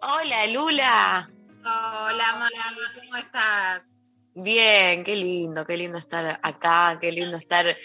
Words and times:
Hola, 0.00 0.46
Lula. 0.46 1.30
Hola, 1.60 2.36
Mari, 2.38 2.56
¿cómo 2.94 3.16
estás? 3.16 4.04
Bien, 4.34 5.04
qué 5.04 5.14
lindo, 5.16 5.66
qué 5.66 5.76
lindo 5.76 5.98
estar 5.98 6.38
acá, 6.42 6.98
qué 7.00 7.12
lindo 7.12 7.36
estar 7.36 7.76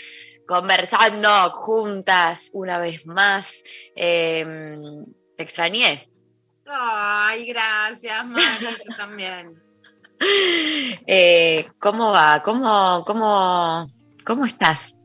conversando 0.48 1.30
juntas 1.52 2.52
una 2.54 2.80
vez 2.80 3.06
más. 3.06 3.62
Eh, 3.96 4.46
te 5.36 5.44
extrañé. 5.44 6.09
Ay, 6.66 7.48
gracias, 7.48 8.26
Mari, 8.26 8.46
yo 8.62 8.96
también. 8.96 9.64
Eh, 11.06 11.70
¿Cómo 11.78 12.12
va? 12.12 12.42
¿Cómo, 12.42 13.03
cómo, 13.06 13.88
cómo 14.26 14.46
estás? 14.46 14.97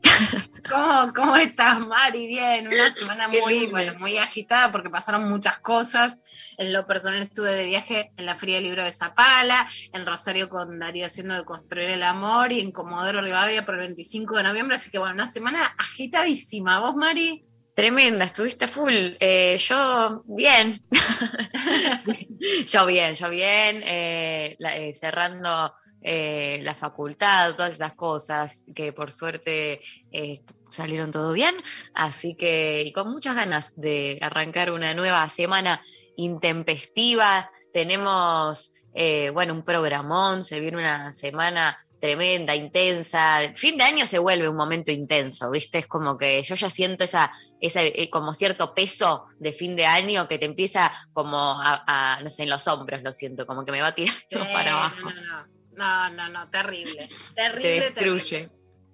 ¿Cómo, 0.69 1.13
¿Cómo 1.13 1.35
estás, 1.35 1.79
Mari? 1.79 2.27
Bien, 2.27 2.67
una 2.67 2.93
semana 2.93 3.27
muy, 3.27 3.67
bueno, 3.67 3.95
muy 3.99 4.17
agitada 4.17 4.71
porque 4.71 4.89
pasaron 4.89 5.29
muchas 5.29 5.59
cosas. 5.59 6.19
En 6.57 6.71
lo 6.71 6.85
personal 6.87 7.21
estuve 7.21 7.51
de 7.53 7.65
viaje 7.65 8.11
en 8.17 8.25
la 8.25 8.35
del 8.35 8.63
Libro 8.63 8.83
de 8.83 8.91
Zapala, 8.91 9.67
en 9.91 10.05
Rosario 10.05 10.49
con 10.49 10.79
Darío 10.79 11.05
haciendo 11.05 11.35
de 11.35 11.43
Construir 11.45 11.89
el 11.89 12.03
Amor 12.03 12.51
y 12.51 12.61
en 12.61 12.71
Comodoro 12.71 13.21
Rivadavia 13.21 13.65
por 13.65 13.75
el 13.75 13.81
25 13.81 14.37
de 14.37 14.43
noviembre. 14.43 14.75
Así 14.77 14.89
que 14.89 14.99
bueno, 14.99 15.13
una 15.15 15.27
semana 15.27 15.75
agitadísima. 15.77 16.79
¿Vos, 16.79 16.95
Mari? 16.95 17.45
Tremenda, 17.75 18.25
estuviste 18.25 18.67
full. 18.67 18.93
Eh, 19.19 19.57
yo 19.59 20.23
bien. 20.27 20.81
yo 22.71 22.85
bien, 22.85 23.15
yo 23.15 23.29
bien. 23.29 23.81
eh, 23.85 24.55
la- 24.59 24.77
eh, 24.77 24.93
cerrando 24.93 25.73
eh, 26.03 26.59
la 26.63 26.75
facultad, 26.75 27.55
todas 27.55 27.73
esas 27.73 27.93
cosas 27.93 28.65
que 28.75 28.91
por 28.93 29.11
suerte 29.11 29.81
eh, 30.11 30.41
salieron 30.69 31.11
todo 31.11 31.33
bien. 31.33 31.55
Así 31.93 32.35
que, 32.35 32.83
y 32.85 32.91
con 32.91 33.09
muchas 33.11 33.35
ganas 33.35 33.79
de 33.79 34.19
arrancar 34.21 34.71
una 34.71 34.93
nueva 34.93 35.27
semana 35.29 35.81
intempestiva. 36.17 37.49
Tenemos, 37.71 38.73
eh, 38.93 39.29
bueno, 39.31 39.53
un 39.53 39.63
programón, 39.63 40.43
se 40.43 40.59
viene 40.59 40.77
una 40.77 41.13
semana 41.13 41.77
tremenda, 41.99 42.53
intensa. 42.53 43.39
Fin 43.55 43.77
de 43.77 43.85
año 43.85 44.05
se 44.05 44.19
vuelve 44.19 44.49
un 44.49 44.57
momento 44.57 44.91
intenso, 44.91 45.49
¿viste? 45.49 45.77
Es 45.79 45.87
como 45.87 46.17
que 46.17 46.43
yo 46.43 46.55
ya 46.55 46.69
siento 46.69 47.05
esa, 47.05 47.31
ese 47.61 47.93
eh, 48.01 48.09
como 48.09 48.33
cierto 48.33 48.73
peso 48.75 49.27
de 49.39 49.53
fin 49.53 49.77
de 49.77 49.85
año 49.85 50.27
que 50.27 50.37
te 50.37 50.45
empieza 50.45 50.91
como 51.13 51.37
a, 51.37 51.83
a, 51.87 52.21
no 52.21 52.29
sé, 52.29 52.43
en 52.43 52.49
los 52.49 52.67
hombros, 52.67 53.01
lo 53.03 53.13
siento, 53.13 53.47
como 53.47 53.63
que 53.63 53.71
me 53.71 53.81
va 53.81 53.95
tirando 53.95 54.19
para 54.53 54.73
abajo. 54.73 54.99
no, 54.99 55.11
no, 55.11 55.21
no, 55.21 55.52
no, 55.75 56.09
no, 56.09 56.29
no, 56.29 56.49
terrible. 56.49 57.07
Te 57.35 57.41
Terrible, 57.41 57.69
destruye. 57.79 58.23
terrible. 58.29 58.51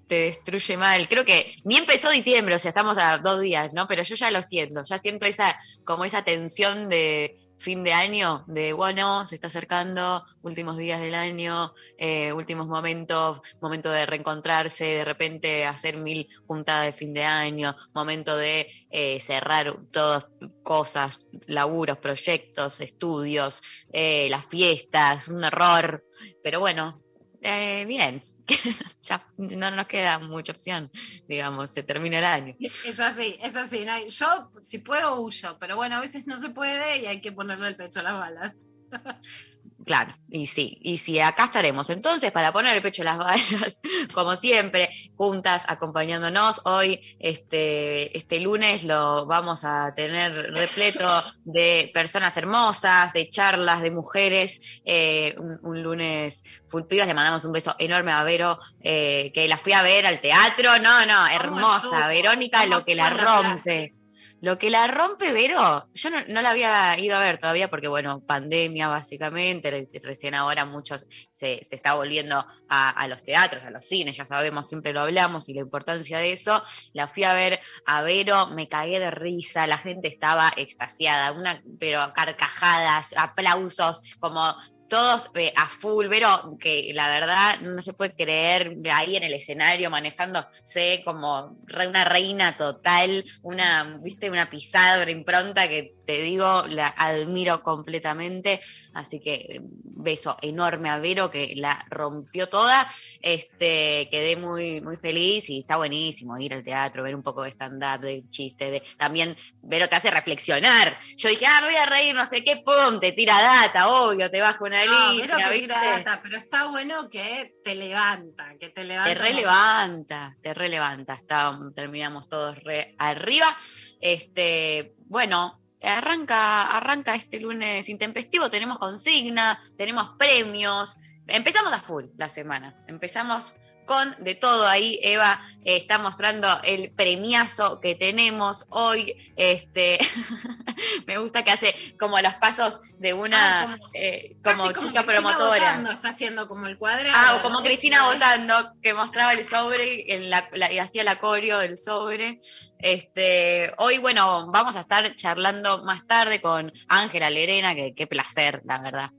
Te 0.08 0.16
destruye 0.16 0.76
mal. 0.78 1.08
Creo 1.08 1.24
que 1.24 1.56
ni 1.64 1.78
empezó 1.78 2.10
diciembre, 2.10 2.56
o 2.56 2.60
sea, 2.60 2.70
estamos 2.70 2.98
a 2.98 3.20
dos 3.20 3.42
días, 3.42 3.72
¿no? 3.74 3.88
Pero 3.88 4.02
yo 4.02 4.16
ya 4.16 4.32
lo 4.32 4.42
siento, 4.42 4.82
ya 4.84 4.98
siento 4.98 5.28
esa, 5.28 5.60
como 5.84 6.04
esa 6.04 6.24
tensión 6.24 6.90
de 6.90 7.38
fin 7.60 7.84
de 7.84 7.94
año, 7.94 8.46
de 8.48 8.74
bueno, 8.74 9.28
se 9.28 9.36
está 9.36 9.48
acercando, 9.48 10.26
últimos 10.42 10.78
días 10.78 11.02
del 11.02 11.14
año, 11.14 11.74
eh, 11.98 12.32
últimos 12.34 12.68
momentos, 12.68 13.42
momento 13.62 13.92
de 13.92 14.06
reencontrarse, 14.06 14.86
de 14.86 15.06
repente 15.06 15.66
hacer 15.66 15.98
mil 15.98 16.28
juntadas 16.48 16.86
de 16.86 16.94
fin 16.94 17.14
de 17.14 17.24
año, 17.24 17.76
momento 17.94 18.36
de 18.38 18.68
eh, 18.90 19.20
cerrar 19.20 19.78
todas 19.92 20.30
cosas, 20.64 21.20
laburos, 21.48 21.98
proyectos, 21.98 22.80
estudios, 22.80 23.62
eh, 23.92 24.28
las 24.30 24.46
fiestas, 24.48 25.28
un 25.28 25.44
error, 25.44 26.06
pero 26.42 26.60
bueno, 26.62 27.04
eh, 27.42 27.86
bien. 27.86 28.29
ya 29.04 29.26
no 29.38 29.72
nos 29.72 29.88
queda 29.88 30.20
mucha 30.20 30.52
opción, 30.52 30.92
digamos, 31.28 31.72
se 31.72 31.84
termina 31.84 32.20
el 32.20 32.26
año. 32.26 32.56
Es 32.60 33.00
así, 33.00 33.38
es 33.42 33.56
así. 33.56 33.86
Yo, 34.10 34.52
si 34.62 34.80
puedo, 34.80 35.22
huyo, 35.22 35.58
pero 35.60 35.76
bueno, 35.76 35.98
a 35.98 36.02
veces 36.02 36.28
no 36.28 36.38
se 36.38 36.50
puede 36.50 37.00
y 37.00 37.06
hay 37.06 37.22
que 37.22 37.32
ponerle 37.32 37.68
el 37.68 37.76
pecho 37.76 38.00
a 38.00 38.04
las 38.04 38.20
balas. 38.20 38.56
Claro, 39.86 40.14
y 40.30 40.48
sí, 40.48 40.78
y 40.82 40.98
sí, 40.98 41.20
acá 41.20 41.46
estaremos 41.46 41.90
entonces 41.90 42.32
para 42.32 42.52
poner 42.52 42.76
el 42.76 42.82
pecho 42.82 43.02
a 43.02 43.06
las 43.06 43.18
vallas, 43.18 43.80
como 44.14 44.36
siempre, 44.36 44.90
juntas, 45.16 45.64
acompañándonos. 45.68 46.62
Hoy, 46.66 47.00
este, 47.20 48.16
este 48.18 48.40
lunes, 48.42 48.84
lo 48.84 49.26
vamos 49.26 49.64
a 49.64 49.94
tener 49.96 50.34
repleto 50.54 51.08
de 51.46 51.90
personas 51.94 52.36
hermosas, 52.36 53.14
de 53.14 53.30
charlas, 53.30 53.82
de 53.82 53.92
mujeres. 53.92 54.82
eh, 54.86 55.36
un, 55.38 55.60
un 55.64 55.82
lunes 55.82 56.44
full 56.68 56.84
pibas, 56.84 57.08
le 57.08 57.14
mandamos 57.14 57.46
un 57.46 57.52
beso 57.52 57.76
enorme 57.80 58.12
a 58.12 58.24
Vero, 58.24 58.60
eh, 58.82 59.32
que 59.34 59.48
la 59.48 59.58
fui 59.58 59.74
a 59.74 59.82
ver 59.82 60.06
al 60.06 60.20
teatro. 60.20 60.78
No, 60.80 61.06
no, 61.06 61.28
hermosa. 61.28 62.08
Verónica, 62.10 62.62
¿Cómo 62.64 62.76
lo 62.76 62.86
que 62.86 62.96
la 62.96 63.10
rompe. 63.10 63.99
Lo 64.42 64.58
que 64.58 64.70
la 64.70 64.88
rompe, 64.88 65.32
Vero, 65.34 65.90
yo 65.94 66.10
no, 66.10 66.22
la 66.42 66.50
había 66.50 66.98
ido 67.00 67.18
a 67.18 67.20
ver 67.20 67.38
todavía 67.38 67.70
porque, 67.70 67.88
bueno, 67.90 68.22
pandemia 68.26 68.88
básicamente, 68.88 69.70
re- 69.70 69.90
recién 70.02 70.34
ahora 70.34 70.64
muchos 70.66 71.08
se, 71.32 71.60
se 71.64 71.76
está 71.76 71.96
volviendo 71.96 72.46
a, 72.70 72.90
a 72.90 73.08
los 73.08 73.24
teatros, 73.24 73.64
a 73.66 73.70
los 73.70 73.86
cines, 73.86 74.16
ya 74.16 74.26
sabemos, 74.26 74.68
siempre 74.68 74.94
lo 74.94 75.02
hablamos 75.02 75.50
y 75.50 75.54
la 75.54 75.62
importancia 75.62 76.20
de 76.20 76.32
eso. 76.32 76.64
La 76.94 77.08
fui 77.08 77.24
a 77.24 77.34
ver 77.34 77.60
a 77.86 78.02
Vero, 78.02 78.48
me 78.48 78.70
cagué 78.70 79.00
de 79.00 79.12
risa, 79.12 79.68
la 79.68 79.78
gente 79.78 80.08
estaba 80.08 80.52
extasiada, 80.56 81.34
una, 81.34 81.62
pero 81.80 82.14
carcajadas, 82.14 83.14
aplausos, 83.18 84.02
como 84.20 84.56
todos 84.90 85.30
eh, 85.36 85.54
a 85.56 85.68
full, 85.68 86.08
Vero, 86.08 86.58
que 86.60 86.92
la 86.94 87.08
verdad 87.08 87.62
no 87.62 87.82
se 87.82 87.94
puede 87.94 88.14
creer 88.14 88.78
ahí 88.92 89.16
en 89.16 89.24
el 89.24 89.34
escenario 89.34 89.90
manejándose 89.90 91.02
como 91.06 91.58
una 91.72 92.06
reina 92.06 92.58
total, 92.58 93.24
una, 93.44 93.98
viste, 94.04 94.30
una 94.30 94.50
pisada, 94.50 95.02
una 95.04 95.12
impronta 95.12 95.68
que 95.70 95.96
te 96.10 96.18
digo, 96.24 96.64
la 96.68 96.88
admiro 96.88 97.62
completamente. 97.62 98.60
Así 98.96 99.20
que 99.20 99.36
eh, 99.36 99.62
beso 99.62 100.38
enorme 100.42 100.90
a 100.90 100.98
Vero 100.98 101.30
que 101.30 101.54
la 101.56 101.86
rompió 101.90 102.50
toda. 102.50 102.88
Este, 103.22 104.10
quedé 104.10 104.36
muy, 104.36 104.82
muy 104.82 104.96
feliz 104.96 105.50
y 105.52 105.60
está 105.60 105.78
buenísimo 105.78 106.36
ir 106.40 106.56
al 106.56 106.64
teatro, 106.64 107.04
ver 107.04 107.16
un 107.16 107.22
poco 107.22 107.44
de 107.44 107.52
stand-up, 107.52 108.02
de 108.02 108.24
chiste, 108.30 108.72
de 108.72 108.84
también 108.98 109.38
Vero 109.62 109.88
te 109.88 109.98
hace 109.98 110.10
reflexionar. 110.10 111.00
Yo 111.16 111.30
dije, 111.30 111.46
ah, 111.46 111.62
me 111.62 111.68
voy 111.68 111.78
a 111.78 111.86
reír, 111.86 112.16
no 112.16 112.26
sé 112.26 112.44
qué, 112.44 112.58
pum, 112.58 113.00
te 113.00 113.12
tira 113.12 113.40
data, 113.40 113.88
obvio, 113.90 114.32
te 114.32 114.42
baja 114.42 114.64
una 114.64 114.79
No, 114.86 115.12
línea, 115.12 115.28
pero, 115.28 115.38
que 115.38 115.58
¿viste? 115.58 115.74
tira 115.74 115.98
data, 115.98 116.20
pero 116.22 116.38
está 116.38 116.68
bueno 116.68 117.10
que 117.10 117.56
te 117.64 117.76
levanta, 117.76 118.56
que 118.60 118.70
te 118.70 118.84
levanta. 118.84 119.14
Te 119.14 119.20
relevanta, 119.20 120.38
te 120.42 120.54
relevanta. 120.54 121.14
Está, 121.14 121.58
terminamos 121.76 122.28
todos 122.30 122.58
re 122.64 122.96
arriba. 122.98 123.56
Este, 124.02 124.94
bueno, 125.06 125.60
arranca, 125.82 126.72
arranca 126.72 127.16
este 127.16 127.40
lunes 127.40 127.90
intempestivo. 127.90 128.50
Tenemos 128.50 128.80
consigna, 128.80 129.60
tenemos 129.78 130.12
premios. 130.18 130.98
Empezamos 131.28 131.74
a 131.74 131.80
full 131.80 132.06
la 132.18 132.30
semana. 132.30 132.76
Empezamos 132.88 133.54
con 133.90 134.16
de 134.24 134.36
todo 134.36 134.68
ahí. 134.68 135.00
Eva 135.02 135.42
eh, 135.66 135.76
está 135.78 135.98
mostrando 135.98 136.48
el 136.64 136.92
premiazo 136.92 137.80
que 137.82 137.96
tenemos 137.96 138.66
hoy. 138.70 139.16
Este, 139.36 139.98
me 141.08 141.18
gusta 141.18 141.44
que 141.44 141.52
hace 141.52 141.96
como 142.00 142.20
los 142.22 142.34
pasos 142.36 142.82
de 143.00 143.14
una 143.14 143.62
Ah, 143.64 143.78
como- 143.80 143.90
eh, 143.94 144.36
como 144.44 144.56
como 144.58 144.68
chica 144.68 144.82
Cristina 144.82 145.04
promotora. 145.06 145.48
votando, 145.60 145.92
está 145.92 146.10
haciendo 146.10 146.48
como 146.48 146.68
el 146.68 146.78
cuadrado. 146.78 147.10
Ah, 147.16 147.36
o 147.38 147.42
como 147.42 147.60
Cristina 147.64 148.04
votando, 148.06 148.74
que 148.82 148.94
mostraba 148.94 149.34
el 149.34 149.44
sobre 149.46 150.14
en 150.14 150.30
la, 150.30 150.48
la- 150.54 150.72
y 150.72 150.80
hacía 150.80 151.02
el 151.02 151.08
acorio 151.08 151.58
del 151.60 151.78
sobre. 151.78 152.38
Este, 152.78 153.74
hoy, 153.78 153.98
bueno, 153.98 154.48
vamos 154.52 154.76
a 154.76 154.82
estar 154.82 155.16
charlando 155.16 155.84
más 155.84 156.06
tarde 156.08 156.40
con 156.42 156.72
Ángela 156.88 157.30
Lerena, 157.30 157.76
que 157.76 157.94
qué 157.96 158.08
placer, 158.08 158.62
la 158.66 158.80
verdad. 158.80 159.10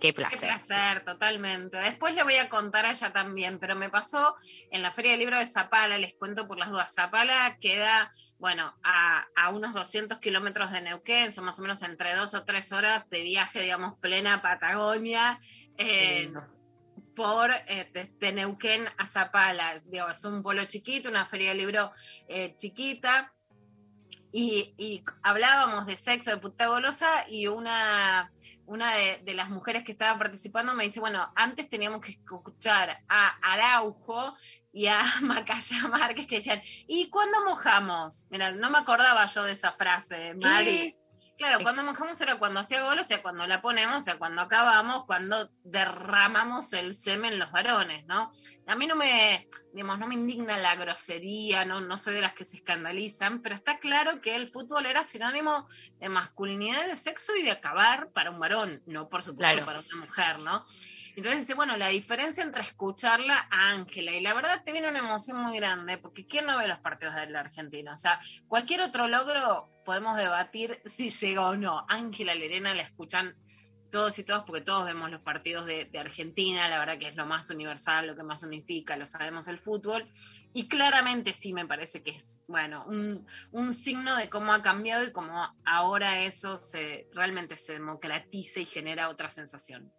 Qué 0.00 0.12
placer. 0.12 0.38
Qué 0.38 0.46
placer, 0.46 1.04
totalmente. 1.04 1.78
Después 1.78 2.14
le 2.14 2.22
voy 2.22 2.36
a 2.36 2.48
contar 2.48 2.86
a 2.86 2.90
ella 2.90 3.12
también, 3.12 3.58
pero 3.58 3.74
me 3.74 3.90
pasó 3.90 4.36
en 4.70 4.82
la 4.82 4.92
Feria 4.92 5.12
del 5.12 5.20
Libro 5.20 5.38
de 5.38 5.46
Zapala, 5.46 5.98
les 5.98 6.14
cuento 6.14 6.46
por 6.46 6.58
las 6.58 6.70
dudas. 6.70 6.94
Zapala 6.94 7.58
queda, 7.60 8.12
bueno, 8.38 8.76
a, 8.82 9.26
a 9.34 9.50
unos 9.50 9.74
200 9.74 10.18
kilómetros 10.18 10.70
de 10.70 10.80
Neuquén, 10.82 11.32
son 11.32 11.44
más 11.44 11.58
o 11.58 11.62
menos 11.62 11.82
entre 11.82 12.14
dos 12.14 12.34
o 12.34 12.44
tres 12.44 12.72
horas 12.72 13.08
de 13.10 13.22
viaje, 13.22 13.60
digamos, 13.60 13.98
plena 13.98 14.40
Patagonia. 14.40 15.40
Eh, 15.76 16.32
por 17.18 17.50
eh, 17.66 17.90
de, 18.20 18.32
Neuquén 18.32 18.86
a 18.96 19.04
Zapala. 19.04 19.74
Digo, 19.86 20.08
es 20.08 20.24
un 20.24 20.40
pueblo 20.40 20.64
chiquito, 20.66 21.08
una 21.08 21.26
feria 21.26 21.48
de 21.48 21.56
libro 21.56 21.90
eh, 22.28 22.54
chiquita. 22.54 23.34
Y, 24.30 24.74
y, 24.76 25.04
hablábamos 25.22 25.86
de 25.86 25.96
sexo, 25.96 26.30
de 26.30 26.36
puta 26.36 26.66
golosa, 26.66 27.08
y 27.28 27.46
una, 27.46 28.30
una 28.66 28.92
de, 28.94 29.34
las 29.34 29.48
mujeres 29.48 29.82
que 29.82 29.92
estaba 29.92 30.18
participando 30.18 30.74
me 30.74 30.84
dice, 30.84 31.00
bueno, 31.00 31.32
antes 31.34 31.68
teníamos 31.68 32.00
que 32.00 32.12
escuchar 32.12 33.02
a 33.08 33.28
Araujo 33.42 34.36
y 34.72 34.86
a 34.86 35.02
Macaya 35.22 35.88
Márquez 35.88 36.26
que 36.26 36.36
decían, 36.36 36.62
¿y 36.86 37.08
cuándo 37.08 37.44
mojamos? 37.44 38.26
Mira, 38.30 38.52
no 38.52 38.70
me 38.70 38.78
acordaba 38.78 39.24
yo 39.26 39.44
de 39.44 39.52
esa 39.52 39.72
frase, 39.72 40.34
Mari. 40.34 40.96
Claro, 41.38 41.60
cuando 41.62 41.84
mojamos 41.84 42.20
era 42.20 42.36
cuando 42.36 42.58
hacía 42.58 42.82
gol, 42.82 42.98
o 42.98 43.04
sea, 43.04 43.22
cuando 43.22 43.46
la 43.46 43.60
ponemos, 43.60 43.98
o 43.98 44.00
sea, 44.00 44.18
cuando 44.18 44.42
acabamos, 44.42 45.04
cuando 45.06 45.48
derramamos 45.62 46.72
el 46.72 46.92
semen 46.92 47.38
los 47.38 47.52
varones, 47.52 48.04
¿no? 48.06 48.32
A 48.66 48.74
mí 48.74 48.88
no 48.88 48.96
me, 48.96 49.48
digamos, 49.72 50.00
no 50.00 50.08
me 50.08 50.16
indigna 50.16 50.58
la 50.58 50.74
grosería, 50.74 51.64
no, 51.64 51.80
no 51.80 51.96
soy 51.96 52.14
de 52.14 52.22
las 52.22 52.34
que 52.34 52.44
se 52.44 52.56
escandalizan, 52.56 53.40
pero 53.40 53.54
está 53.54 53.78
claro 53.78 54.20
que 54.20 54.34
el 54.34 54.48
fútbol 54.48 54.86
era 54.86 55.04
sinónimo 55.04 55.68
de 56.00 56.08
masculinidad, 56.08 56.88
de 56.88 56.96
sexo 56.96 57.36
y 57.36 57.42
de 57.42 57.52
acabar 57.52 58.10
para 58.10 58.32
un 58.32 58.40
varón, 58.40 58.82
no 58.86 59.08
por 59.08 59.22
supuesto 59.22 59.62
claro. 59.62 59.64
para 59.64 59.78
una 59.78 60.06
mujer, 60.06 60.40
¿no? 60.40 60.64
Entonces 61.18 61.40
dice, 61.40 61.54
bueno, 61.54 61.76
la 61.76 61.88
diferencia 61.88 62.44
entre 62.44 62.62
escucharla 62.62 63.48
a 63.50 63.70
Ángela 63.70 64.12
y 64.12 64.20
la 64.20 64.34
verdad 64.34 64.62
te 64.64 64.70
viene 64.70 64.88
una 64.88 65.00
emoción 65.00 65.42
muy 65.42 65.56
grande, 65.56 65.98
porque 65.98 66.24
¿quién 66.24 66.46
no 66.46 66.56
ve 66.56 66.68
los 66.68 66.78
partidos 66.78 67.16
de 67.16 67.28
la 67.28 67.40
Argentina? 67.40 67.92
O 67.92 67.96
sea, 67.96 68.20
cualquier 68.46 68.82
otro 68.82 69.08
logro 69.08 69.68
podemos 69.84 70.16
debatir 70.16 70.80
si 70.84 71.08
llega 71.08 71.48
o 71.48 71.56
no. 71.56 71.84
Ángela 71.88 72.36
Lerena 72.36 72.72
la 72.72 72.82
escuchan 72.82 73.34
todos 73.90 74.16
y 74.20 74.22
todos, 74.22 74.44
porque 74.44 74.60
todos 74.60 74.84
vemos 74.84 75.10
los 75.10 75.20
partidos 75.20 75.66
de, 75.66 75.86
de, 75.86 75.98
Argentina, 75.98 76.68
la 76.68 76.78
verdad 76.78 76.98
que 76.98 77.08
es 77.08 77.16
lo 77.16 77.26
más 77.26 77.50
universal, 77.50 78.06
lo 78.06 78.14
que 78.14 78.22
más 78.22 78.44
unifica, 78.44 78.96
lo 78.96 79.04
sabemos 79.04 79.48
el 79.48 79.58
fútbol, 79.58 80.08
y 80.52 80.68
claramente 80.68 81.32
sí 81.32 81.52
me 81.52 81.66
parece 81.66 82.04
que 82.04 82.12
es, 82.12 82.44
bueno, 82.46 82.84
un, 82.86 83.26
un 83.50 83.74
signo 83.74 84.14
de 84.14 84.28
cómo 84.28 84.52
ha 84.52 84.62
cambiado 84.62 85.04
y 85.04 85.10
cómo 85.10 85.52
ahora 85.64 86.20
eso 86.20 86.62
se, 86.62 87.08
realmente 87.12 87.56
se 87.56 87.72
democratiza 87.72 88.60
y 88.60 88.66
genera 88.66 89.08
otra 89.08 89.28
sensación. 89.30 89.92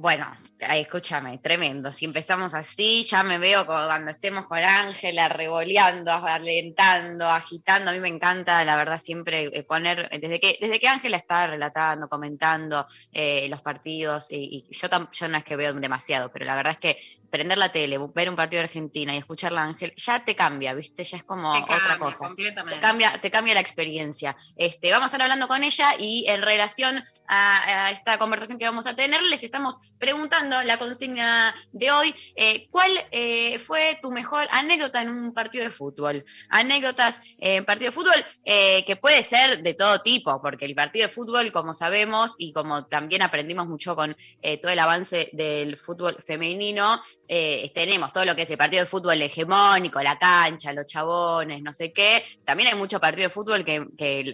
Bueno, 0.00 0.32
escúchame, 0.60 1.38
tremendo. 1.38 1.90
Si 1.90 2.04
empezamos 2.04 2.54
así, 2.54 3.02
ya 3.02 3.24
me 3.24 3.40
veo 3.40 3.66
cuando 3.66 4.12
estemos 4.12 4.46
con 4.46 4.58
Ángela 4.58 5.28
revoleando, 5.28 6.12
alentando, 6.12 7.26
agitando. 7.28 7.90
A 7.90 7.92
mí 7.92 7.98
me 7.98 8.06
encanta, 8.06 8.64
la 8.64 8.76
verdad, 8.76 9.00
siempre 9.00 9.50
eh, 9.52 9.64
poner, 9.64 10.08
desde 10.08 10.38
que 10.38 10.56
desde 10.60 10.78
que 10.78 10.86
Ángela 10.86 11.16
estaba 11.16 11.48
relatando, 11.48 12.08
comentando 12.08 12.86
eh, 13.10 13.48
los 13.50 13.60
partidos, 13.60 14.30
y, 14.30 14.64
y 14.70 14.72
yo, 14.72 14.88
yo 15.10 15.28
no 15.28 15.36
es 15.36 15.42
que 15.42 15.56
veo 15.56 15.72
demasiado, 15.72 16.30
pero 16.30 16.44
la 16.44 16.54
verdad 16.54 16.74
es 16.74 16.78
que 16.78 17.18
prender 17.28 17.58
la 17.58 17.70
tele, 17.70 17.98
ver 18.14 18.30
un 18.30 18.36
partido 18.36 18.60
de 18.60 18.64
Argentina 18.64 19.14
y 19.14 19.18
escucharla 19.18 19.62
Ángel, 19.62 19.92
ya 19.96 20.24
te 20.24 20.34
cambia, 20.34 20.74
¿viste? 20.74 21.04
Ya 21.04 21.18
es 21.18 21.24
como 21.24 21.52
te 21.52 21.62
otra 21.62 21.78
cambia, 21.78 21.98
cosa. 21.98 22.26
Completamente. 22.26 22.74
Te 22.76 22.80
cambia, 22.80 23.12
te 23.12 23.30
cambia 23.30 23.54
la 23.54 23.60
experiencia. 23.60 24.36
Este, 24.56 24.90
vamos 24.90 25.04
a 25.04 25.06
estar 25.06 25.22
hablando 25.22 25.48
con 25.48 25.62
ella 25.64 25.94
y 25.98 26.26
en 26.28 26.42
relación 26.42 27.02
a, 27.26 27.86
a 27.86 27.90
esta 27.90 28.18
conversación 28.18 28.58
que 28.58 28.64
vamos 28.64 28.86
a 28.86 28.94
tener, 28.94 29.22
les 29.22 29.42
estamos 29.42 29.78
preguntando 29.98 30.62
la 30.62 30.78
consigna 30.78 31.54
de 31.72 31.90
hoy, 31.90 32.14
eh, 32.36 32.68
¿cuál 32.70 32.90
eh, 33.10 33.58
fue 33.58 33.98
tu 34.02 34.10
mejor 34.10 34.46
anécdota 34.50 35.02
en 35.02 35.10
un 35.10 35.34
partido 35.34 35.64
de 35.64 35.70
fútbol? 35.70 36.24
Anécdotas 36.48 37.20
en 37.38 37.64
partido 37.64 37.90
de 37.90 37.94
fútbol 37.94 38.24
eh, 38.44 38.84
que 38.84 38.96
puede 38.96 39.22
ser 39.22 39.62
de 39.62 39.74
todo 39.74 40.00
tipo, 40.00 40.40
porque 40.40 40.64
el 40.64 40.74
partido 40.74 41.06
de 41.06 41.12
fútbol, 41.12 41.52
como 41.52 41.74
sabemos 41.74 42.34
y 42.38 42.52
como 42.52 42.86
también 42.86 43.22
aprendimos 43.22 43.66
mucho 43.66 43.96
con 43.96 44.16
eh, 44.42 44.58
todo 44.58 44.72
el 44.72 44.78
avance 44.78 45.30
del 45.32 45.76
fútbol 45.76 46.16
femenino, 46.24 47.00
eh, 47.26 47.70
tenemos 47.74 48.12
todo 48.12 48.24
lo 48.24 48.34
que 48.34 48.42
es 48.42 48.50
el 48.50 48.58
partido 48.58 48.82
de 48.82 48.90
fútbol 48.90 49.20
hegemónico, 49.20 50.00
la 50.02 50.18
cancha, 50.18 50.72
los 50.72 50.86
chabones, 50.86 51.62
no 51.62 51.72
sé 51.72 51.92
qué. 51.92 52.24
También 52.44 52.70
hay 52.70 52.74
mucho 52.74 53.00
partido 53.00 53.28
de 53.28 53.34
fútbol 53.34 53.64
que, 53.64 53.78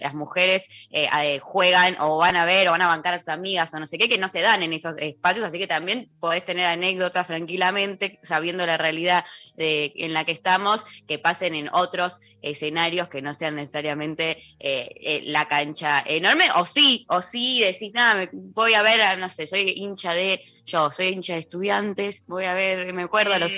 las 0.01 0.13
mujeres 0.13 0.67
eh, 0.89 1.39
juegan 1.39 1.97
o 1.99 2.17
van 2.17 2.37
a 2.37 2.45
ver 2.45 2.67
o 2.67 2.71
van 2.71 2.81
a 2.81 2.87
bancar 2.87 3.13
a 3.13 3.19
sus 3.19 3.29
amigas 3.29 3.73
o 3.73 3.79
no 3.79 3.85
sé 3.85 3.97
qué, 3.97 4.09
que 4.09 4.17
no 4.17 4.27
se 4.27 4.41
dan 4.41 4.63
en 4.63 4.73
esos 4.73 4.95
espacios, 4.97 5.44
así 5.45 5.57
que 5.57 5.67
también 5.67 6.09
podés 6.19 6.43
tener 6.43 6.65
anécdotas 6.65 7.27
tranquilamente, 7.27 8.19
sabiendo 8.23 8.65
la 8.65 8.77
realidad 8.77 9.25
de, 9.55 9.93
en 9.95 10.13
la 10.13 10.25
que 10.25 10.31
estamos, 10.31 10.83
que 11.07 11.19
pasen 11.19 11.55
en 11.55 11.69
otros 11.73 12.19
escenarios 12.41 13.07
que 13.07 13.21
no 13.21 13.33
sean 13.33 13.55
necesariamente 13.55 14.43
eh, 14.59 15.21
la 15.25 15.47
cancha 15.47 16.03
enorme, 16.05 16.45
o 16.55 16.65
sí, 16.65 17.05
o 17.09 17.21
sí, 17.21 17.61
decís, 17.61 17.93
nada, 17.93 18.29
voy 18.31 18.73
a 18.73 18.83
ver, 18.83 19.17
no 19.19 19.29
sé, 19.29 19.47
soy 19.47 19.73
hincha 19.75 20.13
de 20.13 20.41
yo 20.65 20.91
soy 20.91 21.07
hincha 21.09 21.33
de 21.33 21.39
estudiantes, 21.39 22.23
voy 22.25 22.45
a 22.45 22.53
ver, 22.53 22.91
me 22.93 23.03
acuerdo 23.03 23.33
a 23.33 23.39
los, 23.39 23.53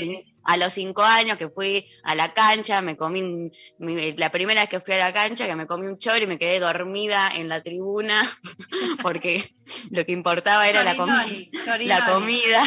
a 0.47 0.55
los 0.55 0.73
cinco 0.73 1.03
años 1.03 1.37
que 1.37 1.49
fui 1.49 1.85
a 2.03 2.15
la 2.15 2.33
cancha, 2.33 2.81
me 2.81 2.95
comí, 2.95 3.51
mi, 3.79 4.11
la 4.13 4.31
primera 4.31 4.61
vez 4.61 4.69
que 4.69 4.79
fui 4.79 4.93
a 4.93 4.97
la 4.97 5.13
cancha, 5.13 5.45
que 5.45 5.55
me 5.55 5.67
comí 5.67 5.87
un 5.87 5.99
chor 5.99 6.21
y 6.21 6.25
me 6.25 6.39
quedé 6.39 6.61
dormida 6.61 7.29
en 7.35 7.49
la 7.49 7.61
tribuna, 7.61 8.21
porque 9.03 9.53
lo 9.91 10.05
que 10.05 10.13
importaba 10.13 10.67
era 10.69 10.83
la, 10.83 10.95
comi 10.95 11.51
la 11.85 12.05
comida. 12.05 12.63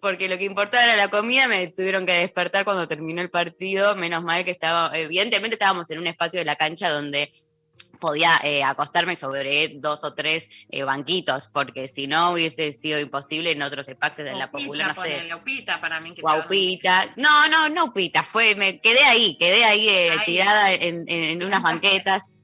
Porque 0.00 0.28
lo 0.28 0.36
que 0.36 0.44
importaba 0.44 0.84
era 0.84 0.96
la 0.96 1.08
comida, 1.08 1.48
me 1.48 1.66
tuvieron 1.68 2.04
que 2.04 2.12
despertar 2.12 2.64
cuando 2.64 2.86
terminó 2.86 3.22
el 3.22 3.30
partido. 3.30 3.96
Menos 3.96 4.22
mal 4.22 4.44
que 4.44 4.50
estaba, 4.50 4.96
evidentemente 4.96 5.54
estábamos 5.54 5.90
en 5.90 5.98
un 5.98 6.06
espacio 6.06 6.38
de 6.38 6.44
la 6.44 6.56
cancha 6.56 6.90
donde 6.90 7.30
podía 7.96 8.40
eh, 8.42 8.62
acostarme 8.62 9.16
sobre 9.16 9.68
dos 9.76 10.04
o 10.04 10.14
tres 10.14 10.50
eh, 10.68 10.82
banquitos, 10.82 11.48
porque 11.48 11.88
si 11.88 12.06
no 12.06 12.30
hubiese 12.30 12.72
sido 12.72 13.00
imposible 13.00 13.52
en 13.52 13.62
otros 13.62 13.88
espacios 13.88 14.26
de 14.26 14.34
la 14.34 14.50
popular, 14.50 14.94
no 14.96 15.02
sé. 15.02 15.34
Upita 15.34 15.80
para 15.80 16.00
mí. 16.00 16.14
Que 16.14 16.22
Guaupita. 16.22 17.12
No, 17.16 17.48
no, 17.48 17.68
no 17.68 17.84
Upita, 17.86 18.22
fue, 18.22 18.54
me 18.54 18.80
quedé 18.80 19.04
ahí, 19.04 19.36
quedé 19.38 19.64
ahí, 19.64 19.88
eh, 19.88 20.10
ahí. 20.12 20.24
tirada 20.24 20.72
en, 20.72 21.04
en, 21.08 21.24
en 21.24 21.42
unas 21.44 21.62
banquetas. 21.62 22.34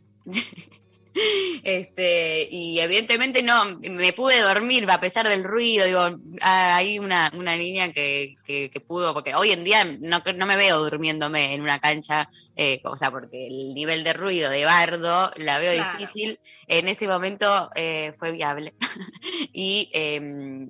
Este, 1.64 2.48
y 2.50 2.80
evidentemente 2.80 3.42
no, 3.42 3.78
me 3.78 4.12
pude 4.12 4.40
dormir 4.40 4.84
a 4.90 5.00
pesar 5.00 5.28
del 5.28 5.44
ruido, 5.44 5.86
digo, 5.86 6.18
hay 6.40 6.98
una, 6.98 7.30
una 7.36 7.56
niña 7.56 7.92
que, 7.92 8.34
que, 8.44 8.68
que, 8.68 8.80
pudo, 8.80 9.14
porque 9.14 9.36
hoy 9.36 9.52
en 9.52 9.62
día 9.62 9.84
no, 9.84 10.22
no 10.34 10.46
me 10.46 10.56
veo 10.56 10.82
durmiéndome 10.82 11.54
en 11.54 11.60
una 11.60 11.78
cancha, 11.78 12.28
eh, 12.56 12.80
o 12.84 12.96
sea, 12.96 13.12
porque 13.12 13.46
el 13.46 13.74
nivel 13.74 14.02
de 14.02 14.12
ruido 14.12 14.50
de 14.50 14.64
bardo 14.64 15.30
la 15.36 15.58
veo 15.58 15.72
claro. 15.74 15.98
difícil, 15.98 16.40
en 16.66 16.88
ese 16.88 17.06
momento 17.06 17.70
eh, 17.74 18.14
fue 18.18 18.32
viable. 18.32 18.74
y 19.52 19.90
eh, 19.92 20.20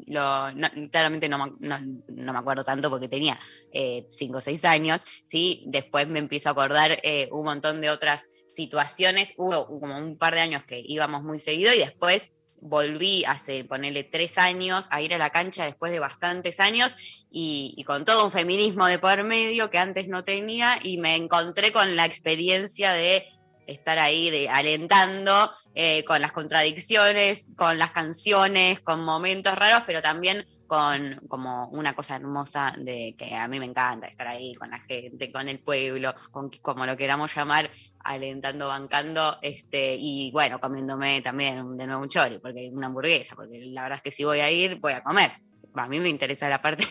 lo, 0.06 0.52
no, 0.52 0.68
claramente 0.90 1.28
no, 1.28 1.38
no, 1.58 1.78
no, 1.80 2.32
me 2.32 2.38
acuerdo 2.38 2.64
tanto 2.64 2.90
porque 2.90 3.08
tenía 3.08 3.38
5 3.72 4.38
o 4.38 4.40
6 4.40 4.64
años, 4.64 5.02
sí, 5.25 5.64
después 5.66 6.06
me 6.08 6.18
empiezo 6.18 6.49
a 6.49 6.52
acordar 6.52 6.99
eh, 7.02 7.28
un 7.32 7.44
montón 7.44 7.80
de 7.80 7.90
otras 7.90 8.28
situaciones, 8.54 9.35
hubo 9.37 9.66
como 9.66 9.97
un 9.97 10.16
par 10.16 10.35
de 10.35 10.40
años 10.40 10.64
que 10.64 10.82
íbamos 10.85 11.23
muy 11.23 11.38
seguido 11.38 11.73
y 11.75 11.78
después 11.78 12.30
volví 12.61 13.25
hace, 13.25 13.64
ponerle 13.64 14.04
tres 14.04 14.38
años 14.38 14.87
a 14.90 15.02
ir 15.02 15.12
a 15.14 15.18
la 15.18 15.30
cancha 15.30 15.64
después 15.64 15.90
de 15.90 15.99
bastantes 15.99 16.61
años 16.61 16.97
y, 17.30 17.75
y, 17.76 17.82
con 17.82 18.04
todo 18.04 18.25
un 18.25 18.30
feminismo 18.30 18.87
de 18.87 19.00
por 19.00 19.25
medio 19.25 19.68
que 19.68 19.78
antes 19.78 20.06
no 20.06 20.23
tenía 20.23 20.78
y 20.80 20.99
me 20.99 21.16
encontré 21.16 21.73
con 21.73 21.97
la 21.97 22.04
experiencia 22.04 22.92
de 22.92 23.26
estar 23.66 23.99
ahí 23.99 24.31
de, 24.31 24.49
alentando 24.49 25.50
eh, 25.75 26.04
con 26.04 26.21
las 26.21 26.33
contradicciones, 26.33 27.49
con 27.57 27.78
las 27.78 27.90
canciones, 27.92 28.81
con 28.81 29.04
momentos 29.04 29.54
raros, 29.54 29.83
pero 29.87 30.02
también 30.02 30.45
con 30.66 31.21
como 31.28 31.69
una 31.69 31.95
cosa 31.95 32.16
hermosa 32.16 32.75
de 32.78 33.14
que 33.19 33.35
a 33.35 33.47
mí 33.47 33.59
me 33.59 33.66
encanta 33.66 34.07
estar 34.07 34.26
ahí 34.26 34.54
con 34.54 34.71
la 34.71 34.81
gente, 34.81 35.31
con 35.31 35.49
el 35.49 35.59
pueblo, 35.61 36.14
con 36.31 36.50
como 36.62 36.87
lo 36.87 36.97
queramos 36.97 37.35
llamar, 37.35 37.71
alentando, 38.00 38.69
bancando, 38.69 39.38
este, 39.42 39.97
y 39.99 40.31
bueno, 40.33 40.59
comiéndome 40.61 41.21
también 41.21 41.76
de 41.76 41.87
nuevo 41.87 42.02
un 42.02 42.09
chori, 42.09 42.38
porque 42.38 42.71
una 42.73 42.87
hamburguesa, 42.87 43.37
porque 43.37 43.61
la 43.66 43.83
verdad 43.83 43.97
es 43.99 44.02
que 44.02 44.12
si 44.12 44.25
voy 44.25 44.40
a 44.40 44.50
ir, 44.50 44.76
voy 44.81 44.95
a 44.95 45.02
comer. 45.02 45.31
A 45.75 45.88
mí 45.88 46.00
me 46.00 46.09
interesa 46.09 46.49
la 46.49 46.61
parte 46.61 46.87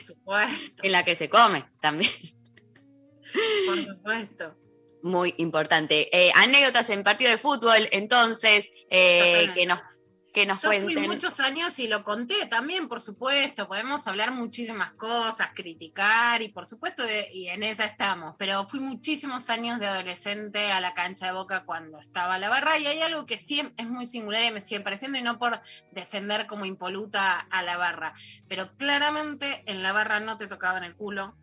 en 0.83 0.91
la 0.91 1.03
que 1.03 1.15
se 1.15 1.29
come 1.29 1.65
también. 1.81 2.11
Por 3.67 3.77
supuesto 3.83 4.60
muy 5.03 5.33
importante. 5.37 6.09
Eh, 6.17 6.31
anécdotas 6.35 6.89
en 6.89 7.03
partido 7.03 7.31
de 7.31 7.37
fútbol, 7.37 7.87
entonces, 7.91 8.71
eh, 8.89 9.49
que 9.53 9.65
nos 9.65 9.79
que 10.33 10.45
nos 10.45 10.61
Yo 10.61 10.69
cuenten. 10.69 10.93
fui 10.93 11.07
muchos 11.09 11.41
años 11.41 11.77
y 11.79 11.89
lo 11.89 12.05
conté 12.05 12.45
también, 12.45 12.87
por 12.87 13.01
supuesto. 13.01 13.67
Podemos 13.67 14.07
hablar 14.07 14.31
muchísimas 14.31 14.93
cosas, 14.93 15.49
criticar 15.53 16.41
y 16.41 16.47
por 16.47 16.65
supuesto, 16.65 17.03
de- 17.03 17.27
y 17.33 17.49
en 17.49 17.63
esa 17.63 17.83
estamos. 17.83 18.35
Pero 18.39 18.65
fui 18.69 18.79
muchísimos 18.79 19.49
años 19.49 19.77
de 19.81 19.87
adolescente 19.87 20.71
a 20.71 20.79
la 20.79 20.93
cancha 20.93 21.25
de 21.25 21.33
boca 21.33 21.65
cuando 21.65 21.99
estaba 21.99 22.37
la 22.39 22.47
barra 22.47 22.77
y 22.79 22.87
hay 22.87 23.01
algo 23.01 23.25
que 23.25 23.37
sí 23.37 23.61
es 23.75 23.85
muy 23.89 24.05
singular 24.05 24.45
y 24.45 24.51
me 24.51 24.61
sigue 24.61 24.79
pareciendo 24.79 25.17
y 25.17 25.21
no 25.21 25.37
por 25.37 25.59
defender 25.91 26.47
como 26.47 26.63
impoluta 26.65 27.37
a 27.37 27.61
la 27.61 27.75
barra. 27.75 28.13
Pero 28.47 28.71
claramente 28.77 29.63
en 29.65 29.83
la 29.83 29.91
barra 29.91 30.21
no 30.21 30.37
te 30.37 30.47
tocaban 30.47 30.85
el 30.85 30.95
culo, 30.95 31.35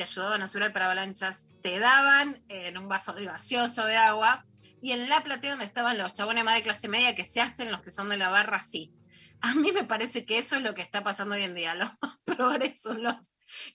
te 0.00 0.04
ayudaban 0.04 0.40
a 0.40 0.46
subir 0.48 0.64
al 0.64 0.82
avalanchas, 0.82 1.44
te 1.62 1.78
daban 1.78 2.42
en 2.48 2.78
un 2.78 2.88
vaso 2.88 3.12
de 3.12 3.26
gaseoso 3.26 3.84
de 3.84 3.98
agua 3.98 4.46
y 4.80 4.92
en 4.92 5.10
la 5.10 5.22
platea 5.22 5.50
donde 5.50 5.66
estaban 5.66 5.98
los 5.98 6.14
chabones 6.14 6.42
más 6.42 6.54
de 6.54 6.62
clase 6.62 6.88
media 6.88 7.14
que 7.14 7.22
se 7.22 7.42
hacen 7.42 7.70
los 7.70 7.82
que 7.82 7.90
son 7.90 8.08
de 8.08 8.16
la 8.16 8.30
barra, 8.30 8.60
sí. 8.60 8.94
A 9.42 9.54
mí 9.54 9.72
me 9.72 9.84
parece 9.84 10.24
que 10.24 10.38
eso 10.38 10.56
es 10.56 10.62
lo 10.62 10.72
que 10.72 10.80
está 10.80 11.02
pasando 11.02 11.34
hoy 11.34 11.42
en 11.42 11.54
día. 11.54 11.74
Los 11.74 11.90
más 12.00 12.18
progres 12.24 12.80
son 12.80 13.02
los 13.02 13.14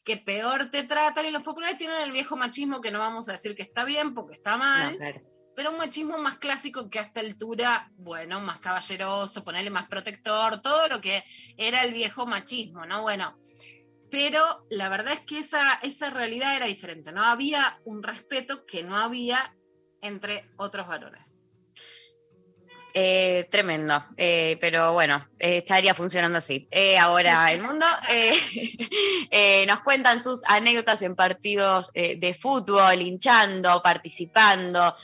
que 0.04 0.18
peor 0.18 0.72
te 0.72 0.82
tratan 0.82 1.28
y 1.28 1.30
los 1.30 1.44
populares 1.44 1.78
tienen 1.78 2.02
el 2.02 2.12
viejo 2.12 2.36
machismo 2.38 2.82
que 2.82 2.90
no 2.90 2.98
vamos 2.98 3.30
a 3.30 3.34
decir 3.34 3.54
que 3.54 3.62
está 3.62 3.84
bien 3.84 4.16
porque 4.16 4.34
está 4.34 4.58
mal, 4.58 4.94
No, 4.94 4.98
claro. 4.98 5.22
pero 5.56 5.70
un 5.70 5.78
machismo 5.78 6.18
más 6.18 6.38
clásico 6.38 6.90
que 6.90 6.98
a 6.98 7.04
esta 7.04 7.20
altura, 7.20 7.92
bueno, 7.98 8.40
más 8.42 8.58
caballeroso, 8.58 9.44
ponerle 9.44 9.70
más 9.70 9.88
protector, 9.88 10.60
todo 10.60 10.88
lo 10.88 11.00
que 11.02 11.24
era 11.56 11.84
el 11.84 11.94
viejo 11.94 12.26
machismo, 12.26 12.84
¿no? 12.88 13.04
Bueno, 13.04 13.38
pero 14.10 14.66
la 14.70 14.90
verdad 14.90 15.14
es 15.14 15.22
que 15.22 15.40
esa, 15.40 15.74
esa 15.82 16.10
realidad 16.10 16.56
era 16.56 16.66
diferente, 16.68 17.12
no 17.12 17.24
había 17.24 17.80
un 17.86 18.04
respeto 18.04 18.66
que 18.66 18.84
no 18.84 18.98
había 18.98 19.56
entre 20.02 20.50
otros 20.58 20.88
varones. 20.88 21.45
Eh, 22.98 23.50
tremendo, 23.52 24.02
eh, 24.16 24.58
pero 24.62 24.94
bueno, 24.94 25.28
eh, 25.38 25.58
estaría 25.58 25.94
funcionando 25.94 26.38
así. 26.38 26.66
Eh, 26.72 26.98
ahora 26.98 27.52
el 27.52 27.62
mundo 27.62 27.86
nos 29.68 29.80
cuentan 29.82 30.24
sus 30.24 30.42
anécdotas 30.46 31.02
en 31.02 31.14
partidos 31.14 31.92
de 31.94 32.38
fútbol, 32.40 33.02
hinchando, 33.02 33.82
participando, 33.84 34.96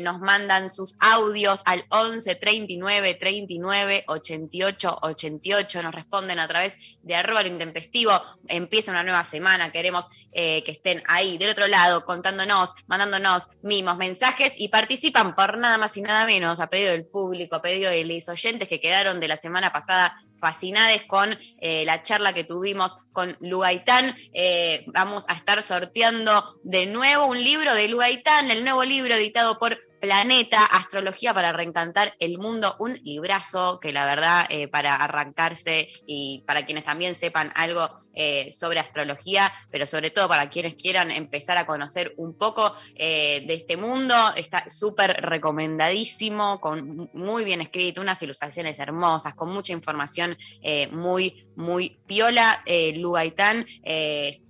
nos 0.00 0.20
mandan 0.20 0.68
sus 0.68 0.94
audios 1.00 1.62
al 1.64 1.86
11 1.88 2.34
39 2.34 3.14
39 3.14 4.04
88 4.08 4.98
88, 5.00 5.82
nos 5.82 5.94
responden 5.94 6.38
a 6.38 6.46
través 6.46 6.76
de 7.02 7.14
arroba 7.14 7.46
intempestivo, 7.46 8.12
empieza 8.46 8.90
una 8.90 9.04
nueva 9.04 9.24
semana, 9.24 9.72
queremos 9.72 10.08
que 10.32 10.64
estén 10.66 11.02
ahí 11.06 11.38
del 11.38 11.50
otro 11.50 11.66
lado 11.66 12.04
contándonos, 12.04 12.74
mandándonos 12.86 13.48
mimos, 13.62 13.96
mensajes 13.96 14.52
y 14.58 14.68
participan 14.68 15.34
por 15.34 15.58
nada 15.58 15.78
más 15.78 15.96
y 15.96 16.02
nada 16.02 16.26
menos 16.26 16.60
a 16.60 16.68
pedido 16.68 16.92
del 16.92 17.05
público, 17.06 17.62
pedido 17.62 17.90
de 17.90 18.04
los 18.04 18.28
oyentes 18.28 18.68
que 18.68 18.80
quedaron 18.80 19.20
de 19.20 19.28
la 19.28 19.36
semana 19.36 19.72
pasada 19.72 20.16
fascinades 20.38 21.02
con 21.04 21.36
eh, 21.58 21.84
la 21.86 22.02
charla 22.02 22.32
que 22.32 22.44
tuvimos 22.44 22.96
con 23.12 23.36
Lugaitán. 23.40 24.14
Eh, 24.32 24.84
vamos 24.88 25.24
a 25.28 25.34
estar 25.34 25.62
sorteando 25.62 26.58
de 26.62 26.86
nuevo 26.86 27.26
un 27.26 27.42
libro 27.42 27.74
de 27.74 27.88
Lugaitán, 27.88 28.50
el 28.50 28.64
nuevo 28.64 28.84
libro 28.84 29.14
editado 29.14 29.58
por 29.58 29.78
Planeta, 30.00 30.64
Astrología 30.64 31.32
para 31.32 31.52
Reencantar 31.52 32.14
el 32.20 32.38
Mundo, 32.38 32.76
un 32.78 32.94
librazo 33.02 33.80
que 33.80 33.92
la 33.92 34.04
verdad 34.04 34.46
eh, 34.50 34.68
para 34.68 34.94
arrancarse 34.94 35.88
y 36.06 36.44
para 36.46 36.66
quienes 36.66 36.84
también 36.84 37.14
sepan 37.14 37.52
algo 37.54 37.88
eh, 38.18 38.50
sobre 38.50 38.80
astrología, 38.80 39.52
pero 39.70 39.86
sobre 39.86 40.10
todo 40.10 40.26
para 40.26 40.48
quienes 40.48 40.74
quieran 40.74 41.10
empezar 41.10 41.58
a 41.58 41.66
conocer 41.66 42.14
un 42.16 42.32
poco 42.38 42.74
eh, 42.94 43.44
de 43.46 43.52
este 43.52 43.76
mundo, 43.76 44.14
está 44.34 44.70
súper 44.70 45.12
recomendadísimo, 45.20 46.58
con 46.58 47.10
muy 47.12 47.44
bien 47.44 47.60
escrito, 47.60 48.00
unas 48.00 48.22
ilustraciones 48.22 48.78
hermosas, 48.78 49.34
con 49.34 49.52
mucha 49.52 49.74
información 49.74 50.38
eh, 50.62 50.88
muy, 50.88 51.46
muy 51.56 51.98
piola. 52.06 52.64
Lugaitán 52.94 53.66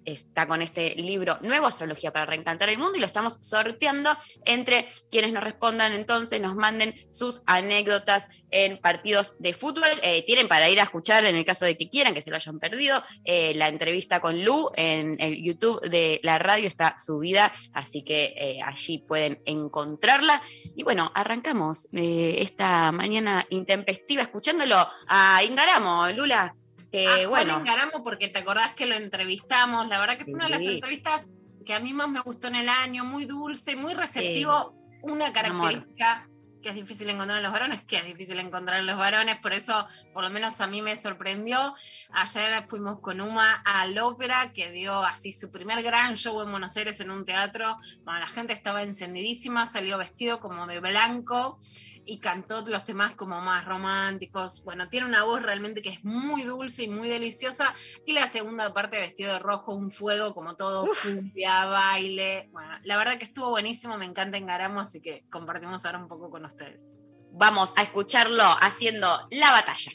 está 0.06 0.46
con 0.46 0.62
este 0.62 0.94
libro 0.94 1.38
Nuevo 1.42 1.66
Astrología 1.66 2.12
para 2.12 2.24
Reencantar 2.24 2.68
el 2.68 2.78
Mundo 2.78 2.96
y 2.96 3.00
lo 3.00 3.06
estamos 3.06 3.38
sorteando 3.40 4.16
entre 4.44 4.86
quienes 5.10 5.32
nos 5.32 5.42
respondan 5.42 5.92
entonces, 5.92 6.40
nos 6.40 6.54
manden 6.54 6.94
sus 7.10 7.42
anécdotas 7.46 8.28
en 8.50 8.78
partidos 8.78 9.36
de 9.38 9.52
fútbol. 9.52 9.84
Eh, 10.02 10.24
tienen 10.26 10.48
para 10.48 10.68
ir 10.68 10.80
a 10.80 10.84
escuchar, 10.84 11.26
en 11.26 11.36
el 11.36 11.44
caso 11.44 11.64
de 11.64 11.76
que 11.76 11.88
quieran, 11.88 12.14
que 12.14 12.22
se 12.22 12.30
lo 12.30 12.36
hayan 12.36 12.58
perdido, 12.58 13.02
eh, 13.24 13.54
la 13.54 13.68
entrevista 13.68 14.20
con 14.20 14.44
Lu 14.44 14.70
en 14.76 15.16
el 15.18 15.42
YouTube 15.42 15.80
de 15.88 16.20
la 16.22 16.38
radio 16.38 16.68
está 16.68 16.98
subida, 16.98 17.52
así 17.72 18.02
que 18.02 18.34
eh, 18.36 18.60
allí 18.64 18.98
pueden 18.98 19.40
encontrarla. 19.44 20.42
Y 20.74 20.82
bueno, 20.82 21.10
arrancamos 21.14 21.88
esta 21.92 22.92
mañana 22.92 23.46
intempestiva 23.50 24.22
escuchándolo 24.22 24.88
a 25.08 25.42
Ingaramo, 25.44 26.08
Lula. 26.10 26.54
Que 26.92 27.06
a 27.06 27.16
Juan 27.16 27.28
bueno, 27.28 27.58
Engaramo, 27.58 28.02
porque 28.02 28.28
te 28.28 28.38
acordás 28.38 28.74
que 28.74 28.86
lo 28.86 28.94
entrevistamos, 28.94 29.88
la 29.88 29.98
verdad 29.98 30.16
que 30.16 30.24
fue 30.24 30.34
una 30.34 30.44
de 30.44 30.50
las 30.50 30.62
entrevistas 30.62 31.30
que 31.64 31.74
a 31.74 31.80
mí 31.80 31.92
más 31.92 32.08
me 32.08 32.20
gustó 32.20 32.46
en 32.46 32.54
el 32.54 32.68
año, 32.68 33.04
muy 33.04 33.24
dulce, 33.24 33.74
muy 33.74 33.92
receptivo, 33.92 34.72
una 35.02 35.32
característica 35.32 36.28
que 36.66 36.70
es 36.70 36.74
difícil 36.74 37.08
encontrar 37.10 37.38
en 37.38 37.44
los 37.44 37.52
varones, 37.52 37.80
que 37.84 37.98
es 37.98 38.04
difícil 38.04 38.40
encontrar 38.40 38.80
en 38.80 38.86
los 38.86 38.98
varones, 38.98 39.36
por 39.36 39.52
eso 39.52 39.86
por 40.12 40.24
lo 40.24 40.30
menos 40.30 40.60
a 40.60 40.66
mí 40.66 40.82
me 40.82 40.96
sorprendió. 40.96 41.76
Ayer 42.10 42.66
fuimos 42.66 42.98
con 42.98 43.20
Uma 43.20 43.52
al 43.64 43.96
ópera, 43.98 44.52
que 44.52 44.72
dio 44.72 45.04
así 45.04 45.30
su 45.30 45.52
primer 45.52 45.80
gran 45.84 46.16
show 46.16 46.42
en 46.42 46.50
Buenos 46.50 46.76
Aires 46.76 46.98
en 46.98 47.12
un 47.12 47.24
teatro. 47.24 47.76
Bueno, 48.04 48.18
la 48.18 48.26
gente 48.26 48.52
estaba 48.52 48.82
encendidísima, 48.82 49.66
salió 49.66 49.96
vestido 49.96 50.40
como 50.40 50.66
de 50.66 50.80
blanco 50.80 51.60
y 52.06 52.18
cantó 52.20 52.62
los 52.66 52.84
temas 52.84 53.14
como 53.14 53.40
más 53.40 53.64
románticos. 53.64 54.62
Bueno, 54.64 54.88
tiene 54.88 55.06
una 55.06 55.24
voz 55.24 55.42
realmente 55.42 55.82
que 55.82 55.90
es 55.90 56.04
muy 56.04 56.42
dulce 56.42 56.84
y 56.84 56.88
muy 56.88 57.08
deliciosa. 57.08 57.74
Y 58.06 58.12
la 58.12 58.30
segunda 58.30 58.72
parte 58.72 59.00
vestido 59.00 59.32
de 59.32 59.38
rojo, 59.38 59.74
un 59.74 59.90
fuego 59.90 60.34
como 60.34 60.56
todo, 60.56 60.88
cumbia, 61.02 61.66
baile. 61.66 62.48
Bueno, 62.52 62.70
la 62.84 62.96
verdad 62.96 63.18
que 63.18 63.24
estuvo 63.24 63.50
buenísimo, 63.50 63.98
me 63.98 64.06
encanta 64.06 64.38
Engaramo, 64.38 64.80
así 64.80 65.00
que 65.00 65.24
compartimos 65.30 65.84
ahora 65.84 65.98
un 65.98 66.08
poco 66.08 66.30
con 66.30 66.44
ustedes. 66.44 66.92
vamos 67.32 67.74
a 67.76 67.82
escucharlo 67.82 68.44
haciendo 68.60 69.08
la 69.30 69.50
batalla. 69.50 69.92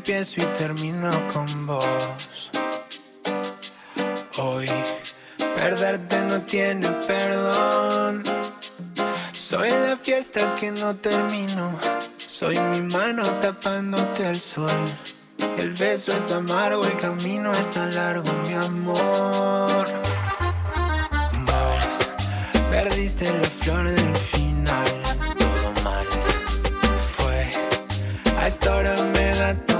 Empiezo 0.00 0.40
y 0.40 0.44
termino 0.58 1.10
con 1.30 1.66
vos. 1.66 2.50
Hoy 4.38 4.66
perderte 5.36 6.18
no 6.22 6.40
tiene 6.40 6.88
perdón. 7.06 8.22
Soy 9.32 9.68
la 9.68 9.98
fiesta 9.98 10.54
que 10.54 10.70
no 10.70 10.96
termino. 10.96 11.78
Soy 12.16 12.58
mi 12.58 12.80
mano 12.80 13.24
tapándote 13.40 14.30
el 14.30 14.40
sol. 14.40 14.80
El 15.58 15.72
beso 15.74 16.16
es 16.16 16.32
amargo, 16.32 16.86
el 16.86 16.96
camino 16.96 17.52
es 17.52 17.70
tan 17.70 17.94
largo, 17.94 18.32
mi 18.46 18.54
amor. 18.54 19.86
Vos 21.44 21.94
perdiste 22.70 23.30
la 23.30 23.50
flor 23.50 23.90
del 23.90 24.16
final. 24.16 25.02
Todo 25.36 25.84
mal 25.84 26.06
fue. 27.16 27.52
A 28.38 28.46
esta 28.46 28.76
hora 28.76 28.94
me 29.12 29.34
da 29.34 29.54
todo 29.66 29.79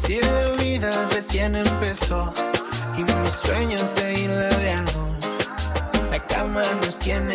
Si 0.00 0.20
la 0.20 0.48
vida 0.62 1.06
recién 1.12 1.56
empezó 1.56 2.32
y 2.96 3.02
mis 3.02 3.32
sueños 3.32 3.90
a 3.98 4.82
dos. 4.84 5.48
La 6.10 6.24
cama 6.26 6.62
nos 6.80 6.98
tiene 6.98 7.34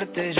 Ay, 0.00 0.32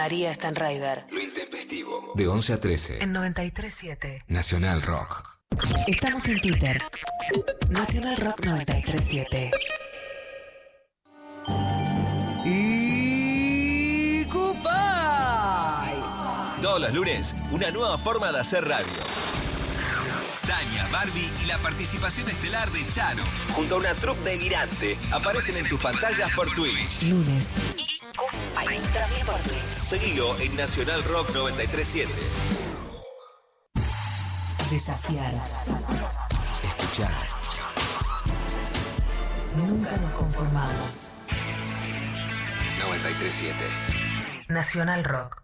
María 0.00 0.32
Stanraiver. 0.32 1.04
Lo 1.10 1.20
intempestivo. 1.20 2.12
De 2.14 2.26
11 2.26 2.54
a 2.54 2.60
13. 2.62 3.02
En 3.02 3.12
93.7. 3.12 4.22
Nacional 4.28 4.80
Rock. 4.80 5.38
Estamos 5.86 6.24
en 6.24 6.40
Twitter. 6.40 6.78
Nacional 7.68 8.16
Rock 8.16 8.40
93.7. 8.40 9.50
Y 12.46 14.24
Cupay. 14.24 16.00
Todos 16.62 16.80
los 16.80 16.94
lunes, 16.94 17.36
una 17.50 17.70
nueva 17.70 17.98
forma 17.98 18.32
de 18.32 18.40
hacer 18.40 18.66
radio. 18.66 18.86
Daña, 20.48 20.88
Barbie 20.88 21.30
y 21.42 21.46
la 21.46 21.58
participación 21.58 22.26
estelar 22.30 22.70
de 22.70 22.86
Chano, 22.86 23.22
junto 23.52 23.74
a 23.74 23.78
una 23.78 23.94
troupe 23.94 24.30
delirante, 24.30 24.96
aparecen 25.12 25.58
en 25.58 25.68
tus 25.68 25.78
pantallas 25.78 26.30
por 26.34 26.52
Twitch. 26.54 27.02
Lunes. 27.02 27.50
Seguilo 29.90 30.38
en 30.38 30.54
Nacional 30.54 31.02
Rock 31.02 31.30
937. 31.34 32.12
Desafiar. 34.70 35.32
Escuchar. 36.62 37.10
Nunca 39.56 39.96
nos 39.96 40.12
conformamos. 40.12 41.14
937. 42.78 43.64
Nacional 44.46 45.02
Rock. 45.02 45.42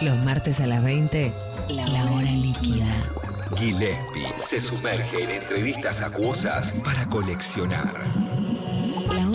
Los 0.00 0.16
martes 0.16 0.60
a 0.60 0.66
las 0.66 0.82
20, 0.82 1.34
la 1.68 2.04
hora 2.12 2.30
líquida. 2.30 2.86
Gillespie 3.58 4.32
se 4.36 4.58
sumerge 4.58 5.24
en 5.24 5.32
entrevistas 5.32 6.00
acuosas 6.00 6.80
para 6.82 7.04
coleccionar. 7.10 8.23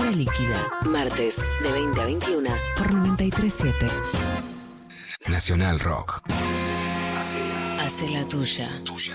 Hora 0.09 0.17
líquida. 0.17 0.71
Martes 0.85 1.45
de 1.61 1.71
20 1.71 2.01
a 2.01 2.05
21 2.05 2.49
por 2.75 2.87
93.7. 2.91 3.91
Nacional 5.27 5.79
Rock. 5.79 6.23
Hace 7.79 8.09
la 8.09 8.27
tuya. 8.27 8.67
Tuya. 8.83 9.13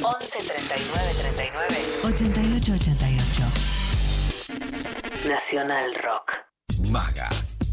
11 0.00 0.38
39 0.46 1.14
39 1.18 1.76
88 2.04 2.72
88. 2.72 3.42
Nacional 5.28 5.94
Rock. 6.04 6.46
Maga. 6.88 7.28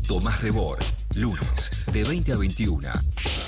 Tomás 0.07 0.41
Rebor. 0.41 0.79
Lunes, 1.15 1.85
de 1.91 2.03
20 2.03 2.31
a 2.33 2.35
21. 2.37 2.89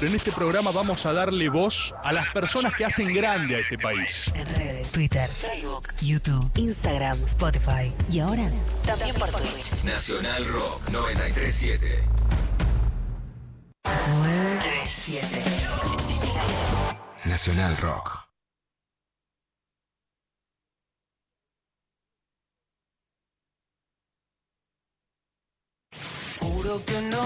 En 0.01 0.15
este 0.15 0.32
programa 0.32 0.71
vamos 0.71 1.06
a 1.06 1.13
darle 1.13 1.49
voz 1.49 1.93
a 2.04 2.13
las 2.13 2.32
personas 2.34 2.73
que 2.75 2.86
hacen 2.86 3.13
grande 3.13 3.56
a 3.56 3.60
este 3.60 3.78
país. 3.78 4.32
En 4.34 4.45
redes, 4.56 4.91
Twitter, 4.91 5.28
Facebook, 5.28 5.88
YouTube, 6.01 6.51
Instagram, 6.56 7.23
Spotify 7.25 7.93
y 8.12 8.19
ahora 8.19 8.49
también 8.86 9.15
por 9.15 9.30
Twitch. 9.32 9.84
Nacional 9.84 10.45
Rock 10.45 10.89
937. 10.89 12.04
937. 13.84 15.43
Nacional 17.25 17.78
Rock. 17.78 18.25
Juro 26.46 26.80
que 26.86 27.02
no 27.02 27.22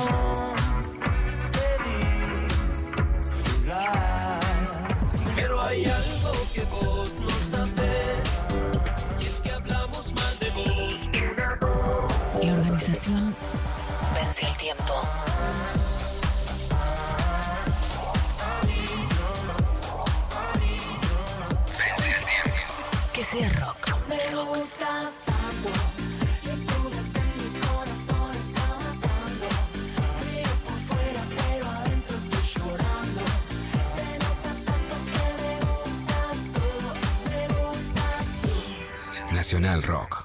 vi 1.84 1.96
llegar. 3.52 4.40
Pero 5.36 5.62
hay 5.62 5.86
algo 5.86 6.32
que 6.54 6.64
vos 6.66 7.20
no 7.20 7.30
sabes. 7.46 8.26
Y 9.20 9.26
es 9.26 9.42
que 9.42 9.52
hablamos 9.52 10.14
mal 10.14 10.40
de 10.40 10.50
vos. 10.52 10.94
La 12.42 12.54
organización 12.54 13.36
vence 14.16 14.48
el 14.48 14.56
tiempo. 14.58 14.94
Vence 21.76 22.10
el 22.10 22.26
tiempo. 22.26 22.56
Que 23.14 23.24
sea. 23.26 23.50
Rock. 23.60 23.79
Nacional 39.50 39.82
Rock. 39.82 40.19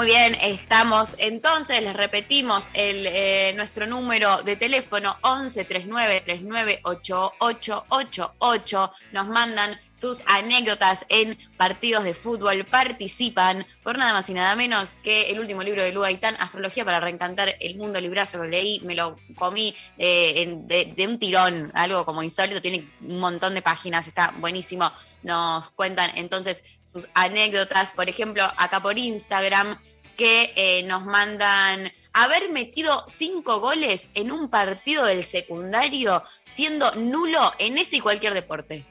Muy 0.00 0.06
bien, 0.06 0.34
estamos. 0.40 1.14
Entonces, 1.18 1.82
les 1.82 1.92
repetimos 1.92 2.64
el, 2.72 3.06
eh, 3.06 3.52
nuestro 3.54 3.86
número 3.86 4.42
de 4.44 4.56
teléfono 4.56 5.18
11 5.20 5.66
39 5.66 6.22
39 6.22 6.80
8888. 6.84 8.92
Nos 9.12 9.28
mandan 9.28 9.78
sus 9.92 10.22
anécdotas 10.24 11.04
en 11.10 11.36
partidos 11.58 12.04
de 12.04 12.14
fútbol. 12.14 12.64
Participan 12.64 13.66
por 13.82 13.98
nada 13.98 14.14
más 14.14 14.30
y 14.30 14.32
nada 14.32 14.56
menos 14.56 14.94
que 15.04 15.24
el 15.30 15.38
último 15.38 15.62
libro 15.62 15.82
de 15.82 15.92
Lu 15.92 16.00
Gaitán, 16.00 16.34
Astrología 16.38 16.86
para 16.86 17.00
reencantar 17.00 17.54
el 17.60 17.76
mundo 17.76 18.00
librazo. 18.00 18.38
Lo 18.38 18.44
leí, 18.44 18.80
me 18.84 18.94
lo 18.94 19.18
comí 19.34 19.74
eh, 19.98 20.32
en- 20.36 20.66
de, 20.66 20.94
de 20.96 21.08
un 21.08 21.18
tirón, 21.18 21.70
algo 21.74 22.06
como 22.06 22.22
insólito. 22.22 22.62
Tiene 22.62 22.90
un 23.02 23.20
montón 23.20 23.52
de 23.52 23.60
páginas, 23.60 24.06
está 24.06 24.32
buenísimo. 24.38 24.90
Nos 25.22 25.68
cuentan 25.68 26.10
entonces 26.14 26.64
sus 26.90 27.08
anécdotas, 27.14 27.92
por 27.92 28.08
ejemplo, 28.08 28.42
acá 28.56 28.82
por 28.82 28.98
Instagram, 28.98 29.78
que 30.16 30.52
eh, 30.56 30.82
nos 30.82 31.04
mandan 31.04 31.92
haber 32.12 32.50
metido 32.50 33.04
cinco 33.08 33.60
goles 33.60 34.10
en 34.14 34.32
un 34.32 34.50
partido 34.50 35.04
del 35.04 35.24
secundario 35.24 36.24
siendo 36.44 36.92
nulo 36.96 37.52
en 37.58 37.78
ese 37.78 37.96
y 37.96 38.00
cualquier 38.00 38.34
deporte. 38.34 38.84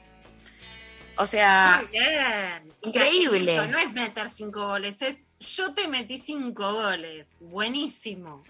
O 1.16 1.26
sea, 1.26 1.82
Muy 1.82 1.98
bien. 1.98 2.06
O 2.06 2.08
sea, 2.08 2.62
increíble. 2.82 3.66
no 3.66 3.78
es 3.78 3.92
meter 3.92 4.30
cinco 4.30 4.68
goles, 4.68 5.02
es 5.02 5.26
yo 5.38 5.74
te 5.74 5.86
metí 5.86 6.16
cinco 6.16 6.72
goles. 6.72 7.32
Buenísimo. 7.40 8.42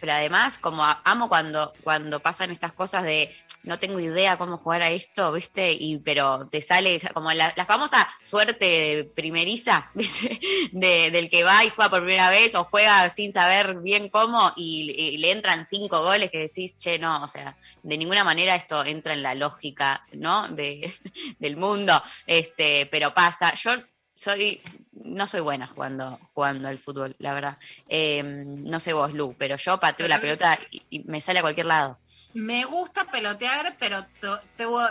pero 0.00 0.12
además, 0.12 0.58
como 0.58 0.82
amo 1.04 1.28
cuando, 1.28 1.72
cuando 1.84 2.18
pasan 2.18 2.50
estas 2.50 2.72
cosas 2.72 3.04
de 3.04 3.32
no 3.64 3.78
tengo 3.78 4.00
idea 4.00 4.36
cómo 4.38 4.56
jugar 4.58 4.82
a 4.82 4.90
esto, 4.90 5.32
¿viste? 5.32 5.72
Y 5.72 5.98
pero 5.98 6.48
te 6.48 6.62
sale 6.62 7.00
como 7.12 7.32
la, 7.32 7.52
la 7.56 7.66
famosa 7.66 8.08
suerte 8.22 9.10
primeriza, 9.14 9.90
¿viste? 9.94 10.40
De- 10.72 11.10
del 11.10 11.28
que 11.28 11.44
va 11.44 11.64
y 11.64 11.70
juega 11.70 11.90
por 11.90 12.00
primera 12.00 12.30
vez 12.30 12.54
o 12.54 12.64
juega 12.64 13.10
sin 13.10 13.32
saber 13.32 13.76
bien 13.80 14.08
cómo 14.08 14.52
y, 14.56 14.90
y 14.96 15.18
le 15.18 15.32
entran 15.32 15.66
cinco 15.66 16.02
goles 16.02 16.30
que 16.30 16.38
decís, 16.38 16.76
che, 16.78 16.98
no, 16.98 17.22
o 17.22 17.28
sea, 17.28 17.56
de 17.82 17.98
ninguna 17.98 18.24
manera 18.24 18.54
esto 18.54 18.84
entra 18.84 19.12
en 19.12 19.22
la 19.22 19.34
lógica, 19.34 20.04
¿no? 20.12 20.48
De, 20.48 20.92
del 21.38 21.56
mundo, 21.56 22.02
este, 22.26 22.86
pero 22.90 23.12
pasa. 23.12 23.54
Yo 23.54 23.72
soy, 24.14 24.60
no 24.92 25.26
soy 25.26 25.40
buena 25.40 25.66
jugando, 25.66 26.18
jugando 26.34 26.68
al 26.68 26.78
fútbol, 26.78 27.14
la 27.18 27.32
verdad. 27.34 27.58
Eh, 27.88 28.22
no 28.24 28.80
sé 28.80 28.92
vos, 28.92 29.12
Lu, 29.12 29.34
pero 29.38 29.56
yo 29.56 29.78
pateo 29.78 30.08
la 30.08 30.20
pelota 30.20 30.58
y, 30.70 30.82
y 30.90 30.98
me 31.04 31.20
sale 31.20 31.38
a 31.38 31.42
cualquier 31.42 31.66
lado. 31.66 31.98
Me 32.34 32.64
gusta 32.64 33.04
pelotear, 33.06 33.76
pero 33.78 34.06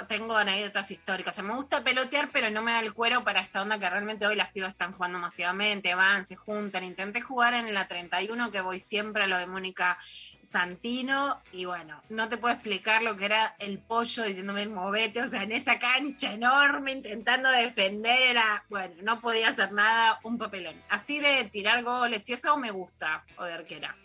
tengo, 0.07 0.35
anécdotas 0.35 0.89
históricas. 0.89 1.33
O 1.33 1.35
sea, 1.35 1.43
me 1.43 1.53
gusta 1.53 1.83
pelotear, 1.83 2.29
pero 2.31 2.49
no 2.49 2.63
me 2.63 2.71
da 2.71 2.79
el 2.79 2.93
cuero 2.93 3.23
para 3.23 3.39
esta 3.39 3.61
onda 3.61 3.79
que 3.79 3.89
realmente 3.89 4.25
hoy 4.25 4.35
las 4.35 4.49
pibas 4.49 4.69
están 4.69 4.91
jugando 4.91 5.19
masivamente, 5.19 5.93
van, 5.93 6.25
se 6.25 6.35
juntan. 6.35 6.83
Intenté 6.83 7.21
jugar 7.21 7.53
en 7.53 7.71
la 7.73 7.87
31, 7.87 8.49
que 8.49 8.61
voy 8.61 8.79
siempre 8.79 9.23
a 9.23 9.27
lo 9.27 9.37
de 9.37 9.45
Mónica 9.45 9.99
Santino, 10.41 11.41
y 11.51 11.65
bueno, 11.65 12.01
no 12.09 12.29
te 12.29 12.37
puedo 12.37 12.53
explicar 12.53 13.03
lo 13.03 13.17
que 13.17 13.25
era 13.25 13.55
el 13.59 13.79
pollo 13.79 14.23
diciéndome 14.23 14.65
movete, 14.67 15.21
o 15.21 15.27
sea, 15.27 15.43
en 15.43 15.51
esa 15.51 15.77
cancha 15.77 16.33
enorme, 16.33 16.93
intentando 16.93 17.49
defender, 17.49 18.21
era, 18.29 18.63
bueno, 18.69 18.95
no 19.03 19.19
podía 19.19 19.49
hacer 19.49 19.73
nada, 19.73 20.19
un 20.23 20.37
papelón. 20.37 20.81
Así 20.89 21.19
de 21.19 21.45
tirar 21.45 21.83
goles 21.83 22.27
y 22.29 22.33
eso 22.33 22.57
me 22.57 22.71
gusta, 22.71 23.25
o 23.37 23.43
de 23.43 23.53
arquera. 23.53 23.95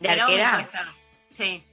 ¿De 0.00 0.08
Pero 0.08 0.24
arquera? 0.24 0.94
Sí. 1.32 1.64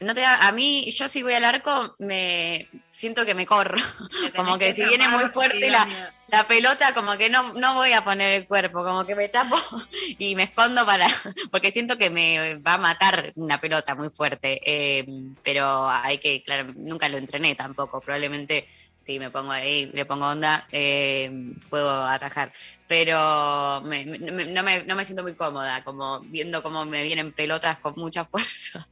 No 0.00 0.14
te 0.14 0.20
da, 0.20 0.46
a 0.46 0.52
mí, 0.52 0.90
yo 0.92 1.08
si 1.08 1.22
voy 1.24 1.34
al 1.34 1.44
arco, 1.44 1.96
me 1.98 2.70
siento 2.84 3.24
que 3.26 3.34
me 3.34 3.46
corro. 3.46 3.76
Como 4.36 4.58
que 4.58 4.72
si 4.72 4.82
viene 4.88 5.08
muy 5.08 5.24
fuerte 5.32 5.58
la-. 5.70 6.14
La 6.30 6.46
pelota, 6.46 6.92
como 6.92 7.16
que 7.16 7.30
no, 7.30 7.54
no 7.54 7.72
voy 7.74 7.94
a 7.94 8.04
poner 8.04 8.34
el 8.34 8.46
cuerpo, 8.46 8.84
como 8.84 9.06
que 9.06 9.14
me 9.14 9.30
tapo 9.30 9.56
y 10.18 10.36
me 10.36 10.42
escondo 10.42 10.84
para, 10.84 11.06
porque 11.50 11.72
siento 11.72 11.96
que 11.96 12.10
me 12.10 12.58
va 12.58 12.74
a 12.74 12.78
matar 12.78 13.32
una 13.36 13.58
pelota 13.58 13.94
muy 13.94 14.10
fuerte. 14.10 14.60
eh, 14.64 15.06
pero 15.42 15.88
hay 15.88 16.18
que, 16.18 16.42
claro, 16.44 16.70
nunca 16.76 17.08
lo 17.08 17.16
entrené 17.16 17.54
tampoco. 17.54 18.02
Probablemente 18.02 18.68
si 19.00 19.18
me 19.18 19.30
pongo 19.30 19.52
ahí, 19.52 19.90
le 19.94 20.04
pongo 20.04 20.28
onda, 20.28 20.68
eh, 20.70 21.30
puedo 21.70 22.04
atajar. 22.04 22.52
Pero 22.86 23.80
me- 23.86 24.04
me- 24.04 24.18
no, 24.52 24.62
me, 24.62 24.84
no 24.84 24.96
me 24.96 25.04
siento 25.06 25.22
muy 25.22 25.34
cómoda, 25.34 25.82
como 25.82 26.20
viendo 26.26 26.62
cómo 26.62 26.84
me 26.84 27.02
vienen 27.04 27.32
pelotas 27.32 27.78
con 27.80 27.94
mucha 27.96 28.26
fuerza. 28.26 28.86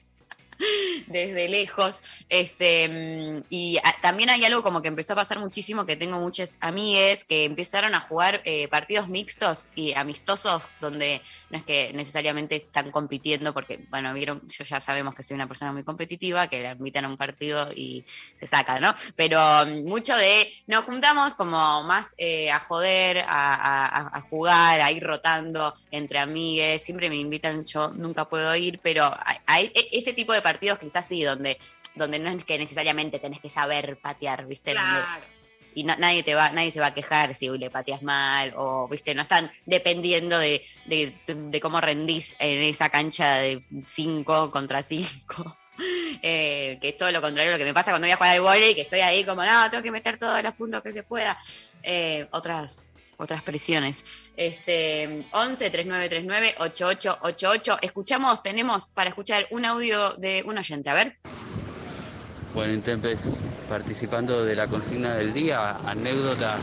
desde 1.06 1.48
lejos. 1.48 2.24
Este, 2.28 2.88
mm, 2.88 3.44
y 3.50 3.78
también 4.02 4.30
hay 4.30 4.44
algo 4.44 4.62
como 4.62 4.82
que 4.82 4.88
empezó 4.88 5.12
a 5.12 5.16
pasar 5.16 5.38
muchísimo, 5.38 5.86
que 5.86 5.96
tengo 5.96 6.18
muchas 6.18 6.58
amigues 6.60 7.24
que 7.24 7.44
empezaron 7.44 7.94
a 7.94 8.00
jugar 8.00 8.42
eh, 8.44 8.68
partidos 8.68 9.08
mixtos 9.08 9.68
y 9.74 9.94
amistosos, 9.94 10.62
donde 10.80 11.22
no 11.50 11.58
es 11.58 11.64
que 11.64 11.92
necesariamente 11.94 12.56
están 12.56 12.90
compitiendo, 12.90 13.52
porque, 13.52 13.84
bueno, 13.90 14.12
vieron, 14.12 14.42
yo 14.48 14.64
ya 14.64 14.80
sabemos 14.80 15.14
que 15.14 15.22
soy 15.22 15.34
una 15.34 15.46
persona 15.46 15.72
muy 15.72 15.84
competitiva, 15.84 16.48
que 16.48 16.62
la 16.62 16.72
invitan 16.72 17.04
a 17.04 17.08
un 17.08 17.16
partido 17.16 17.70
y 17.74 18.04
se 18.34 18.46
saca, 18.46 18.80
¿no? 18.80 18.94
Pero 19.14 19.38
mm, 19.66 19.88
mucho 19.88 20.16
de, 20.16 20.52
nos 20.66 20.84
juntamos 20.84 21.34
como 21.34 21.84
más 21.84 22.14
eh, 22.18 22.50
a 22.50 22.58
joder, 22.58 23.24
a 23.28 24.22
jugar, 24.30 24.80
a 24.80 24.90
ir 24.90 25.02
rotando 25.02 25.74
entre 25.90 26.18
amigues, 26.18 26.82
siempre 26.82 27.08
me 27.08 27.16
invitan, 27.16 27.64
yo 27.64 27.90
nunca 27.90 28.28
puedo 28.28 28.54
ir, 28.54 28.80
pero 28.82 29.10
hay, 29.24 29.38
hay 29.46 29.72
e- 29.74 29.88
ese 29.92 30.12
tipo 30.12 30.32
de 30.32 30.42
partidos 30.46 30.78
quizás 30.78 31.04
sí, 31.08 31.24
donde, 31.24 31.58
donde 31.96 32.18
no 32.20 32.30
es 32.30 32.44
que 32.44 32.56
necesariamente 32.58 33.18
tenés 33.18 33.40
que 33.40 33.50
saber 33.50 33.98
patear, 34.00 34.46
¿viste? 34.46 34.70
Claro. 34.72 35.24
y 35.74 35.82
no- 35.84 35.96
nadie 35.98 36.22
te 36.22 36.34
va, 36.34 36.50
nadie 36.50 36.70
se 36.70 36.80
va 36.80 36.86
a 36.86 36.94
quejar 36.94 37.34
si 37.34 37.48
le 37.48 37.68
pateas 37.68 38.02
mal, 38.02 38.54
o 38.56 38.86
viste, 38.88 39.14
no 39.14 39.22
están 39.22 39.50
dependiendo 39.66 40.38
de, 40.38 40.64
de- 40.86 41.12
de 41.26 41.60
cómo 41.60 41.80
rendís 41.80 42.34
en 42.38 42.62
esa 42.62 42.88
cancha 42.88 43.38
de 43.38 43.62
5 43.84 44.50
contra 44.50 44.82
5. 44.82 45.58
que 46.22 46.78
es 46.80 46.96
todo 46.96 47.12
lo 47.12 47.20
contrario 47.20 47.50
a 47.50 47.54
lo 47.54 47.58
que 47.58 47.64
me 47.66 47.74
pasa 47.74 47.90
cuando 47.90 48.06
voy 48.06 48.12
a 48.12 48.16
jugar 48.16 48.32
al 48.36 48.40
vóley, 48.40 48.74
que 48.74 48.80
estoy 48.82 49.00
ahí 49.00 49.24
como, 49.24 49.44
no, 49.44 49.68
tengo 49.70 49.82
que 49.82 49.90
meter 49.90 50.16
todos 50.18 50.42
los 50.42 50.54
puntos 50.54 50.82
que 50.82 50.92
se 50.92 51.02
pueda. 51.02 51.36
Eh, 51.82 52.26
otras, 52.30 52.82
otras 53.16 53.42
presiones. 53.42 54.30
Este, 54.36 55.26
11 55.32 55.70
3939 55.70 56.54
8888. 56.58 57.78
Escuchamos, 57.82 58.42
tenemos 58.42 58.86
para 58.86 59.10
escuchar 59.10 59.46
un 59.50 59.64
audio 59.64 60.14
de 60.14 60.42
un 60.46 60.58
oyente. 60.58 60.90
A 60.90 60.94
ver. 60.94 61.16
Bueno, 62.54 62.72
Intempes, 62.72 63.42
participando 63.68 64.44
de 64.44 64.56
la 64.56 64.66
consigna 64.66 65.14
del 65.14 65.34
día, 65.34 65.76
anécdota 65.86 66.58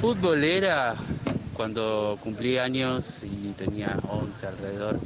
futbolera, 0.00 0.94
cuando 1.54 2.18
cumplí 2.22 2.58
años 2.58 3.22
y 3.22 3.52
tenía 3.52 3.96
11 4.08 4.46
alrededor, 4.46 4.98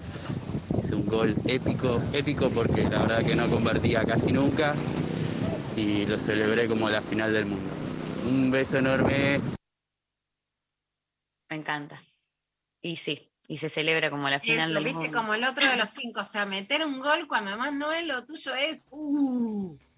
hice 0.78 0.94
un 0.94 1.06
gol 1.06 1.34
épico, 1.46 2.02
épico 2.12 2.50
porque 2.50 2.82
la 2.84 3.02
verdad 3.02 3.24
que 3.24 3.36
no 3.36 3.48
convertía 3.48 4.04
casi 4.04 4.32
nunca 4.32 4.74
y 5.76 6.06
lo 6.06 6.18
celebré 6.18 6.66
como 6.66 6.90
la 6.90 7.00
final 7.00 7.32
del 7.32 7.46
mundo. 7.46 7.70
Un 8.28 8.50
beso 8.50 8.78
enorme. 8.78 9.40
Me 11.50 11.56
encanta. 11.56 12.00
Y 12.80 12.96
sí, 12.96 13.28
y 13.48 13.58
se 13.58 13.68
celebra 13.68 14.08
como 14.10 14.28
la 14.30 14.40
final 14.40 14.70
Eso, 14.70 14.74
del 14.74 14.84
viste, 14.84 15.00
mundo. 15.00 15.18
como 15.18 15.34
el 15.34 15.44
otro 15.44 15.68
de 15.68 15.76
los 15.76 15.90
cinco. 15.90 16.20
O 16.20 16.24
sea, 16.24 16.46
meter 16.46 16.84
un 16.86 17.00
gol 17.00 17.26
cuando 17.26 17.50
además 17.50 17.72
no 17.74 17.92
es 17.92 18.06
lo 18.06 18.24
tuyo 18.24 18.54
es. 18.54 18.86
Uh. 18.90 19.76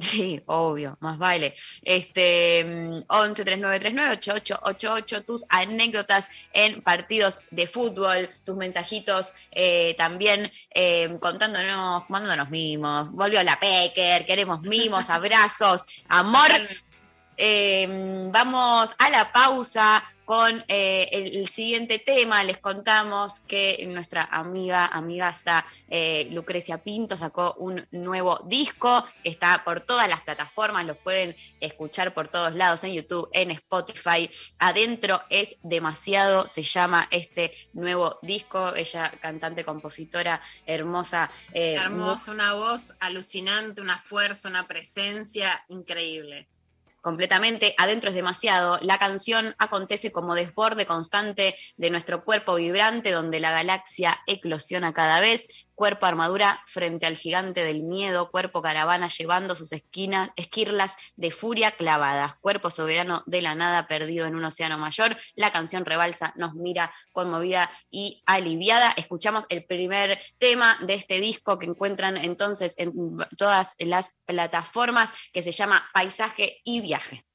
Sí, 0.00 0.42
obvio, 0.46 0.96
más 1.00 1.18
vale. 1.18 1.54
Este, 1.82 2.64
mm, 2.64 3.04
11 3.08 3.44
3939 3.44 4.12
8888, 4.16 5.22
tus 5.24 5.44
anécdotas 5.50 6.28
en 6.54 6.80
partidos 6.80 7.42
de 7.50 7.66
fútbol, 7.66 8.30
tus 8.44 8.56
mensajitos 8.56 9.34
eh, 9.50 9.94
también 9.98 10.50
eh, 10.74 11.14
contándonos, 11.20 12.08
mandándonos 12.08 12.48
mimos. 12.48 13.12
Volvió 13.12 13.42
la 13.42 13.60
Pecker, 13.60 14.24
queremos 14.24 14.62
mimos, 14.62 15.10
abrazos, 15.10 15.84
amor. 16.08 16.50
Eh, 17.36 18.28
vamos 18.32 18.94
a 18.98 19.10
la 19.10 19.32
pausa 19.32 20.04
con 20.24 20.64
eh, 20.68 21.08
el, 21.12 21.36
el 21.36 21.48
siguiente 21.48 21.98
tema. 21.98 22.44
Les 22.44 22.58
contamos 22.58 23.40
que 23.40 23.84
nuestra 23.88 24.22
amiga, 24.30 24.86
amigaza 24.86 25.64
eh, 25.88 26.28
Lucrecia 26.30 26.78
Pinto 26.78 27.16
sacó 27.16 27.54
un 27.58 27.86
nuevo 27.90 28.40
disco. 28.46 29.04
Está 29.24 29.62
por 29.64 29.80
todas 29.80 30.08
las 30.08 30.20
plataformas, 30.22 30.86
lo 30.86 30.96
pueden 30.96 31.34
escuchar 31.60 32.14
por 32.14 32.28
todos 32.28 32.54
lados, 32.54 32.84
en 32.84 32.92
YouTube, 32.92 33.28
en 33.32 33.50
Spotify. 33.50 34.30
Adentro 34.58 35.22
es 35.28 35.56
demasiado, 35.62 36.46
se 36.46 36.62
llama 36.62 37.08
este 37.10 37.52
nuevo 37.72 38.18
disco. 38.22 38.74
Ella, 38.74 39.10
cantante, 39.20 39.64
compositora, 39.64 40.40
hermosa. 40.66 41.30
eh, 41.52 41.74
Hermosa, 41.74 42.30
una 42.30 42.54
voz 42.54 42.94
alucinante, 43.00 43.82
una 43.82 43.98
fuerza, 43.98 44.48
una 44.48 44.68
presencia 44.68 45.64
increíble. 45.68 46.48
Completamente, 47.02 47.74
adentro 47.76 48.08
es 48.08 48.16
demasiado. 48.16 48.78
La 48.80 48.96
canción 48.96 49.54
acontece 49.58 50.12
como 50.12 50.34
desborde 50.34 50.86
constante 50.86 51.54
de 51.76 51.90
nuestro 51.90 52.24
cuerpo 52.24 52.54
vibrante, 52.54 53.10
donde 53.10 53.40
la 53.40 53.50
galaxia 53.50 54.18
eclosiona 54.26 54.94
cada 54.94 55.20
vez. 55.20 55.66
Cuerpo 55.82 56.06
armadura 56.06 56.62
frente 56.64 57.06
al 57.06 57.16
gigante 57.16 57.64
del 57.64 57.82
miedo, 57.82 58.30
cuerpo 58.30 58.62
caravana 58.62 59.08
llevando 59.08 59.56
sus 59.56 59.72
esquinas, 59.72 60.30
esquirlas 60.36 60.94
de 61.16 61.32
furia 61.32 61.72
clavadas, 61.72 62.34
cuerpo 62.34 62.70
soberano 62.70 63.24
de 63.26 63.42
la 63.42 63.56
nada 63.56 63.88
perdido 63.88 64.26
en 64.26 64.36
un 64.36 64.44
océano 64.44 64.78
mayor. 64.78 65.16
La 65.34 65.50
canción 65.50 65.84
rebalsa, 65.84 66.34
nos 66.36 66.54
mira 66.54 66.94
conmovida 67.10 67.68
y 67.90 68.22
aliviada. 68.26 68.94
Escuchamos 68.96 69.44
el 69.48 69.64
primer 69.64 70.22
tema 70.38 70.78
de 70.82 70.94
este 70.94 71.20
disco 71.20 71.58
que 71.58 71.66
encuentran 71.66 72.16
entonces 72.16 72.74
en 72.76 72.92
todas 73.36 73.74
las 73.78 74.10
plataformas 74.24 75.10
que 75.32 75.42
se 75.42 75.50
llama 75.50 75.82
Paisaje 75.92 76.60
y 76.62 76.80
Viaje. 76.80 77.26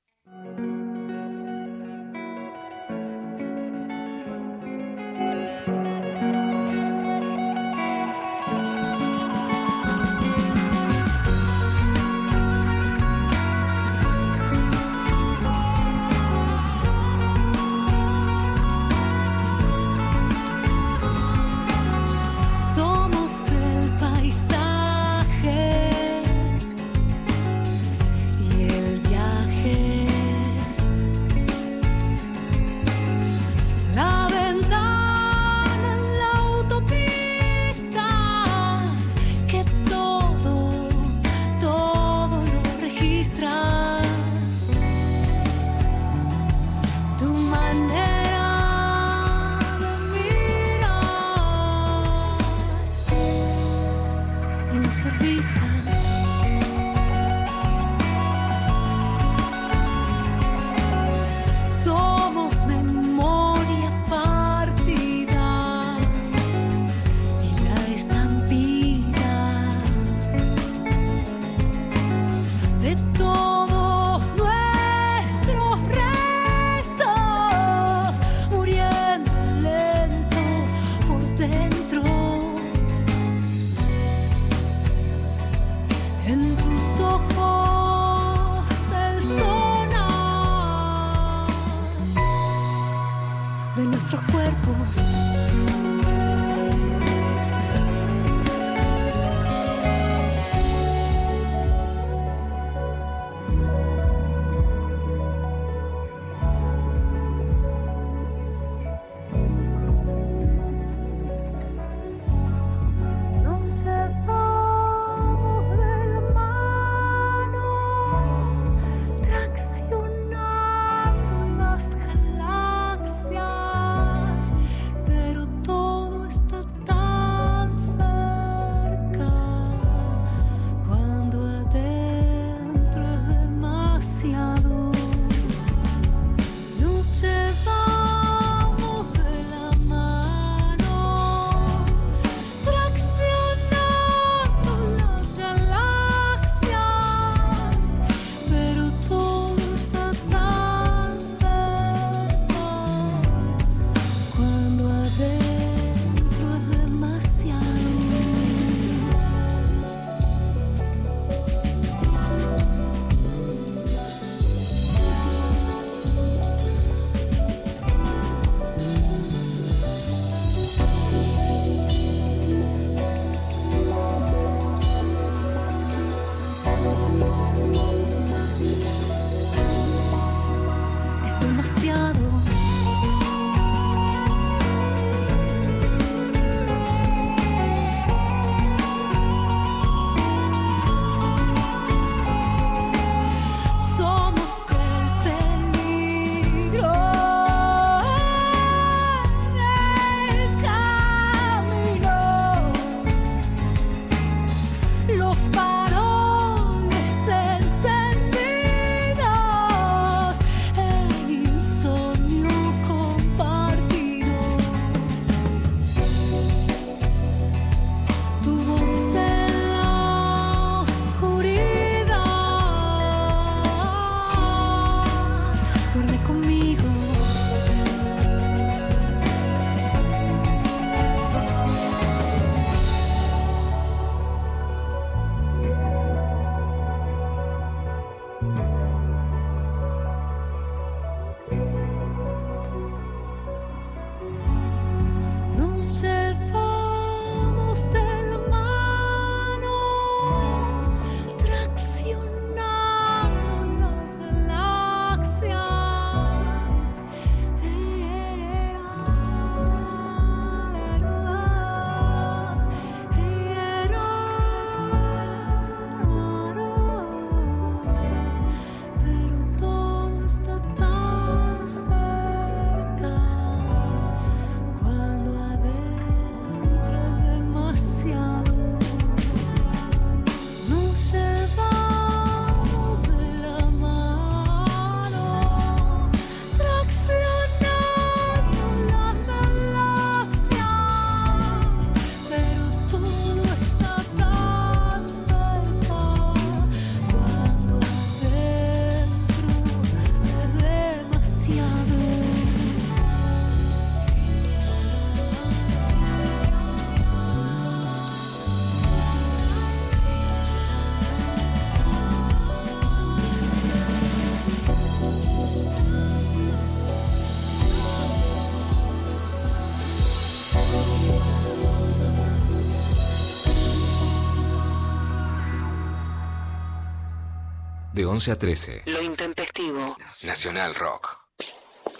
11 328.18 328.32
a 328.32 328.36
13. 328.36 328.82
Lo 328.88 329.00
intempestivo. 329.00 329.96
Nacional 330.24 330.74
Rock. 330.74 331.20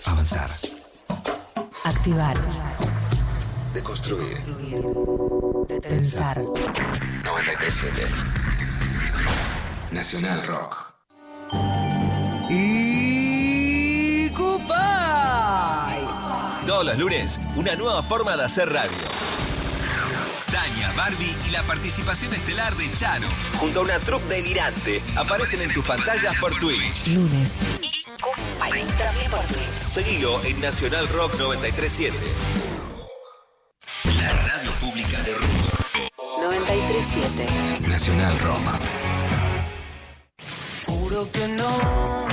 Avanzar. 0.06 0.50
Activar. 1.84 2.36
Deconstruir. 3.72 4.36
Pensar. 5.80 6.42
937. 6.42 8.08
Nacional 9.92 10.44
Rock. 10.48 10.96
Y. 12.50 14.32
Todos 16.66 16.84
los 16.84 16.98
lunes, 16.98 17.40
una 17.56 17.76
nueva 17.76 18.02
forma 18.02 18.36
de 18.36 18.44
hacer 18.44 18.74
radio. 18.74 19.27
Tania, 20.68 20.92
Barbie 20.98 21.38
y 21.48 21.52
la 21.52 21.64
participación 21.64 22.34
estelar 22.34 22.76
de 22.76 22.92
Charo, 22.92 23.28
junto 23.58 23.80
a 23.80 23.84
una 23.84 24.00
troupe 24.00 24.36
delirante, 24.36 25.02
aparecen 25.16 25.62
en 25.62 25.74
tus 25.74 25.86
pantallas 25.86 26.36
por 26.42 26.58
Twitch. 26.60 27.08
Lunes. 27.08 27.56
También 28.98 29.32
por 29.32 29.44
Twitch. 29.46 29.74
Seguilo 29.74 30.44
en 30.44 30.60
Nacional 30.60 31.08
Rock 31.08 31.36
937. 31.38 32.18
La 34.18 34.34
radio 34.34 34.72
pública 34.82 35.22
de 35.22 35.34
rock. 35.36 36.12
937. 36.42 37.88
Nacional 37.88 38.38
Rock. 38.40 38.60
Juro 40.86 41.32
que 41.32 41.48
no 41.48 42.27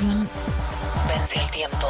vence 0.00 1.40
el 1.40 1.50
tiempo. 1.50 1.88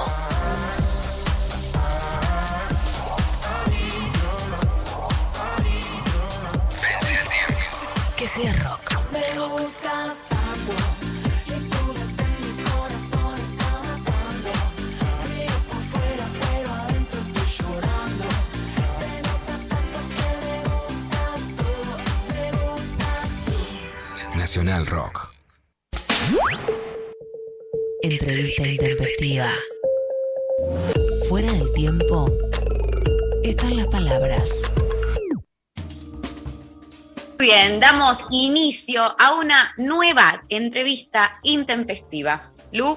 Vence 6.80 7.14
el 7.14 7.28
tiempo. 7.28 7.56
Que 8.16 8.26
sea 8.26 8.52
rock. 8.64 8.92
Me 9.12 9.38
gustas 9.38 10.16
tanto. 10.28 10.72
Y 11.46 11.48
tú 11.68 11.92
desde 11.92 12.24
mi 12.38 12.62
corazón 12.62 13.34
está 13.34 13.70
matando. 13.88 14.52
Río 15.28 15.56
por 15.68 15.82
fuera, 15.92 16.26
pero 16.40 16.68
adentro 16.72 17.18
estoy 17.20 17.48
llorando. 17.58 18.24
Se 18.98 19.10
nota 19.22 19.54
tanto 19.68 19.98
que 20.14 20.28
me 20.46 20.56
gustas 20.70 21.40
tú. 21.58 21.70
Me 22.32 22.46
gustas 22.52 23.28
tú. 23.44 24.38
Nacional 24.38 24.86
Rock. 24.86 25.27
Entrevista 28.02 28.66
intempestiva. 28.66 29.50
Fuera 31.28 31.50
del 31.50 31.72
tiempo 31.72 32.30
están 33.42 33.76
las 33.76 33.88
palabras. 33.88 34.70
Bien, 37.38 37.80
damos 37.80 38.24
inicio 38.30 39.02
a 39.20 39.34
una 39.34 39.74
nueva 39.78 40.44
entrevista 40.48 41.40
intempestiva. 41.42 42.52
Lu, 42.72 42.96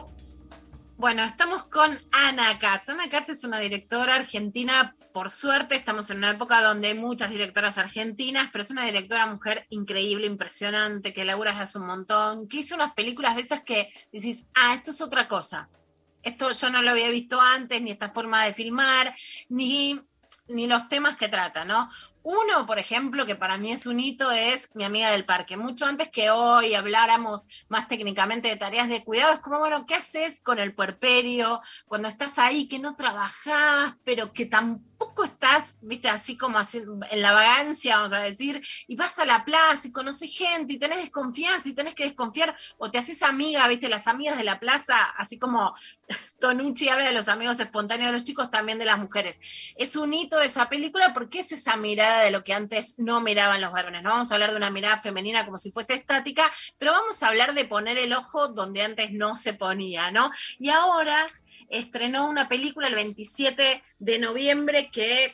Bueno, 0.97 1.23
estamos 1.23 1.63
con 1.63 1.99
Ana 2.11 2.59
Katz. 2.59 2.89
Ana 2.89 3.09
Katz 3.09 3.29
es 3.29 3.43
una 3.43 3.57
directora 3.57 4.15
argentina. 4.15 4.95
Por 5.13 5.29
suerte, 5.29 5.75
estamos 5.75 6.09
en 6.09 6.19
una 6.19 6.31
época 6.31 6.61
donde 6.61 6.89
hay 6.89 6.93
muchas 6.93 7.31
directoras 7.31 7.77
argentinas, 7.77 8.49
pero 8.51 8.63
es 8.63 8.71
una 8.71 8.85
directora 8.85 9.25
mujer 9.25 9.65
increíble, 9.69 10.25
impresionante, 10.25 11.11
que 11.11 11.25
labura 11.25 11.51
hace 11.51 11.79
un 11.79 11.87
montón, 11.87 12.47
que 12.47 12.57
hizo 12.57 12.75
unas 12.75 12.93
películas 12.93 13.35
de 13.35 13.41
esas 13.41 13.61
que 13.61 13.91
decís, 14.13 14.47
ah, 14.53 14.73
esto 14.73 14.91
es 14.91 15.01
otra 15.01 15.27
cosa. 15.27 15.69
Esto 16.23 16.51
yo 16.51 16.69
no 16.69 16.81
lo 16.81 16.91
había 16.91 17.09
visto 17.09 17.41
antes, 17.41 17.81
ni 17.81 17.91
esta 17.91 18.09
forma 18.09 18.45
de 18.45 18.53
filmar, 18.53 19.13
ni, 19.49 19.99
ni 20.47 20.67
los 20.67 20.87
temas 20.87 21.17
que 21.17 21.27
trata, 21.27 21.65
¿no? 21.65 21.89
Uno, 22.23 22.65
por 22.65 22.79
ejemplo, 22.79 23.25
que 23.25 23.35
para 23.35 23.57
mí 23.57 23.71
es 23.71 23.87
un 23.87 23.99
hito, 23.99 24.31
es 24.31 24.73
mi 24.75 24.85
amiga 24.85 25.09
del 25.11 25.25
parque. 25.25 25.57
Mucho 25.57 25.87
antes 25.87 26.09
que 26.09 26.29
hoy 26.29 26.75
habláramos 26.75 27.47
más 27.67 27.87
técnicamente 27.87 28.47
de 28.47 28.55
tareas 28.55 28.87
de 28.87 29.03
cuidado, 29.03 29.33
es 29.33 29.39
como, 29.39 29.59
bueno, 29.59 29.85
¿qué 29.85 29.95
haces 29.95 30.39
con 30.39 30.59
el 30.59 30.73
puerperio 30.73 31.59
cuando 31.87 32.07
estás 32.07 32.37
ahí, 32.37 32.67
que 32.67 32.79
no 32.79 32.95
trabajás, 32.95 33.95
pero 34.05 34.31
que 34.31 34.45
tampoco 34.45 34.90
estás, 35.23 35.77
viste, 35.81 36.09
así 36.09 36.37
como 36.37 36.59
en 37.09 37.21
la 37.21 37.31
vagancia, 37.31 37.97
vamos 37.97 38.13
a 38.13 38.21
decir, 38.21 38.61
y 38.87 38.95
vas 38.95 39.17
a 39.19 39.25
la 39.25 39.45
plaza 39.45 39.87
y 39.87 39.91
conoces 39.91 40.35
gente 40.37 40.73
y 40.73 40.79
tenés 40.79 40.99
desconfianza 40.99 41.69
y 41.69 41.73
tenés 41.73 41.95
que 41.95 42.03
desconfiar, 42.03 42.55
o 42.77 42.91
te 42.91 42.97
haces 42.97 43.23
amiga, 43.23 43.67
viste, 43.67 43.89
las 43.89 44.07
amigas 44.07 44.37
de 44.37 44.43
la 44.43 44.59
plaza, 44.59 44.97
así 45.17 45.37
como 45.39 45.73
Tonucci 46.39 46.89
habla 46.89 47.05
de 47.05 47.13
los 47.13 47.27
amigos 47.27 47.59
espontáneos 47.59 48.07
de 48.07 48.13
los 48.13 48.23
chicos, 48.23 48.51
también 48.51 48.79
de 48.79 48.85
las 48.85 48.99
mujeres. 48.99 49.39
Es 49.75 49.95
un 49.95 50.13
hito 50.13 50.37
de 50.39 50.45
esa 50.45 50.69
película 50.69 51.13
porque 51.13 51.39
es 51.39 51.51
esa 51.51 51.77
mirada 51.77 52.23
de 52.23 52.31
lo 52.31 52.43
que 52.43 52.53
antes 52.53 52.99
no 52.99 53.21
miraban 53.21 53.61
los 53.61 53.71
varones. 53.71 54.03
No 54.03 54.11
vamos 54.11 54.31
a 54.31 54.35
hablar 54.35 54.51
de 54.51 54.57
una 54.57 54.69
mirada 54.69 55.01
femenina 55.01 55.45
como 55.45 55.57
si 55.57 55.71
fuese 55.71 55.93
estática, 55.93 56.51
pero 56.77 56.91
vamos 56.91 57.21
a 57.23 57.27
hablar 57.27 57.53
de 57.53 57.65
poner 57.65 57.97
el 57.97 58.13
ojo 58.13 58.49
donde 58.49 58.81
antes 58.81 59.11
no 59.11 59.35
se 59.35 59.53
ponía, 59.53 60.11
¿no? 60.11 60.31
Y 60.59 60.69
ahora 60.69 61.25
estrenó 61.71 62.27
una 62.27 62.47
película 62.47 62.87
el 62.87 62.95
27 62.95 63.83
de 63.99 64.19
noviembre 64.19 64.89
que 64.91 65.33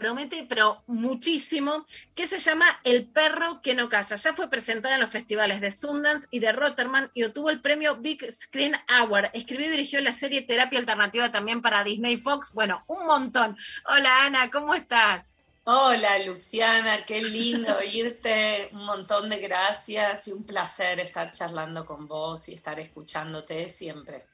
promete, 0.00 0.46
pero 0.48 0.82
muchísimo, 0.86 1.84
que 2.14 2.26
se 2.26 2.38
llama 2.38 2.66
El 2.84 3.06
perro 3.06 3.60
que 3.62 3.74
no 3.74 3.88
calla. 3.88 4.16
Ya 4.16 4.34
fue 4.34 4.48
presentada 4.48 4.94
en 4.94 5.02
los 5.02 5.10
festivales 5.10 5.60
de 5.60 5.70
Sundance 5.70 6.26
y 6.30 6.40
de 6.40 6.52
Rotterdam 6.52 7.10
y 7.14 7.24
obtuvo 7.24 7.50
el 7.50 7.60
premio 7.60 7.96
Big 7.96 8.24
Screen 8.32 8.74
Award. 8.88 9.30
Escribió 9.34 9.66
y 9.66 9.70
dirigió 9.70 10.00
la 10.00 10.12
serie 10.12 10.42
Terapia 10.42 10.78
Alternativa 10.78 11.30
también 11.30 11.60
para 11.60 11.84
Disney 11.84 12.16
Fox. 12.16 12.52
Bueno, 12.54 12.82
un 12.86 13.06
montón. 13.06 13.56
Hola 13.86 14.24
Ana, 14.24 14.50
¿cómo 14.50 14.74
estás? 14.74 15.36
Hola 15.64 16.18
Luciana, 16.26 17.04
qué 17.04 17.20
lindo 17.20 17.76
oírte, 17.76 18.70
un 18.72 18.86
montón 18.86 19.28
de 19.28 19.36
gracias 19.36 20.26
y 20.26 20.32
un 20.32 20.44
placer 20.44 20.98
estar 20.98 21.30
charlando 21.30 21.84
con 21.84 22.08
vos 22.08 22.48
y 22.48 22.54
estar 22.54 22.80
escuchándote 22.80 23.68
siempre. 23.68 24.29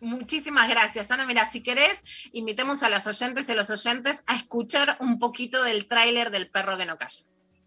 Muchísimas 0.00 0.68
gracias, 0.68 1.10
Ana. 1.10 1.26
Mira, 1.26 1.48
si 1.50 1.62
querés, 1.62 2.02
invitemos 2.32 2.82
a 2.82 2.88
las 2.88 3.06
oyentes 3.06 3.48
y 3.48 3.54
los 3.54 3.70
oyentes 3.70 4.24
a 4.26 4.34
escuchar 4.34 4.96
un 5.00 5.18
poquito 5.18 5.62
del 5.62 5.86
tráiler 5.86 6.30
del 6.30 6.48
perro 6.48 6.78
que 6.78 6.86
no 6.86 6.96
calla. 6.96 7.20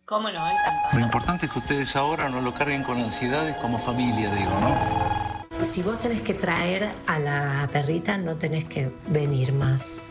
¿Cómo 0.06 0.30
no? 0.30 0.50
Encantado. 0.50 1.00
Lo 1.00 1.00
importante 1.00 1.46
es 1.46 1.52
que 1.52 1.60
ustedes 1.60 1.96
ahora 1.96 2.28
no 2.30 2.41
lo 2.41 2.54
carguen 2.54 2.84
con 2.84 2.98
ansiedades 2.98 3.56
como 3.58 3.80
familia, 3.80 4.34
digo, 4.36 4.52
¿no? 4.60 5.63
Si 5.63 5.82
vos 5.82 5.98
tenés 6.00 6.22
que 6.22 6.34
traer 6.34 6.89
a 7.08 7.19
la 7.19 7.69
perrita, 7.72 8.17
no 8.17 8.36
tenés 8.36 8.65
que 8.65 8.91
venir 9.08 9.54
más. 9.54 10.04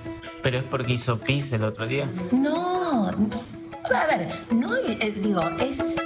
¿Pero 0.43 0.59
es 0.59 0.65
porque 0.65 0.93
hizo 0.95 1.19
pis 1.19 1.53
el 1.53 1.65
otro 1.65 1.87
día? 1.87 2.09
No, 2.31 3.11
no. 3.11 3.29
a 3.95 4.07
ver, 4.07 4.47
no, 4.51 4.77
eh, 4.77 5.13
digo, 5.15 5.43
es... 5.61 5.97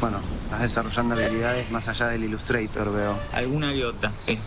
Bueno, 0.00 0.20
estás 0.52 0.62
desarrollando 0.62 1.14
habilidades 1.14 1.70
más 1.70 1.88
allá 1.88 2.08
del 2.08 2.24
Illustrator, 2.24 2.92
veo. 2.92 3.18
Alguna 3.32 3.72
idiota, 3.72 4.12
sí. 4.26 4.38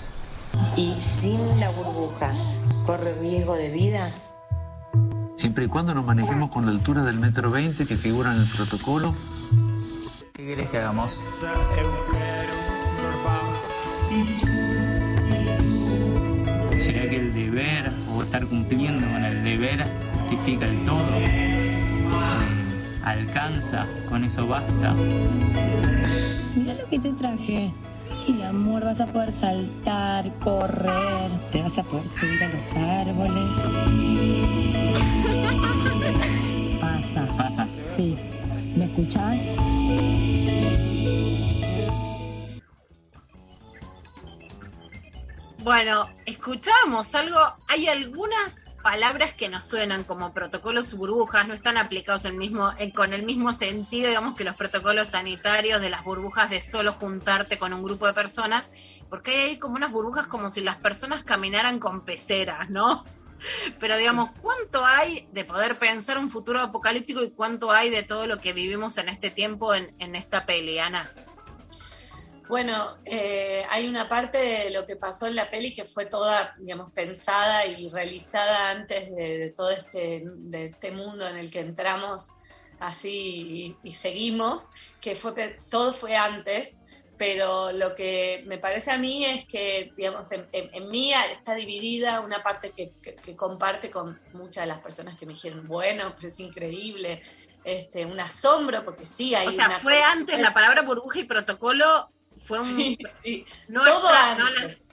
Y 0.77 0.95
sin 1.01 1.59
la 1.59 1.71
burbuja, 1.71 2.31
¿corre 2.85 3.15
riesgo 3.19 3.55
de 3.55 3.71
vida? 3.71 4.11
Siempre 5.35 5.65
y 5.65 5.67
cuando 5.67 5.95
nos 5.95 6.05
manejemos 6.05 6.51
con 6.51 6.65
la 6.65 6.71
altura 6.71 7.01
del 7.03 7.19
metro 7.19 7.49
20 7.49 7.87
que 7.87 7.97
figura 7.97 8.33
en 8.33 8.41
el 8.41 8.47
protocolo. 8.47 9.15
¿Qué 10.33 10.45
querés 10.45 10.69
que 10.69 10.77
hagamos? 10.77 11.13
¿Será 16.77 17.09
que 17.09 17.15
el 17.15 17.33
deber 17.33 17.91
o 18.13 18.21
estar 18.21 18.45
cumpliendo 18.45 19.07
con 19.07 19.25
el 19.25 19.43
deber 19.43 19.85
justifica 20.19 20.67
el 20.67 20.85
todo? 20.85 21.03
¿Alcanza? 23.05 23.85
¿Con 24.09 24.23
eso 24.25 24.47
basta? 24.47 24.93
Mira 26.55 26.73
lo 26.73 26.89
que 26.89 26.99
te 26.99 27.11
traje. 27.13 27.71
Sí, 28.25 28.41
amor, 28.41 28.83
vas 28.83 28.99
a 28.99 29.05
poder 29.05 29.31
saltar, 29.31 30.33
correr, 30.39 31.29
te 31.51 31.61
vas 31.61 31.77
a 31.77 31.83
poder 31.83 32.07
subir 32.07 32.43
a 32.43 32.49
los 32.49 32.73
árboles. 32.73 33.43
Pasa, 36.81 37.37
pasa. 37.37 37.67
Sí, 37.95 38.17
¿me 38.75 38.85
escuchás? 38.85 39.35
Bueno, 45.63 46.09
escuchamos 46.25 47.13
algo, 47.13 47.39
hay 47.67 47.87
algunas 47.87 48.67
palabras 48.85 49.33
que 49.33 49.49
nos 49.49 49.63
suenan 49.63 50.03
como 50.03 50.31
protocolos 50.31 50.93
burbujas, 50.93 51.47
no 51.47 51.55
están 51.55 51.75
aplicados 51.75 52.23
el 52.25 52.35
mismo, 52.35 52.71
eh, 52.77 52.93
con 52.93 53.15
el 53.15 53.23
mismo 53.23 53.51
sentido, 53.51 54.09
digamos, 54.09 54.37
que 54.37 54.43
los 54.43 54.55
protocolos 54.55 55.07
sanitarios 55.07 55.81
de 55.81 55.89
las 55.89 56.03
burbujas 56.03 56.51
de 56.51 56.61
solo 56.61 56.93
juntarte 56.93 57.57
con 57.57 57.73
un 57.73 57.81
grupo 57.81 58.05
de 58.05 58.13
personas, 58.13 58.69
porque 59.09 59.45
hay 59.45 59.57
como 59.57 59.73
unas 59.73 59.91
burbujas 59.91 60.27
como 60.27 60.51
si 60.51 60.61
las 60.61 60.75
personas 60.75 61.23
caminaran 61.23 61.79
con 61.79 62.05
peceras, 62.05 62.69
¿no? 62.69 63.03
Pero 63.79 63.97
digamos, 63.97 64.29
¿cuánto 64.39 64.85
hay 64.85 65.27
de 65.31 65.45
poder 65.45 65.79
pensar 65.79 66.19
un 66.19 66.29
futuro 66.29 66.59
apocalíptico 66.59 67.23
y 67.23 67.31
cuánto 67.31 67.71
hay 67.71 67.89
de 67.89 68.03
todo 68.03 68.27
lo 68.27 68.39
que 68.39 68.53
vivimos 68.53 68.99
en 68.99 69.09
este 69.09 69.31
tiempo 69.31 69.73
en, 69.73 69.95
en 69.97 70.15
esta 70.15 70.45
peli, 70.45 70.77
Ana? 70.77 71.11
Bueno, 72.47 72.97
eh, 73.05 73.63
hay 73.69 73.87
una 73.87 74.07
parte 74.07 74.37
de 74.37 74.71
lo 74.71 74.85
que 74.85 74.95
pasó 74.95 75.25
en 75.25 75.35
la 75.35 75.49
peli 75.49 75.73
que 75.73 75.85
fue 75.85 76.05
toda, 76.05 76.55
digamos, 76.59 76.91
pensada 76.93 77.65
y 77.65 77.89
realizada 77.89 78.69
antes 78.69 79.09
de, 79.15 79.39
de 79.39 79.49
todo 79.49 79.71
este, 79.71 80.23
de 80.25 80.65
este 80.65 80.91
mundo 80.91 81.27
en 81.27 81.37
el 81.37 81.49
que 81.49 81.59
entramos 81.61 82.33
así 82.79 83.77
y, 83.83 83.89
y 83.89 83.93
seguimos, 83.93 84.65
que 85.01 85.15
fue 85.15 85.57
todo 85.69 85.91
fue 85.91 86.15
antes, 86.15 86.81
pero 87.17 87.71
lo 87.71 87.95
que 87.95 88.43
me 88.45 88.57
parece 88.59 88.91
a 88.91 88.97
mí 88.97 89.25
es 89.25 89.45
que, 89.45 89.93
digamos, 89.95 90.31
en, 90.33 90.45
en- 90.51 90.69
en 90.73 90.89
mí 90.89 91.13
está 91.31 91.55
dividida 91.55 92.19
una 92.19 92.43
parte 92.43 92.71
que, 92.71 92.91
que- 93.01 93.15
que 93.15 93.35
comparte 93.35 93.89
con 93.89 94.19
muchas 94.33 94.63
de 94.65 94.67
las 94.67 94.79
personas 94.79 95.17
que 95.17 95.25
me 95.25 95.33
dijeron, 95.33 95.65
bueno, 95.67 96.13
pero 96.15 96.27
es 96.27 96.39
increíble, 96.39 97.21
este, 97.63 98.05
un 98.05 98.19
asombro, 98.19 98.83
porque 98.83 99.05
sí 99.05 99.33
hay 99.33 99.47
O 99.47 99.51
sea, 99.51 99.67
una 99.67 99.79
fue 99.79 100.03
antes 100.03 100.39
la 100.39 100.53
palabra 100.53 100.81
burbuja 100.81 101.19
y 101.19 101.23
protocolo, 101.23 102.11
fue 102.45 102.59
un... 102.59 102.65
Sí, 102.65 102.97
sí. 103.23 103.45
No 103.67 103.83
Todo 103.83 104.07
está- 104.07 104.35
no 104.35 104.47
antes. 104.47 104.63
la- 104.77 104.85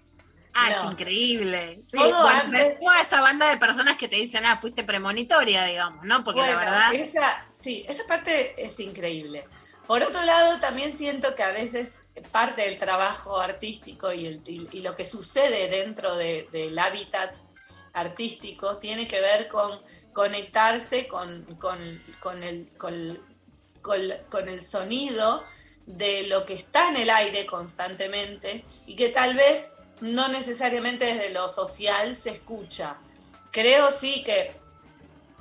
Ah, 0.54 0.70
es 0.70 0.84
increíble. 0.84 1.82
Sí, 1.86 1.96
Todo 1.96 2.22
bueno, 2.24 2.40
antes. 2.42 2.78
toda 2.78 3.00
esa 3.00 3.20
banda 3.22 3.48
de 3.48 3.56
personas 3.56 3.96
que 3.96 4.06
te 4.06 4.16
dicen, 4.16 4.44
ah, 4.44 4.58
fuiste 4.60 4.84
premonitoria, 4.84 5.64
digamos, 5.64 6.04
¿no? 6.04 6.22
Porque 6.22 6.40
Bueno, 6.40 6.56
la 6.56 6.90
verdad... 6.90 6.94
esa, 6.94 7.46
sí, 7.52 7.86
esa 7.88 8.04
parte 8.06 8.54
es 8.62 8.78
increíble. 8.80 9.46
Por 9.86 10.02
otro 10.02 10.22
lado, 10.22 10.58
también 10.58 10.94
siento 10.94 11.34
que 11.34 11.42
a 11.42 11.52
veces 11.52 11.94
parte 12.30 12.62
del 12.62 12.76
trabajo 12.78 13.38
artístico 13.40 14.12
y, 14.12 14.26
el- 14.26 14.42
y- 14.46 14.68
y 14.72 14.82
lo 14.82 14.94
que 14.94 15.06
sucede 15.06 15.68
dentro 15.68 16.14
de- 16.16 16.46
del 16.52 16.78
hábitat 16.78 17.38
artístico 17.94 18.78
tiene 18.78 19.06
que 19.06 19.20
ver 19.22 19.48
con 19.48 19.80
conectarse 20.12 21.08
con, 21.08 21.44
con- 21.56 22.02
con 22.20 22.42
el, 22.42 22.70
con- 22.76 23.18
con 23.82 24.48
el 24.48 24.60
sonido 24.60 25.44
de 25.86 26.26
lo 26.26 26.46
que 26.46 26.54
está 26.54 26.88
en 26.88 26.96
el 26.96 27.10
aire 27.10 27.46
constantemente 27.46 28.64
y 28.86 28.94
que 28.94 29.08
tal 29.08 29.34
vez 29.34 29.76
no 30.00 30.28
necesariamente 30.28 31.04
desde 31.04 31.30
lo 31.30 31.48
social 31.48 32.14
se 32.14 32.30
escucha. 32.30 32.98
Creo 33.50 33.90
sí 33.90 34.22
que 34.24 34.62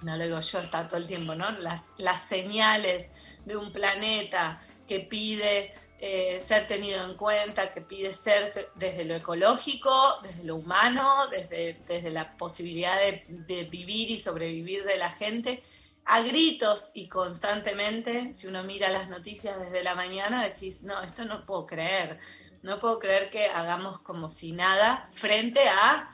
no 0.04 0.18
lo 0.18 0.24
digo 0.24 0.40
yo, 0.40 0.60
está 0.60 0.88
todo 0.88 0.98
el 0.98 1.08
tiempo, 1.08 1.36
¿no? 1.36 1.52
Las, 1.60 1.92
las 1.98 2.22
señales 2.22 3.40
de 3.46 3.56
un 3.56 3.72
planeta 3.72 4.60
que 4.88 5.00
pide 5.00 5.74
eh, 6.00 6.42
ser 6.42 6.66
tenido 6.66 7.06
en 7.06 7.16
cuenta, 7.16 7.72
que 7.72 7.82
pide 7.82 8.12
ser 8.12 8.72
desde 8.76 9.06
lo 9.06 9.14
ecológico, 9.16 10.20
desde 10.24 10.46
lo 10.46 10.56
humano, 10.56 11.28
desde, 11.28 11.74
desde 11.88 12.10
la 12.10 12.36
posibilidad 12.38 13.00
de, 13.00 13.24
de 13.28 13.66
vivir 13.66 14.10
y 14.10 14.18
sobrevivir 14.18 14.84
de 14.84 14.98
la 14.98 15.12
gente, 15.12 15.62
a 16.06 16.22
gritos 16.22 16.92
y 16.94 17.08
constantemente, 17.08 18.34
si 18.34 18.48
uno 18.48 18.64
mira 18.64 18.90
las 18.90 19.10
noticias 19.10 19.60
desde 19.60 19.84
la 19.84 19.96
mañana, 19.96 20.44
decís, 20.44 20.82
no, 20.82 21.02
esto 21.02 21.26
no 21.26 21.46
puedo 21.46 21.66
creer, 21.66 22.20
no 22.64 22.80
puedo 22.80 23.00
creer 23.00 23.30
que 23.30 23.46
hagamos 23.48 24.00
como 24.00 24.30
si 24.30 24.52
nada 24.52 25.10
frente 25.12 25.62
a 25.68 26.10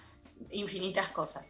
infinitas 0.51 1.09
cosas. 1.09 1.45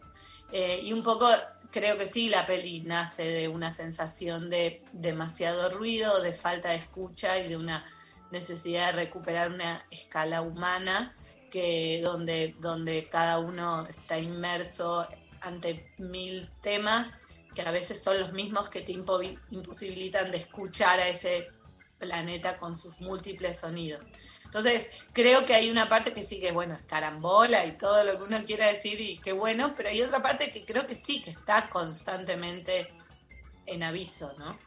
Eh, 0.51 0.79
y 0.83 0.93
un 0.93 1.03
poco 1.03 1.27
creo 1.71 1.97
que 1.97 2.05
sí, 2.05 2.29
la 2.29 2.45
peli 2.45 2.81
nace 2.81 3.25
de 3.25 3.47
una 3.47 3.71
sensación 3.71 4.49
de 4.49 4.83
demasiado 4.93 5.69
ruido, 5.69 6.21
de 6.21 6.33
falta 6.33 6.69
de 6.69 6.75
escucha 6.75 7.37
y 7.39 7.49
de 7.49 7.57
una 7.57 7.85
necesidad 8.31 8.87
de 8.87 8.91
recuperar 8.93 9.51
una 9.51 9.85
escala 9.91 10.41
humana 10.41 11.15
que 11.51 11.99
donde, 12.03 12.55
donde 12.59 13.07
cada 13.09 13.39
uno 13.39 13.85
está 13.87 14.17
inmerso 14.19 15.07
ante 15.41 15.93
mil 15.97 16.49
temas 16.61 17.13
que 17.57 17.63
a 17.63 17.71
veces 17.71 18.03
son 18.03 18.19
los 18.19 18.33
mismos 18.33 18.69
que 18.69 18.81
te 18.81 18.91
imposibilitan 18.91 20.29
de 20.29 20.37
escuchar 20.37 20.99
a 20.99 21.07
ese 21.07 21.49
planeta 21.97 22.55
con 22.55 22.75
sus 22.75 23.01
múltiples 23.01 23.61
sonidos. 23.61 24.05
Entonces, 24.45 24.91
creo 25.11 25.43
que 25.43 25.55
hay 25.55 25.71
una 25.71 25.89
parte 25.89 26.13
que 26.13 26.23
sí 26.23 26.39
que, 26.39 26.51
bueno, 26.51 26.75
es 26.75 26.83
carambola 26.83 27.65
y 27.65 27.75
todo 27.75 28.03
lo 28.03 28.19
que 28.19 28.25
uno 28.25 28.43
quiera 28.45 28.67
decir 28.67 29.01
y 29.01 29.17
qué 29.17 29.31
bueno, 29.31 29.73
pero 29.75 29.89
hay 29.89 30.03
otra 30.03 30.21
parte 30.21 30.51
que 30.51 30.65
creo 30.65 30.85
que 30.85 30.93
sí, 30.93 31.19
que 31.19 31.31
está 31.31 31.67
constantemente 31.67 32.93
en 33.65 33.81
aviso, 33.81 34.31
¿no? 34.37 34.59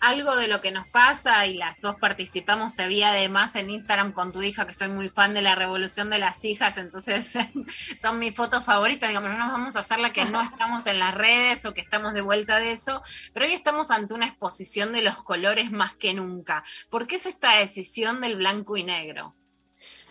Algo 0.00 0.36
de 0.36 0.48
lo 0.48 0.60
que 0.60 0.70
nos 0.70 0.86
pasa 0.86 1.46
y 1.46 1.54
las 1.54 1.80
dos 1.80 1.96
participamos, 1.96 2.74
te 2.74 2.86
vi 2.86 3.02
además 3.02 3.56
en 3.56 3.70
Instagram 3.70 4.12
con 4.12 4.32
tu 4.32 4.42
hija, 4.42 4.66
que 4.66 4.74
soy 4.74 4.88
muy 4.88 5.08
fan 5.08 5.34
de 5.34 5.42
la 5.42 5.54
revolución 5.54 6.10
de 6.10 6.18
las 6.18 6.44
hijas, 6.44 6.78
entonces 6.78 7.36
son 8.00 8.18
mis 8.18 8.34
fotos 8.34 8.64
favoritas, 8.64 9.08
digamos, 9.08 9.30
no 9.30 9.38
nos 9.38 9.52
vamos 9.52 9.76
a 9.76 9.80
hacer 9.80 9.98
la 9.98 10.12
que 10.12 10.24
no 10.24 10.40
estamos 10.42 10.86
en 10.86 10.98
las 10.98 11.14
redes 11.14 11.64
o 11.64 11.74
que 11.74 11.80
estamos 11.80 12.14
de 12.14 12.20
vuelta 12.20 12.58
de 12.58 12.72
eso, 12.72 13.02
pero 13.32 13.46
hoy 13.46 13.52
estamos 13.52 13.90
ante 13.90 14.14
una 14.14 14.26
exposición 14.26 14.92
de 14.92 15.02
los 15.02 15.22
colores 15.22 15.70
más 15.70 15.94
que 15.94 16.14
nunca. 16.14 16.64
¿Por 16.90 17.06
qué 17.06 17.16
es 17.16 17.26
esta 17.26 17.56
decisión 17.56 18.20
del 18.20 18.36
blanco 18.36 18.76
y 18.76 18.82
negro? 18.82 19.34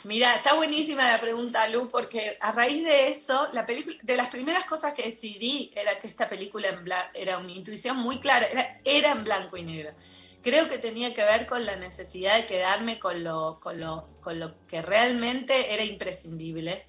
Mira, 0.03 0.35
está 0.35 0.53
buenísima 0.53 1.09
la 1.09 1.19
pregunta, 1.19 1.67
Lu, 1.67 1.87
porque 1.87 2.37
a 2.39 2.51
raíz 2.51 2.83
de 2.83 3.07
eso, 3.07 3.47
la 3.51 3.63
de 3.63 4.15
las 4.15 4.27
primeras 4.27 4.65
cosas 4.65 4.93
que 4.93 5.03
decidí 5.03 5.71
era 5.75 5.97
que 5.97 6.07
esta 6.07 6.27
película 6.27 6.69
en 6.69 6.85
era 7.13 7.37
una 7.39 7.51
intuición 7.51 7.97
muy 7.97 8.19
clara, 8.19 8.45
era, 8.45 8.79
era 8.85 9.11
en 9.11 9.23
blanco 9.23 9.57
y 9.57 9.63
negro. 9.63 9.93
Creo 10.41 10.67
que 10.67 10.77
tenía 10.77 11.13
que 11.13 11.25
ver 11.25 11.47
con 11.47 11.65
la 11.65 11.75
necesidad 11.75 12.35
de 12.35 12.45
quedarme 12.45 12.99
con 12.99 13.23
lo, 13.23 13.59
con 13.59 13.79
lo, 13.79 14.07
con 14.21 14.39
lo 14.39 14.65
que 14.67 14.81
realmente 14.81 15.73
era 15.73 15.83
imprescindible. 15.83 16.87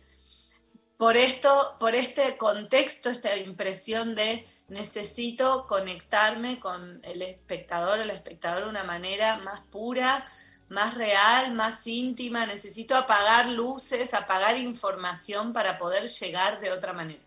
Por 0.98 1.16
esto, 1.16 1.76
por 1.78 1.94
este 1.94 2.36
contexto, 2.36 3.08
esta 3.08 3.36
impresión 3.36 4.14
de 4.14 4.44
necesito 4.68 5.66
conectarme 5.66 6.58
con 6.58 7.00
el 7.04 7.22
espectador 7.22 8.00
o 8.00 8.04
la 8.04 8.12
espectadora 8.12 8.64
de 8.64 8.70
una 8.70 8.84
manera 8.84 9.38
más 9.38 9.60
pura, 9.60 10.26
más 10.68 10.94
real, 10.94 11.52
más 11.54 11.86
íntima, 11.86 12.46
necesito 12.46 12.96
apagar 12.96 13.48
luces, 13.48 14.14
apagar 14.14 14.56
información 14.56 15.52
para 15.52 15.78
poder 15.78 16.06
llegar 16.08 16.60
de 16.60 16.70
otra 16.70 16.92
manera. 16.92 17.22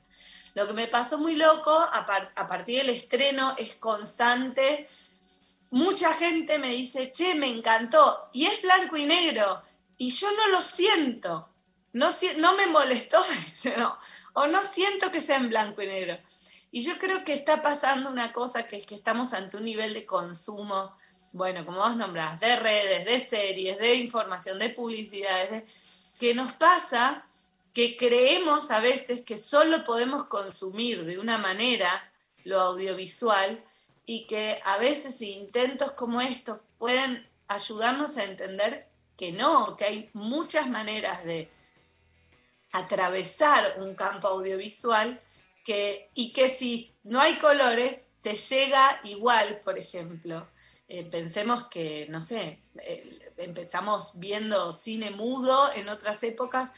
Lo 0.54 0.68
que 0.68 0.74
me 0.74 0.88
pasó 0.88 1.18
muy 1.18 1.36
loco 1.36 1.72
a, 1.72 2.06
par- 2.06 2.32
a 2.36 2.46
partir 2.48 2.80
del 2.80 2.90
estreno 2.90 3.56
es 3.58 3.76
constante. 3.76 4.88
Mucha 5.72 6.14
gente 6.14 6.60
me 6.60 6.70
dice, 6.70 7.12
che, 7.12 7.36
me 7.36 7.48
encantó, 7.50 8.30
y 8.34 8.46
es 8.46 8.62
blanco 8.62 8.98
y 8.98 9.06
negro, 9.06 9.62
y 9.98 10.10
yo 10.10 10.28
no 10.34 10.48
lo 10.50 10.62
siento, 10.62 11.48
no, 11.94 12.10
no 12.38 12.56
me 12.56 12.68
molestó, 12.68 13.24
no, 13.78 13.98
o 14.34 14.48
no 14.48 14.62
siento 14.64 15.10
que 15.12 15.22
sea 15.22 15.38
en 15.38 15.50
blanco 15.50 15.82
y 15.82 15.88
negro. 15.88 16.20
Y 16.74 16.82
yo 16.84 16.98
creo 16.98 17.24
que 17.24 17.34
está 17.34 17.62
pasando 17.62 18.10
una 18.10 18.32
cosa 18.34 18.68
que 18.68 18.78
es 18.78 18.86
que 18.86 18.96
estamos 18.96 19.34
ante 19.34 19.58
un 19.58 19.64
nivel 19.66 19.94
de 19.94 20.06
consumo 20.06 20.98
bueno, 21.34 21.66
como 21.66 21.80
vos 21.80 21.96
nombrás, 21.96 22.40
de 22.40 22.56
redes, 22.58 23.06
de 23.06 23.20
series, 23.20 23.78
de 23.78 23.96
información, 23.96 24.60
de 24.60 24.70
publicidades, 24.70 25.50
de- 25.52 25.66
que 26.20 26.34
nos 26.36 26.54
pasa 26.54 27.26
que 27.74 27.96
creemos 27.96 28.70
a 28.72 28.82
veces 28.82 29.22
que 29.22 29.38
solo 29.38 29.84
podemos 29.84 30.26
consumir 30.26 31.06
de 31.06 31.18
una 31.18 31.38
manera 31.38 32.12
lo 32.44 32.60
audiovisual 32.60 33.64
y 34.06 34.28
que 34.28 34.60
a 34.66 34.78
veces 34.78 35.22
intentos 35.22 35.94
como 35.94 36.20
estos 36.22 36.60
pueden 36.78 37.28
ayudarnos 37.48 38.18
a 38.18 38.26
entender 38.26 38.88
que 39.18 39.32
no, 39.32 39.78
que 39.78 39.86
hay 39.86 40.10
muchas 40.14 40.68
maneras 40.70 41.24
de 41.24 41.50
atravesar 42.72 43.76
un 43.80 43.96
campo 43.96 44.28
audiovisual 44.28 45.20
que, 45.64 46.10
y 46.14 46.34
que 46.34 46.50
si 46.50 46.94
no 47.04 47.20
hay 47.20 47.38
colores, 47.38 48.04
te 48.22 48.36
llega 48.36 49.00
igual, 49.04 49.60
por 49.64 49.78
ejemplo. 49.78 50.48
Eh, 50.94 51.06
pensemos 51.06 51.68
que, 51.70 52.06
no 52.10 52.22
sé, 52.22 52.60
eh, 52.80 53.32
empezamos 53.38 54.12
viendo 54.16 54.74
cine 54.74 55.10
mudo 55.10 55.72
en 55.74 55.88
otras 55.88 56.22
épocas 56.22 56.74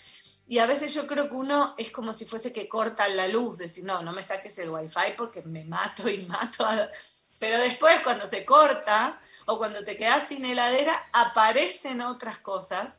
y 0.47 0.59
a 0.59 0.68
veces 0.68 0.93
yo 0.93 1.07
creo 1.07 1.30
que 1.30 1.34
uno 1.34 1.74
es 1.80 1.89
como 1.89 2.14
si 2.14 2.26
fuese 2.26 2.53
que 2.53 2.70
cortan 2.70 3.18
la 3.18 3.28
luz, 3.28 3.57
decir, 3.57 3.84
no, 3.84 4.03
no 4.03 4.11
me 4.11 4.22
saques 4.22 4.59
el 4.59 4.70
wifi 4.70 5.14
porque 5.18 5.41
me 5.41 5.66
mato 5.66 6.07
y 6.07 6.28
mato. 6.28 6.64
a-". 6.64 6.91
Pero 7.39 7.57
después 7.57 8.01
cuando 8.01 8.28
se 8.28 8.45
corta 8.45 9.20
o 9.47 9.57
cuando 9.57 9.84
te 9.84 9.97
quedas 9.97 10.28
sin 10.28 10.45
heladera, 10.45 11.09
aparecen 11.11 11.99
otras 12.01 12.38
cosas, 12.38 12.89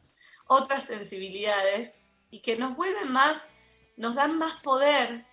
otras 0.48 0.82
sensibilidades 0.82 1.92
y 2.32 2.40
que 2.40 2.56
nos 2.56 2.74
vuelven 2.74 3.12
más, 3.12 3.52
nos 3.96 4.16
dan 4.16 4.36
más 4.36 4.54
poder 4.64 5.24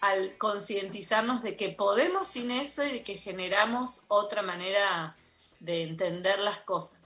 al 0.00 0.38
concientizarnos 0.38 1.42
de 1.42 1.56
que 1.56 1.68
podemos 1.68 2.26
sin 2.26 2.50
eso 2.50 2.82
y 2.82 2.90
de 2.90 3.02
que 3.02 3.16
generamos 3.16 4.00
otra 4.08 4.40
manera 4.40 5.14
de 5.60 5.82
entender 5.82 6.38
las 6.38 6.60
cosas. 6.60 7.00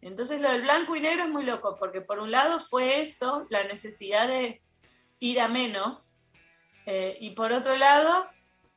Entonces 0.00 0.40
lo 0.40 0.50
del 0.50 0.62
blanco 0.62 0.94
y 0.94 1.00
negro 1.00 1.24
es 1.24 1.30
muy 1.30 1.44
loco, 1.44 1.76
porque 1.78 2.02
por 2.02 2.18
un 2.18 2.30
lado 2.30 2.60
fue 2.60 3.00
eso, 3.00 3.46
la 3.48 3.64
necesidad 3.64 4.28
de 4.28 4.60
ir 5.18 5.40
a 5.40 5.48
menos, 5.48 6.20
eh, 6.86 7.16
y 7.20 7.30
por 7.30 7.52
otro 7.52 7.74
lado, 7.74 8.28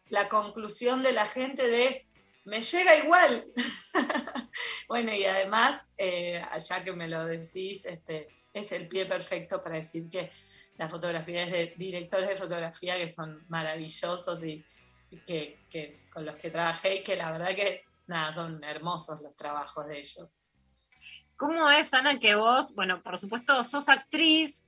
la 0.10 0.30
conclusión 0.30 1.04
de 1.04 1.12
la 1.12 1.26
gente 1.26 1.68
de, 1.68 2.08
me 2.46 2.62
llega 2.62 2.96
igual. 2.96 3.46
bueno, 4.88 5.14
y 5.14 5.26
además, 5.26 5.82
eh, 5.98 6.42
ya 6.70 6.84
que 6.84 6.94
me 6.94 7.10
lo 7.10 7.26
decís, 7.26 7.86
este, 7.86 8.30
es 8.54 8.72
el 8.72 8.88
pie 8.88 9.06
perfecto 9.06 9.62
para 9.62 9.76
decir 9.76 10.08
que 10.10 10.32
la 10.78 10.88
fotografía 10.88 11.44
es 11.44 11.52
de 11.52 11.74
directores 11.76 12.30
de 12.30 12.38
fotografía 12.38 12.98
que 12.98 13.10
son 13.10 13.44
maravillosos 13.50 14.46
y, 14.46 14.64
y 15.12 15.18
que, 15.26 15.60
que 15.70 16.08
con 16.10 16.26
los 16.26 16.38
que 16.38 16.52
trabajé 16.52 16.96
y 16.96 17.04
que 17.04 17.16
la 17.16 17.32
verdad 17.32 17.56
que 17.56 17.87
nada, 18.08 18.34
son 18.34 18.64
hermosos 18.64 19.22
los 19.22 19.36
trabajos 19.36 19.88
de 19.88 20.00
ellos. 20.00 20.30
¿Cómo 21.36 21.70
es, 21.70 21.94
Ana, 21.94 22.20
que 22.20 22.36
vos, 22.36 22.74
bueno, 22.74 23.02
por 23.04 23.18
supuesto, 23.18 23.62
sos 23.62 23.90
actriz, 23.90 24.66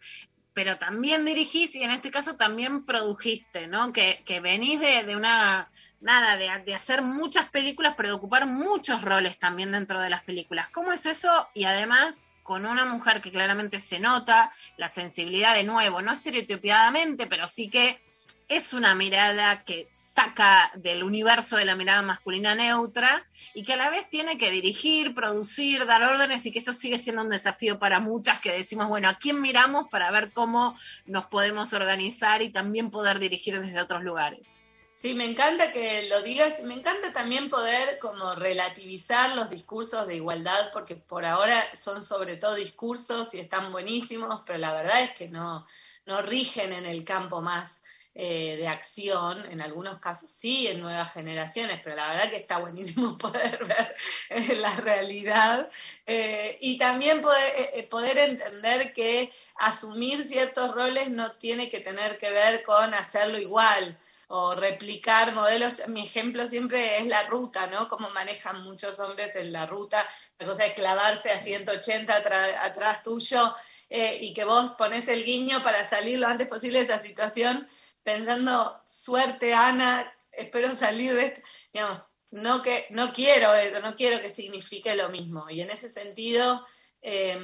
pero 0.53 0.77
también 0.77 1.25
dirigís 1.25 1.75
y 1.75 1.83
en 1.83 1.91
este 1.91 2.11
caso 2.11 2.35
también 2.35 2.85
produjiste, 2.85 3.67
¿no? 3.67 3.91
Que, 3.91 4.23
que 4.25 4.39
venís 4.39 4.79
de, 4.79 5.03
de 5.03 5.15
una, 5.15 5.71
nada, 5.99 6.37
de, 6.37 6.49
de, 6.63 6.75
hacer 6.75 7.01
muchas 7.01 7.49
películas, 7.49 7.95
pero 7.97 8.09
de 8.09 8.15
ocupar 8.15 8.45
muchos 8.45 9.01
roles 9.01 9.39
también 9.39 9.71
dentro 9.71 9.99
de 9.99 10.09
las 10.09 10.23
películas. 10.23 10.69
¿Cómo 10.69 10.91
es 10.91 11.05
eso? 11.05 11.49
Y 11.55 11.63
además 11.63 12.31
con 12.49 12.65
una 12.65 12.83
mujer 12.83 13.21
que 13.21 13.31
claramente 13.31 13.79
se 13.79 13.99
nota 13.99 14.51
la 14.75 14.87
sensibilidad 14.87 15.53
de 15.53 15.63
nuevo, 15.63 16.01
no 16.01 16.11
estereotipadamente, 16.11 17.27
pero 17.27 17.47
sí 17.47 17.69
que 17.69 17.99
es 18.47 18.73
una 18.73 18.95
mirada 18.95 19.63
que 19.63 19.87
saca 19.91 20.71
del 20.73 21.03
universo 21.03 21.57
de 21.57 21.65
la 21.65 21.75
mirada 21.75 22.01
masculina 22.01 22.55
neutra 22.55 23.23
y 23.53 23.61
que 23.61 23.73
a 23.73 23.77
la 23.77 23.91
vez 23.91 24.09
tiene 24.09 24.39
que 24.39 24.49
dirigir, 24.49 25.13
producir, 25.13 25.85
dar 25.85 26.01
órdenes 26.01 26.43
y 26.47 26.51
que 26.51 26.57
eso 26.57 26.73
sigue 26.73 26.97
siendo 26.97 27.21
un 27.21 27.29
desafío 27.29 27.77
para 27.77 27.99
muchas 27.99 28.39
que 28.39 28.51
decimos, 28.51 28.87
bueno, 28.87 29.09
¿a 29.09 29.19
quién 29.19 29.41
miramos 29.41 29.87
para 29.89 30.09
ver 30.09 30.31
cómo 30.33 30.75
nos 31.05 31.27
podemos 31.27 31.73
organizar 31.73 32.41
y 32.41 32.49
también 32.49 32.89
poder 32.89 33.19
dirigir 33.19 33.61
desde 33.61 33.79
otros 33.79 34.01
lugares? 34.01 34.58
Sí, 35.01 35.13
me 35.13 35.23
encanta 35.23 35.71
que 35.71 36.09
lo 36.09 36.21
digas. 36.23 36.61
Me 36.63 36.73
encanta 36.73 37.13
también 37.13 37.47
poder 37.47 37.99
como 37.99 38.35
relativizar 38.35 39.33
los 39.33 39.49
discursos 39.49 40.05
de 40.07 40.15
igualdad, 40.15 40.71
porque 40.73 40.97
por 40.97 41.25
ahora 41.25 41.73
son 41.73 42.03
sobre 42.03 42.35
todo 42.35 42.55
discursos 42.55 43.33
y 43.33 43.39
están 43.39 43.71
buenísimos, 43.71 44.41
pero 44.45 44.59
la 44.59 44.73
verdad 44.73 45.01
es 45.01 45.11
que 45.11 45.29
no, 45.29 45.65
no 46.05 46.21
rigen 46.21 46.73
en 46.73 46.85
el 46.85 47.05
campo 47.05 47.41
más 47.41 47.81
eh, 48.13 48.57
de 48.57 48.67
acción, 48.67 49.45
en 49.49 49.61
algunos 49.61 49.99
casos 49.99 50.31
sí, 50.31 50.67
en 50.67 50.81
nuevas 50.81 51.13
generaciones, 51.13 51.79
pero 51.81 51.95
la 51.95 52.09
verdad 52.09 52.29
que 52.29 52.35
está 52.35 52.57
buenísimo 52.57 53.17
poder 53.17 53.57
ver 53.65 53.95
eh, 54.31 54.55
la 54.57 54.75
realidad. 54.75 55.69
Eh, 56.07 56.57
y 56.59 56.75
también 56.75 57.21
poder, 57.21 57.87
poder 57.87 58.17
entender 58.17 58.91
que 58.91 59.31
asumir 59.55 60.25
ciertos 60.25 60.73
roles 60.75 61.09
no 61.09 61.31
tiene 61.37 61.69
que 61.69 61.79
tener 61.79 62.17
que 62.17 62.31
ver 62.31 62.63
con 62.63 62.93
hacerlo 62.93 63.39
igual 63.39 63.97
o 64.31 64.53
replicar 64.53 65.33
modelos. 65.33 65.87
Mi 65.87 66.03
ejemplo 66.03 66.47
siempre 66.47 66.99
es 66.99 67.07
la 67.07 67.23
ruta, 67.23 67.67
¿no? 67.67 67.87
Cómo 67.87 68.09
manejan 68.11 68.63
muchos 68.63 68.99
hombres 68.99 69.35
en 69.35 69.51
la 69.51 69.65
ruta, 69.65 70.07
la 70.37 70.45
cosa 70.45 70.65
es 70.65 70.73
clavarse 70.73 71.31
a 71.31 71.41
180 71.41 72.15
atrás 72.61 73.03
tuyo 73.03 73.53
eh, 73.89 74.19
y 74.21 74.33
que 74.33 74.43
vos 74.43 74.71
pones 74.77 75.07
el 75.07 75.23
guiño 75.23 75.61
para 75.63 75.85
salir 75.85 76.19
lo 76.19 76.27
antes 76.27 76.47
posible 76.47 76.79
de 76.79 76.85
esa 76.85 77.01
situación, 77.01 77.67
pensando, 78.03 78.79
suerte 78.85 79.53
Ana, 79.53 80.13
espero 80.31 80.75
salir 80.75 81.15
de 81.15 81.25
esta, 81.25 81.41
digamos, 81.73 82.03
no, 82.31 82.61
que, 82.61 82.85
no 82.91 83.11
quiero 83.11 83.49
no 83.81 83.95
quiero 83.95 84.21
que 84.21 84.29
signifique 84.29 84.95
lo 84.95 85.09
mismo. 85.09 85.49
Y 85.49 85.61
en 85.61 85.71
ese 85.71 85.89
sentido, 85.89 86.63
eh, 87.01 87.39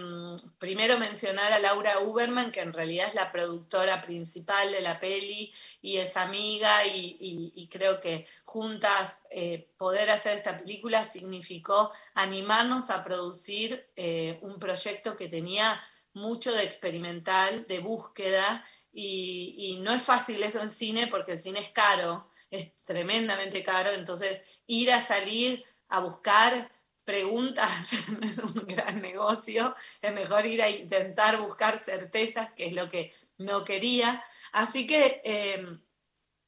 primero 0.58 0.97
mencionar 0.97 1.53
a 1.53 1.60
Laura 1.60 1.99
Uberman, 2.01 2.51
que 2.51 2.60
en 2.60 2.74
realidad 2.74 3.08
es 3.08 3.16
la 3.16 3.32
productora 3.32 4.01
principal 4.01 4.72
de 4.72 4.82
la 4.82 4.99
peli 4.99 5.53
y 5.82 5.97
es 5.97 6.18
amiga 6.18 6.86
y 6.86 7.68
creo 7.72 7.99
que 7.99 8.26
juntas 8.43 9.20
eh, 9.38 9.68
poder 9.76 10.10
hacer 10.12 10.38
esta 10.38 10.56
película 10.56 11.03
significó 11.03 11.91
animarnos 12.14 12.89
a 12.89 13.01
producir 13.01 13.86
eh, 13.97 14.39
un 14.41 14.60
proyecto 14.60 15.18
que 15.18 15.28
tenía 15.28 15.82
mucho 16.14 16.53
de 16.53 16.64
experimental, 16.64 17.68
de 17.68 17.80
búsqueda, 17.80 18.64
y, 18.93 19.56
y 19.58 19.80
no 19.82 19.93
es 19.93 20.03
fácil 20.03 20.41
eso 20.41 20.62
en 20.62 20.70
cine 20.70 21.08
porque 21.08 21.34
el 21.34 21.38
cine 21.38 21.60
es 21.60 21.72
caro, 21.72 22.30
es 22.49 22.74
tremendamente 22.86 23.62
caro, 23.62 23.91
entonces 23.91 24.45
ir 24.68 24.93
a 24.93 25.01
salir 25.01 25.66
a 25.89 25.99
buscar 25.99 26.72
preguntas 27.06 27.93
es 28.22 28.38
un 28.39 28.66
gran 28.68 29.01
negocio, 29.01 29.74
es 30.01 30.14
mejor 30.14 30.45
ir 30.45 30.62
a 30.62 30.70
intentar 30.70 31.39
buscar 31.39 31.80
certezas, 31.80 32.51
que 32.53 32.66
es 32.66 32.74
lo 32.74 32.89
que 32.89 33.14
no 33.38 33.64
quería. 33.64 34.22
Así 34.51 34.86
que 34.86 35.22
eh, 35.24 35.66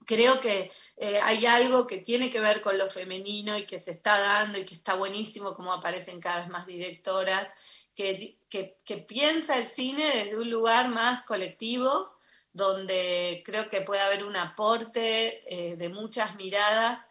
creo 0.07 0.39
que 0.39 0.71
eh, 0.95 1.19
hay 1.21 1.45
algo 1.45 1.85
que 1.85 1.99
tiene 1.99 2.31
que 2.31 2.39
ver 2.39 2.61
con 2.61 2.77
lo 2.77 2.87
femenino 2.89 3.57
y 3.57 3.65
que 3.65 3.77
se 3.77 3.91
está 3.91 4.17
dando 4.19 4.57
y 4.57 4.65
que 4.65 4.73
está 4.73 4.95
buenísimo 4.95 5.53
como 5.53 5.73
aparecen 5.73 6.19
cada 6.19 6.39
vez 6.39 6.49
más 6.49 6.65
directoras, 6.65 7.49
que, 7.93 8.39
que, 8.49 8.79
que 8.83 8.97
piensa 8.97 9.57
el 9.57 9.65
cine 9.65 10.03
desde 10.15 10.37
un 10.37 10.49
lugar 10.49 10.89
más 10.89 11.21
colectivo, 11.23 12.17
donde 12.53 13.43
creo 13.45 13.69
que 13.69 13.81
puede 13.81 14.01
haber 14.01 14.23
un 14.23 14.35
aporte 14.35 15.39
eh, 15.53 15.75
de 15.75 15.89
muchas 15.89 16.35
miradas, 16.35 17.01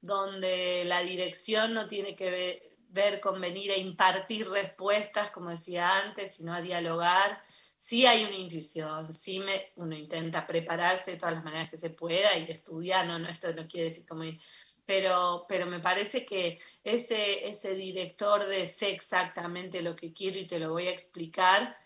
donde 0.00 0.84
la 0.86 1.00
dirección 1.00 1.74
no 1.74 1.86
tiene 1.86 2.16
que 2.16 2.30
ver 2.30 2.75
ver 2.96 3.20
con 3.20 3.40
venir 3.40 3.70
a 3.70 3.76
impartir 3.76 4.48
respuestas, 4.48 5.30
como 5.30 5.50
decía 5.50 5.88
antes, 6.00 6.34
sino 6.34 6.54
a 6.54 6.62
dialogar. 6.62 7.40
Sí 7.76 8.06
hay 8.06 8.24
una 8.24 8.36
intuición, 8.36 9.12
sí 9.12 9.38
me, 9.38 9.72
uno 9.76 9.94
intenta 9.94 10.46
prepararse 10.46 11.12
de 11.12 11.16
todas 11.18 11.34
las 11.34 11.44
maneras 11.44 11.68
que 11.70 11.78
se 11.78 11.90
pueda 11.90 12.36
y 12.36 12.50
estudiar, 12.50 13.06
no, 13.06 13.18
no, 13.18 13.28
esto 13.28 13.52
no 13.52 13.68
quiere 13.68 13.86
decir 13.86 14.06
como 14.06 14.24
ir, 14.24 14.40
pero, 14.86 15.44
pero 15.48 15.66
me 15.66 15.80
parece 15.80 16.24
que 16.24 16.58
ese, 16.82 17.46
ese 17.48 17.74
director 17.74 18.46
de 18.46 18.66
sé 18.66 18.90
exactamente 18.90 19.82
lo 19.82 19.94
que 19.94 20.12
quiero 20.12 20.38
y 20.38 20.46
te 20.46 20.58
lo 20.58 20.70
voy 20.70 20.86
a 20.86 20.92
explicar, 20.92 21.76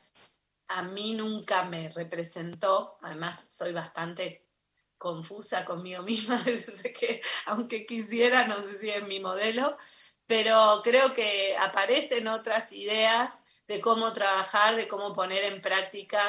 a 0.68 0.82
mí 0.84 1.14
nunca 1.14 1.64
me 1.64 1.90
representó, 1.90 2.98
además 3.02 3.44
soy 3.48 3.72
bastante 3.72 4.46
confusa 5.00 5.64
conmigo 5.64 6.02
misma, 6.02 6.44
que 6.94 7.22
aunque 7.46 7.86
quisiera, 7.86 8.46
no 8.46 8.62
sé 8.62 8.78
si 8.78 8.90
es 8.90 9.02
mi 9.02 9.18
modelo, 9.18 9.74
pero 10.30 10.80
creo 10.84 11.12
que 11.12 11.56
aparecen 11.58 12.28
otras 12.28 12.72
ideas 12.72 13.34
de 13.66 13.80
cómo 13.80 14.12
trabajar, 14.12 14.76
de 14.76 14.86
cómo 14.86 15.12
poner 15.12 15.42
en 15.42 15.60
práctica 15.60 16.20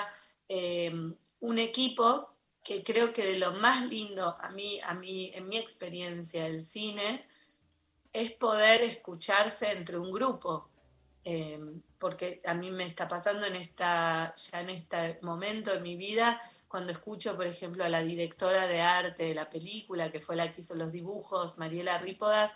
eh, 0.49 0.91
un 1.39 1.59
equipo 1.59 2.33
que 2.63 2.81
creo 2.81 3.13
que 3.13 3.23
de 3.23 3.37
lo 3.37 3.53
más 3.53 3.85
lindo 3.85 4.35
a 4.39 4.49
mí, 4.49 4.79
a 4.83 4.95
mí, 4.95 5.31
en 5.35 5.47
mi 5.47 5.57
experiencia 5.57 6.45
del 6.45 6.63
cine, 6.63 7.27
es 8.11 8.31
poder 8.31 8.81
escucharse 8.81 9.71
entre 9.71 9.99
un 9.99 10.11
grupo. 10.11 10.67
Eh, 11.23 11.59
porque 11.99 12.41
a 12.47 12.55
mí 12.55 12.71
me 12.71 12.87
está 12.87 13.07
pasando 13.07 13.45
en 13.45 13.55
esta, 13.55 14.33
ya 14.33 14.61
en 14.61 14.71
este 14.71 15.19
momento 15.21 15.71
de 15.71 15.79
mi 15.79 15.95
vida, 15.95 16.41
cuando 16.67 16.91
escucho, 16.91 17.35
por 17.35 17.45
ejemplo, 17.45 17.83
a 17.83 17.89
la 17.89 18.01
directora 18.01 18.65
de 18.65 18.81
arte 18.81 19.25
de 19.25 19.35
la 19.35 19.47
película, 19.47 20.11
que 20.11 20.21
fue 20.21 20.35
la 20.35 20.51
que 20.51 20.61
hizo 20.61 20.73
los 20.73 20.91
dibujos, 20.91 21.59
Mariela 21.59 21.99
Rípodas, 21.99 22.55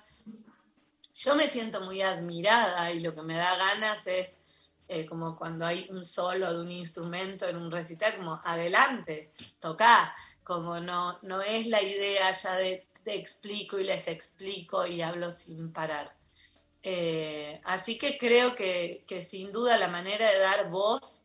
yo 1.15 1.35
me 1.35 1.47
siento 1.47 1.81
muy 1.81 2.01
admirada 2.01 2.91
y 2.91 2.99
lo 2.99 3.15
que 3.15 3.21
me 3.21 3.35
da 3.35 3.55
ganas 3.55 4.05
es 4.07 4.39
eh, 4.87 5.05
como 5.05 5.35
cuando 5.35 5.65
hay 5.65 5.87
un 5.89 6.03
solo 6.03 6.53
de 6.53 6.59
un 6.59 6.71
instrumento 6.71 7.47
en 7.47 7.55
un 7.57 7.71
recital, 7.71 8.17
como 8.17 8.39
adelante, 8.43 9.31
toca, 9.59 10.13
como 10.43 10.79
no, 10.79 11.17
no 11.23 11.41
es 11.41 11.65
la 11.67 11.81
idea 11.81 12.31
ya 12.31 12.53
de 12.55 12.87
te 13.03 13.13
explico 13.13 13.79
y 13.79 13.83
les 13.83 14.07
explico 14.07 14.85
y 14.85 15.01
hablo 15.01 15.31
sin 15.31 15.71
parar. 15.71 16.15
Eh, 16.81 17.61
así 17.63 17.97
que 17.97 18.17
creo 18.17 18.55
que, 18.55 19.03
que 19.07 19.21
sin 19.21 19.51
duda 19.51 19.77
la 19.77 19.87
manera 19.87 20.29
de 20.31 20.39
dar 20.39 20.69
voz 20.69 21.21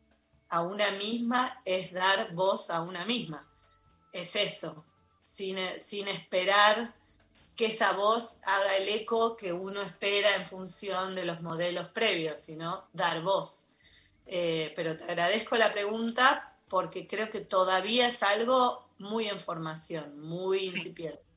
a 0.49 0.61
una 0.61 0.91
misma 0.91 1.61
es 1.65 1.91
dar 1.91 2.33
voz 2.33 2.69
a 2.69 2.81
una 2.81 3.05
misma. 3.05 3.47
Es 4.11 4.35
eso, 4.35 4.85
sin, 5.23 5.57
sin 5.79 6.07
esperar 6.07 6.95
que 7.55 7.65
esa 7.65 7.93
voz 7.93 8.39
haga 8.43 8.77
el 8.77 8.89
eco 8.89 9.35
que 9.35 9.53
uno 9.53 9.81
espera 9.81 10.35
en 10.35 10.45
función 10.45 11.15
de 11.15 11.25
los 11.25 11.41
modelos 11.41 11.89
previos, 11.89 12.39
sino 12.39 12.85
dar 12.93 13.21
voz. 13.21 13.65
Eh, 14.25 14.71
pero 14.75 14.95
te 14.95 15.03
agradezco 15.03 15.57
la 15.57 15.71
pregunta 15.71 16.55
porque 16.69 17.05
creo 17.05 17.29
que 17.29 17.41
todavía 17.41 18.07
es 18.07 18.23
algo 18.23 18.87
muy 18.97 19.27
en 19.27 19.39
formación, 19.39 20.19
muy 20.19 20.59
sí. 20.59 20.77
incipiente. 20.77 21.30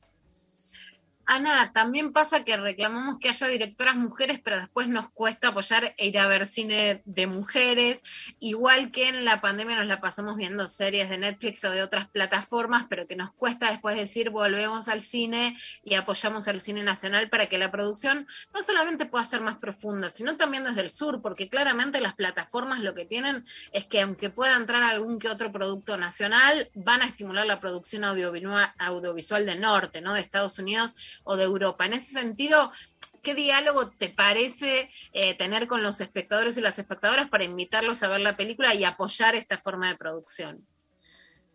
Ana, 1.27 1.71
también 1.73 2.13
pasa 2.13 2.43
que 2.43 2.55
reclamamos 2.55 3.17
que 3.19 3.29
haya 3.29 3.47
directoras 3.47 3.95
mujeres, 3.95 4.39
pero 4.43 4.59
después 4.59 4.87
nos 4.87 5.09
cuesta 5.09 5.47
apoyar 5.47 5.95
e 5.97 6.07
ir 6.07 6.19
a 6.19 6.27
ver 6.27 6.45
cine 6.45 7.01
de 7.05 7.25
mujeres, 7.25 8.01
igual 8.39 8.91
que 8.91 9.09
en 9.09 9.25
la 9.25 9.41
pandemia 9.41 9.77
nos 9.77 9.87
la 9.87 9.99
pasamos 9.99 10.37
viendo 10.37 10.67
series 10.67 11.09
de 11.09 11.17
Netflix 11.17 11.63
o 11.65 11.71
de 11.71 11.81
otras 11.81 12.09
plataformas, 12.09 12.85
pero 12.87 13.07
que 13.07 13.15
nos 13.15 13.33
cuesta 13.33 13.71
después 13.71 13.95
decir 13.95 14.29
volvemos 14.29 14.87
al 14.87 15.01
cine 15.01 15.57
y 15.83 15.95
apoyamos 15.95 16.47
al 16.47 16.61
cine 16.61 16.83
nacional 16.83 17.27
para 17.29 17.47
que 17.47 17.57
la 17.57 17.71
producción 17.71 18.27
no 18.53 18.61
solamente 18.61 19.07
pueda 19.07 19.23
ser 19.23 19.41
más 19.41 19.57
profunda, 19.57 20.09
sino 20.09 20.37
también 20.37 20.63
desde 20.63 20.81
el 20.81 20.91
sur, 20.91 21.23
porque 21.23 21.49
claramente 21.49 22.01
las 22.01 22.13
plataformas 22.13 22.81
lo 22.81 22.93
que 22.93 23.05
tienen 23.05 23.43
es 23.71 23.85
que 23.85 24.01
aunque 24.01 24.29
pueda 24.29 24.55
entrar 24.57 24.83
algún 24.83 25.17
que 25.17 25.29
otro 25.29 25.51
producto 25.51 25.97
nacional, 25.97 26.69
van 26.75 27.01
a 27.01 27.05
estimular 27.05 27.47
la 27.47 27.59
producción 27.59 28.03
audiovisual 28.03 29.45
del 29.45 29.61
norte, 29.61 30.01
¿no? 30.01 30.13
De 30.13 30.19
Estados 30.19 30.59
Unidos 30.59 30.95
o 31.23 31.37
de 31.37 31.43
Europa. 31.43 31.85
En 31.85 31.93
ese 31.93 32.13
sentido, 32.13 32.71
¿qué 33.21 33.35
diálogo 33.35 33.89
te 33.89 34.09
parece 34.09 34.89
eh, 35.13 35.33
tener 35.35 35.67
con 35.67 35.83
los 35.83 36.01
espectadores 36.01 36.57
y 36.57 36.61
las 36.61 36.79
espectadoras 36.79 37.29
para 37.29 37.43
invitarlos 37.43 38.03
a 38.03 38.09
ver 38.09 38.21
la 38.21 38.37
película 38.37 38.73
y 38.73 38.83
apoyar 38.83 39.35
esta 39.35 39.57
forma 39.57 39.89
de 39.89 39.97
producción? 39.97 40.65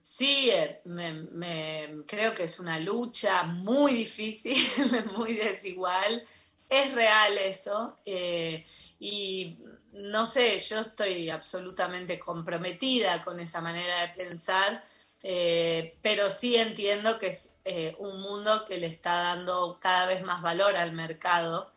Sí, 0.03 0.51
eh, 0.51 2.03
creo 2.07 2.33
que 2.33 2.45
es 2.45 2.59
una 2.59 2.79
lucha 2.79 3.43
muy 3.45 3.93
difícil, 3.93 4.57
muy 5.17 5.35
desigual. 5.35 6.25
Es 6.69 6.95
real 6.95 7.37
eso. 7.39 7.99
Eh, 8.05 8.65
y 8.99 9.59
no 9.93 10.27
sé, 10.27 10.59
yo 10.59 10.81
estoy 10.81 11.29
absolutamente 11.29 12.19
comprometida 12.19 13.23
con 13.23 13.41
esa 13.41 13.61
manera 13.61 14.01
de 14.01 14.25
pensar, 14.25 14.83
eh, 15.23 15.97
pero 16.03 16.31
sí 16.31 16.57
entiendo 16.57 17.18
que 17.18 17.29
es 17.29 17.55
eh, 17.64 17.95
un 17.99 18.21
mundo 18.21 18.64
que 18.64 18.79
le 18.79 18.87
está 18.87 19.14
dando 19.16 19.79
cada 19.81 20.07
vez 20.07 20.23
más 20.23 20.43
valor 20.43 20.77
al 20.77 20.93
mercado 20.93 21.73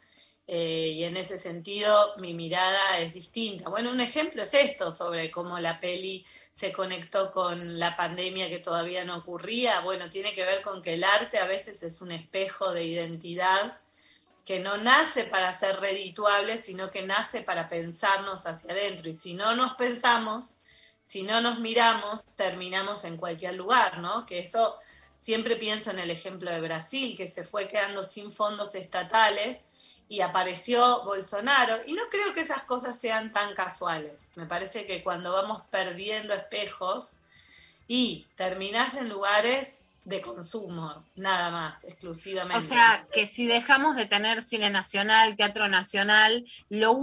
eh, 0.46 0.90
y 0.96 1.04
en 1.06 1.16
ese 1.16 1.38
sentido 1.38 2.16
mi 2.18 2.34
mirada 2.34 3.00
es 3.00 3.14
distinta. 3.14 3.70
Bueno, 3.70 3.92
un 3.92 4.02
ejemplo 4.02 4.44
es 4.44 4.54
esto 4.54 4.92
sobre 4.92 5.32
cómo 5.32 5.58
la 5.60 5.80
peli 5.80 6.26
se 6.52 6.74
conectó 6.74 7.32
con 7.32 7.80
la 7.80 7.96
pandemia 7.96 8.50
que 8.50 8.60
todavía 8.60 9.06
no 9.06 9.18
ocurría. 9.18 9.82
Bueno, 9.82 10.10
tiene 10.10 10.34
que 10.34 10.44
ver 10.44 10.62
con 10.62 10.82
que 10.82 10.96
el 10.96 11.04
arte 11.04 11.38
a 11.38 11.46
veces 11.46 11.82
es 11.84 12.02
un 12.02 12.12
espejo 12.12 12.72
de 12.72 12.84
identidad 12.84 13.80
que 14.46 14.60
no 14.60 14.78
nace 14.78 15.24
para 15.26 15.54
ser 15.54 15.80
redituable, 15.80 16.58
sino 16.58 16.90
que 16.90 17.04
nace 17.04 17.42
para 17.44 17.68
pensarnos 17.70 18.46
hacia 18.46 18.74
adentro. 18.74 19.08
Y 19.10 19.14
si 19.14 19.34
no 19.34 19.56
nos 19.56 19.76
pensamos, 19.76 20.58
si 21.04 21.24
no 21.24 21.42
nos 21.42 21.60
miramos, 21.60 22.26
terminamos 22.36 23.04
en 23.04 23.18
cualquier 23.18 23.56
lugar, 23.56 24.00
¿no? 24.00 24.26
Que 24.26 24.40
eso 24.40 24.78
siempre 25.18 25.58
pienso 25.58 25.92
en 25.92 26.00
el 26.00 26.10
ejemplo 26.10 26.50
de 26.50 26.62
Brasil, 26.62 27.16
que 27.16 27.28
se 27.28 27.44
fue 27.44 27.68
quedando 27.68 28.04
sin 28.06 28.32
fondos 28.32 28.74
estatales 28.74 29.66
y 30.08 30.22
apareció 30.22 31.04
Bolsonaro. 31.04 31.76
Y 31.86 31.94
no 31.94 32.04
creo 32.10 32.34
que 32.34 32.40
esas 32.40 32.64
cosas 32.64 32.98
sean 32.98 33.32
tan 33.32 33.54
casuales. 33.54 34.32
Me 34.36 34.46
parece 34.46 34.86
que 34.88 35.04
cuando 35.04 35.34
vamos 35.34 35.64
perdiendo 35.70 36.34
espejos 36.34 37.18
y 37.86 38.26
terminás 38.36 38.96
en 38.96 39.10
lugares 39.10 39.80
de 40.06 40.22
consumo, 40.22 41.06
nada 41.16 41.50
más, 41.50 41.84
exclusivamente. 41.86 42.58
O 42.58 42.68
sea, 42.68 43.08
que 43.12 43.26
si 43.26 43.48
dejamos 43.48 43.96
de 43.96 44.06
tener 44.06 44.42
cine 44.42 44.70
nacional, 44.70 45.36
teatro 45.38 45.70
nacional, 45.70 46.46
lo 46.70 46.94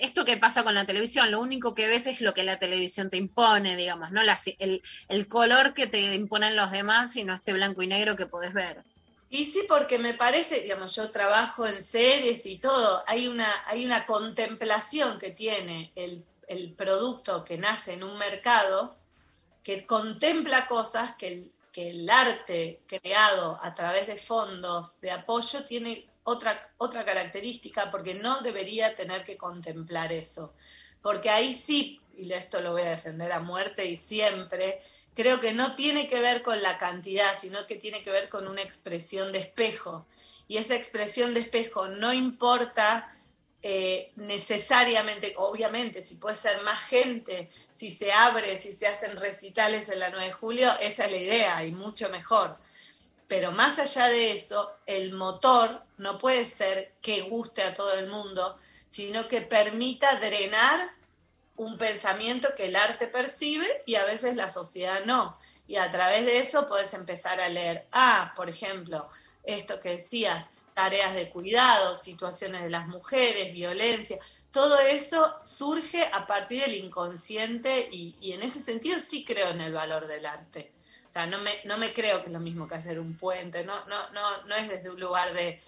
esto 0.00 0.24
que 0.24 0.36
pasa 0.36 0.64
con 0.64 0.74
la 0.74 0.84
televisión, 0.84 1.30
lo 1.30 1.40
único 1.40 1.74
que 1.74 1.86
ves 1.86 2.08
es 2.08 2.20
lo 2.20 2.34
que 2.34 2.42
la 2.42 2.58
televisión 2.58 3.08
te 3.08 3.18
impone, 3.18 3.76
digamos, 3.76 4.10
¿no? 4.10 4.20
el, 4.58 4.82
el 5.08 5.28
color 5.28 5.74
que 5.74 5.86
te 5.86 6.14
imponen 6.14 6.56
los 6.56 6.72
demás 6.72 7.14
y 7.16 7.24
no 7.24 7.34
este 7.34 7.52
blanco 7.52 7.82
y 7.82 7.86
negro 7.86 8.16
que 8.16 8.26
podés 8.26 8.52
ver. 8.52 8.82
Y 9.28 9.44
sí, 9.44 9.64
porque 9.68 10.00
me 10.00 10.14
parece, 10.14 10.62
digamos, 10.62 10.96
yo 10.96 11.08
trabajo 11.10 11.64
en 11.64 11.80
series 11.80 12.46
y 12.46 12.58
todo, 12.58 13.04
hay 13.06 13.28
una, 13.28 13.48
hay 13.66 13.86
una 13.86 14.04
contemplación 14.04 15.20
que 15.20 15.30
tiene 15.30 15.92
el, 15.94 16.24
el 16.48 16.72
producto 16.72 17.44
que 17.44 17.56
nace 17.56 17.92
en 17.92 18.02
un 18.02 18.18
mercado 18.18 18.96
que 19.62 19.86
contempla 19.86 20.66
cosas 20.66 21.14
que 21.16 21.28
el, 21.28 21.52
que 21.72 21.88
el 21.88 22.08
arte 22.08 22.82
creado 22.86 23.58
a 23.62 23.74
través 23.74 24.06
de 24.06 24.16
fondos 24.16 25.00
de 25.00 25.10
apoyo 25.10 25.64
tiene 25.64 26.08
otra, 26.22 26.60
otra 26.78 27.04
característica 27.04 27.90
porque 27.90 28.14
no 28.14 28.40
debería 28.40 28.94
tener 28.94 29.24
que 29.24 29.36
contemplar 29.36 30.12
eso. 30.12 30.54
Porque 31.02 31.30
ahí 31.30 31.54
sí, 31.54 31.98
y 32.16 32.30
esto 32.32 32.60
lo 32.60 32.72
voy 32.72 32.82
a 32.82 32.90
defender 32.90 33.32
a 33.32 33.40
muerte 33.40 33.86
y 33.86 33.96
siempre, 33.96 34.80
creo 35.14 35.40
que 35.40 35.52
no 35.52 35.74
tiene 35.74 36.06
que 36.06 36.20
ver 36.20 36.42
con 36.42 36.60
la 36.62 36.76
cantidad, 36.76 37.38
sino 37.38 37.66
que 37.66 37.76
tiene 37.76 38.02
que 38.02 38.10
ver 38.10 38.28
con 38.28 38.46
una 38.46 38.62
expresión 38.62 39.32
de 39.32 39.38
espejo. 39.38 40.06
Y 40.46 40.58
esa 40.58 40.74
expresión 40.74 41.32
de 41.32 41.40
espejo 41.40 41.88
no 41.88 42.12
importa 42.12 43.08
eh, 43.62 44.12
necesariamente, 44.16 45.34
obviamente, 45.36 46.00
si 46.00 46.14
puede 46.14 46.36
ser 46.36 46.62
más 46.62 46.80
gente, 46.82 47.50
si 47.70 47.90
se 47.90 48.10
abre, 48.10 48.56
si 48.56 48.72
se 48.72 48.86
hacen 48.86 49.16
recitales 49.18 49.88
en 49.90 49.98
la 49.98 50.10
9 50.10 50.26
de 50.26 50.32
julio, 50.32 50.72
esa 50.80 51.04
es 51.04 51.10
la 51.10 51.18
idea 51.18 51.64
y 51.64 51.72
mucho 51.72 52.08
mejor. 52.08 52.56
Pero 53.28 53.52
más 53.52 53.78
allá 53.78 54.08
de 54.08 54.32
eso, 54.32 54.72
el 54.86 55.12
motor 55.12 55.82
no 55.98 56.18
puede 56.18 56.44
ser 56.46 56.94
que 57.02 57.20
guste 57.22 57.62
a 57.62 57.74
todo 57.74 57.94
el 57.94 58.08
mundo, 58.08 58.56
sino 58.88 59.28
que 59.28 59.42
permita 59.42 60.16
drenar 60.16 60.80
un 61.56 61.76
pensamiento 61.76 62.48
que 62.56 62.64
el 62.64 62.76
arte 62.76 63.06
percibe 63.06 63.82
y 63.84 63.96
a 63.96 64.04
veces 64.06 64.34
la 64.34 64.48
sociedad 64.48 65.04
no. 65.04 65.38
Y 65.68 65.76
a 65.76 65.90
través 65.90 66.24
de 66.24 66.38
eso 66.38 66.64
puedes 66.64 66.94
empezar 66.94 67.38
a 67.38 67.50
leer, 67.50 67.86
ah, 67.92 68.32
por 68.34 68.48
ejemplo, 68.48 69.10
esto 69.44 69.78
que 69.78 69.90
decías, 69.90 70.48
tareas 70.74 71.14
de 71.14 71.30
cuidado, 71.30 71.94
situaciones 71.94 72.62
de 72.62 72.70
las 72.70 72.88
mujeres, 72.88 73.52
violencia, 73.52 74.18
todo 74.50 74.78
eso 74.78 75.36
surge 75.44 76.04
a 76.12 76.26
partir 76.26 76.62
del 76.62 76.74
inconsciente 76.74 77.88
y, 77.90 78.32
en 78.32 78.42
ese 78.42 78.60
sentido 78.60 78.98
sí 78.98 79.24
creo 79.24 79.50
en 79.50 79.60
el 79.60 79.72
valor 79.72 80.06
del 80.06 80.26
arte. 80.26 80.72
O 81.08 81.12
sea, 81.12 81.26
no 81.26 81.38
me, 81.38 81.60
no 81.64 81.76
me 81.76 81.92
creo 81.92 82.20
que 82.20 82.26
es 82.26 82.32
lo 82.32 82.40
mismo 82.40 82.68
que 82.68 82.76
hacer 82.76 83.00
un 83.00 83.16
puente, 83.16 83.64
no, 83.64 83.84
no, 83.86 84.10
no, 84.10 84.42
no 84.44 84.54
es 84.54 84.68
desde 84.68 84.90
un 84.90 85.00
lugar 85.00 85.32
de, 85.32 85.60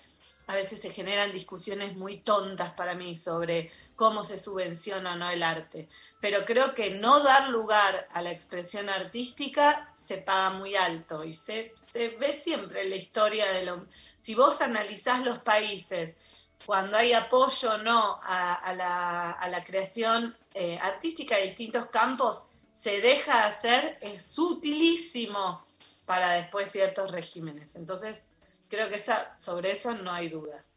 a 0.47 0.55
veces 0.55 0.81
se 0.81 0.91
generan 0.91 1.33
discusiones 1.33 1.97
muy 1.97 2.19
tontas 2.19 2.71
para 2.71 2.95
mí 2.95 3.15
sobre 3.15 3.71
cómo 3.97 4.25
se 4.25 4.39
subvenciona 4.39 5.13
o 5.13 5.17
no 5.17 5.31
el 5.31 5.43
arte. 5.43 5.89
Pero 6.21 6.45
creo 6.45 6.75
que 6.75 6.91
no 6.91 7.21
dar 7.21 7.49
lugar 7.51 8.09
a 8.11 8.23
la 8.23 8.31
expresión 8.31 8.89
artística 8.89 9.91
se 9.95 10.19
paga 10.19 10.51
muy 10.51 10.75
alto 10.75 11.25
y 11.25 11.35
se, 11.35 11.73
ve 12.19 12.35
siempre 12.35 12.83
en 12.83 12.91
la 12.91 12.97
historia 12.97 13.51
de 13.53 13.65
lo... 13.65 13.87
Si 14.19 14.35
vos 14.35 14.61
analizás 14.61 15.21
los 15.21 15.39
países, 15.41 16.17
cuando 16.67 16.97
hay 16.97 17.13
apoyo 17.13 17.75
o 17.75 17.79
no 17.79 18.21
a, 18.23 18.73
la, 18.75 19.65
creación 19.65 20.37
eh, 20.55 20.79
artística 20.81 21.37
de 21.37 21.45
distintos 21.45 21.87
campos, 21.89 22.45
se 22.71 23.01
deja 23.01 23.47
hacer, 23.47 23.99
es 24.01 24.23
sutilísimo 24.23 25.63
para 26.07 26.33
después 26.33 26.71
ciertos 26.71 27.11
regímenes. 27.11 27.77
Entonces, 27.77 28.25
creo 28.73 28.89
que 28.89 28.97
esa, 28.97 29.35
sobre 29.39 29.71
eso 29.71 29.95
no 29.95 30.11
hay 30.13 30.31
dudas. 30.31 30.73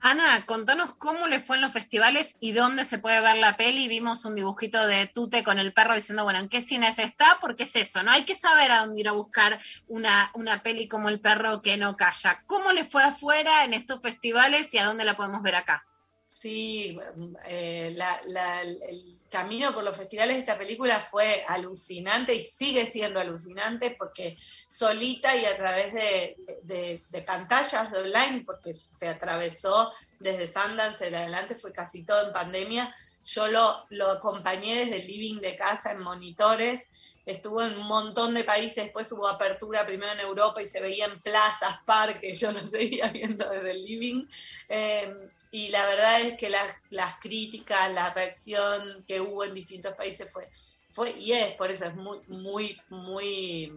Ana, 0.00 0.46
contanos 0.46 0.94
cómo 0.94 1.28
le 1.28 1.38
fue 1.38 1.56
en 1.56 1.62
los 1.62 1.72
festivales 1.72 2.36
y 2.40 2.52
dónde 2.52 2.84
se 2.84 2.98
puede 2.98 3.20
ver 3.20 3.36
la 3.36 3.56
peli. 3.58 3.86
Vimos 3.88 4.24
un 4.24 4.34
dibujito 4.34 4.84
de 4.86 5.06
Tute 5.06 5.44
con 5.44 5.58
el 5.58 5.74
perro 5.74 5.94
diciendo, 5.94 6.24
bueno, 6.24 6.40
¿en 6.40 6.48
qué 6.48 6.60
cines 6.62 6.98
está? 6.98 7.38
Porque 7.40 7.64
es 7.64 7.76
eso, 7.76 8.02
¿no? 8.02 8.10
Hay 8.10 8.24
que 8.24 8.34
saber 8.34 8.72
a 8.72 8.80
dónde 8.80 9.00
ir 9.00 9.08
a 9.08 9.12
buscar 9.12 9.60
una, 9.86 10.32
una 10.34 10.62
peli 10.62 10.88
como 10.88 11.10
El 11.10 11.20
perro 11.20 11.60
que 11.60 11.76
no 11.76 11.94
calla. 11.94 12.42
¿Cómo 12.46 12.72
le 12.72 12.84
fue 12.84 13.04
afuera 13.04 13.64
en 13.64 13.74
estos 13.74 14.00
festivales 14.00 14.72
y 14.74 14.78
a 14.78 14.86
dónde 14.86 15.04
la 15.04 15.14
podemos 15.14 15.42
ver 15.42 15.56
acá? 15.56 15.84
Sí, 16.26 16.98
eh, 17.46 17.94
el 17.94 19.21
camino 19.32 19.72
por 19.72 19.82
los 19.82 19.96
festivales 19.96 20.36
de 20.36 20.40
esta 20.40 20.58
película 20.58 21.00
fue 21.00 21.42
alucinante 21.48 22.34
y 22.34 22.42
sigue 22.42 22.86
siendo 22.86 23.18
alucinante 23.18 23.96
porque 23.98 24.36
solita 24.66 25.34
y 25.34 25.46
a 25.46 25.56
través 25.56 25.94
de, 25.94 27.02
pantallas 27.26 27.90
de 27.90 28.00
online, 28.00 28.44
porque 28.44 28.74
se 28.74 29.08
atravesó 29.08 29.90
desde 30.20 30.46
Sundance 30.46 31.08
en 31.08 31.14
adelante, 31.14 31.54
fue 31.54 31.72
casi 31.72 32.04
todo 32.04 32.26
en 32.26 32.32
pandemia, 32.32 32.94
yo 33.24 33.48
lo, 33.48 34.10
acompañé 34.10 34.80
desde 34.80 35.00
el 35.00 35.06
living 35.06 35.40
de 35.40 35.56
casa 35.56 35.92
en 35.92 36.00
monitores 36.00 36.86
estuvo 37.24 37.62
en 37.62 37.78
un 37.78 37.86
montón 37.86 38.34
de 38.34 38.42
países, 38.42 38.84
después 38.84 39.10
hubo 39.12 39.28
apertura 39.28 39.86
primero 39.86 40.12
en 40.12 40.18
Europa 40.18 40.60
y 40.60 40.66
se 40.66 40.80
veía 40.80 41.06
en 41.06 41.22
plazas, 41.22 41.76
parques, 41.86 42.40
yo 42.40 42.52
lo 42.52 42.60
seguía 42.60 43.08
viendo 43.08 43.48
desde 43.48 43.70
el 43.70 43.84
living. 43.84 44.26
Eh, 44.68 45.30
y 45.52 45.68
la 45.68 45.86
verdad 45.86 46.22
es 46.22 46.36
que 46.36 46.50
las, 46.50 46.74
las, 46.90 47.14
críticas, 47.20 47.92
la 47.92 48.10
reacción 48.10 49.04
que 49.06 49.20
hubo 49.20 49.44
en 49.44 49.54
distintos 49.54 49.94
países 49.94 50.32
fue, 50.32 50.48
fue 50.90 51.14
y 51.20 51.32
es, 51.32 51.52
por 51.52 51.70
eso 51.70 51.84
es 51.84 51.94
muy, 51.94 52.18
muy, 52.26 52.80
muy 52.88 53.72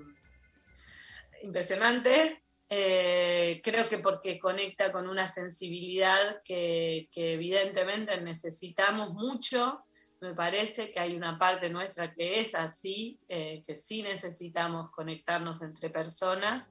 impresionante. 1.44 2.42
Eh, 2.68 3.62
creo 3.64 3.88
que 3.88 4.00
porque 4.00 4.40
conecta 4.40 4.92
con 4.92 5.08
una 5.08 5.28
sensibilidad 5.28 6.42
que, 6.44 7.08
que 7.12 7.34
evidentemente 7.34 8.20
necesitamos 8.20 9.14
mucho 9.14 9.86
me 10.26 10.34
parece 10.34 10.92
que 10.92 11.00
hay 11.00 11.16
una 11.16 11.38
parte 11.38 11.70
nuestra 11.70 12.14
que 12.14 12.40
es 12.40 12.56
así, 12.56 13.20
eh, 13.28 13.62
que 13.66 13.76
sí 13.76 14.02
necesitamos 14.02 14.90
conectarnos 14.92 15.62
entre 15.62 15.90
personas 15.90 16.64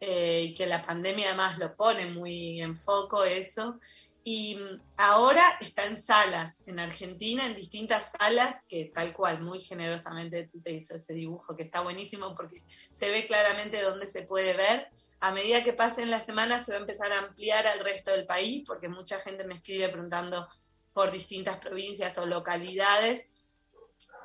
eh, 0.00 0.46
y 0.48 0.54
que 0.54 0.66
la 0.66 0.82
pandemia 0.82 1.28
además 1.28 1.58
lo 1.58 1.76
pone 1.76 2.06
muy 2.06 2.60
en 2.60 2.74
foco 2.74 3.22
eso. 3.22 3.78
Y 4.22 4.56
mm, 4.56 4.82
ahora 4.98 5.42
está 5.60 5.84
en 5.84 5.96
salas, 5.96 6.58
en 6.66 6.78
Argentina, 6.78 7.46
en 7.46 7.56
distintas 7.56 8.12
salas, 8.12 8.64
que 8.68 8.86
tal 8.86 9.12
cual, 9.14 9.40
muy 9.40 9.60
generosamente 9.60 10.46
tú 10.46 10.60
te 10.60 10.72
hizo 10.72 10.96
ese 10.96 11.14
dibujo, 11.14 11.56
que 11.56 11.62
está 11.62 11.80
buenísimo 11.80 12.34
porque 12.34 12.62
se 12.92 13.08
ve 13.10 13.26
claramente 13.26 13.80
dónde 13.80 14.06
se 14.06 14.22
puede 14.22 14.54
ver. 14.54 14.88
A 15.20 15.32
medida 15.32 15.64
que 15.64 15.72
pasen 15.72 16.10
las 16.10 16.26
semanas 16.26 16.66
se 16.66 16.72
va 16.72 16.78
a 16.78 16.82
empezar 16.82 17.12
a 17.12 17.20
ampliar 17.20 17.66
al 17.66 17.80
resto 17.80 18.10
del 18.10 18.26
país, 18.26 18.62
porque 18.66 18.88
mucha 18.88 19.18
gente 19.20 19.46
me 19.46 19.54
escribe 19.54 19.88
preguntando 19.88 20.48
por 20.92 21.10
distintas 21.10 21.56
provincias 21.56 22.18
o 22.18 22.26
localidades. 22.26 23.24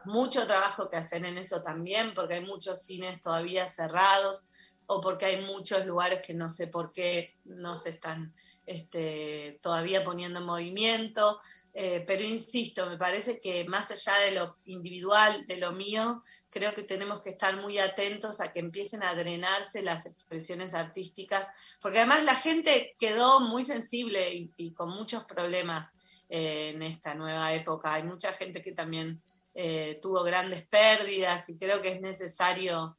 Mucho 0.04 0.46
trabajo 0.46 0.89
que 0.89 0.98
hacer 0.98 1.26
en 1.26 1.38
eso 1.38 1.62
también, 1.62 2.14
porque 2.14 2.36
hay 2.36 2.41
muchos 2.41 2.86
cines 2.86 3.22
todavía 3.22 3.68
cerrados 3.68 4.50
o 4.88 5.02
porque 5.02 5.26
hay 5.26 5.42
muchos 5.46 5.86
lugares 5.86 6.22
que 6.22 6.34
no 6.34 6.50
sé 6.50 6.68
por 6.68 6.92
qué 6.92 7.36
no 7.46 7.78
se 7.78 7.90
están 7.90 8.34
este, 8.66 9.60
todavía 9.62 10.04
poniendo 10.04 10.40
en 10.40 10.46
movimiento. 10.46 11.40
Eh, 11.74 12.04
pero 12.06 12.24
insisto, 12.24 12.90
me 12.90 12.98
parece 12.98 13.40
que 13.40 13.66
más 13.66 13.92
allá 13.92 14.18
de 14.26 14.32
lo 14.32 14.58
individual, 14.66 15.46
de 15.46 15.58
lo 15.58 15.72
mío, 15.72 16.22
creo 16.50 16.74
que 16.74 16.84
tenemos 16.84 17.22
que 17.22 17.32
estar 17.32 17.62
muy 17.62 17.78
atentos 17.78 18.42
a 18.42 18.52
que 18.52 18.60
empiecen 18.60 19.04
a 19.04 19.16
drenarse 19.16 19.82
las 19.82 20.06
expresiones 20.06 20.74
artísticas, 20.74 21.50
porque 21.82 22.00
además 22.00 22.24
la 22.24 22.36
gente 22.36 22.96
quedó 22.98 23.40
muy 23.40 23.64
sensible 23.64 24.50
y 24.56 24.74
con 24.74 24.90
muchos 24.90 25.26
problemas 25.26 25.94
eh, 26.28 26.72
en 26.74 26.82
esta 26.82 27.14
nueva 27.14 27.54
época. 27.54 27.94
Hay 27.94 28.04
mucha 28.04 28.34
gente 28.34 28.60
que 28.62 28.72
también 28.72 29.22
eh, 29.54 30.00
tuvo 30.02 30.24
grandes 30.24 30.66
pérdidas 30.66 31.48
y 31.50 31.58
creo 31.58 31.82
que 31.84 31.90
es 31.90 32.02
necesario 32.02 32.98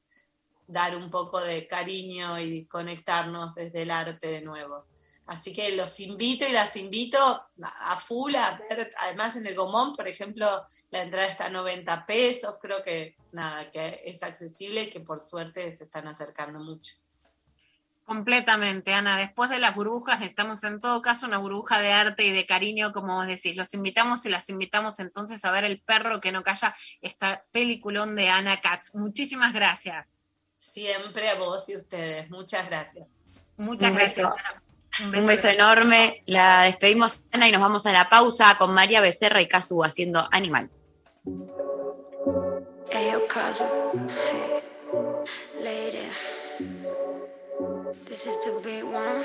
dar 0.66 0.96
un 0.96 1.10
poco 1.10 1.40
de 1.40 1.66
cariño 1.66 2.38
y 2.40 2.66
conectarnos 2.66 3.54
desde 3.54 3.82
el 3.82 3.90
arte 3.90 4.28
de 4.28 4.42
nuevo. 4.42 4.84
Así 5.26 5.52
que 5.52 5.74
los 5.74 5.98
invito 5.98 6.46
y 6.46 6.52
las 6.52 6.76
invito 6.76 7.18
a 7.18 7.96
full 7.96 8.36
a 8.36 8.56
ver, 8.58 8.90
además 9.00 9.34
en 9.34 9.46
el 9.46 9.56
Gomón, 9.56 9.92
por 9.92 10.06
ejemplo, 10.06 10.46
la 10.90 11.02
entrada 11.02 11.26
está 11.26 11.46
a 11.46 11.50
90 11.50 12.06
pesos, 12.06 12.56
creo 12.60 12.80
que 12.80 13.16
nada, 13.32 13.70
que 13.72 14.02
es 14.04 14.22
accesible 14.22 14.82
y 14.82 14.88
que 14.88 15.00
por 15.00 15.18
suerte 15.18 15.72
se 15.72 15.84
están 15.84 16.06
acercando 16.06 16.60
mucho. 16.60 16.94
Completamente, 18.04 18.94
Ana. 18.94 19.16
Después 19.16 19.50
de 19.50 19.58
las 19.58 19.74
burbujas, 19.74 20.20
necesitamos 20.20 20.62
en 20.62 20.80
todo 20.80 21.02
caso 21.02 21.26
una 21.26 21.38
burbuja 21.38 21.80
de 21.80 21.92
arte 21.92 22.24
y 22.24 22.30
de 22.30 22.46
cariño, 22.46 22.92
como 22.92 23.16
vos 23.16 23.26
decís. 23.26 23.56
Los 23.56 23.74
invitamos 23.74 24.24
y 24.26 24.28
las 24.28 24.48
invitamos 24.48 25.00
entonces 25.00 25.44
a 25.44 25.50
ver 25.50 25.64
El 25.64 25.80
perro 25.80 26.20
que 26.20 26.30
no 26.30 26.44
calla, 26.44 26.76
esta 27.00 27.44
peliculón 27.50 28.14
de 28.14 28.28
Ana 28.28 28.60
Katz. 28.60 28.94
Muchísimas 28.94 29.52
gracias. 29.52 30.15
Siempre 30.72 31.28
a 31.30 31.34
vos 31.36 31.68
y 31.68 31.76
ustedes. 31.76 32.28
Muchas 32.30 32.66
gracias. 32.66 33.06
Muchas 33.56 33.90
Un 33.90 33.96
gracias. 33.96 34.26
beso. 34.28 34.36
Ana. 34.98 35.18
Un 35.18 35.26
beso 35.26 35.48
enorme. 35.48 36.20
La 36.26 36.62
despedimos, 36.62 37.20
Ana, 37.32 37.48
y 37.48 37.52
nos 37.52 37.60
vamos 37.60 37.86
a 37.86 37.92
la 37.92 38.08
pausa 38.08 38.56
con 38.58 38.72
María 38.74 39.00
Becerra 39.00 39.40
y 39.40 39.48
Casu 39.48 39.82
haciendo 39.84 40.28
Animal. 40.32 40.70
Ayo, 42.94 43.26
Kazu. 43.28 43.64
Hey, 44.08 44.62
lady. 45.60 46.08
This 48.08 48.26
is 48.26 48.38
the 48.44 48.50
big 48.62 48.84
one. 48.84 49.24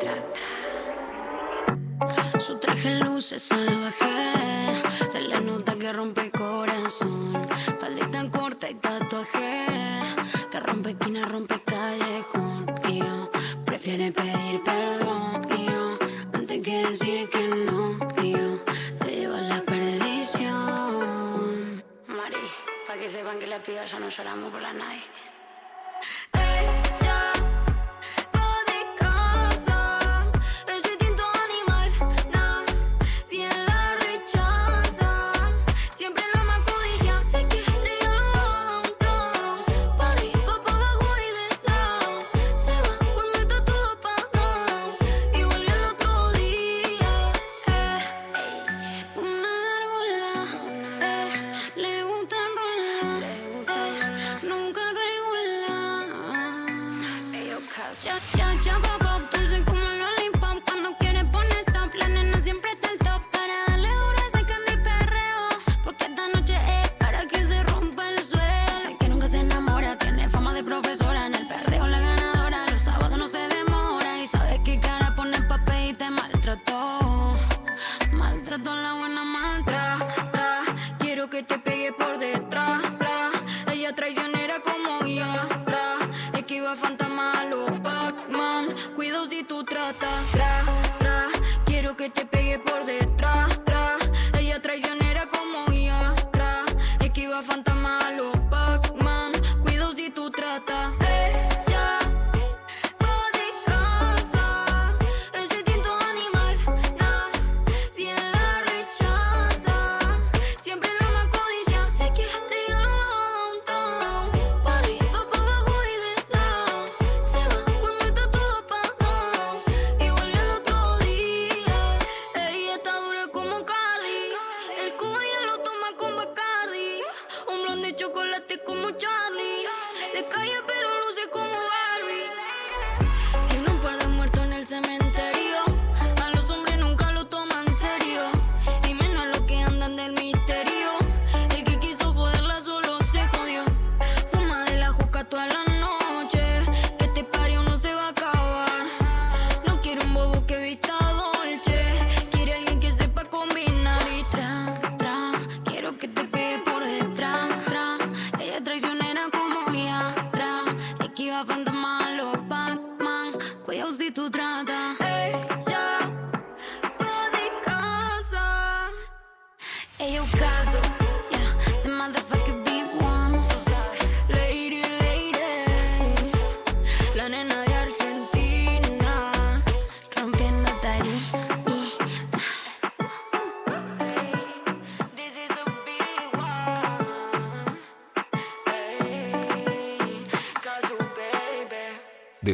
Tra, 0.00 0.14
tra. 0.32 0.42
Su 2.40 2.58
traje 2.58 2.94
luce 2.96 3.38
salvaje. 3.38 4.82
Se 5.10 5.20
le 5.20 5.40
nota 5.40 5.76
que 5.76 5.92
rompe 5.92 6.30
corazón. 6.30 7.48
Faldita 7.78 8.30
corta 8.30 8.70
y 8.70 8.74
tatuaje. 8.74 10.01
Esquina, 10.92 11.24
rompe 11.24 11.58
callejón. 11.64 12.66
Y 12.86 12.98
yo 12.98 13.30
prefiere 13.64 14.12
pedir 14.12 14.62
perdón. 14.62 15.48
Y 15.58 15.64
yo 15.64 15.98
antes 16.34 16.60
que 16.60 16.86
decir 16.86 17.28
que 17.30 17.48
no. 17.48 17.96
Y 18.22 18.32
yo 18.32 18.58
te 19.00 19.10
llevo 19.16 19.36
a 19.36 19.40
la 19.40 19.62
perdición. 19.62 20.52
Mari, 22.06 22.36
para 22.86 23.00
que 23.00 23.08
sepan 23.10 23.38
que 23.38 23.46
la 23.46 23.62
piba 23.62 23.86
ya 23.86 23.98
no 23.98 24.10
lloramos 24.10 24.52
por 24.52 24.60
la 24.60 24.74
night. 24.74 25.02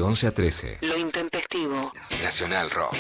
11 0.09 0.27
a 0.27 0.31
13. 0.33 0.79
Lo 0.81 0.97
intempestivo. 0.97 1.93
Nacional 2.23 2.71
Rock. 2.71 2.97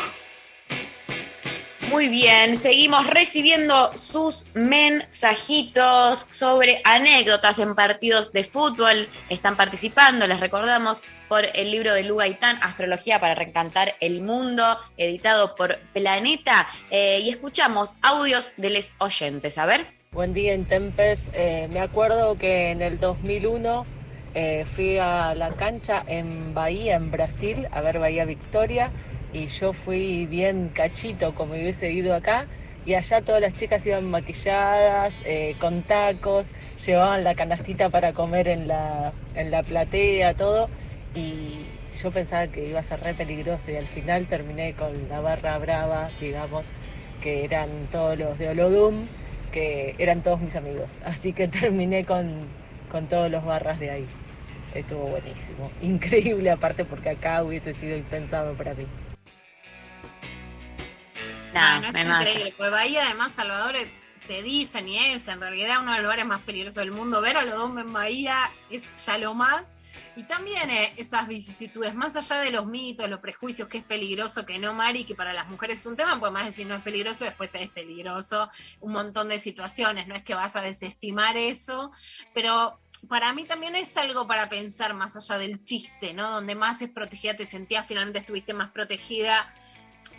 Muy 1.88 2.10
bien, 2.10 2.58
seguimos 2.58 3.06
recibiendo 3.06 3.96
sus 3.96 4.44
mensajitos 4.52 6.26
sobre 6.28 6.82
anécdotas 6.84 7.60
en 7.60 7.74
partidos 7.74 8.30
de 8.32 8.44
fútbol. 8.44 9.08
Están 9.30 9.56
participando, 9.56 10.26
les 10.26 10.38
recordamos, 10.38 11.02
por 11.30 11.46
el 11.54 11.70
libro 11.70 11.94
de 11.94 12.04
Lu 12.04 12.16
Gaitán, 12.16 12.58
Astrología 12.60 13.18
para 13.18 13.34
reencantar 13.34 13.96
el 14.00 14.20
mundo, 14.20 14.76
editado 14.98 15.54
por 15.54 15.78
Planeta. 15.94 16.68
Eh, 16.90 17.20
y 17.22 17.30
escuchamos 17.30 17.96
audios 18.02 18.50
de 18.58 18.68
los 18.68 18.92
oyentes. 18.98 19.56
A 19.56 19.64
ver. 19.64 19.86
Buen 20.12 20.34
día, 20.34 20.52
Intempes. 20.52 21.20
Eh, 21.32 21.68
me 21.70 21.80
acuerdo 21.80 22.36
que 22.36 22.70
en 22.70 22.82
el 22.82 23.00
2001 23.00 23.97
eh, 24.40 24.64
fui 24.64 24.98
a 24.98 25.34
la 25.34 25.50
cancha 25.50 26.04
en 26.06 26.54
Bahía, 26.54 26.94
en 26.94 27.10
Brasil, 27.10 27.66
a 27.72 27.80
ver 27.80 27.98
Bahía 27.98 28.24
Victoria, 28.24 28.92
y 29.32 29.48
yo 29.48 29.72
fui 29.72 30.26
bien 30.26 30.70
cachito, 30.72 31.34
como 31.34 31.54
hubiese 31.54 31.90
ido 31.90 32.14
acá, 32.14 32.46
y 32.86 32.94
allá 32.94 33.20
todas 33.20 33.40
las 33.40 33.54
chicas 33.54 33.84
iban 33.84 34.08
maquilladas, 34.08 35.12
eh, 35.24 35.56
con 35.58 35.82
tacos, 35.82 36.46
llevaban 36.86 37.24
la 37.24 37.34
canastita 37.34 37.90
para 37.90 38.12
comer 38.12 38.46
en 38.46 38.68
la, 38.68 39.12
en 39.34 39.50
la 39.50 39.64
platea, 39.64 40.34
todo, 40.34 40.68
y 41.16 41.58
yo 42.00 42.12
pensaba 42.12 42.46
que 42.46 42.68
iba 42.68 42.78
a 42.78 42.84
ser 42.84 43.00
re 43.00 43.14
peligroso, 43.14 43.72
y 43.72 43.76
al 43.76 43.88
final 43.88 44.26
terminé 44.28 44.72
con 44.74 45.08
la 45.08 45.18
barra 45.18 45.58
brava, 45.58 46.10
digamos, 46.20 46.64
que 47.20 47.44
eran 47.44 47.68
todos 47.90 48.16
los 48.16 48.38
de 48.38 48.50
Olodum, 48.50 49.02
que 49.50 49.96
eran 49.98 50.22
todos 50.22 50.40
mis 50.40 50.54
amigos. 50.54 51.00
Así 51.04 51.32
que 51.32 51.48
terminé 51.48 52.04
con, 52.04 52.38
con 52.88 53.08
todos 53.08 53.28
los 53.28 53.44
barras 53.44 53.80
de 53.80 53.90
ahí. 53.90 54.06
Estuvo 54.80 55.08
buenísimo. 55.08 55.70
Increíble 55.82 56.50
aparte 56.50 56.84
porque 56.84 57.10
acá 57.10 57.42
hubiese 57.42 57.74
sido 57.74 57.96
impensado 57.96 58.54
para 58.54 58.74
mí. 58.74 58.86
No, 61.54 61.80
no 61.80 61.88
es 61.88 62.04
increíble. 62.04 62.54
Pues 62.56 62.70
Bahía, 62.70 63.02
además, 63.06 63.32
Salvador, 63.32 63.74
eh, 63.76 63.88
te 64.26 64.42
dicen 64.42 64.86
y 64.86 64.98
es 64.98 65.26
en 65.28 65.40
realidad 65.40 65.78
uno 65.80 65.92
de 65.92 65.96
los 65.96 66.04
lugares 66.04 66.26
más 66.26 66.42
peligrosos 66.42 66.76
del 66.76 66.92
mundo. 66.92 67.20
Ver 67.20 67.36
a 67.36 67.42
los 67.42 67.54
dos 67.54 67.76
en 67.76 67.92
Bahía 67.92 68.50
es 68.70 68.94
ya 68.96 69.18
lo 69.18 69.34
más. 69.34 69.64
Y 70.16 70.24
también 70.24 70.68
eh, 70.70 70.92
esas 70.96 71.28
vicisitudes, 71.28 71.94
más 71.94 72.16
allá 72.16 72.40
de 72.40 72.50
los 72.50 72.66
mitos, 72.66 73.08
los 73.08 73.20
prejuicios, 73.20 73.68
que 73.68 73.78
es 73.78 73.84
peligroso, 73.84 74.44
que 74.44 74.58
no, 74.58 74.74
Mari, 74.74 75.04
que 75.04 75.14
para 75.14 75.32
las 75.32 75.48
mujeres 75.48 75.78
es 75.80 75.86
un 75.86 75.96
tema, 75.96 76.18
pues 76.18 76.32
más 76.32 76.44
decir 76.44 76.66
no 76.66 76.74
es 76.74 76.82
peligroso, 76.82 77.24
después 77.24 77.54
es 77.54 77.68
peligroso, 77.68 78.50
un 78.80 78.92
montón 78.92 79.28
de 79.28 79.38
situaciones, 79.38 80.08
no 80.08 80.16
es 80.16 80.22
que 80.22 80.34
vas 80.34 80.56
a 80.56 80.60
desestimar 80.60 81.36
eso, 81.36 81.92
pero 82.34 82.80
para 83.06 83.32
mí 83.32 83.44
también 83.44 83.76
es 83.76 83.96
algo 83.96 84.26
para 84.26 84.48
pensar 84.48 84.94
más 84.94 85.16
allá 85.16 85.38
del 85.38 85.62
chiste, 85.62 86.14
¿no? 86.14 86.30
Donde 86.30 86.54
más 86.54 86.82
es 86.82 86.90
protegida, 86.90 87.36
te 87.36 87.46
sentías 87.46 87.86
finalmente 87.86 88.18
estuviste 88.18 88.54
más 88.54 88.70
protegida 88.70 89.52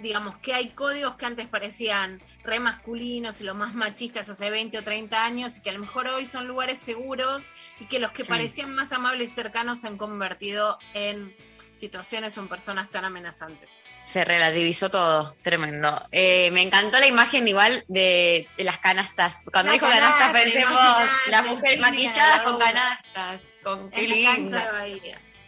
digamos, 0.02 0.38
que 0.38 0.54
hay 0.54 0.70
códigos 0.70 1.16
que 1.16 1.26
antes 1.26 1.48
parecían 1.48 2.22
re 2.44 2.60
masculinos 2.60 3.42
y 3.42 3.44
los 3.44 3.56
más 3.56 3.74
machistas 3.74 4.30
hace 4.30 4.50
20 4.50 4.78
o 4.78 4.84
30 4.84 5.26
años 5.26 5.58
y 5.58 5.62
que 5.62 5.70
a 5.70 5.74
lo 5.74 5.80
mejor 5.80 6.08
hoy 6.08 6.26
son 6.26 6.48
lugares 6.48 6.80
seguros 6.80 7.50
y 7.80 7.86
que 7.86 8.00
los 8.00 8.12
que 8.12 8.24
parecían 8.24 8.74
más 8.74 8.94
amables 8.94 9.32
y 9.32 9.34
cercanos 9.34 9.82
se 9.82 9.88
han 9.88 9.98
convertido 9.98 10.78
en 10.94 11.36
situaciones 11.76 12.38
o 12.38 12.42
en 12.42 12.48
personas 12.48 12.90
tan 12.90 13.06
amenazantes. 13.06 13.70
Se 14.12 14.26
relativizó 14.26 14.90
todo, 14.90 15.36
tremendo. 15.44 16.02
Eh, 16.12 16.50
me 16.52 16.64
encantó 16.64 17.00
la 17.00 17.06
imagen 17.06 17.48
igual 17.48 17.84
de, 17.88 18.48
las 18.58 18.80
canastas. 18.80 19.44
Cuando 19.54 19.72
dijo 19.72 19.86
canastas 19.88 20.32
pensemos 20.32 20.82
las 21.30 21.46
mujeres 21.46 21.80
maquilladas 21.80 22.42
con 22.42 22.58
canastas, 22.58 23.44
con 23.64 23.92
qué 23.92 24.02
linda. 24.02 24.84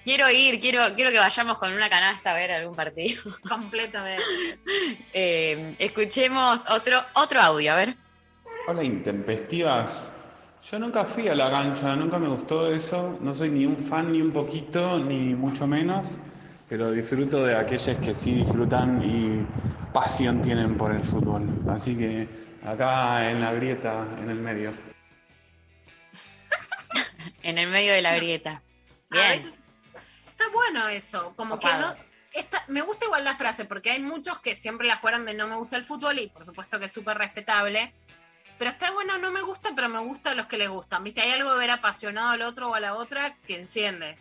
Quiero 0.04 0.30
ir, 0.30 0.60
quiero, 0.60 0.94
quiero 0.94 1.10
que 1.10 1.18
vayamos 1.18 1.58
con 1.58 1.74
una 1.74 1.90
canasta 1.90 2.32
a 2.32 2.34
ver 2.36 2.52
algún 2.52 2.76
partido. 2.76 3.24
Completamente. 3.50 4.60
Eh, 5.12 5.76
escuchemos 5.80 6.62
otro, 6.70 7.04
otro 7.16 7.42
audio, 7.42 7.74
a 7.74 7.76
ver. 7.78 7.96
Hola, 8.68 8.84
intempestivas. 8.84 10.12
Yo 10.70 10.78
nunca 10.78 11.04
fui 11.04 11.28
a 11.28 11.34
la 11.34 11.50
cancha, 11.50 11.96
nunca 11.96 12.20
me 12.20 12.28
gustó 12.28 12.72
eso. 12.72 13.18
No 13.22 13.34
soy 13.34 13.50
ni 13.50 13.66
un 13.66 13.78
fan 13.78 14.12
ni 14.12 14.22
un 14.22 14.32
poquito, 14.32 15.00
ni 15.00 15.34
mucho 15.34 15.66
menos. 15.66 16.06
Pero 16.72 16.90
disfruto 16.92 17.44
de 17.44 17.54
aquellos 17.54 17.98
que 17.98 18.16
sí 18.16 18.34
disfrutan 18.34 19.04
y 19.04 19.46
pasión 19.92 20.42
tienen 20.42 20.78
por 20.78 20.96
el 20.96 21.04
fútbol. 21.04 21.46
Así 21.70 21.98
que 21.98 22.30
acá 22.66 23.30
en 23.30 23.42
la 23.42 23.52
grieta, 23.52 24.08
en 24.18 24.30
el 24.30 24.38
medio. 24.38 24.74
en 27.44 27.58
el 27.58 27.70
medio 27.70 27.92
de 27.92 28.02
la 28.02 28.16
grieta. 28.16 28.64
Bien 29.10 29.34
está 29.34 30.48
bueno 30.54 30.88
eso, 30.88 31.34
como 31.36 31.60
que 31.60 31.68
no... 31.68 31.94
me 32.70 32.82
gusta 32.84 33.04
igual 33.04 33.26
la 33.26 33.36
frase, 33.36 33.66
porque 33.66 33.92
hay 33.92 34.00
muchos 34.00 34.40
que 34.40 34.56
siempre 34.56 34.88
la 34.88 34.96
juegan 34.96 35.26
de 35.26 35.34
no 35.34 35.50
me 35.50 35.58
gusta 35.58 35.76
el 35.76 35.84
fútbol 35.84 36.20
y 36.20 36.28
por 36.30 36.46
supuesto 36.46 36.80
que 36.80 36.86
es 36.86 36.94
súper 36.94 37.18
respetable, 37.18 37.94
pero 38.58 38.72
está 38.72 38.92
bueno, 38.92 39.18
no 39.18 39.30
me 39.30 39.42
gusta, 39.42 39.72
pero 39.76 39.90
me 39.90 40.00
gusta 40.00 40.32
a 40.32 40.36
los 40.36 40.46
que 40.46 40.58
les 40.58 40.70
gustan, 40.70 41.04
¿viste? 41.04 41.20
Hay 41.20 41.32
algo 41.32 41.52
de 41.52 41.60
ver 41.60 41.72
apasionado 41.72 42.30
al 42.30 42.44
otro 42.44 42.70
o 42.70 42.76
a 42.76 42.80
la 42.80 42.96
otra 42.96 43.36
que 43.46 43.60
enciende. 43.60 44.18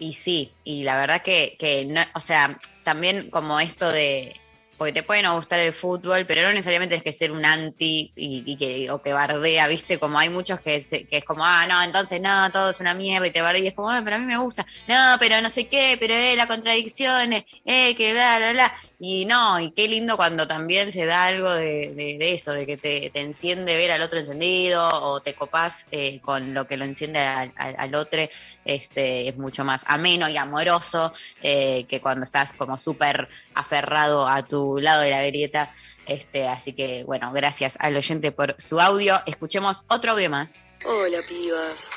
Y 0.00 0.14
sí, 0.14 0.54
y 0.64 0.82
la 0.82 0.96
verdad 0.96 1.22
que, 1.22 1.56
que 1.58 1.84
no, 1.84 2.00
o 2.14 2.20
sea, 2.20 2.58
también 2.84 3.30
como 3.30 3.60
esto 3.60 3.92
de, 3.92 4.39
porque 4.80 4.94
te 4.94 5.02
puede 5.02 5.20
no 5.22 5.36
gustar 5.36 5.60
el 5.60 5.74
fútbol, 5.74 6.24
pero 6.24 6.40
no 6.40 6.54
necesariamente 6.54 6.94
tienes 6.94 7.04
que 7.04 7.12
ser 7.12 7.32
un 7.32 7.44
anti 7.44 8.14
y, 8.16 8.56
que, 8.56 8.90
o 8.90 9.02
que 9.02 9.12
bardea, 9.12 9.68
¿viste? 9.68 9.98
Como 9.98 10.18
hay 10.18 10.30
muchos 10.30 10.58
que 10.60 10.76
es, 10.76 10.88
que 10.88 11.18
es 11.18 11.24
como, 11.26 11.44
ah, 11.44 11.66
no, 11.68 11.82
entonces 11.82 12.18
no, 12.18 12.50
todo 12.50 12.70
es 12.70 12.80
una 12.80 12.94
mierda 12.94 13.26
y 13.26 13.30
te 13.30 13.42
bardea 13.42 13.62
y 13.62 13.66
es 13.66 13.74
como, 13.74 13.90
ah, 13.90 14.00
pero 14.02 14.16
a 14.16 14.18
mí 14.18 14.24
me 14.24 14.38
gusta, 14.38 14.64
no, 14.88 15.16
pero 15.18 15.42
no 15.42 15.50
sé 15.50 15.68
qué, 15.68 15.98
pero 16.00 16.14
eh, 16.14 16.34
la 16.34 16.46
contradicción, 16.46 17.30
eh, 17.34 17.94
que 17.94 18.14
bla, 18.14 18.38
bla, 18.38 18.52
bla. 18.52 18.72
Y 19.02 19.24
no, 19.24 19.58
y 19.58 19.70
qué 19.70 19.88
lindo 19.88 20.18
cuando 20.18 20.46
también 20.46 20.92
se 20.92 21.06
da 21.06 21.24
algo 21.24 21.50
de, 21.54 22.18
eso, 22.20 22.52
de 22.52 22.66
que 22.66 22.76
te, 22.76 23.10
enciende 23.18 23.74
ver 23.74 23.92
al 23.92 24.02
otro 24.02 24.18
encendido 24.18 24.86
o 24.86 25.20
te 25.20 25.34
copás 25.34 25.86
eh, 25.90 26.20
con 26.20 26.52
lo 26.52 26.66
que 26.66 26.76
lo 26.76 26.84
enciende 26.84 27.18
al, 27.18 27.94
otro, 27.94 28.20
este, 28.66 29.28
es 29.28 29.38
mucho 29.38 29.64
más 29.64 29.84
ameno 29.86 30.28
y 30.28 30.36
amoroso 30.36 31.12
eh, 31.42 31.86
que 31.88 32.02
cuando 32.02 32.24
estás 32.24 32.52
como 32.52 32.76
súper 32.76 33.30
aferrado 33.54 34.28
a 34.28 34.42
tu 34.42 34.69
lado 34.78 35.02
de 35.02 35.10
la 35.10 35.24
grieta. 35.24 35.72
Este, 36.06 36.46
así 36.46 36.72
que 36.72 37.04
bueno, 37.04 37.32
gracias 37.32 37.76
al 37.80 37.96
oyente 37.96 38.32
por 38.32 38.54
su 38.58 38.80
audio. 38.80 39.20
Escuchemos 39.26 39.82
otro 39.88 40.12
audio 40.12 40.30
más. 40.30 40.56
Hola 40.84 41.18
pibas, 41.28 41.90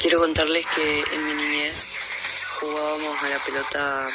quiero 0.00 0.18
contarles 0.18 0.66
que 0.66 1.04
en 1.14 1.24
mi 1.24 1.34
niñez 1.34 1.86
jugábamos 2.60 3.22
a 3.22 3.28
la 3.28 3.38
pelota 3.44 4.08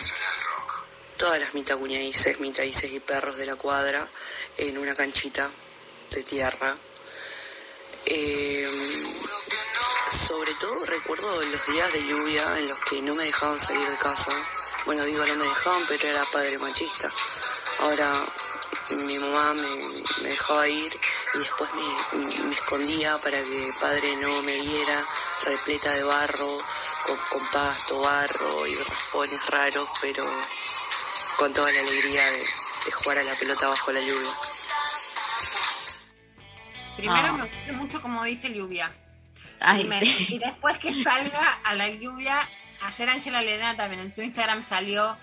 todas 1.17 1.39
las 1.39 1.53
mitacuñadices, 1.53 2.39
mitadices 2.39 2.91
y 2.91 2.99
perros 2.99 3.37
de 3.37 3.45
la 3.45 3.55
cuadra 3.55 4.05
en 4.57 4.77
una 4.77 4.95
canchita 4.95 5.49
de 6.09 6.23
tierra. 6.23 6.75
Em, 8.05 9.13
sobre 10.11 10.53
todo 10.55 10.85
recuerdo 10.85 11.41
los 11.45 11.67
días 11.67 11.93
de 11.93 12.03
lluvia 12.07 12.59
en 12.59 12.67
los 12.69 12.79
que 12.89 13.01
no 13.01 13.15
me 13.15 13.25
dejaban 13.25 13.59
salir 13.59 13.87
de 13.87 13.97
casa. 13.97 14.31
Bueno, 14.85 15.05
digo 15.05 15.25
no 15.25 15.35
me 15.35 15.45
dejaban, 15.45 15.83
pero 15.87 16.07
era 16.07 16.23
padre 16.33 16.57
machista. 16.57 17.11
Ahora 17.80 18.11
mi 19.05 19.17
mamá 19.17 19.53
me, 19.53 20.30
dejaba 20.30 20.67
ir 20.67 20.99
y 21.34 21.39
después 21.39 21.69
me, 21.74 22.26
me, 22.45 22.53
escondía 22.53 23.17
para 23.19 23.38
que 23.38 23.69
padre 23.80 24.15
no 24.22 24.41
me 24.41 24.53
viera, 24.53 25.03
repleta 25.45 25.91
de 25.91 26.03
barro, 26.03 26.57
con, 27.05 27.17
con 27.30 27.47
pasto, 27.51 28.01
barro 28.01 28.67
y 28.67 28.76
raspones 28.76 29.45
raros, 29.47 29.89
pero 30.01 30.26
con 31.38 31.53
toda 31.53 31.72
la 31.72 31.80
alegría 31.80 32.24
de, 32.32 32.45
jugar 32.91 33.19
a 33.19 33.24
la 33.24 33.36
pelota 33.36 33.67
bajo 33.67 33.91
la 33.91 34.01
lluvia. 34.01 34.32
Primero 36.97 37.28
ah. 37.28 37.32
me 37.32 37.43
gusta 37.43 37.74
mucho 37.74 38.01
como 38.01 38.24
dice 38.24 38.53
lluvia. 38.53 38.91
y, 40.30 40.38
después 40.38 40.78
que 40.80 40.93
salga 41.03 41.59
a 41.63 41.74
la 41.76 41.89
lluvia, 41.89 42.47
ayer 42.82 43.09
Ángela 43.09 43.41
Elena 43.41 43.78
también 43.78 44.01
en 44.01 44.11
su 44.11 44.22
Instagram 44.22 44.63
salió 44.63 45.17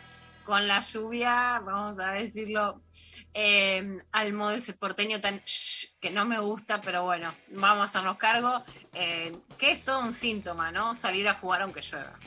con 0.48 0.66
la 0.66 0.80
lluvia, 0.80 1.60
vamos 1.62 2.00
a 2.00 2.12
decirlo, 2.12 2.80
eh, 3.34 3.98
al 4.12 4.32
modo 4.32 4.52
ese 4.52 4.72
porteño 4.72 5.20
tan 5.20 5.42
que 6.00 6.10
no 6.10 6.24
me 6.24 6.38
gusta, 6.40 6.80
pero 6.80 7.04
bueno, 7.04 7.34
vamos 7.50 7.82
a 7.82 7.84
hacernos 7.84 8.16
cargo, 8.16 8.64
eh, 8.94 9.36
que 9.58 9.72
es 9.72 9.84
todo 9.84 10.00
un 10.00 10.14
síntoma, 10.14 10.72
¿no? 10.72 10.94
Salir 10.94 11.28
a 11.28 11.34
jugar 11.34 11.60
aunque 11.60 11.82
llueva. 11.82 12.18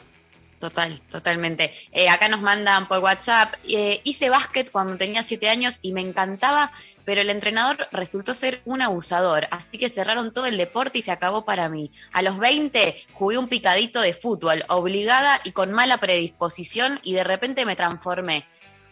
Total, 0.62 1.01
totalmente. 1.09 1.74
Eh, 1.91 2.07
acá 2.07 2.30
nos 2.30 2.41
mandan 2.41 2.88
por 2.88 2.99
WhatsApp, 2.99 3.55
eh, 3.68 3.99
hice 4.03 4.30
básquet 4.30 4.70
cuando 4.70 4.95
tenía 4.95 5.24
siete 5.24 5.49
años 5.49 5.80
y 5.82 5.91
me 5.91 6.01
encantaba, 6.01 6.72
pero 7.03 7.20
el 7.20 7.32
entrenador 7.32 7.88
resultó 7.91 8.36
ser 8.36 8.62
un 8.66 8.84
abusador, 8.84 9.47
así 9.49 9.80
que 9.80 9.89
cerraron 9.89 10.32
todo 10.32 10.45
el 10.45 10.57
deporte 10.57 10.99
y 10.99 11.01
se 11.01 11.12
acabó 11.12 11.45
para 11.45 11.68
mí. 11.68 11.91
A 12.14 12.22
los 12.22 12.38
20 12.38 13.07
jugué 13.14 13.39
un 13.39 13.47
picadito 13.47 14.01
de 14.01 14.14
fútbol, 14.14 14.64
obligada 14.68 15.41
y 15.43 15.51
con 15.51 15.72
mala 15.72 15.97
predisposición 15.97 16.99
y 17.01 17.14
de 17.14 17.24
repente 17.24 17.66
me 17.66 17.76
transformé. 17.76 18.45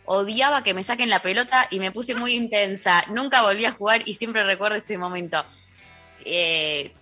Odiaba 0.05 0.63
que 0.63 0.73
me 0.73 0.81
saquen 0.81 1.11
la 1.11 1.21
pelota 1.21 1.67
y 1.69 1.79
me 1.79 1.91
puse 1.91 2.15
muy 2.15 2.33
intensa. 2.33 3.05
Nunca 3.09 3.43
volví 3.43 3.65
a 3.65 3.73
jugar 3.73 4.01
y 4.05 4.15
siempre 4.15 4.43
recuerdo 4.43 4.77
ese 4.77 4.97
momento. 4.97 5.45
Eh, 6.25 6.95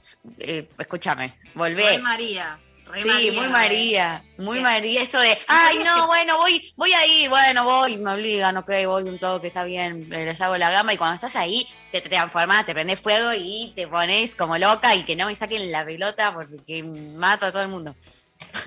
escúchame, 0.77 1.39
volvé. 1.55 1.99
María 1.99 2.59
sí, 3.01 3.31
muy 3.35 3.47
María, 3.49 4.23
muy 4.37 4.59
María, 4.61 5.01
eso 5.01 5.19
de, 5.19 5.37
ay, 5.47 5.79
no, 5.79 6.07
bueno, 6.07 6.37
voy, 6.37 6.73
voy 6.75 6.93
ahí, 6.93 7.27
bueno, 7.27 7.63
voy, 7.63 7.97
me 7.97 8.13
obligan, 8.13 8.57
ok, 8.57 8.71
voy 8.85 9.03
un 9.03 9.19
toque, 9.19 9.47
está 9.47 9.63
bien, 9.63 10.09
les 10.09 10.41
hago 10.41 10.57
la 10.57 10.71
gama, 10.71 10.93
y 10.93 10.97
cuando 10.97 11.15
estás 11.15 11.35
ahí, 11.35 11.67
te, 11.91 12.01
transformas, 12.01 12.65
te 12.65 12.73
prendes 12.73 12.99
fuego 12.99 13.31
y 13.35 13.73
te 13.75 13.87
pones 13.87 14.35
como 14.35 14.57
loca 14.57 14.95
y 14.95 15.03
que 15.03 15.15
no 15.15 15.27
me 15.27 15.35
saquen 15.35 15.71
la 15.71 15.85
pelota 15.85 16.33
porque 16.33 16.83
mato 16.83 17.45
a 17.45 17.51
todo 17.51 17.61
el 17.61 17.69
mundo. 17.69 17.95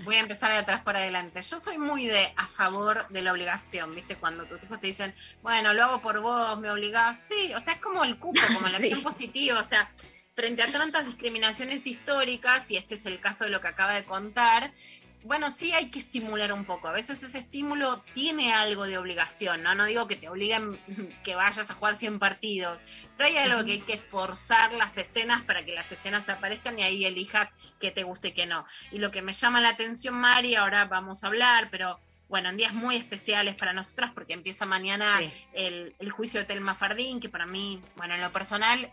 Voy 0.05 0.17
a 0.17 0.21
empezar 0.21 0.51
de 0.51 0.59
atrás 0.59 0.83
para 0.83 1.01
adelante. 1.01 1.41
Yo 1.43 1.61
soy 1.61 1.79
muy 1.79 2.07
de 2.07 2.33
a 2.37 2.47
favor 2.47 3.07
de 3.09 3.23
la 3.23 3.33
obligación, 3.33 3.95
¿viste? 3.95 4.17
Cuando 4.17 4.45
tus 4.45 4.65
hijos 4.65 4.81
te 4.81 4.89
dicen, 4.89 5.15
bueno, 5.43 5.73
lo 5.73 5.85
hago 5.85 6.03
por 6.03 6.21
vos, 6.21 6.59
me 6.59 6.71
obligás. 6.71 7.29
Sí, 7.29 7.53
o 7.55 7.61
sea, 7.61 7.75
es 7.75 7.81
como 7.81 8.05
el 8.05 8.19
cupo, 8.19 8.41
como 8.55 8.69
la 8.69 8.77
acción 8.79 9.03
positiva. 9.03 9.61
O 9.61 9.65
sea, 9.65 9.91
frente 10.35 10.63
a 10.63 10.71
tantas 10.71 11.07
discriminaciones 11.07 11.87
históricas, 11.87 12.71
y 12.71 12.77
este 12.77 12.95
es 12.95 13.07
el 13.07 13.21
caso 13.21 13.45
de 13.45 13.51
lo 13.51 13.61
que 13.61 13.69
acaba 13.69 13.95
de 13.95 14.05
contar, 14.05 14.73
bueno, 15.23 15.51
sí 15.51 15.73
hay 15.73 15.91
que 15.91 15.99
estimular 15.99 16.53
un 16.53 16.65
poco. 16.65 16.89
A 16.89 16.93
veces 16.93 17.23
ese 17.23 17.39
estímulo 17.39 18.03
tiene 18.15 18.55
algo 18.55 18.87
de 18.87 18.97
obligación, 18.97 19.63
¿no? 19.63 19.75
No 19.75 19.85
digo 19.85 20.09
que 20.09 20.17
te 20.17 20.29
obliguen 20.29 20.79
que 21.25 21.35
vayas 21.35 21.71
a 21.71 21.75
jugar 21.75 21.99
100 21.99 22.19
partidos, 22.19 22.83
pero 23.17 23.29
hay 23.29 23.37
algo 23.37 23.65
que 23.65 23.73
hay 23.73 23.81
que 23.81 23.99
forzar 23.99 24.73
las 24.73 24.97
escenas 24.97 25.43
para 25.43 25.65
que 25.65 25.75
las 25.75 25.93
escenas 25.93 26.29
aparezcan 26.29 26.79
y 26.79 26.83
ahí 26.83 27.05
elijas 27.05 27.53
que 27.79 27.91
te 27.91 28.03
guste 28.03 28.29
y 28.29 28.33
que 28.33 28.47
no. 28.47 28.65
Y 28.93 28.99
lo 28.99 29.11
que 29.11 29.23
me 29.23 29.33
llama 29.33 29.61
la 29.61 29.71
atención, 29.71 30.15
Mari, 30.15 30.55
ahora 30.55 30.87
vamos 30.87 31.23
a 31.23 31.27
hablar, 31.27 31.69
pero 31.71 32.01
bueno, 32.29 32.49
en 32.49 32.57
días 32.57 32.73
muy 32.73 32.97
especiales 32.97 33.57
para 33.57 33.73
nosotras, 33.73 34.13
porque 34.15 34.33
empieza 34.33 34.65
mañana 34.65 35.21
el, 35.53 35.95
el 35.99 36.11
juicio 36.11 36.41
de 36.41 36.47
Telma 36.47 36.77
Fardín, 36.77 37.21
que 37.21 37.29
para 37.29 37.45
mí, 37.45 37.81
bueno, 37.97 38.15
en 38.15 38.21
lo 38.21 38.33
personal 38.33 38.91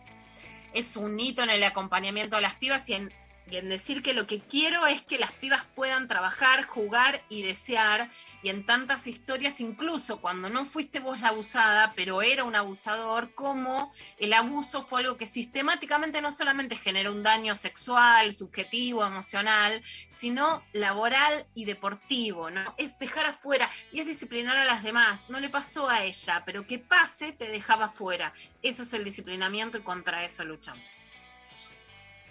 es 0.74 0.96
un 0.96 1.18
hito 1.18 1.42
en 1.42 1.50
el 1.50 1.62
acompañamiento 1.64 2.36
de 2.36 2.42
las 2.42 2.54
pibas 2.54 2.88
y 2.88 2.94
en, 2.94 3.12
en 3.56 3.68
decir 3.68 4.02
que 4.02 4.12
lo 4.12 4.26
que 4.26 4.40
quiero 4.40 4.86
es 4.86 5.00
que 5.00 5.18
las 5.18 5.32
pibas 5.32 5.64
puedan 5.74 6.06
trabajar, 6.06 6.64
jugar 6.64 7.22
y 7.28 7.42
desear. 7.42 8.10
Y 8.42 8.50
en 8.50 8.64
tantas 8.64 9.06
historias, 9.06 9.60
incluso 9.60 10.20
cuando 10.20 10.50
no 10.50 10.64
fuiste 10.64 11.00
vos 11.00 11.20
la 11.20 11.28
abusada, 11.28 11.92
pero 11.96 12.22
era 12.22 12.44
un 12.44 12.54
abusador, 12.54 13.34
como 13.34 13.92
el 14.18 14.32
abuso 14.32 14.82
fue 14.82 15.00
algo 15.00 15.16
que 15.16 15.26
sistemáticamente 15.26 16.20
no 16.20 16.30
solamente 16.30 16.76
genera 16.76 17.10
un 17.10 17.22
daño 17.22 17.54
sexual, 17.56 18.32
subjetivo, 18.32 19.04
emocional, 19.04 19.82
sino 20.08 20.62
laboral 20.72 21.46
y 21.54 21.64
deportivo, 21.64 22.50
¿no? 22.50 22.74
Es 22.76 22.98
dejar 22.98 23.26
afuera 23.26 23.68
y 23.92 24.00
es 24.00 24.06
disciplinar 24.06 24.56
a 24.56 24.64
las 24.64 24.82
demás. 24.82 25.30
No 25.30 25.40
le 25.40 25.48
pasó 25.48 25.88
a 25.88 26.04
ella, 26.04 26.42
pero 26.44 26.66
que 26.66 26.78
pase 26.78 27.32
te 27.32 27.48
dejaba 27.48 27.86
afuera. 27.86 28.32
Eso 28.62 28.82
es 28.82 28.92
el 28.92 29.04
disciplinamiento 29.04 29.78
y 29.78 29.82
contra 29.82 30.24
eso 30.24 30.44
luchamos. 30.44 31.07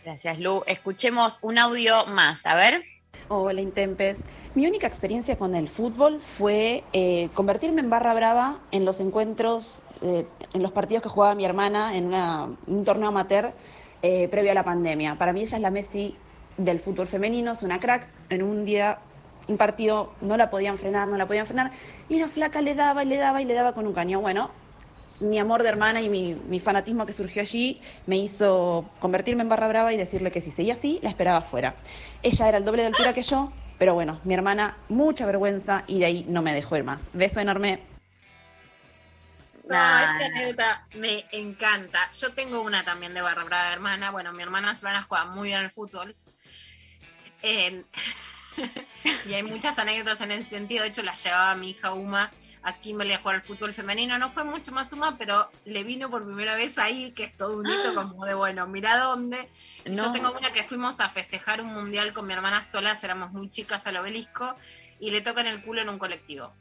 Gracias, 0.08 0.39
Lu. 0.39 0.64
Escuchemos 0.68 1.38
un 1.41 1.58
audio 1.58 2.05
más, 2.05 2.45
a 2.45 2.55
ver. 2.55 2.82
Hola, 3.28 3.60
Intempes. 3.60 4.24
Mi 4.55 4.66
única 4.66 4.88
experiencia 4.88 5.36
con 5.36 5.53
el 5.53 5.68
fútbol 5.68 6.22
fue 6.22 6.86
eh, 6.93 7.28
convertirme 7.34 7.82
en 7.82 7.89
barra 7.89 8.14
brava 8.14 8.58
en 8.72 8.86
los 8.86 9.01
encuentros, 9.01 9.82
eh, 10.01 10.26
en 10.53 10.64
los 10.64 10.72
partidos 10.72 11.03
que 11.03 11.10
jugaba 11.10 11.36
mi 11.36 11.43
hermana 11.43 11.97
en 11.97 12.05
una- 12.05 12.47
un 12.68 12.86
torneo 12.86 13.10
amateur 13.10 13.51
eh, 14.01 14.30
previo 14.30 14.51
a 14.51 14.53
la 14.53 14.64
pandemia. 14.64 15.16
Para 15.18 15.34
mí 15.34 15.41
ella 15.41 15.58
es 15.58 15.62
la 15.62 15.72
Messi 15.72 16.16
del 16.55 16.80
fútbol 16.80 17.08
femenino, 17.08 17.51
es 17.51 17.64
una 17.64 17.78
crack. 17.82 18.08
En 18.30 18.43
un 18.43 18.64
día, 18.64 18.99
un 19.49 19.58
partido, 19.58 20.14
no 20.22 20.38
la 20.38 20.49
podían 20.49 20.78
frenar, 20.78 21.10
no 21.10 21.18
la 21.18 21.28
podían 21.28 21.47
frenar. 21.47 21.74
Y 22.08 22.16
una 22.16 22.30
flaca 22.30 22.62
le 22.62 22.76
daba 22.76 23.03
y 23.03 23.08
le 23.08 23.18
daba 23.18 23.41
y 23.41 23.45
le 23.45 23.55
daba 23.55 23.74
con 23.74 23.86
un 23.86 23.91
cañón. 23.93 24.22
Bueno, 24.22 24.51
mi 25.20 25.39
amor 25.39 25.63
de 25.63 25.70
hermana 25.70 26.01
y 26.01 26.09
mi, 26.09 26.36
mi 26.36 26.59
fanatismo 26.59 27.05
que 27.05 27.13
surgió 27.13 27.41
allí 27.41 27.82
me 28.05 28.18
hizo 28.18 28.89
convertirme 28.99 29.43
en 29.43 29.49
barra 29.49 29.68
brava 29.68 29.93
y 29.93 29.97
decirle 29.97 30.32
que 30.32 30.41
si 30.41 30.51
seguía 30.51 30.74
así, 30.74 30.99
la 31.01 31.09
esperaba 31.09 31.38
afuera. 31.38 31.76
Ella 32.22 32.47
era 32.47 32.57
el 32.57 32.65
doble 32.65 32.84
de 32.84 32.89
altura 32.89 33.13
que 33.13 33.24
yo, 33.24 33.51
pero 33.80 33.93
bueno, 33.93 34.20
mi 34.24 34.34
hermana, 34.34 34.78
mucha 34.89 35.26
vergüenza 35.26 35.84
y 35.88 35.99
de 35.99 36.05
ahí 36.05 36.26
no 36.28 36.41
me 36.41 36.53
dejó 36.53 36.78
ir 36.78 36.84
más. 36.84 37.01
Beso 37.13 37.39
enorme. 37.39 37.80
No, 39.70 39.76
esta 39.76 40.26
anécdota 40.26 40.88
me 40.95 41.26
encanta. 41.32 42.09
Yo 42.11 42.32
tengo 42.34 42.61
una 42.61 42.86
también 42.86 43.13
de 43.13 43.22
barra 43.22 43.43
brava 43.43 43.74
hermana. 43.74 44.11
Bueno, 44.11 44.32
mi 44.32 44.41
hermana 44.41 44.74
Silvana 44.76 45.03
juega 45.03 45.26
muy 45.26 45.49
bien 45.49 45.59
al 45.59 45.72
fútbol. 45.72 46.15
Eh, 47.43 47.84
y 49.28 49.34
hay 49.34 49.43
muchas 49.43 49.78
anécdotas 49.78 50.22
en 50.22 50.32
ese 50.32 50.49
sentido. 50.49 50.84
De 50.84 50.89
hecho, 50.89 51.03
la 51.03 51.13
llevaba 51.13 51.55
mi 51.55 51.72
hija 51.72 51.91
Uma 51.93 52.32
a 52.64 52.80
Kimberley 52.80 53.16
a 53.16 53.20
jugar 53.20 53.36
al 53.38 53.41
fútbol 53.43 53.74
femenino. 53.74 54.18
No 54.18 54.30
fue 54.32 54.43
mucho 54.43 54.72
más 54.72 54.91
Uma, 54.93 55.18
pero 55.18 55.49
le 55.66 55.84
vino 55.84 56.10
por 56.10 56.24
primera 56.26 56.55
vez 56.55 56.78
ahí, 56.78 57.12
que 57.12 57.24
es 57.24 57.38
todo 57.38 57.58
un 57.58 57.66
hito 57.70 57.93
como 57.95 58.26
de, 58.26 58.34
bueno, 58.34 58.68
mira 58.68 58.97
dónde. 58.97 59.49
Y 59.86 59.93
Yo 59.93 60.08
No. 60.08 60.12
tengo 60.12 60.32
una 60.32 60.51
que 60.51 60.64
fuimos 60.64 60.99
a 60.99 61.10
festejar 61.10 61.62
un 61.62 61.74
mundial 61.74 62.14
con 62.14 62.28
mi 62.28 62.34
hermana 62.34 62.64
solas, 62.64 63.03
éramos 63.03 63.32
muy 63.32 63.49
chicas 63.49 63.86
al 63.88 63.97
obelisco, 63.97 64.55
y 64.99 65.12
le 65.12 65.22
tocan 65.22 65.45
el 65.47 65.62
culo 65.62 65.82
en 65.82 65.89
un 65.89 65.97
colectivo. 65.99 66.53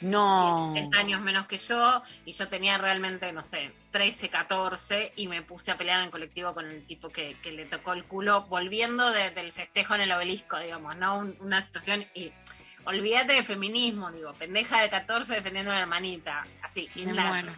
No. 0.00 0.72
Tres 0.74 0.88
años 0.98 1.20
menos 1.20 1.46
que 1.46 1.56
yo 1.56 2.02
y 2.26 2.32
yo 2.32 2.48
tenía 2.48 2.76
realmente, 2.76 3.32
no 3.32 3.44
sé, 3.44 3.72
13, 3.92 4.28
14 4.28 5.12
y 5.16 5.28
me 5.28 5.40
puse 5.40 5.70
a 5.70 5.76
pelear 5.78 6.02
en 6.02 6.10
colectivo 6.10 6.52
con 6.52 6.66
el 6.68 6.84
tipo 6.84 7.08
que, 7.10 7.38
que 7.40 7.52
le 7.52 7.64
tocó 7.64 7.92
el 7.92 8.04
culo 8.04 8.42
volviendo 8.42 9.10
de- 9.12 9.30
del 9.30 9.52
festejo 9.52 9.94
en 9.94 10.02
el 10.02 10.12
obelisco, 10.12 10.58
digamos, 10.58 10.96
¿no? 10.96 11.18
Un- 11.18 11.36
una 11.40 11.62
situación 11.62 12.04
y 12.12 12.32
olvídate 12.86 13.34
de 13.34 13.42
feminismo, 13.42 14.10
digo, 14.12 14.32
pendeja 14.34 14.80
de 14.80 14.90
14 14.90 15.34
defendiendo 15.34 15.70
a 15.70 15.74
una 15.74 15.82
hermanita, 15.82 16.46
así, 16.62 16.88
innato. 16.94 17.52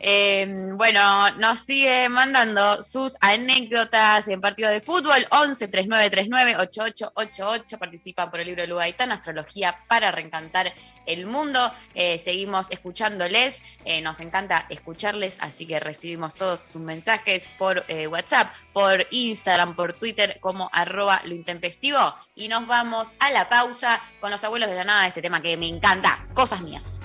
Eh, 0.00 0.46
bueno, 0.76 1.30
nos 1.36 1.60
sigue 1.60 2.08
mandando 2.08 2.82
sus 2.82 3.16
anécdotas 3.20 4.26
en 4.28 4.40
partidos 4.40 4.72
de 4.72 4.80
fútbol. 4.80 5.26
11 5.30 5.68
3939 5.68 6.56
8888. 6.58 7.78
Participan 7.78 8.30
por 8.30 8.40
el 8.40 8.46
libro 8.46 8.62
de 8.62 8.68
Lugaitán, 8.68 9.12
Astrología 9.12 9.78
para 9.86 10.10
reencantar 10.10 10.72
el 11.06 11.26
mundo. 11.26 11.72
Eh, 11.94 12.18
seguimos 12.18 12.70
escuchándoles. 12.70 13.62
Eh, 13.84 14.00
nos 14.00 14.20
encanta 14.20 14.66
escucharles, 14.70 15.36
así 15.40 15.66
que 15.66 15.80
recibimos 15.80 16.34
todos 16.34 16.60
sus 16.60 16.80
mensajes 16.80 17.50
por 17.58 17.84
eh, 17.88 18.06
WhatsApp, 18.06 18.52
por 18.72 19.06
Instagram, 19.10 19.76
por 19.76 19.92
Twitter, 19.92 20.38
como 20.40 20.70
arroba 20.72 21.20
lo 21.24 21.34
intempestivo. 21.34 22.14
Y 22.34 22.48
nos 22.48 22.66
vamos 22.66 23.14
a 23.18 23.30
la 23.30 23.48
pausa 23.48 24.00
con 24.20 24.30
los 24.30 24.42
abuelos 24.44 24.70
de 24.70 24.76
la 24.76 24.84
nada, 24.84 25.06
este 25.06 25.22
tema 25.22 25.42
que 25.42 25.56
me 25.56 25.68
encanta, 25.68 26.26
cosas 26.34 26.60
mías. 26.60 27.00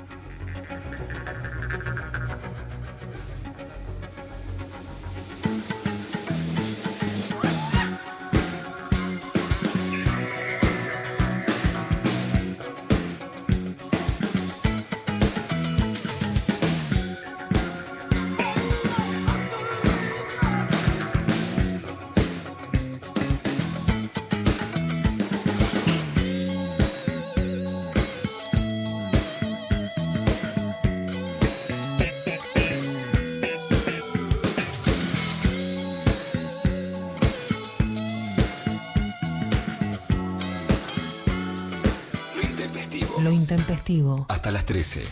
Hasta 44.27 44.51
las 44.51 44.65
13. 44.65 45.03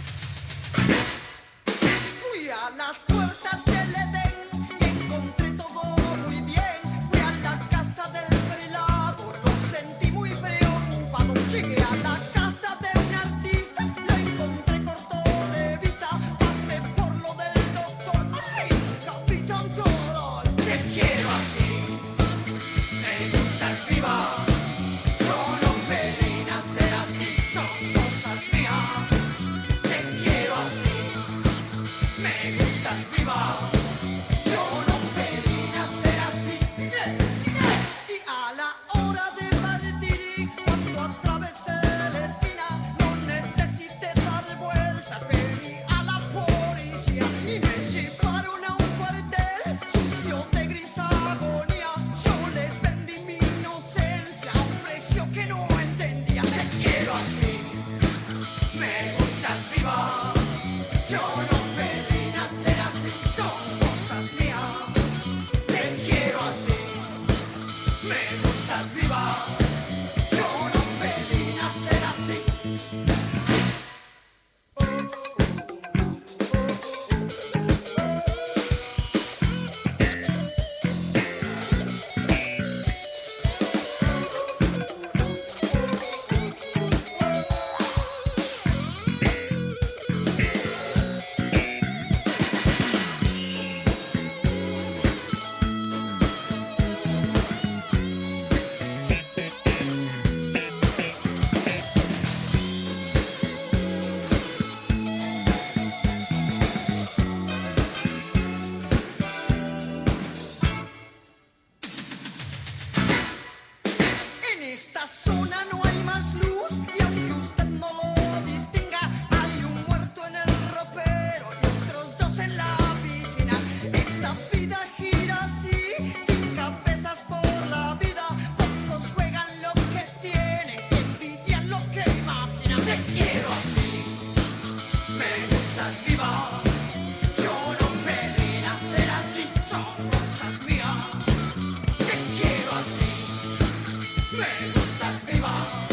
Me 144.38 144.72
gustas 144.74 145.26
viva. 145.28 145.93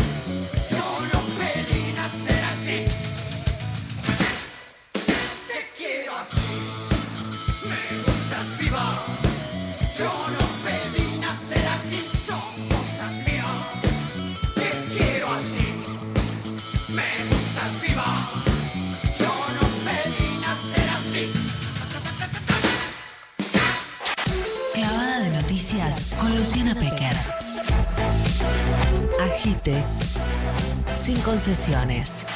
Sin 30.96 31.18
concesiones. 31.22 32.26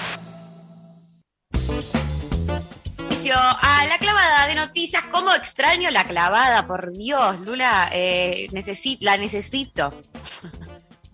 A 3.63 3.87
la 3.87 3.99
clavada 3.99 4.47
de 4.47 4.55
noticias. 4.55 5.03
¿Cómo 5.11 5.35
extraño 5.35 5.91
la 5.91 6.05
clavada? 6.05 6.67
Por 6.67 6.93
Dios, 6.93 7.41
Lula, 7.41 7.89
eh, 7.93 8.49
necesi- 8.53 8.99
la 9.01 9.17
necesito. 9.17 10.01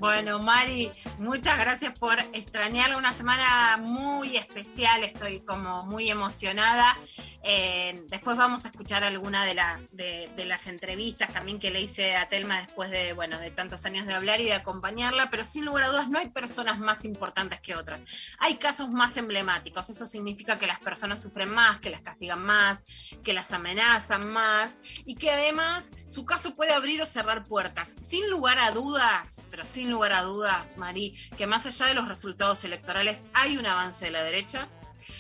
Bueno, 0.01 0.39
Mari, 0.39 0.91
muchas 1.19 1.59
gracias 1.59 1.99
por 1.99 2.19
extrañarla. 2.33 2.97
Una 2.97 3.13
semana 3.13 3.77
muy 3.77 4.35
especial, 4.35 5.05
estoy 5.05 5.41
como 5.41 5.85
muy 5.85 6.09
emocionada. 6.09 6.97
Eh, 7.43 8.05
después 8.09 8.37
vamos 8.39 8.65
a 8.65 8.69
escuchar 8.69 9.05
alguna 9.05 9.45
de, 9.45 10.31
de 10.35 10.45
las 10.47 10.67
entrevistas 10.69 11.33
también 11.33 11.59
que 11.59 11.71
le 11.71 11.83
hice 11.83 12.17
a 12.17 12.29
Telma 12.31 12.61
después 12.61 12.91
de, 12.91 13.13
bueno, 13.13 13.39
de 13.39 13.51
tantos 13.51 13.85
años 13.85 14.07
de 14.07 14.15
hablar 14.15 14.41
y 14.41 14.45
de 14.45 14.55
acompañarla, 14.55 15.31
pero 15.31 15.45
sin 15.45 15.67
lugar 15.67 15.85
a 15.85 15.89
dudas 15.89 16.09
no 16.09 16.19
hay 16.19 16.29
personas 16.29 16.79
más 16.79 17.05
importantes 17.05 17.61
que 17.61 17.77
otras. 17.77 18.05
Hay 18.39 18.57
casos 18.57 18.91
más 18.91 19.17
emblemáticos, 19.19 19.91
eso 19.91 20.07
significa 20.07 20.59
que 20.59 20.67
las 20.67 20.81
personas 20.81 21.23
sufren 21.23 21.51
más, 21.51 21.79
que 21.79 21.91
las 21.91 22.01
castigan 22.01 22.43
más, 22.43 22.85
que 23.23 23.35
las 23.35 23.53
amenazan 23.53 24.31
más 24.31 24.81
y 25.05 25.15
que 25.15 25.31
además 25.31 25.93
su 26.07 26.25
caso 26.25 26.55
puede 26.55 26.73
abrir 26.73 27.03
o 27.03 27.07
cerrar 27.07 27.45
puertas. 27.45 27.97
Sin 28.01 28.31
lugar 28.31 28.59
a 28.59 28.71
dudas, 28.71 29.45
pero 29.51 29.65
sin 29.65 29.90
lugar 29.91 30.13
a 30.13 30.23
dudas, 30.23 30.77
Mari, 30.77 31.15
que 31.37 31.47
más 31.47 31.67
allá 31.67 31.87
de 31.87 31.95
los 31.95 32.09
resultados 32.09 32.65
electorales 32.65 33.27
hay 33.33 33.57
un 33.57 33.67
avance 33.67 34.07
de 34.07 34.11
la 34.11 34.23
derecha. 34.23 34.69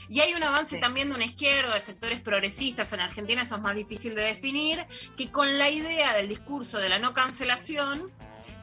Y 0.09 0.21
hay 0.21 0.35
un 0.35 0.43
avance 0.43 0.79
también 0.79 1.09
de 1.09 1.15
una 1.15 1.25
izquierda, 1.25 1.73
de 1.73 1.81
sectores 1.81 2.21
progresistas. 2.21 2.93
En 2.93 3.01
Argentina 3.01 3.43
eso 3.43 3.55
es 3.57 3.63
más 3.63 3.77
difícil 3.77 4.17
de 4.17 4.23
definir, 4.23 4.85
que 5.17 5.31
con 5.31 5.57
la 5.57 5.71
idea 5.71 6.15
del 6.15 6.29
discurso 6.29 6.79
de 6.79 6.89
la 6.89 6.99
no 6.99 7.15
cancelación 7.15 8.11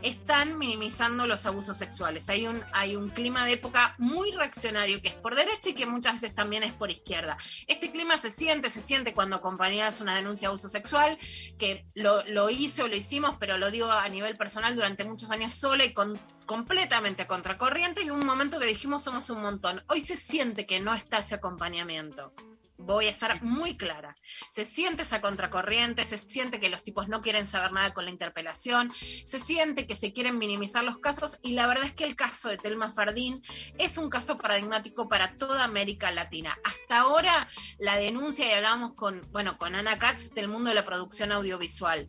están 0.01 0.57
minimizando 0.57 1.27
los 1.27 1.45
abusos 1.45 1.77
sexuales. 1.77 2.29
Hay 2.29 2.47
un, 2.47 2.63
hay 2.73 2.95
un 2.95 3.09
clima 3.09 3.45
de 3.45 3.53
época 3.53 3.95
muy 3.97 4.31
reaccionario 4.31 5.01
que 5.01 5.09
es 5.09 5.15
por 5.15 5.35
derecha 5.35 5.69
y 5.69 5.73
que 5.73 5.85
muchas 5.85 6.13
veces 6.13 6.35
también 6.35 6.63
es 6.63 6.73
por 6.73 6.91
izquierda. 6.91 7.37
Este 7.67 7.91
clima 7.91 8.17
se 8.17 8.29
siente, 8.29 8.69
se 8.69 8.81
siente 8.81 9.13
cuando 9.13 9.37
acompañas 9.37 10.01
una 10.01 10.15
denuncia 10.15 10.47
de 10.47 10.49
abuso 10.49 10.69
sexual, 10.69 11.17
que 11.57 11.85
lo, 11.93 12.23
lo 12.25 12.49
hice 12.49 12.83
o 12.83 12.87
lo 12.87 12.95
hicimos, 12.95 13.37
pero 13.39 13.57
lo 13.57 13.71
digo 13.71 13.91
a 13.91 14.07
nivel 14.09 14.37
personal 14.37 14.75
durante 14.75 15.05
muchos 15.05 15.31
años 15.31 15.53
sola 15.53 15.85
y 15.85 15.93
con 15.93 16.19
completamente 16.45 17.27
contracorriente 17.27 18.03
y 18.03 18.09
un 18.09 18.25
momento 18.25 18.57
que 18.59 18.65
dijimos 18.65 19.03
somos 19.03 19.29
un 19.29 19.41
montón. 19.41 19.83
Hoy 19.89 20.01
se 20.01 20.15
siente 20.15 20.65
que 20.65 20.79
no 20.79 20.93
está 20.95 21.19
ese 21.19 21.35
acompañamiento. 21.35 22.33
Voy 22.77 23.07
a 23.07 23.09
estar 23.09 23.41
muy 23.41 23.75
clara. 23.75 24.15
Se 24.51 24.63
siente 24.63 25.01
esa 25.01 25.21
contracorriente, 25.21 26.03
se 26.03 26.17
siente 26.17 26.59
que 26.59 26.69
los 26.69 26.83
tipos 26.83 27.07
no 27.07 27.21
quieren 27.21 27.47
saber 27.47 27.71
nada 27.71 27.93
con 27.93 28.05
la 28.05 28.11
interpelación, 28.11 28.93
se 28.93 29.39
siente 29.39 29.87
que 29.87 29.95
se 29.95 30.13
quieren 30.13 30.37
minimizar 30.37 30.83
los 30.83 30.99
casos 30.99 31.39
y 31.41 31.53
la 31.53 31.67
verdad 31.67 31.85
es 31.85 31.93
que 31.93 32.03
el 32.03 32.15
caso 32.15 32.49
de 32.49 32.57
Telma 32.57 32.91
Fardín 32.91 33.41
es 33.77 33.97
un 33.97 34.09
caso 34.09 34.37
paradigmático 34.37 35.09
para 35.09 35.35
toda 35.37 35.63
América 35.63 36.11
Latina. 36.11 36.57
Hasta 36.63 36.99
ahora 36.99 37.47
la 37.79 37.97
denuncia 37.97 38.47
y 38.47 38.51
hablábamos 38.51 38.93
con, 38.93 39.27
bueno, 39.31 39.57
con 39.57 39.75
Ana 39.75 39.97
Katz 39.97 40.33
del 40.33 40.47
mundo 40.47 40.69
de 40.69 40.75
la 40.75 40.85
producción 40.85 41.31
audiovisual. 41.31 42.07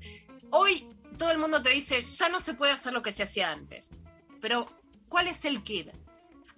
Hoy 0.50 0.88
todo 1.18 1.30
el 1.30 1.38
mundo 1.38 1.62
te 1.62 1.70
dice, 1.70 2.02
ya 2.02 2.28
no 2.28 2.40
se 2.40 2.54
puede 2.54 2.72
hacer 2.72 2.92
lo 2.92 3.02
que 3.02 3.12
se 3.12 3.24
hacía 3.24 3.50
antes. 3.50 3.90
Pero, 4.40 4.70
¿cuál 5.08 5.28
es 5.28 5.44
el 5.44 5.62
kit? 5.62 5.88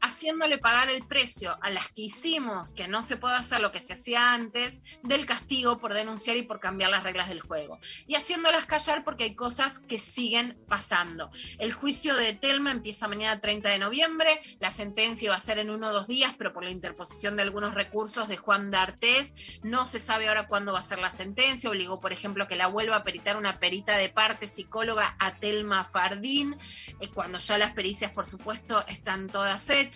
Haciéndole 0.01 0.59
pagar 0.59 0.90
el 0.90 1.07
precio 1.07 1.59
a 1.62 1.70
las 1.70 1.88
que 1.88 2.03
hicimos 2.03 2.72
que 2.72 2.88
no 2.88 3.03
se 3.03 3.16
puede 3.16 3.34
hacer 3.34 3.61
lo 3.61 3.72
que 3.72 3.80
se 3.80 3.92
hacía 3.92 4.32
antes 4.32 4.82
del 5.03 5.26
castigo 5.26 5.78
por 5.78 5.94
denunciar 5.94 6.36
y 6.36 6.42
por 6.42 6.61
cambiar 6.61 6.90
las 6.90 7.03
reglas 7.03 7.28
del 7.28 7.40
juego. 7.40 7.78
Y 8.07 8.14
haciéndolas 8.14 8.66
callar 8.66 9.05
porque 9.05 9.24
hay 9.24 9.34
cosas 9.34 9.78
que 9.80 9.98
siguen 9.98 10.59
pasando. 10.68 11.30
El 11.59 11.72
juicio 11.72 12.14
de 12.14 12.32
Telma 12.32 12.70
empieza 12.70 13.09
mañana 13.09 13.40
30 13.40 13.68
de 13.68 13.78
noviembre, 13.78 14.40
la 14.59 14.70
sentencia 14.70 15.30
va 15.30 15.36
a 15.36 15.40
ser 15.40 15.59
en 15.59 15.70
uno 15.70 15.88
o 15.88 15.92
dos 15.92 16.07
días, 16.07 16.34
pero 16.38 16.53
por 16.53 16.64
la 16.64 16.70
interposición 16.70 17.36
de 17.36 17.42
algunos 17.42 17.74
recursos 17.74 18.28
de 18.28 18.36
Juan 18.36 18.70
D'Artés, 18.70 19.34
no 19.62 19.86
se 19.86 19.98
sabe 19.98 20.28
ahora 20.28 20.46
cuándo 20.46 20.72
va 20.72 20.78
a 20.78 20.82
ser 20.82 20.98
la 20.98 21.11
sentencia. 21.11 21.68
Obligó, 21.68 22.01
por 22.01 22.12
ejemplo, 22.12 22.48
que 22.48 22.57
la 22.57 22.66
vuelva 22.68 22.96
a 22.96 23.05
peritar 23.05 23.36
una 23.36 23.59
perita 23.59 23.96
de 23.96 24.09
parte 24.09 24.46
psicóloga 24.46 25.16
a 25.18 25.36
Telma 25.36 25.84
Fardín, 25.84 26.57
eh, 27.01 27.09
cuando 27.09 27.38
ya 27.38 27.59
las 27.59 27.72
pericias, 27.72 28.12
por 28.12 28.26
supuesto, 28.26 28.84
están 28.86 29.28
todas 29.28 29.68
hechas. 29.68 29.89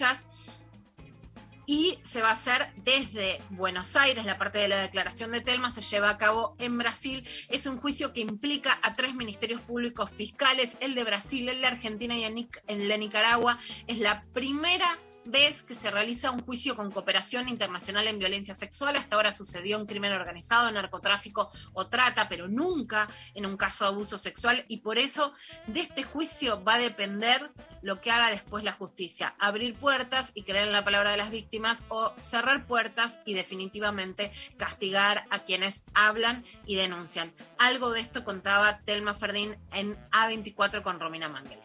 Y 1.67 1.99
se 2.03 2.21
va 2.21 2.29
a 2.29 2.33
hacer 2.33 2.71
desde 2.77 3.41
Buenos 3.51 3.97
Aires, 3.97 4.27
la 4.27 4.37
parte 4.37 4.59
de 4.59 4.69
la 4.69 4.83
declaración 4.83 5.33
de 5.33 5.41
Telma 5.41 5.71
se 5.71 5.81
lleva 5.81 6.11
a 6.11 6.19
cabo 6.19 6.55
en 6.59 6.77
Brasil. 6.77 7.27
Es 7.49 7.67
un 7.67 7.79
juicio 7.79 8.13
que 8.13 8.21
implica 8.21 8.79
a 8.83 8.95
tres 8.95 9.15
ministerios 9.15 9.63
públicos 9.63 10.11
fiscales, 10.11 10.77
el 10.81 10.95
de 10.95 11.05
Brasil, 11.05 11.49
el 11.49 11.63
de 11.63 11.67
Argentina 11.67 12.15
y 12.17 12.25
el 12.25 12.89
de 12.89 12.99
Nicaragua. 12.99 13.59
Es 13.87 13.99
la 13.99 14.25
primera 14.35 14.99
vez 15.27 15.63
que 15.63 15.75
se 15.75 15.91
realiza 15.91 16.31
un 16.31 16.41
juicio 16.41 16.77
con 16.77 16.91
cooperación 16.91 17.49
internacional 17.49 18.07
en 18.09 18.19
violencia 18.19 18.55
sexual. 18.55 18.97
Hasta 18.97 19.17
ahora 19.17 19.33
sucedió 19.33 19.79
en 19.79 19.87
crimen 19.87 20.13
organizado, 20.13 20.71
narcotráfico 20.71 21.51
o 21.73 21.87
trata, 21.89 22.29
pero 22.29 22.49
nunca 22.49 23.09
en 23.35 23.47
un 23.47 23.57
caso 23.57 23.85
de 23.85 23.91
abuso 23.93 24.19
sexual. 24.19 24.65
Y 24.69 24.79
por 24.79 24.99
eso 24.99 25.33
de 25.67 25.81
este 25.81 26.03
juicio 26.03 26.63
va 26.63 26.75
a 26.75 26.79
depender 26.79 27.53
lo 27.83 28.01
que 28.01 28.11
haga 28.11 28.31
después 28.31 28.65
la 28.65 28.73
justicia. 28.73 29.35
Abrir 29.39 29.77
puertas 29.77 30.33
y 30.35 30.43
creer 30.43 30.67
en 30.67 30.73
la 30.73 30.85
palabra 30.85 31.11
de 31.11 31.17
las 31.17 31.31
víctimas 31.31 31.85
o 31.89 32.13
cerrar 32.19 32.67
puertas 32.67 33.21
y 33.25 33.35
definitivamente 33.35 34.33
castigar 34.57 35.25
a 35.31 35.41
quienes 35.41 35.85
hablan 35.95 36.45
y 36.67 36.77
denuncian. 36.77 37.35
Algo 37.59 37.91
de 37.91 38.01
esto 38.01 38.25
contaba 38.25 38.81
Telma 38.81 39.15
Ferdín 39.15 39.57
en 39.73 39.97
A24 40.11 40.83
con 40.83 41.01
Romina 41.01 41.29
Mangel. 41.29 41.64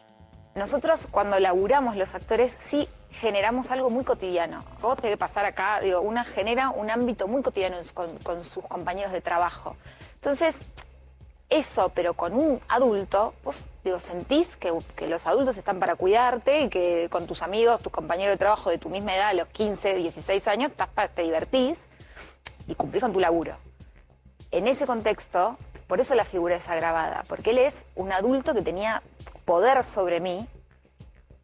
Nosotros 0.54 1.06
cuando 1.10 1.38
laburamos 1.38 1.96
los 1.96 2.14
actores 2.14 2.56
sí 2.64 2.88
generamos 3.10 3.70
algo 3.70 3.88
muy 3.88 4.04
cotidiano. 4.04 4.64
Vos 4.80 4.98
debe 5.00 5.16
pasar 5.16 5.44
acá, 5.44 5.80
digo, 5.80 6.00
una 6.00 6.24
genera 6.24 6.70
un 6.70 6.90
ámbito 6.90 7.28
muy 7.28 7.42
cotidiano 7.42 7.76
con, 7.94 8.44
sus 8.44 8.64
compañeros 8.64 9.12
de 9.12 9.20
trabajo. 9.20 9.76
Entonces, 10.14 10.56
eso, 11.48 11.90
pero 11.94 12.14
con 12.14 12.34
un 12.34 12.60
adulto, 12.68 13.34
vos 13.44 13.64
digo, 13.84 13.98
sentís 14.00 14.56
que, 14.56 14.72
los 15.08 15.26
adultos 15.26 15.56
están 15.56 15.78
para 15.78 15.94
cuidarte 15.94 16.62
y 16.62 16.68
que 16.68 17.08
con 17.10 17.26
tus 17.26 17.42
amigos, 17.42 17.80
tus 17.80 17.92
compañeros 17.92 18.34
de 18.34 18.38
trabajo 18.38 18.70
de 18.70 18.78
tu 18.78 18.88
misma 18.88 19.14
edad, 19.14 19.34
los 19.34 19.48
15, 19.48 19.94
16 19.94 20.46
años, 20.48 20.72
te 21.14 21.22
divertís 21.22 21.80
y 22.66 22.74
cumplís 22.74 23.02
con 23.02 23.12
tu 23.12 23.20
laburo. 23.20 23.56
En 24.50 24.66
ese 24.66 24.86
contexto, 24.86 25.56
por 25.86 26.00
eso 26.00 26.14
la 26.14 26.24
figura 26.24 26.56
es 26.56 26.68
agravada, 26.68 27.24
porque 27.28 27.50
él 27.50 27.58
es 27.58 27.84
un 27.96 28.12
adulto 28.12 28.54
que 28.54 28.62
tenía 28.62 29.02
poder 29.50 29.82
sobre 29.82 30.20
mí 30.20 30.46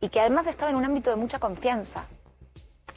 y 0.01 0.11
que 0.11 0.21
además 0.21 0.47
estaba 0.47 0.71
en 0.71 0.77
un 0.77 0.85
ámbito 0.85 1.11
de 1.11 1.17
mucha 1.17 1.41
confianza. 1.41 2.05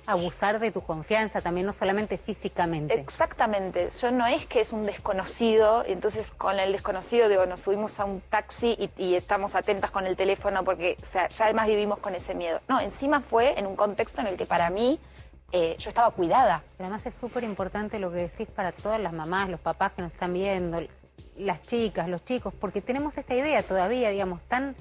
Abusar 0.05 0.59
de 0.59 0.71
tu 0.71 0.81
confianza 0.81 1.41
también, 1.41 1.65
no 1.65 1.73
solamente 1.73 2.19
físicamente. 2.19 2.93
Exactamente, 2.93 3.89
yo 3.89 4.11
no 4.11 4.27
es 4.27 4.45
que 4.45 4.59
es 4.59 4.71
un 4.71 4.83
desconocido, 4.83 5.83
entonces 5.87 6.29
con 6.29 6.59
el 6.59 6.73
desconocido 6.73 7.27
digo, 7.27 7.47
nos 7.47 7.61
subimos 7.61 7.99
a 7.99 8.05
un 8.05 8.21
taxi 8.21 8.77
y, 8.77 9.03
y 9.03 9.15
estamos 9.15 9.55
atentas 9.55 9.89
con 9.89 10.05
el 10.05 10.15
teléfono 10.15 10.63
porque 10.63 10.95
o 11.01 11.05
sea, 11.05 11.27
ya 11.27 11.45
además 11.45 11.65
vivimos 11.65 11.97
con 11.97 12.13
ese 12.13 12.35
miedo. 12.35 12.61
No, 12.67 12.79
encima 12.79 13.19
fue 13.19 13.57
en 13.57 13.65
un 13.65 13.75
contexto 13.75 14.21
en 14.21 14.27
el 14.27 14.37
que 14.37 14.45
para 14.45 14.69
mí 14.69 14.99
eh, 15.51 15.75
yo 15.79 15.89
estaba 15.89 16.11
cuidada. 16.11 16.61
Además 16.77 17.03
es 17.07 17.15
súper 17.15 17.43
importante 17.43 17.97
lo 17.97 18.11
que 18.11 18.17
decís 18.17 18.47
para 18.47 18.73
todas 18.73 18.99
las 18.99 19.13
mamás, 19.13 19.49
los 19.49 19.59
papás 19.59 19.93
que 19.93 20.03
nos 20.03 20.13
están 20.13 20.33
viendo, 20.33 20.83
las 21.35 21.63
chicas, 21.63 22.07
los 22.07 22.23
chicos, 22.23 22.53
porque 22.53 22.81
tenemos 22.81 23.17
esta 23.17 23.33
idea 23.33 23.63
todavía, 23.63 24.11
digamos, 24.11 24.43
tan 24.43 24.75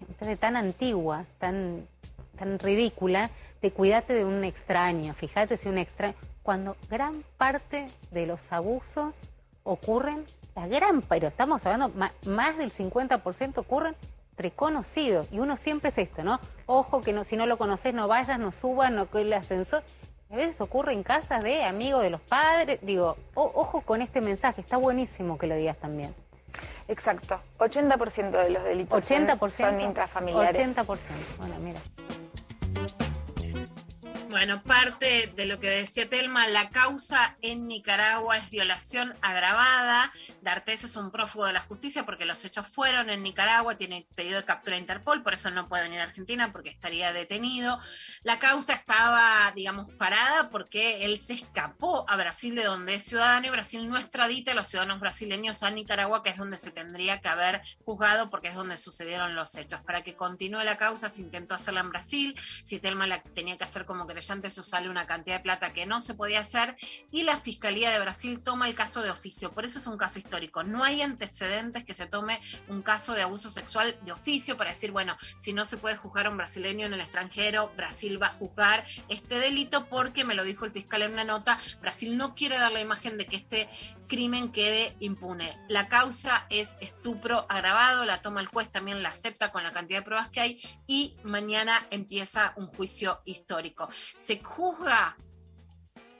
me 0.00 0.14
parece 0.14 0.36
tan 0.36 0.56
antigua, 0.56 1.24
tan, 1.38 1.86
tan 2.38 2.58
ridícula, 2.58 3.30
de 3.62 3.70
cuidarte 3.70 4.12
de 4.14 4.24
un 4.24 4.44
extraño, 4.44 5.14
fíjate 5.14 5.56
si 5.56 5.68
un 5.68 5.78
extraño, 5.78 6.14
cuando 6.42 6.76
gran 6.90 7.24
parte 7.38 7.86
de 8.10 8.26
los 8.26 8.52
abusos 8.52 9.14
ocurren, 9.62 10.24
la 10.54 10.66
gran, 10.68 11.00
pero 11.02 11.26
estamos 11.28 11.64
hablando, 11.64 11.90
más 12.26 12.58
del 12.58 12.70
50% 12.70 13.58
ocurren 13.58 13.96
entre 14.32 14.50
conocidos, 14.50 15.28
y 15.32 15.38
uno 15.38 15.56
siempre 15.56 15.90
es 15.90 15.98
esto, 15.98 16.22
¿no? 16.24 16.40
Ojo 16.66 17.00
que 17.00 17.12
no, 17.12 17.24
si 17.24 17.36
no 17.36 17.46
lo 17.46 17.56
conoces 17.56 17.94
no 17.94 18.08
vayas, 18.08 18.38
no 18.38 18.52
subas, 18.52 18.90
no 18.92 19.08
que 19.10 19.22
el 19.22 19.32
ascensor. 19.32 19.82
A 20.30 20.36
veces 20.36 20.60
ocurre 20.60 20.92
en 20.92 21.04
casas 21.04 21.44
de 21.44 21.62
amigos 21.64 22.02
de 22.02 22.10
los 22.10 22.20
padres, 22.20 22.80
digo, 22.82 23.16
o- 23.34 23.52
ojo 23.54 23.82
con 23.82 24.02
este 24.02 24.20
mensaje, 24.20 24.60
está 24.60 24.76
buenísimo 24.76 25.38
que 25.38 25.46
lo 25.46 25.54
digas 25.54 25.76
también. 25.78 26.12
Exacto. 26.88 27.40
80% 27.58 28.30
de 28.30 28.50
los 28.50 28.64
delitos 28.64 29.04
son- 29.04 29.26
80%, 29.26 29.48
son 29.70 29.80
intrafamiliares. 29.80 30.58
80%. 30.76 30.98
Bueno, 31.38 31.54
mira. 31.60 31.80
Bueno, 34.34 34.60
parte 34.64 35.32
de 35.36 35.46
lo 35.46 35.60
que 35.60 35.70
decía 35.70 36.10
Telma, 36.10 36.48
la 36.48 36.70
causa 36.70 37.36
en 37.40 37.68
Nicaragua 37.68 38.36
es 38.36 38.50
violación 38.50 39.14
agravada. 39.22 40.12
D'Artés 40.42 40.82
es 40.82 40.96
un 40.96 41.12
prófugo 41.12 41.46
de 41.46 41.52
la 41.52 41.60
justicia 41.60 42.04
porque 42.04 42.24
los 42.24 42.44
hechos 42.44 42.66
fueron 42.66 43.10
en 43.10 43.22
Nicaragua, 43.22 43.76
tiene 43.76 44.08
pedido 44.16 44.38
de 44.38 44.44
captura 44.44 44.74
de 44.74 44.80
Interpol, 44.80 45.22
por 45.22 45.34
eso 45.34 45.52
no 45.52 45.68
puede 45.68 45.84
venir 45.84 46.00
a 46.00 46.02
Argentina 46.02 46.50
porque 46.50 46.68
estaría 46.68 47.12
detenido. 47.12 47.78
La 48.24 48.40
causa 48.40 48.72
estaba, 48.72 49.52
digamos, 49.54 49.94
parada 49.94 50.50
porque 50.50 51.04
él 51.04 51.16
se 51.16 51.34
escapó 51.34 52.04
a 52.10 52.16
Brasil, 52.16 52.56
de 52.56 52.64
donde 52.64 52.94
es 52.94 53.04
ciudadano, 53.04 53.46
y 53.46 53.50
Brasil 53.50 53.88
no 53.88 53.96
extradita 53.96 54.50
a 54.50 54.56
los 54.56 54.66
ciudadanos 54.66 54.98
brasileños 54.98 55.62
a 55.62 55.70
Nicaragua, 55.70 56.24
que 56.24 56.30
es 56.30 56.38
donde 56.38 56.56
se 56.56 56.72
tendría 56.72 57.20
que 57.20 57.28
haber 57.28 57.62
juzgado 57.84 58.30
porque 58.30 58.48
es 58.48 58.56
donde 58.56 58.76
sucedieron 58.76 59.36
los 59.36 59.54
hechos. 59.54 59.80
Para 59.82 60.02
que 60.02 60.16
continúe 60.16 60.64
la 60.64 60.76
causa 60.76 61.08
se 61.08 61.20
intentó 61.20 61.54
hacerla 61.54 61.82
en 61.82 61.90
Brasil, 61.90 62.34
si 62.64 62.80
Telma 62.80 63.06
la 63.06 63.22
tenía 63.22 63.56
que 63.56 63.62
hacer 63.62 63.84
como 63.84 64.08
creyente, 64.24 64.48
eso 64.48 64.62
sale 64.62 64.88
una 64.88 65.06
cantidad 65.06 65.36
de 65.36 65.42
plata 65.42 65.72
que 65.72 65.86
no 65.86 66.00
se 66.00 66.14
podía 66.14 66.40
hacer, 66.40 66.76
y 67.10 67.22
la 67.22 67.36
Fiscalía 67.36 67.90
de 67.90 67.98
Brasil 67.98 68.42
toma 68.42 68.68
el 68.68 68.74
caso 68.74 69.02
de 69.02 69.10
oficio. 69.10 69.52
Por 69.52 69.64
eso 69.64 69.78
es 69.78 69.86
un 69.86 69.98
caso 69.98 70.18
histórico. 70.18 70.62
No 70.62 70.84
hay 70.84 71.02
antecedentes 71.02 71.84
que 71.84 71.94
se 71.94 72.06
tome 72.06 72.40
un 72.68 72.82
caso 72.82 73.12
de 73.14 73.22
abuso 73.22 73.50
sexual 73.50 73.98
de 74.02 74.12
oficio 74.12 74.56
para 74.56 74.70
decir, 74.70 74.92
bueno, 74.92 75.16
si 75.38 75.52
no 75.52 75.64
se 75.64 75.76
puede 75.76 75.96
juzgar 75.96 76.26
a 76.26 76.30
un 76.30 76.36
brasileño 76.36 76.86
en 76.86 76.94
el 76.94 77.00
extranjero, 77.00 77.72
Brasil 77.76 78.20
va 78.22 78.28
a 78.28 78.30
juzgar 78.30 78.84
este 79.08 79.38
delito 79.38 79.86
porque, 79.86 80.24
me 80.24 80.34
lo 80.34 80.44
dijo 80.44 80.64
el 80.64 80.72
fiscal 80.72 81.02
en 81.02 81.12
una 81.12 81.24
nota, 81.24 81.58
Brasil 81.80 82.16
no 82.16 82.34
quiere 82.34 82.58
dar 82.58 82.72
la 82.72 82.80
imagen 82.80 83.18
de 83.18 83.26
que 83.26 83.36
este 83.36 83.68
crimen 84.06 84.52
quede 84.52 84.96
impune. 85.00 85.58
La 85.68 85.88
causa 85.88 86.46
es 86.50 86.76
estupro 86.80 87.46
agravado, 87.48 88.04
la 88.04 88.20
toma 88.20 88.40
el 88.40 88.46
juez, 88.46 88.70
también 88.70 89.02
la 89.02 89.08
acepta 89.10 89.50
con 89.50 89.62
la 89.62 89.72
cantidad 89.72 90.00
de 90.00 90.04
pruebas 90.04 90.28
que 90.28 90.40
hay 90.40 90.62
y 90.86 91.16
mañana 91.22 91.86
empieza 91.90 92.52
un 92.56 92.66
juicio 92.66 93.22
histórico. 93.24 93.88
Se 94.16 94.42
juzga 94.42 95.16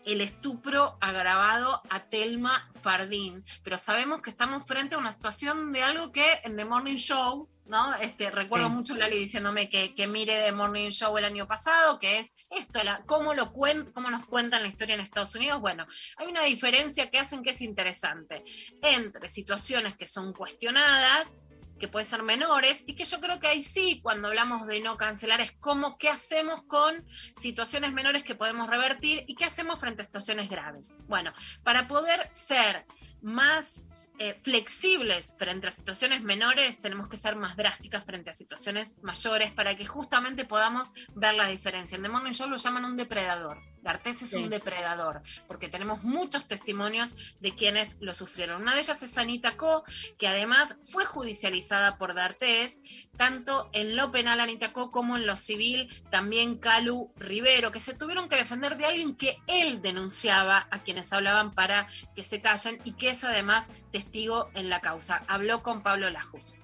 el 0.04 0.20
estupro 0.20 0.98
agravado 1.00 1.82
a 1.88 2.00
Telma 2.00 2.68
Fardín, 2.82 3.42
pero 3.62 3.78
sabemos 3.78 4.20
que 4.20 4.28
estamos 4.30 4.66
frente 4.66 4.94
a 4.96 4.98
una 4.98 5.12
situación 5.12 5.72
de 5.72 5.82
algo 5.82 6.12
que 6.12 6.24
en 6.44 6.56
The 6.56 6.66
Morning 6.66 6.96
Show, 6.96 7.48
¿no? 7.64 7.94
Este, 7.94 8.30
recuerdo 8.30 8.66
Sí. 8.66 8.72
mucho 8.74 8.94
Lali 8.96 9.16
diciéndome 9.16 9.70
que, 9.70 9.94
que 9.94 10.06
mire 10.06 10.42
The 10.44 10.52
Morning 10.52 10.90
Show 10.90 11.16
el 11.16 11.24
año 11.24 11.46
pasado, 11.46 11.98
que 11.98 12.18
es 12.18 12.34
esto, 12.50 12.84
la, 12.84 13.02
cómo, 13.06 13.32
lo 13.32 13.54
cuen- 13.54 13.90
cómo 13.94 14.10
nos 14.10 14.26
cuentan 14.26 14.60
la 14.62 14.68
historia 14.68 14.94
en 14.94 15.00
Estados 15.00 15.34
Unidos. 15.36 15.60
Bueno, 15.62 15.86
hay 16.18 16.26
una 16.26 16.42
diferencia 16.42 17.10
que 17.10 17.18
hacen 17.18 17.42
que 17.42 17.50
es 17.50 17.62
interesante 17.62 18.44
entre 18.82 19.30
situaciones 19.30 19.96
que 19.96 20.06
son 20.06 20.34
cuestionadas 20.34 21.38
que 21.84 21.88
pueden 21.88 22.08
ser 22.08 22.22
menores 22.22 22.82
y 22.86 22.94
que 22.94 23.04
yo 23.04 23.20
creo 23.20 23.38
que 23.40 23.48
ahí 23.48 23.60
sí, 23.60 24.00
cuando 24.02 24.28
hablamos 24.28 24.66
de 24.66 24.80
no 24.80 24.96
cancelar, 24.96 25.42
es 25.42 25.52
como 25.52 25.98
qué 25.98 26.08
hacemos 26.08 26.62
con 26.62 27.06
situaciones 27.38 27.92
menores 27.92 28.24
que 28.24 28.34
podemos 28.34 28.70
revertir 28.70 29.22
y 29.26 29.34
qué 29.34 29.44
hacemos 29.44 29.80
frente 29.80 30.00
a 30.00 30.04
situaciones 30.06 30.48
graves. 30.48 30.94
Bueno, 31.08 31.34
para 31.62 31.86
poder 31.86 32.26
ser 32.32 32.86
más 33.20 33.82
eh, 34.18 34.38
flexibles 34.42 35.34
frente 35.38 35.66
a 35.68 35.72
situaciones 35.72 36.22
menores, 36.22 36.80
tenemos 36.80 37.08
que 37.08 37.16
ser 37.16 37.36
más 37.36 37.56
drásticas 37.56 38.04
frente 38.04 38.30
a 38.30 38.32
situaciones 38.32 38.96
mayores 39.02 39.50
para 39.52 39.74
que 39.76 39.86
justamente 39.86 40.44
podamos 40.44 40.92
ver 41.14 41.34
la 41.34 41.46
diferencia. 41.48 41.96
En 41.96 42.02
The 42.02 42.08
Morning 42.08 42.32
Show 42.32 42.48
lo 42.48 42.56
llaman 42.56 42.84
un 42.84 42.96
depredador. 42.96 43.58
D'Artés 43.82 44.22
es 44.22 44.30
Sí. 44.30 44.36
un 44.36 44.48
depredador, 44.48 45.20
porque 45.46 45.68
tenemos 45.68 46.02
muchos 46.04 46.48
testimonios 46.48 47.36
de 47.40 47.54
quienes 47.54 47.98
lo 48.00 48.14
sufrieron. 48.14 48.62
Una 48.62 48.72
de 48.74 48.80
ellas 48.80 49.02
es 49.02 49.18
Anita 49.18 49.58
Co, 49.58 49.84
que 50.16 50.26
además 50.26 50.78
fue 50.84 51.04
judicializada 51.04 51.98
por 51.98 52.14
D'Artés, 52.14 52.80
tanto 53.18 53.68
en 53.74 53.94
lo 53.94 54.10
penal 54.10 54.40
Anita 54.40 54.72
Co 54.72 54.90
como 54.90 55.16
en 55.18 55.26
lo 55.26 55.36
civil, 55.36 55.88
también 56.10 56.56
Calu 56.56 57.12
Rivero, 57.16 57.72
que 57.72 57.80
se 57.80 57.92
tuvieron 57.92 58.30
que 58.30 58.36
defender 58.36 58.78
de 58.78 58.86
alguien 58.86 59.14
que 59.16 59.36
él 59.48 59.82
denunciaba 59.82 60.66
a 60.70 60.82
quienes 60.82 61.12
hablaban 61.12 61.52
para 61.52 61.86
que 62.16 62.24
se 62.24 62.40
callen 62.40 62.80
y 62.84 62.92
que 62.92 63.10
es 63.10 63.22
además 63.22 63.70
testigo 64.08 64.48
en 64.54 64.68
la 64.70 64.80
causa. 64.80 65.22
Habló 65.28 65.62
con 65.62 65.82
Pablo 65.82 66.10
Lajos. 66.10 66.54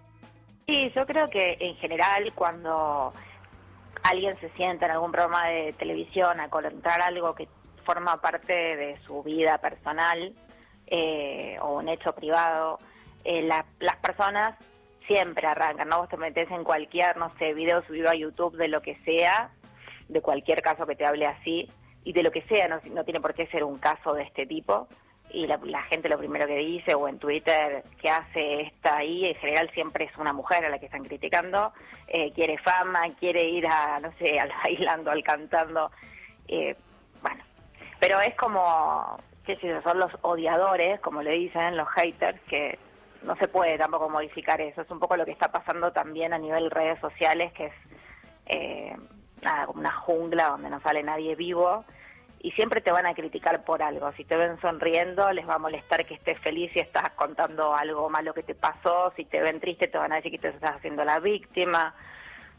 Sí, 0.68 0.92
yo 0.94 1.06
creo 1.06 1.28
que 1.30 1.56
en 1.58 1.74
general 1.76 2.32
cuando 2.34 3.12
alguien 4.02 4.38
se 4.40 4.50
sienta 4.50 4.86
en 4.86 4.92
algún 4.92 5.10
programa 5.10 5.46
de 5.48 5.72
televisión 5.74 6.38
a 6.40 6.48
contar 6.48 7.00
algo 7.02 7.34
que 7.34 7.48
forma 7.84 8.20
parte 8.20 8.52
de 8.76 9.00
su 9.06 9.22
vida 9.22 9.58
personal 9.58 10.32
eh, 10.86 11.56
o 11.60 11.78
un 11.78 11.88
hecho 11.88 12.12
privado, 12.14 12.78
eh, 13.24 13.42
la- 13.42 13.64
las 13.80 13.96
personas 13.96 14.56
siempre 15.06 15.46
arrancan, 15.46 15.88
¿no? 15.88 15.98
Vos 15.98 16.08
te 16.08 16.16
metes 16.16 16.50
en 16.50 16.62
cualquier, 16.62 17.16
no 17.16 17.30
sé, 17.38 17.52
video 17.54 17.82
subido 17.86 18.08
a 18.10 18.14
YouTube 18.14 18.56
de 18.56 18.68
lo 18.68 18.80
que 18.82 18.96
sea, 19.04 19.50
de 20.08 20.20
cualquier 20.20 20.62
caso 20.62 20.86
que 20.86 20.94
te 20.94 21.04
hable 21.06 21.26
así, 21.26 21.68
y 22.04 22.12
de 22.12 22.22
lo 22.22 22.30
que 22.30 22.42
sea, 22.42 22.68
no, 22.68 22.80
no 22.92 23.04
tiene 23.04 23.20
por 23.20 23.34
qué 23.34 23.46
ser 23.48 23.64
un 23.64 23.78
caso 23.78 24.14
de 24.14 24.22
este 24.22 24.46
tipo, 24.46 24.88
y 25.32 25.46
la, 25.46 25.82
gente 25.84 26.08
lo 26.08 26.18
primero 26.18 26.46
que 26.46 26.56
dice, 26.56 26.94
o 26.94 27.08
en 27.08 27.18
Twitter, 27.18 27.84
que 28.00 28.10
hace 28.10 28.62
esta 28.62 28.96
ahí, 28.96 29.26
en 29.26 29.34
general 29.36 29.70
siempre 29.72 30.04
es 30.04 30.16
una 30.18 30.32
mujer 30.32 30.64
a 30.64 30.68
la 30.68 30.78
que 30.78 30.86
están 30.86 31.04
criticando, 31.04 31.72
eh, 32.08 32.32
quiere 32.32 32.58
fama, 32.58 33.02
quiere 33.18 33.44
ir 33.44 33.66
a, 33.66 34.00
no 34.00 34.12
sé, 34.18 34.38
al 34.40 34.52
bailando, 34.64 35.10
al 35.10 35.22
cantando, 35.22 35.90
eh, 36.48 36.76
bueno, 37.22 37.42
pero 37.98 38.20
es 38.20 38.34
como, 38.36 39.18
qué 39.44 39.56
sé 39.56 39.68
yo, 39.68 39.82
son 39.82 39.98
los 39.98 40.12
odiadores, 40.22 41.00
como 41.00 41.22
le 41.22 41.32
dicen, 41.32 41.76
los 41.76 41.88
haters, 41.90 42.40
que 42.48 42.78
no 43.22 43.36
se 43.36 43.48
puede 43.48 43.78
tampoco 43.78 44.08
modificar 44.08 44.60
eso, 44.60 44.82
es 44.82 44.90
un 44.90 44.98
poco 44.98 45.16
lo 45.16 45.24
que 45.24 45.32
está 45.32 45.52
pasando 45.52 45.92
también 45.92 46.32
a 46.32 46.38
nivel 46.38 46.70
redes 46.70 46.98
sociales, 47.00 47.52
que 47.52 47.66
es 47.66 47.74
eh, 48.46 48.96
nada, 49.42 49.66
como 49.66 49.80
una 49.80 49.92
jungla 49.92 50.48
donde 50.48 50.70
no 50.70 50.80
sale 50.80 51.02
nadie 51.02 51.34
vivo 51.34 51.84
y 52.42 52.52
siempre 52.52 52.80
te 52.80 52.90
van 52.90 53.06
a 53.06 53.14
criticar 53.14 53.64
por 53.64 53.82
algo. 53.82 54.10
Si 54.12 54.24
te 54.24 54.36
ven 54.36 54.58
sonriendo, 54.60 55.30
les 55.32 55.46
va 55.46 55.54
a 55.54 55.58
molestar 55.58 56.06
que 56.06 56.14
estés 56.14 56.38
feliz 56.40 56.70
y 56.74 56.80
estás 56.80 57.10
contando 57.10 57.74
algo 57.74 58.08
malo 58.08 58.32
que 58.32 58.42
te 58.42 58.54
pasó. 58.54 59.12
Si 59.14 59.26
te 59.26 59.40
ven 59.40 59.60
triste, 59.60 59.88
te 59.88 59.98
van 59.98 60.12
a 60.12 60.16
decir 60.16 60.32
que 60.32 60.38
te 60.38 60.48
estás 60.48 60.76
haciendo 60.76 61.04
la 61.04 61.20
víctima. 61.20 61.94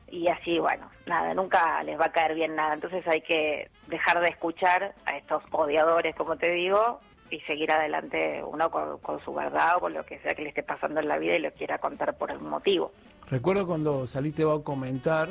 Y 0.09 0.27
así, 0.27 0.59
bueno, 0.59 0.91
nada, 1.07 1.33
nunca 1.33 1.81
les 1.83 1.99
va 1.99 2.05
a 2.05 2.11
caer 2.11 2.35
bien 2.35 2.55
nada. 2.55 2.75
Entonces 2.75 3.07
hay 3.07 3.21
que 3.21 3.71
dejar 3.87 4.19
de 4.21 4.27
escuchar 4.27 4.93
a 5.05 5.17
estos 5.17 5.41
odiadores, 5.51 6.15
como 6.15 6.35
te 6.37 6.51
digo, 6.51 6.99
y 7.31 7.39
seguir 7.41 7.71
adelante 7.71 8.43
uno 8.43 8.69
con, 8.69 9.19
su 9.25 9.33
verdad 9.33 9.77
o 9.77 9.79
con 9.79 9.93
lo 9.93 10.05
que 10.05 10.19
sea 10.19 10.35
que 10.35 10.43
le 10.43 10.49
esté 10.49 10.61
pasando 10.61 10.99
en 10.99 11.07
la 11.07 11.17
vida 11.17 11.35
y 11.35 11.39
lo 11.39 11.51
quiera 11.53 11.79
contar 11.79 12.15
por 12.17 12.29
algún 12.29 12.49
motivo. 12.49 12.91
Recuerdo 13.29 13.65
cuando 13.65 14.05
saliste 14.05 14.43
va 14.43 14.55
a 14.55 14.59
comentar, 14.59 15.29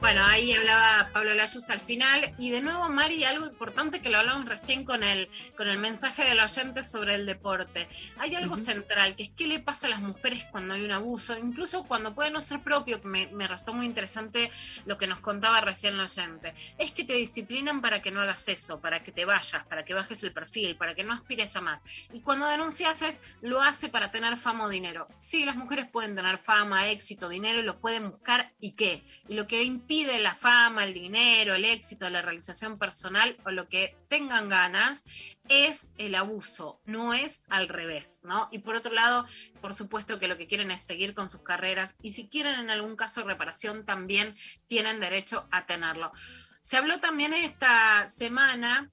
Bueno, 0.00 0.24
ahí 0.24 0.54
hablaba 0.54 1.10
Pablo 1.12 1.34
Layuz 1.34 1.68
al 1.68 1.78
final. 1.78 2.34
Y 2.38 2.50
de 2.50 2.62
nuevo, 2.62 2.88
Mari, 2.88 3.22
algo 3.24 3.46
importante 3.46 4.00
que 4.00 4.08
lo 4.08 4.18
hablamos 4.18 4.46
recién 4.46 4.84
con 4.84 5.04
el, 5.04 5.28
con 5.58 5.68
el 5.68 5.76
mensaje 5.76 6.24
del 6.24 6.40
oyente 6.40 6.82
sobre 6.82 7.16
el 7.16 7.26
deporte. 7.26 7.86
Hay 8.16 8.34
algo 8.34 8.56
central, 8.56 9.14
que 9.14 9.24
es 9.24 9.30
qué 9.36 9.46
le 9.46 9.60
pasa 9.60 9.88
a 9.88 9.90
las 9.90 10.00
mujeres 10.00 10.46
cuando 10.50 10.72
hay 10.72 10.84
un 10.86 10.92
abuso, 10.92 11.36
incluso 11.36 11.84
cuando 11.84 12.14
puede 12.14 12.30
no 12.30 12.40
ser 12.40 12.62
propio, 12.62 12.98
que 13.02 13.08
me, 13.08 13.26
me 13.26 13.46
restó 13.46 13.74
muy 13.74 13.84
interesante 13.84 14.50
lo 14.86 14.96
que 14.96 15.06
nos 15.06 15.20
contaba 15.20 15.60
recién 15.60 15.94
el 15.94 16.00
oyente. 16.00 16.54
Es 16.78 16.92
que 16.92 17.04
te 17.04 17.12
disciplinan 17.12 17.82
para 17.82 18.00
que 18.00 18.10
no 18.10 18.22
hagas 18.22 18.48
eso, 18.48 18.80
para 18.80 19.02
que 19.02 19.12
te 19.12 19.26
vayas, 19.26 19.66
para 19.66 19.84
que 19.84 19.92
bajes 19.92 20.24
el 20.24 20.32
perfil, 20.32 20.76
para 20.76 20.94
que 20.94 21.04
no 21.04 21.12
aspires 21.12 21.54
a 21.56 21.60
más. 21.60 21.84
Y 22.10 22.20
cuando 22.20 22.46
denuncias 22.46 23.02
es, 23.02 23.20
lo 23.42 23.60
hace 23.60 23.90
para 23.90 24.10
tener 24.10 24.38
fama 24.38 24.64
o 24.64 24.68
dinero. 24.70 25.08
Sí, 25.18 25.44
las 25.44 25.56
mujeres 25.56 25.86
pueden 25.92 26.16
tener 26.16 26.38
fama, 26.38 26.88
éxito, 26.88 27.28
dinero, 27.28 27.60
y 27.60 27.64
lo 27.64 27.80
pueden 27.80 28.10
buscar 28.10 28.54
y 28.60 28.72
qué. 28.72 29.04
Y 29.28 29.34
lo 29.34 29.46
que 29.46 29.62
impide 29.90 30.20
la 30.20 30.36
fama, 30.36 30.84
el 30.84 30.94
dinero, 30.94 31.54
el 31.54 31.64
éxito, 31.64 32.08
la 32.10 32.22
realización 32.22 32.78
personal 32.78 33.36
o 33.44 33.50
lo 33.50 33.68
que 33.68 33.96
tengan 34.06 34.48
ganas 34.48 35.04
es 35.48 35.88
el 35.98 36.14
abuso, 36.14 36.80
no 36.84 37.12
es 37.12 37.42
al 37.48 37.68
revés, 37.68 38.20
¿no? 38.22 38.48
Y 38.52 38.60
por 38.60 38.76
otro 38.76 38.92
lado, 38.92 39.26
por 39.60 39.74
supuesto 39.74 40.20
que 40.20 40.28
lo 40.28 40.36
que 40.36 40.46
quieren 40.46 40.70
es 40.70 40.80
seguir 40.80 41.12
con 41.12 41.28
sus 41.28 41.42
carreras 41.42 41.96
y 42.02 42.12
si 42.12 42.28
quieren 42.28 42.54
en 42.60 42.70
algún 42.70 42.94
caso 42.94 43.24
reparación 43.24 43.84
también 43.84 44.36
tienen 44.68 45.00
derecho 45.00 45.48
a 45.50 45.66
tenerlo. 45.66 46.12
Se 46.60 46.76
habló 46.76 47.00
también 47.00 47.34
esta 47.34 48.06
semana 48.06 48.92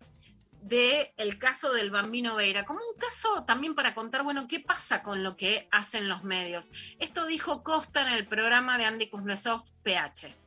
de 0.64 1.14
el 1.18 1.38
caso 1.38 1.74
del 1.74 1.91
Bambino 1.91 2.34
Veira, 2.34 2.65
como 2.65 2.80
un 2.80 2.99
caso 2.99 3.44
también 3.44 3.76
para 3.76 3.94
contar, 3.94 4.24
bueno, 4.24 4.48
qué 4.48 4.61
pasa 4.61 5.03
con 5.03 5.22
lo 5.22 5.38
que 5.38 5.68
hacen 5.69 6.10
los 6.10 6.24
medios. 6.24 6.72
Esto 6.98 7.28
dijo 7.28 7.61
Costa 7.61 8.02
en 8.02 8.15
el 8.15 8.26
programa 8.26 8.80
de 8.80 8.86
Andy 8.86 9.10
Kuznetsov, 9.10 9.61
PH. 9.84 10.47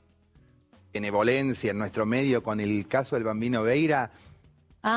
Benevolencia 0.93 1.71
en 1.71 1.79
nuestro 1.79 2.07
medio 2.07 2.43
con 2.43 2.61
el 2.61 2.87
caso 2.89 3.17
del 3.17 3.25
bambino 3.25 3.63
Veira 3.63 4.11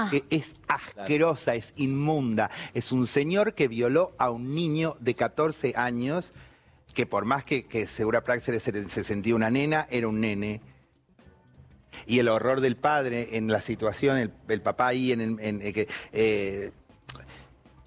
que 0.09 0.23
es 0.29 0.53
asquerosa, 0.67 1.55
es 1.55 1.73
inmunda. 1.75 2.49
Es 2.73 2.91
un 2.93 3.05
señor 3.05 3.53
que 3.53 3.67
violó 3.67 4.13
a 4.17 4.29
un 4.31 4.55
niño 4.55 4.95
de 5.01 5.13
14 5.13 5.73
años 5.75 6.33
que 6.93 7.05
por 7.05 7.25
más 7.25 7.43
que, 7.43 7.65
que 7.65 7.85
Segura 7.85 8.23
Praxis 8.23 8.61
se, 8.63 8.87
se 8.89 9.03
sentía 9.03 9.35
una 9.35 9.49
nena, 9.49 9.85
era 9.89 10.07
un 10.07 10.21
nene. 10.21 10.61
Y 12.05 12.19
el 12.19 12.29
horror 12.29 12.61
del 12.61 12.75
padre 12.77 13.35
en 13.37 13.47
la 13.51 13.59
situación, 13.61 14.17
el, 14.17 14.31
el 14.47 14.61
papá 14.61 14.87
ahí 14.87 15.11
en... 15.11 15.21
el- 15.21 15.39
en- 15.41 15.61
eh, 15.61 15.73
que, 15.73 15.87
eh, 16.13 16.71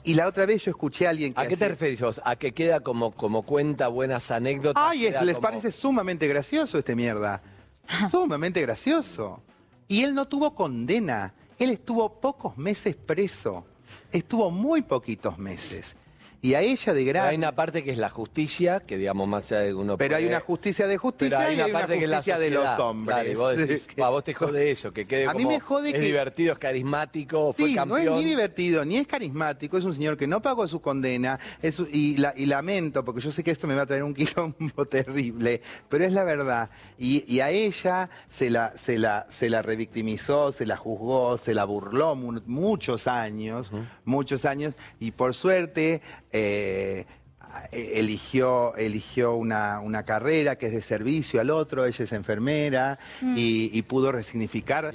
y 0.04 0.14
la 0.14 0.26
otra 0.28 0.44
vez 0.46 0.62
yo 0.64 0.70
escuché 0.70 1.06
a 1.06 1.10
alguien 1.10 1.32
que... 1.34 1.40
¿A 1.40 1.48
qué 1.48 1.56
te 1.56 1.66
referís 1.68 2.00
vos? 2.00 2.20
¿A 2.24 2.36
que 2.36 2.52
queda 2.52 2.80
como, 2.80 3.10
como 3.12 3.42
cuenta 3.42 3.88
buenas 3.88 4.30
anécdotas? 4.30 4.82
Ay, 4.86 5.06
es- 5.06 5.14
les 5.22 5.36
como- 5.36 5.40
parece 5.48 5.72
sumamente 5.72 6.28
gracioso 6.28 6.78
este 6.78 6.94
mierda. 6.94 7.42
Sumamente 8.10 8.60
gracioso. 8.60 9.42
Y 9.88 10.02
él 10.02 10.14
no 10.14 10.26
tuvo 10.26 10.54
condena. 10.54 11.34
Él 11.58 11.70
estuvo 11.70 12.20
pocos 12.20 12.56
meses 12.56 12.96
preso. 12.96 13.66
Estuvo 14.12 14.50
muy 14.50 14.82
poquitos 14.82 15.38
meses. 15.38 15.96
Y 16.42 16.54
a 16.54 16.60
ella 16.60 16.92
de 16.94 17.00
Pero 17.00 17.06
grande. 17.08 17.30
hay 17.30 17.36
una 17.36 17.52
parte 17.52 17.82
que 17.82 17.90
es 17.90 17.98
la 17.98 18.10
justicia, 18.10 18.80
que 18.80 18.98
digamos 18.98 19.26
más 19.26 19.50
allá 19.50 19.62
de 19.62 19.68
que 19.68 19.74
uno 19.74 19.96
Pero 19.96 20.16
hay 20.16 20.26
una 20.26 20.40
justicia 20.40 20.86
de 20.86 20.96
justicia 20.96 21.38
Pero 21.38 21.48
hay 21.50 21.54
y 21.54 21.56
una 21.56 21.64
hay 21.64 21.70
una 21.70 21.78
parte 21.80 21.98
que 21.98 22.04
es 22.04 22.10
la 22.10 22.16
justicia 22.18 22.38
de 22.38 22.50
los 22.50 22.78
hombres. 22.78 23.14
Claro, 23.16 23.30
y 23.30 23.34
vos 23.34 23.56
decís, 23.56 23.88
"Ah, 24.00 24.10
vos 24.10 24.22
te 24.24 24.34
jode 24.34 24.70
eso, 24.70 24.92
que 24.92 25.06
quede 25.06 25.26
A 25.26 25.34
mí 25.34 25.44
me 25.46 25.58
jode 25.60 25.88
es 25.88 25.94
que- 25.94 26.00
divertido, 26.00 26.52
es 26.52 26.58
carismático, 26.58 27.52
fue 27.52 27.68
Sí, 27.68 27.74
no 27.74 27.80
campeón. 27.94 28.18
es 28.18 28.24
ni 28.24 28.24
divertido, 28.30 28.84
ni 28.84 28.96
es 28.98 29.06
carismático, 29.06 29.78
es 29.78 29.84
un 29.84 29.94
señor 29.94 30.16
que 30.16 30.26
no 30.26 30.40
pagó 30.42 30.68
su 30.68 30.80
condena, 30.80 31.38
es 31.62 31.76
y, 31.92 32.16
la- 32.18 32.34
y 32.36 32.46
lamento, 32.46 33.02
porque 33.04 33.20
yo 33.22 33.32
sé 33.32 33.42
que 33.42 33.50
esto 33.50 33.66
me 33.66 33.74
va 33.74 33.82
a 33.82 33.86
traer 33.86 34.02
un 34.04 34.14
quilombo 34.54 34.86
terrible, 34.86 35.60
pero 35.88 36.04
es 36.04 36.12
la 36.12 36.22
verdad. 36.24 36.70
Y, 36.98 37.24
y 37.32 37.40
a 37.40 37.50
ella 37.50 38.08
se 38.30 38.50
la, 38.50 38.72
se, 38.76 38.98
la, 38.98 39.26
se 39.30 39.48
la 39.50 39.62
revictimizó, 39.62 40.52
se 40.52 40.66
la 40.66 40.76
juzgó, 40.76 41.38
se 41.38 41.54
la 41.54 41.64
burló 41.64 42.14
mu- 42.14 42.40
muchos 42.46 43.06
años, 43.06 43.70
muchos 44.04 44.44
años, 44.44 44.74
y 45.00 45.10
por 45.12 45.34
suerte 45.34 46.02
eh, 46.36 47.06
eligió, 47.72 48.74
eligió 48.76 49.34
una, 49.34 49.80
una 49.80 50.04
carrera 50.04 50.56
que 50.56 50.66
es 50.66 50.72
de 50.72 50.82
servicio 50.82 51.40
al 51.40 51.50
otro, 51.50 51.86
ella 51.86 52.04
es 52.04 52.12
enfermera, 52.12 52.98
Mm. 53.20 53.34
y, 53.36 53.70
y 53.76 53.82
pudo 53.82 54.12
resignificar 54.12 54.92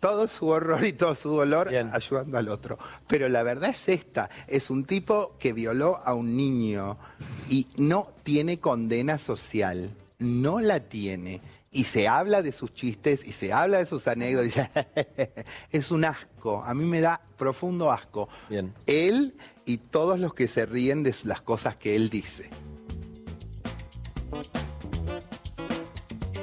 todo 0.00 0.28
su 0.28 0.48
horror 0.48 0.84
y 0.84 0.92
todo 0.92 1.14
su 1.14 1.30
dolor 1.30 1.70
ayudando 1.92 2.38
al 2.38 2.48
otro. 2.48 2.78
Pero 3.08 3.28
la 3.28 3.42
verdad 3.42 3.70
es 3.70 3.88
esta, 3.88 4.28
es 4.46 4.70
un 4.70 4.84
tipo 4.84 5.36
que 5.38 5.52
violó 5.52 6.00
a 6.04 6.14
un 6.14 6.36
niño 6.36 6.98
y 7.48 7.66
no 7.78 8.08
tiene 8.22 8.60
condena 8.60 9.18
social, 9.18 9.90
no 10.18 10.60
la 10.60 10.80
tiene. 10.80 11.40
Y 11.74 11.84
se 11.84 12.06
habla 12.08 12.40
de 12.40 12.52
sus 12.52 12.72
chistes 12.72 13.26
y 13.26 13.32
se 13.32 13.52
habla 13.52 13.78
de 13.78 13.86
sus 13.86 14.06
anécdotas. 14.06 14.70
es 15.72 15.90
un 15.90 16.04
asco, 16.04 16.62
a 16.64 16.72
mí 16.72 16.84
me 16.84 17.00
da 17.00 17.20
profundo 17.36 17.90
asco. 17.90 18.28
Él 18.86 19.36
y 19.66 19.78
todos 19.78 20.18
los 20.20 20.34
que 20.34 20.46
se 20.48 20.64
ríen 20.66 21.02
de 21.02 21.14
las 21.24 21.42
cosas 21.42 21.74
que 21.76 21.96
él 21.96 22.10
dice. 22.10 22.48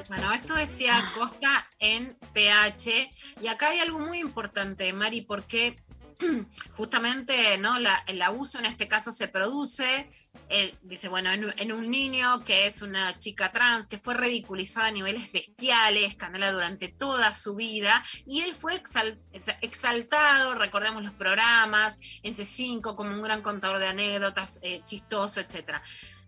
Bueno, 0.10 0.34
esto 0.34 0.56
decía 0.56 1.12
Costa 1.18 1.66
en 1.80 2.18
PH, 2.34 3.12
y 3.42 3.48
acá 3.48 3.70
hay 3.70 3.80
algo 3.80 4.00
muy 4.00 4.20
importante, 4.20 4.92
Mari, 4.92 5.22
porque 5.22 5.78
justamente 6.76 7.58
¿no? 7.60 7.80
La- 7.80 8.04
el 8.08 8.22
abuso 8.22 8.60
en 8.60 8.66
este 8.66 8.90
caso 8.90 9.14
se 9.14 9.30
produce, 9.30 10.12
él 10.50 10.74
dice, 10.84 11.08
bueno, 11.08 11.32
en, 11.32 11.72
un- 11.72 11.90
niño 11.92 12.44
que 12.44 12.68
es 12.68 12.82
una 12.82 13.18
chica 13.18 13.52
trans, 13.52 13.88
que 13.88 13.98
fue 13.98 14.14
ridiculizada 14.16 14.88
a 14.88 14.92
niveles 14.92 15.32
bestiales, 15.32 16.06
escandala 16.10 16.52
durante 16.52 16.88
toda 16.90 17.34
su 17.34 17.56
vida, 17.56 18.04
y 18.26 18.42
él 18.42 18.54
fue 18.54 18.76
exal- 18.76 19.20
ex- 19.34 19.56
exaltado, 19.62 20.56
recordemos 20.56 21.04
los 21.04 21.14
programas, 21.14 22.00
en 22.24 22.34
C5 22.34 22.96
como 22.96 23.14
un 23.14 23.22
gran 23.22 23.42
contador 23.42 23.80
de 23.80 23.88
anécdotas, 23.88 24.60
eh, 24.62 24.82
chistoso, 24.84 25.40
etcétera. 25.42 25.82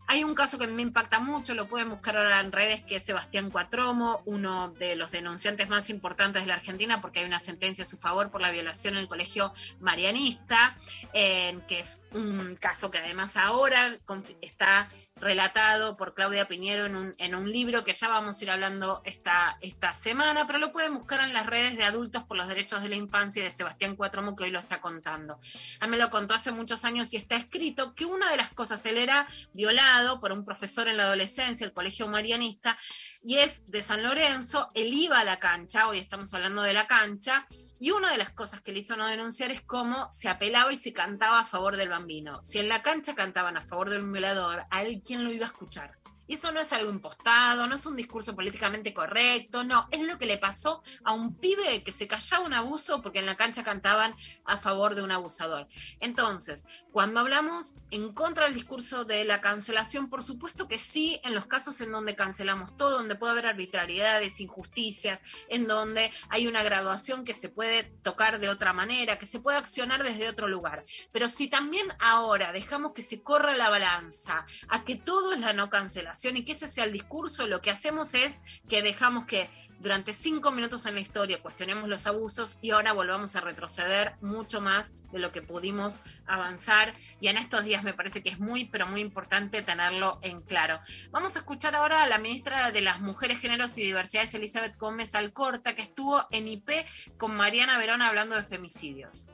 Hay 0.08 0.24
un 0.24 0.36
caso 0.36 0.60
que 0.60 0.68
me 0.68 0.82
impacta 0.82 1.20
mucho, 1.20 1.54
lo 1.56 1.68
pueden 1.68 1.90
buscar 1.90 2.18
ahora 2.18 2.40
en 2.40 2.52
redes, 2.52 2.82
que 2.82 2.98
es 2.98 3.04
Sebastián 3.04 3.50
Cuatromo, 3.50 4.22
uno 4.26 4.70
de 4.70 4.96
los 4.96 5.12
denunciantes 5.12 5.70
más 5.70 5.90
importantes 5.90 6.44
de 6.44 6.50
la 6.50 6.56
Argentina, 6.56 7.02
porque 7.02 7.20
hay 7.20 7.26
una 7.26 7.40
sentencia 7.40 7.84
a 7.84 7.88
su 7.88 7.98
favor 7.98 8.30
por 8.30 8.42
la 8.42 8.52
violación 8.52 8.96
en 8.96 9.02
el 9.02 9.08
colegio 9.08 9.54
marianista, 9.80 10.78
que 11.14 11.80
es 11.80 12.04
un 12.12 12.56
caso 12.60 12.92
que 12.92 13.00
además 13.00 13.38
ahora 13.38 13.98
está 14.42 14.90
relatado 15.24 15.98
por 15.98 16.14
Claudia 16.14 16.48
Piñero 16.48 16.86
en 16.86 16.96
un, 16.96 17.16
en 17.18 17.36
un 17.36 17.52
libro 17.52 17.84
que 17.84 17.94
ya 17.94 18.08
vamos 18.08 18.40
a 18.40 18.44
ir 18.44 18.52
hablando 18.52 19.02
esta, 19.06 19.58
esta 19.62 19.94
semana, 19.94 20.46
pero 20.46 20.60
lo 20.60 20.72
pueden 20.72 20.94
buscar 20.94 21.22
en 21.22 21.34
las 21.34 21.46
redes 21.46 21.78
de 21.78 21.84
Adultos 21.84 22.24
por 22.24 22.38
los 22.38 22.48
Derechos 22.48 22.84
de 22.84 22.90
la 22.90 22.96
Infancia 22.96 23.44
de 23.44 23.50
Sebastián 23.50 23.96
Cuatromo, 23.96 24.36
que 24.36 24.44
hoy 24.44 24.52
lo 24.52 24.60
está 24.60 24.82
contando. 24.82 25.40
A 25.80 25.88
mí 25.88 25.92
me 25.92 25.98
lo 25.98 26.10
contó 26.10 26.34
hace 26.34 26.52
muchos 26.52 26.86
años 26.86 27.14
y 27.14 27.18
está 27.18 27.36
escrito 27.36 27.96
que 27.96 28.06
una 28.06 28.30
de 28.30 28.38
las 28.38 28.50
cosas, 28.50 28.86
él 28.86 28.98
era 28.98 29.28
violado 29.54 30.20
por 30.20 30.32
un 30.32 30.46
profesor 30.46 30.88
en 30.88 30.98
la 30.98 31.04
adolescencia, 31.04 31.66
el 31.66 31.74
colegio 31.74 32.08
marianista, 32.08 32.78
y 33.24 33.38
es 33.38 33.70
de 33.72 33.82
San 33.82 34.04
Lorenzo, 34.04 34.70
él 34.74 34.94
iba 34.94 35.20
a 35.20 35.24
la 35.24 35.40
cancha, 35.40 35.88
hoy 35.88 35.98
estamos 35.98 36.34
hablando 36.34 36.62
de 36.62 36.74
la 36.74 36.88
cancha, 36.88 37.48
y 37.80 37.92
una 37.92 38.12
de 38.12 38.18
las 38.18 38.32
cosas 38.32 38.62
que 38.62 38.72
le 38.72 38.80
hizo 38.80 38.98
no 38.98 39.08
denunciar 39.08 39.52
es 39.52 39.62
cómo 39.62 40.10
se 40.12 40.30
apelaba 40.30 40.72
y 40.74 40.76
se 40.76 40.94
cantaba 40.94 41.40
a 41.40 41.46
favor 41.46 41.78
del 41.78 41.90
bambino. 41.90 42.42
Si 42.44 42.60
en 42.60 42.70
la 42.70 42.84
cancha 42.84 43.16
cantaban 43.16 43.58
a 43.58 43.62
favor 43.62 43.90
del 43.90 44.10
violador, 44.12 44.66
a 44.70 44.84
él 44.84 45.02
quién 45.06 45.24
lo 45.24 45.32
iba 45.32 45.46
a 45.46 45.48
escuchar. 45.48 46.03
Eso 46.28 46.52
no 46.54 46.62
es 46.62 46.72
algo 46.72 46.90
impostado, 46.90 47.68
no 47.68 47.76
es 47.76 47.86
un 47.86 47.98
discurso 47.98 48.34
políticamente 48.34 48.94
correcto, 48.94 49.64
no, 49.66 49.90
es 49.92 50.02
lo 50.02 50.18
que 50.18 50.26
le 50.26 50.38
pasó 50.38 50.82
a 51.04 51.12
un 51.12 51.36
pibe 51.36 51.84
que 51.84 51.92
se 51.92 52.08
callaba 52.08 52.46
un 52.46 52.54
abuso 52.54 53.02
porque 53.02 53.20
en 53.20 53.26
la 53.26 53.36
cancha 53.36 53.64
cantaban 53.64 54.16
a 54.46 54.58
favor 54.58 54.96
de 54.96 55.02
un 55.02 55.12
abusador. 55.12 55.68
Entonces, 56.00 56.66
cuando 56.92 57.20
hablamos 57.20 57.76
en 57.92 58.14
contra 58.14 58.46
del 58.46 58.54
discurso 58.54 59.04
de 59.04 59.26
la 59.26 59.42
cancelación, 59.42 60.10
por 60.10 60.24
supuesto 60.24 60.68
que 60.68 60.78
sí, 60.78 61.20
en 61.24 61.36
los 61.36 61.46
casos 61.46 61.82
en 61.82 61.92
donde 61.92 62.16
cancelamos 62.16 62.76
todo, 62.78 62.92
donde 62.92 63.16
puede 63.16 63.34
haber 63.34 63.48
arbitrariedades, 63.48 64.40
injusticias, 64.40 65.22
en 65.50 65.68
donde 65.68 66.10
hay 66.30 66.48
una 66.48 66.64
graduación 66.64 67.26
que 67.26 67.34
se 67.34 67.50
puede 67.50 67.84
tocar 67.84 68.40
de 68.40 68.50
otra 68.50 68.72
manera, 68.72 69.20
que 69.20 69.26
se 69.26 69.42
puede 69.42 69.58
accionar 69.58 70.04
desde 70.04 70.30
otro 70.30 70.48
lugar. 70.48 70.86
Pero 71.12 71.28
si 71.28 71.50
también 71.50 71.86
ahora 72.00 72.54
dejamos 72.54 72.94
que 72.94 73.02
se 73.02 73.22
corra 73.22 73.58
la 73.58 73.70
balanza 73.70 74.46
a 74.70 74.84
que 74.86 74.96
todo 74.96 75.34
es 75.34 75.40
la 75.40 75.52
no 75.52 75.70
cancelación 75.70 76.13
y 76.34 76.46
que 76.46 76.54
ese 76.54 76.68
sea 76.68 76.86
el 76.86 76.94
discurso, 76.94 77.48
lo 77.48 77.62
que 77.62 77.72
hacemos 77.72 78.14
es 78.14 78.40
que 78.70 78.82
dejamos 78.82 79.26
que 79.26 79.50
durante 79.80 80.14
cinco 80.14 80.52
minutos 80.52 80.86
en 80.86 80.96
la 80.96 81.02
historia 81.02 81.42
cuestionemos 81.42 81.90
los 81.90 82.08
abusos 82.08 82.58
y 82.62 82.72
ahora 82.72 82.94
volvamos 82.94 83.36
a 83.36 83.42
retroceder 83.42 84.14
mucho 84.22 84.62
más 84.62 84.94
de 85.12 85.20
lo 85.20 85.34
que 85.34 85.42
pudimos 85.42 86.02
avanzar 86.26 86.94
y 87.20 87.28
en 87.28 87.38
estos 87.38 87.66
días 87.66 87.84
me 87.84 87.94
parece 87.94 88.24
que 88.24 88.30
es 88.30 88.40
muy 88.40 88.64
pero 88.66 88.88
muy 88.88 89.02
importante 89.02 89.62
tenerlo 89.62 90.20
en 90.22 90.42
claro. 90.42 90.80
Vamos 91.12 91.36
a 91.36 91.40
escuchar 91.40 91.76
ahora 91.76 92.04
a 92.04 92.08
la 92.08 92.18
ministra 92.18 92.72
de 92.72 92.82
las 92.82 93.02
Mujeres, 93.02 93.40
Géneros 93.40 93.78
y 93.78 93.84
Diversidades, 93.84 94.34
Elizabeth 94.36 94.78
Gómez 94.78 95.16
Alcorta, 95.16 95.76
que 95.76 95.82
estuvo 95.82 96.26
en 96.32 96.48
IP 96.48 96.70
con 97.18 97.36
Mariana 97.36 97.78
Verón 97.78 98.02
hablando 98.02 98.36
de 98.36 98.44
femicidios. 98.44 99.30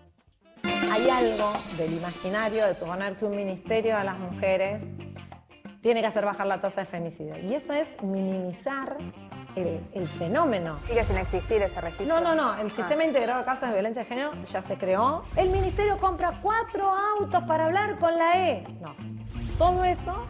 Hay 0.64 1.08
algo 1.10 1.54
del 1.78 1.94
imaginario 1.94 2.66
de 2.66 2.74
suponer 2.74 3.16
que 3.18 3.26
un 3.26 3.36
ministerio 3.36 3.98
de 3.98 4.04
las 4.04 4.18
mujeres 4.18 4.82
tiene 5.82 6.02
que 6.02 6.08
hacer 6.08 6.26
bajar 6.26 6.48
la 6.48 6.60
tasa 6.62 6.82
de 6.82 6.86
femicidio. 6.88 7.38
Y 7.40 7.54
eso 7.54 7.74
es 7.74 7.88
minimizar 8.04 8.98
el, 9.56 9.80
el 9.94 10.08
fenómeno. 10.08 10.78
Sigue 10.88 11.04
sin 11.06 11.18
existir 11.18 11.62
ese 11.62 11.80
registro. 11.82 12.06
No, 12.08 12.20
no, 12.22 12.36
no. 12.36 12.56
El 12.60 12.68
Ah. 12.68 12.70
sistema 12.70 13.04
integrado 13.06 13.40
de 13.40 13.46
casos 13.46 13.70
de 13.70 13.76
violencia 13.76 14.04
de 14.04 14.08
género 14.10 14.34
ya 14.44 14.62
se 14.62 14.78
creó. 14.78 15.24
El 15.36 15.50
ministerio 15.50 15.98
compra 15.98 16.40
cuatro 16.42 16.92
autos 17.20 17.44
para 17.44 17.66
hablar 17.66 17.98
con 17.98 18.18
la 18.18 18.50
E. 18.50 18.64
No. 18.82 18.96
Todo 19.58 19.84
eso 19.84 20.26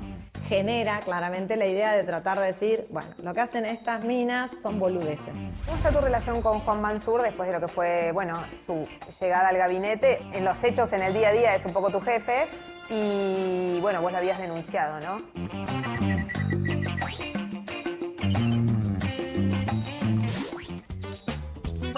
genera 0.50 1.00
claramente 1.02 1.56
la 1.56 1.68
idea 1.68 1.94
de 1.94 2.04
tratar 2.04 2.40
de 2.40 2.48
decir, 2.48 2.88
bueno, 2.90 3.08
lo 3.22 3.34
que 3.36 3.40
hacen 3.40 3.66
estas 3.66 4.04
minas 4.04 4.50
son 4.62 4.80
boludeces. 4.80 5.34
¿Cómo 5.66 5.78
está 5.78 5.92
tu 5.92 6.02
relación 6.02 6.42
con 6.42 6.62
Juan 6.62 6.82
Mansur 6.82 7.22
después 7.22 7.48
de 7.48 7.54
lo 7.54 7.62
que 7.62 7.68
fue, 7.72 8.12
bueno, 8.12 8.34
su 8.66 8.88
llegada 9.22 9.50
al 9.50 9.58
gabinete? 9.58 10.20
En 10.34 10.44
los 10.44 10.64
hechos, 10.64 10.92
en 10.94 11.04
el 11.04 11.14
día 11.14 11.30
a 11.30 11.34
día, 11.34 11.56
es 11.56 11.66
un 11.66 11.74
poco 11.74 11.92
tu 11.92 12.02
jefe 12.02 12.48
y, 12.90 13.80
bueno, 13.82 14.02
vos 14.02 14.12
lo 14.12 14.18
habías 14.18 14.40
denunciado, 14.40 15.00
¿no? 15.00 16.19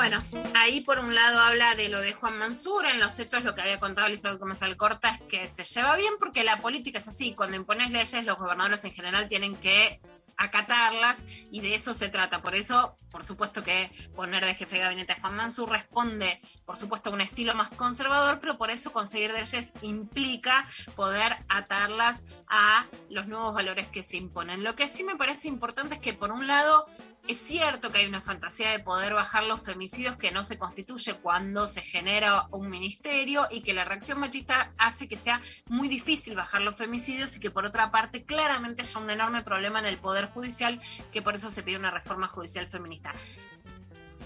Bueno, 0.01 0.17
ahí 0.55 0.81
por 0.81 0.97
un 0.97 1.13
lado 1.13 1.37
habla 1.37 1.75
de 1.75 1.87
lo 1.87 2.01
de 2.01 2.11
Juan 2.11 2.35
Mansur, 2.35 2.87
en 2.87 2.99
los 2.99 3.19
hechos 3.19 3.43
lo 3.43 3.53
que 3.53 3.61
había 3.61 3.79
contado 3.79 4.07
Elizabeth 4.07 4.39
Gómez 4.39 4.63
Alcorta 4.63 5.09
es 5.09 5.21
que 5.29 5.47
se 5.47 5.63
lleva 5.63 5.95
bien 5.95 6.15
porque 6.17 6.43
la 6.43 6.59
política 6.59 6.97
es 6.97 7.07
así, 7.07 7.35
cuando 7.35 7.55
impones 7.55 7.91
leyes 7.91 8.25
los 8.25 8.39
gobernadores 8.39 8.83
en 8.83 8.93
general 8.93 9.27
tienen 9.27 9.55
que 9.55 10.01
acatarlas 10.37 11.23
y 11.51 11.61
de 11.61 11.75
eso 11.75 11.93
se 11.93 12.09
trata. 12.09 12.41
Por 12.41 12.55
eso, 12.55 12.97
por 13.11 13.23
supuesto 13.23 13.61
que 13.61 13.91
poner 14.15 14.43
de 14.43 14.55
jefe 14.55 14.77
de 14.77 14.81
gabinete 14.81 15.13
a 15.13 15.19
Juan 15.19 15.35
Mansur 15.35 15.69
responde, 15.69 16.41
por 16.65 16.77
supuesto, 16.77 17.11
a 17.11 17.13
un 17.13 17.21
estilo 17.21 17.53
más 17.53 17.69
conservador, 17.69 18.39
pero 18.39 18.57
por 18.57 18.71
eso 18.71 18.91
conseguir 18.91 19.31
leyes 19.31 19.73
implica 19.83 20.67
poder 20.95 21.37
atarlas 21.47 22.23
a 22.47 22.87
los 23.11 23.27
nuevos 23.27 23.53
valores 23.53 23.85
que 23.85 24.01
se 24.01 24.17
imponen. 24.17 24.63
Lo 24.63 24.75
que 24.75 24.87
sí 24.87 25.03
me 25.03 25.15
parece 25.15 25.47
importante 25.47 25.93
es 25.93 26.01
que, 26.01 26.15
por 26.15 26.31
un 26.31 26.47
lado, 26.47 26.87
es 27.27 27.37
cierto 27.37 27.91
que 27.91 27.99
hay 27.99 28.07
una 28.07 28.21
fantasía 28.21 28.71
de 28.71 28.79
poder 28.79 29.13
bajar 29.13 29.43
los 29.43 29.61
femicidios 29.61 30.17
que 30.17 30.31
no 30.31 30.43
se 30.43 30.57
constituye 30.57 31.13
cuando 31.13 31.67
se 31.67 31.81
genera 31.81 32.47
un 32.51 32.69
ministerio 32.69 33.47
y 33.51 33.61
que 33.61 33.73
la 33.73 33.85
reacción 33.85 34.19
machista 34.19 34.73
hace 34.77 35.07
que 35.07 35.15
sea 35.15 35.41
muy 35.67 35.87
difícil 35.87 36.35
bajar 36.35 36.61
los 36.61 36.77
femicidios 36.77 37.37
y 37.37 37.39
que 37.39 37.51
por 37.51 37.65
otra 37.65 37.91
parte 37.91 38.23
claramente 38.23 38.81
haya 38.81 38.99
un 38.99 39.09
enorme 39.09 39.43
problema 39.43 39.79
en 39.79 39.85
el 39.85 39.97
poder 39.97 40.25
judicial 40.25 40.81
que 41.11 41.21
por 41.21 41.35
eso 41.35 41.49
se 41.49 41.63
pide 41.63 41.77
una 41.77 41.91
reforma 41.91 42.27
judicial 42.27 42.67
feminista. 42.67 43.13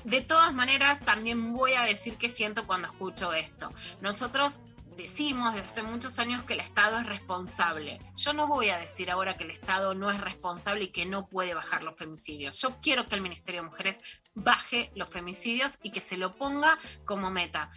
De 0.05 0.21
todas 0.21 0.53
maneras, 0.53 0.99
también 0.99 1.51
voy 1.51 1.73
a 1.73 1.81
decir 1.81 2.15
que 2.17 2.29
siento 2.29 2.67
cuando 2.67 2.87
escucho 2.87 3.33
esto. 3.33 3.73
Nosotros 4.01 4.61
decimos 4.97 5.53
desde 5.53 5.65
hace 5.65 5.83
muchos 5.83 6.19
años 6.19 6.43
que 6.43 6.53
el 6.53 6.59
Estado 6.59 6.99
es 6.99 7.05
responsable. 7.05 7.99
Yo 8.15 8.33
no 8.33 8.47
voy 8.47 8.69
a 8.69 8.77
decir 8.77 9.11
ahora 9.11 9.37
que 9.37 9.43
el 9.43 9.51
Estado 9.51 9.93
no 9.93 10.09
es 10.09 10.19
responsable 10.19 10.85
y 10.85 10.91
que 10.91 11.05
no 11.05 11.27
puede 11.27 11.53
bajar 11.53 11.83
los 11.83 11.97
femicidios. 11.97 12.59
Yo 12.61 12.77
quiero 12.81 13.07
que 13.07 13.15
el 13.15 13.21
Ministerio 13.21 13.61
de 13.61 13.69
Mujeres 13.69 14.01
baje 14.33 14.91
los 14.95 15.09
femicidios 15.09 15.79
y 15.83 15.91
que 15.91 16.01
se 16.01 16.17
lo 16.17 16.35
ponga 16.35 16.77
como 17.05 17.29
meta. 17.29 17.71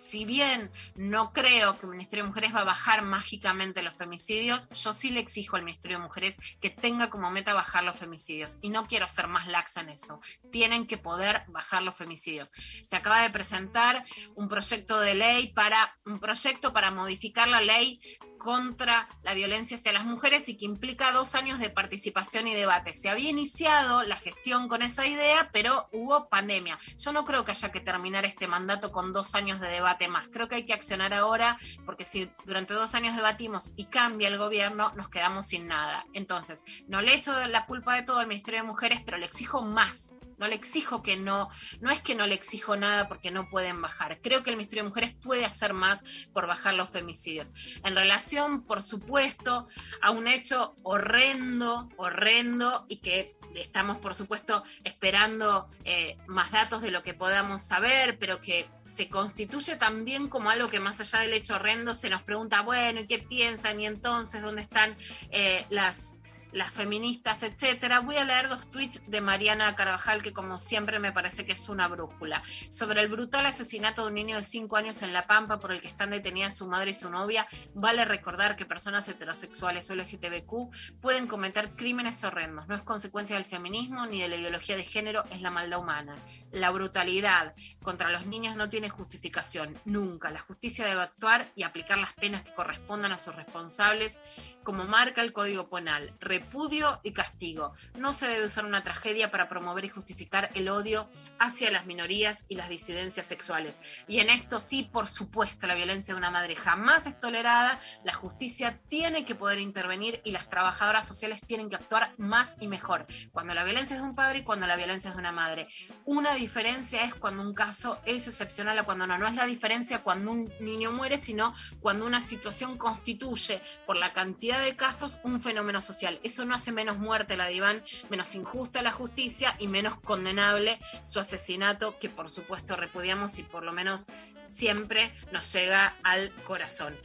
Si 0.00 0.24
bien 0.24 0.72
no 0.94 1.32
creo 1.32 1.78
que 1.78 1.84
el 1.84 1.92
Ministerio 1.92 2.24
de 2.24 2.28
Mujeres 2.28 2.54
va 2.54 2.62
a 2.62 2.64
bajar 2.64 3.02
mágicamente 3.02 3.82
los 3.82 3.96
femicidios, 3.96 4.70
yo 4.70 4.94
sí 4.94 5.10
le 5.10 5.20
exijo 5.20 5.56
al 5.56 5.62
Ministerio 5.62 5.98
de 5.98 6.04
Mujeres 6.04 6.38
que 6.58 6.70
tenga 6.70 7.10
como 7.10 7.30
meta 7.30 7.52
bajar 7.52 7.84
los 7.84 7.98
femicidios. 7.98 8.58
Y 8.62 8.70
no 8.70 8.86
quiero 8.86 9.08
ser 9.10 9.28
más 9.28 9.46
laxa 9.46 9.82
en 9.82 9.90
eso. 9.90 10.20
Tienen 10.50 10.86
que 10.86 10.96
poder 10.96 11.44
bajar 11.48 11.82
los 11.82 11.96
femicidios. 11.96 12.50
Se 12.86 12.96
acaba 12.96 13.20
de 13.20 13.30
presentar 13.30 14.02
un 14.34 14.48
proyecto 14.48 14.98
de 15.00 15.14
ley 15.14 15.48
para 15.48 15.98
un 16.06 16.18
proyecto 16.18 16.72
para 16.72 16.90
modificar 16.90 17.46
la 17.48 17.60
ley 17.60 18.00
contra 18.38 19.06
la 19.22 19.34
violencia 19.34 19.76
hacia 19.76 19.92
las 19.92 20.06
mujeres 20.06 20.48
y 20.48 20.56
que 20.56 20.64
implica 20.64 21.12
dos 21.12 21.34
años 21.34 21.58
de 21.58 21.68
participación 21.68 22.48
y 22.48 22.54
debate. 22.54 22.94
Se 22.94 23.10
había 23.10 23.28
iniciado 23.28 24.02
la 24.02 24.16
gestión 24.16 24.66
con 24.66 24.80
esa 24.80 25.06
idea, 25.06 25.50
pero 25.52 25.90
hubo 25.92 26.30
pandemia. 26.30 26.78
Yo 26.96 27.12
no 27.12 27.26
creo 27.26 27.44
que 27.44 27.50
haya 27.50 27.70
que 27.70 27.80
terminar 27.80 28.24
este 28.24 28.48
mandato 28.48 28.92
con 28.92 29.12
dos 29.12 29.34
años 29.34 29.60
de 29.60 29.68
debate 29.68 29.89
más. 30.08 30.28
Creo 30.28 30.48
que 30.48 30.56
hay 30.56 30.64
que 30.64 30.72
accionar 30.72 31.14
ahora, 31.14 31.56
porque 31.84 32.04
si 32.04 32.30
durante 32.44 32.74
dos 32.74 32.94
años 32.94 33.16
debatimos 33.16 33.72
y 33.76 33.86
cambia 33.86 34.28
el 34.28 34.38
gobierno, 34.38 34.92
nos 34.96 35.08
quedamos 35.08 35.46
sin 35.46 35.68
nada. 35.68 36.06
Entonces, 36.12 36.62
no 36.86 37.02
le 37.02 37.14
echo 37.14 37.34
la 37.48 37.66
culpa 37.66 37.94
de 37.94 38.02
todo 38.02 38.18
al 38.18 38.26
Ministerio 38.26 38.60
de 38.60 38.66
Mujeres, 38.66 39.00
pero 39.04 39.18
le 39.18 39.26
exijo 39.26 39.62
más 39.62 40.14
no 40.40 40.48
le 40.48 40.54
exijo 40.54 41.02
que 41.02 41.18
no, 41.18 41.50
no 41.80 41.90
es 41.90 42.00
que 42.00 42.14
no 42.14 42.26
le 42.26 42.34
exijo 42.34 42.74
nada 42.74 43.08
porque 43.08 43.30
no 43.30 43.50
pueden 43.50 43.82
bajar. 43.82 44.22
Creo 44.22 44.42
que 44.42 44.48
el 44.48 44.56
Ministerio 44.56 44.82
de 44.84 44.88
Mujeres 44.88 45.14
puede 45.20 45.44
hacer 45.44 45.74
más 45.74 46.28
por 46.32 46.46
bajar 46.46 46.72
los 46.72 46.88
femicidios. 46.88 47.52
En 47.84 47.94
relación, 47.94 48.64
por 48.64 48.82
supuesto, 48.82 49.66
a 50.00 50.10
un 50.10 50.26
hecho 50.26 50.76
horrendo, 50.82 51.90
horrendo 51.98 52.86
y 52.88 53.02
que 53.02 53.36
estamos, 53.54 53.98
por 53.98 54.14
supuesto, 54.14 54.62
esperando 54.84 55.68
eh, 55.84 56.16
más 56.26 56.50
datos 56.50 56.82
de 56.82 56.90
lo 56.90 57.02
que 57.02 57.14
podamos 57.14 57.60
saber, 57.60 58.18
pero 58.18 58.40
que 58.40 58.68
se 58.82 59.08
constituye 59.08 59.76
también 59.76 60.28
como 60.28 60.50
algo 60.50 60.68
que 60.68 60.80
más 60.80 61.00
allá 61.00 61.20
del 61.20 61.32
hecho 61.32 61.56
horrendo 61.56 61.94
se 61.94 62.10
nos 62.10 62.22
pregunta, 62.22 62.62
bueno, 62.62 63.00
¿y 63.00 63.06
qué 63.06 63.18
piensan? 63.18 63.80
¿Y 63.80 63.86
entonces 63.86 64.42
dónde 64.42 64.62
están 64.62 64.96
eh, 65.30 65.66
las 65.70 66.16
las 66.52 66.70
feministas, 66.70 67.42
etcétera. 67.42 68.00
Voy 68.00 68.16
a 68.16 68.24
leer 68.24 68.48
dos 68.48 68.70
tweets 68.70 69.02
de 69.08 69.20
Mariana 69.20 69.76
Carvajal, 69.76 70.22
que 70.22 70.32
como 70.32 70.58
siempre 70.58 70.98
me 70.98 71.12
parece 71.12 71.46
que 71.46 71.52
es 71.52 71.68
una 71.68 71.88
brújula. 71.88 72.42
Sobre 72.68 73.00
el 73.00 73.08
brutal 73.08 73.46
asesinato 73.46 74.02
de 74.02 74.08
un 74.08 74.14
niño 74.14 74.36
de 74.36 74.42
5 74.42 74.76
años 74.76 75.02
en 75.02 75.12
La 75.12 75.26
Pampa 75.26 75.60
por 75.60 75.72
el 75.72 75.80
que 75.80 75.88
están 75.88 76.10
detenidas 76.10 76.56
su 76.56 76.66
madre 76.66 76.90
y 76.90 76.94
su 76.94 77.10
novia, 77.10 77.46
vale 77.74 78.04
recordar 78.04 78.56
que 78.56 78.66
personas 78.66 79.08
heterosexuales 79.08 79.90
o 79.90 79.94
LGTBQ 79.94 81.00
pueden 81.00 81.26
cometer 81.26 81.70
crímenes 81.76 82.22
horrendos. 82.24 82.66
No 82.68 82.74
es 82.74 82.82
consecuencia 82.82 83.36
del 83.36 83.44
feminismo 83.44 84.06
ni 84.06 84.20
de 84.20 84.28
la 84.28 84.36
ideología 84.36 84.76
de 84.76 84.84
género, 84.84 85.24
es 85.30 85.40
la 85.40 85.50
maldad 85.50 85.80
humana. 85.80 86.16
La 86.52 86.70
brutalidad 86.70 87.54
contra 87.82 88.10
los 88.10 88.26
niños 88.26 88.56
no 88.56 88.68
tiene 88.68 88.88
justificación, 88.88 89.78
nunca. 89.84 90.30
La 90.30 90.40
justicia 90.40 90.86
debe 90.86 91.02
actuar 91.02 91.46
y 91.54 91.62
aplicar 91.62 91.98
las 91.98 92.12
penas 92.12 92.42
que 92.42 92.54
correspondan 92.54 93.12
a 93.12 93.16
sus 93.16 93.34
responsables, 93.34 94.18
como 94.62 94.84
marca 94.84 95.22
el 95.22 95.32
Código 95.32 95.68
Penal 95.68 96.12
repudio 96.20 97.00
y 97.02 97.12
castigo. 97.12 97.72
No 97.94 98.12
se 98.12 98.28
debe 98.28 98.46
usar 98.46 98.64
una 98.64 98.82
tragedia 98.82 99.30
para 99.30 99.48
promover 99.48 99.84
y 99.84 99.88
justificar 99.88 100.50
el 100.54 100.68
odio 100.68 101.08
hacia 101.38 101.70
las 101.70 101.86
minorías 101.86 102.44
y 102.48 102.56
las 102.56 102.68
disidencias 102.68 103.26
sexuales. 103.26 103.80
Y 104.06 104.20
en 104.20 104.30
esto 104.30 104.60
sí, 104.60 104.88
por 104.92 105.08
supuesto, 105.08 105.66
la 105.66 105.74
violencia 105.74 106.14
de 106.14 106.18
una 106.18 106.30
madre 106.30 106.56
jamás 106.56 107.06
es 107.06 107.18
tolerada, 107.18 107.80
la 108.04 108.12
justicia 108.12 108.80
tiene 108.88 109.24
que 109.24 109.34
poder 109.34 109.58
intervenir 109.58 110.20
y 110.24 110.30
las 110.30 110.48
trabajadoras 110.48 111.06
sociales 111.06 111.40
tienen 111.46 111.68
que 111.68 111.76
actuar 111.76 112.14
más 112.18 112.56
y 112.60 112.68
mejor. 112.68 113.06
Cuando 113.32 113.54
la 113.54 113.64
violencia 113.64 113.96
es 113.96 114.02
de 114.02 114.08
un 114.08 114.14
padre 114.14 114.38
y 114.38 114.42
cuando 114.42 114.66
la 114.66 114.76
violencia 114.76 115.10
es 115.10 115.16
de 115.16 115.20
una 115.20 115.32
madre. 115.32 115.68
Una 116.04 116.34
diferencia 116.34 117.04
es 117.04 117.14
cuando 117.14 117.42
un 117.42 117.54
caso 117.54 118.00
es 118.04 118.26
excepcional 118.26 118.78
o 118.78 118.84
cuando 118.84 119.06
no. 119.06 119.18
No 119.18 119.28
es 119.28 119.34
la 119.34 119.46
diferencia 119.46 120.02
cuando 120.02 120.32
un 120.32 120.52
niño 120.60 120.92
muere, 120.92 121.18
sino 121.18 121.54
cuando 121.80 122.06
una 122.06 122.20
situación 122.20 122.78
constituye, 122.78 123.60
por 123.86 123.96
la 123.96 124.12
cantidad 124.12 124.49
de 124.58 124.74
casos, 124.74 125.20
un 125.22 125.40
fenómeno 125.40 125.80
social 125.80 126.18
eso 126.22 126.44
no 126.44 126.54
hace 126.54 126.72
menos 126.72 126.98
muerte 126.98 127.36
la 127.36 127.46
diván, 127.46 127.82
menos 128.08 128.34
injusta 128.34 128.82
la 128.82 128.92
justicia 128.92 129.54
y 129.58 129.68
menos 129.68 129.96
condenable 129.96 130.78
su 131.04 131.20
asesinato, 131.20 131.98
que 131.98 132.08
por 132.08 132.28
supuesto 132.28 132.76
repudiamos 132.76 133.38
y 133.38 133.42
por 133.42 133.64
lo 133.64 133.72
menos 133.72 134.06
siempre 134.48 135.12
nos 135.32 135.52
llega 135.52 135.96
al 136.02 136.32
corazón. 136.44 136.96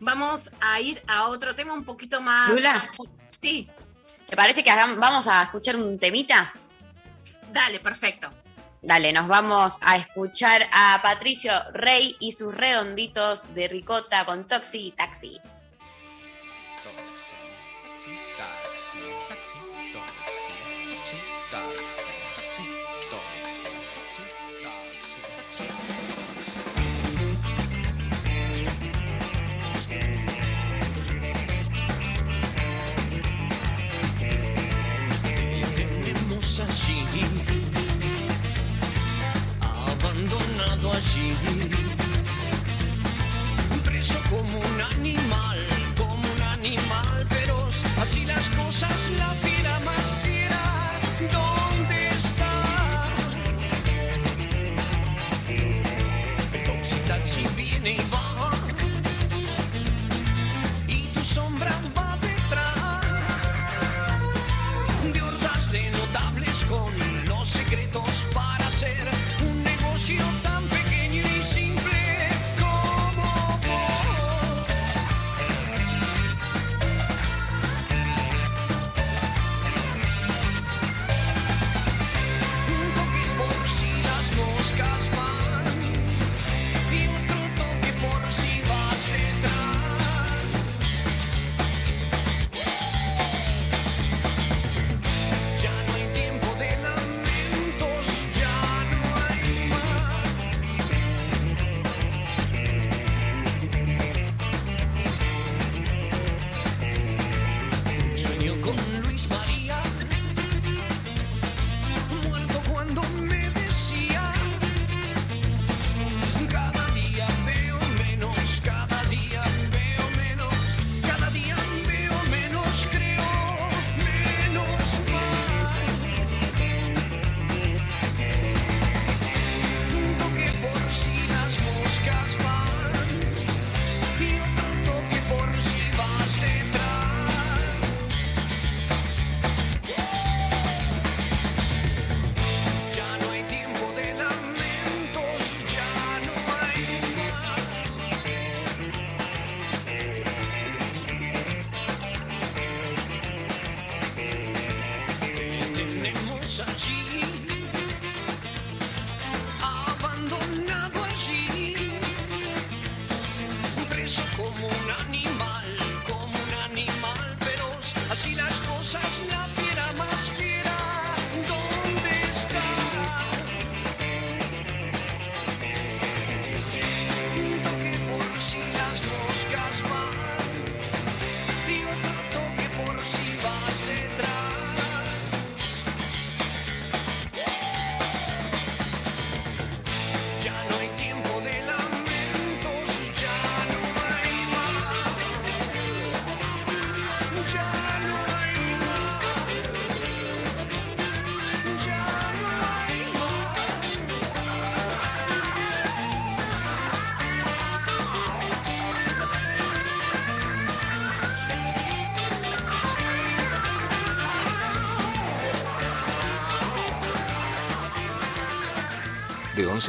Vamos 0.00 0.52
a 0.60 0.80
ir 0.80 1.02
a 1.08 1.26
otro 1.26 1.54
tema 1.54 1.74
un 1.74 1.84
poquito 1.84 2.20
más. 2.20 2.50
Lula. 2.50 2.90
Sí. 3.40 3.68
¿Te 4.26 4.36
parece 4.36 4.62
que 4.62 4.70
vamos 4.70 5.26
a 5.26 5.42
escuchar 5.42 5.76
un 5.76 5.98
temita? 5.98 6.52
Dale, 7.52 7.80
perfecto. 7.80 8.30
Dale, 8.80 9.12
nos 9.12 9.26
vamos 9.26 9.74
a 9.80 9.96
escuchar 9.96 10.68
a 10.72 11.00
Patricio 11.02 11.52
Rey 11.72 12.16
y 12.20 12.32
sus 12.32 12.54
redonditos 12.54 13.54
de 13.54 13.66
ricota 13.66 14.24
con 14.24 14.46
Toxi 14.46 14.88
y 14.88 14.90
Taxi. 14.92 15.40
machine 40.98 41.77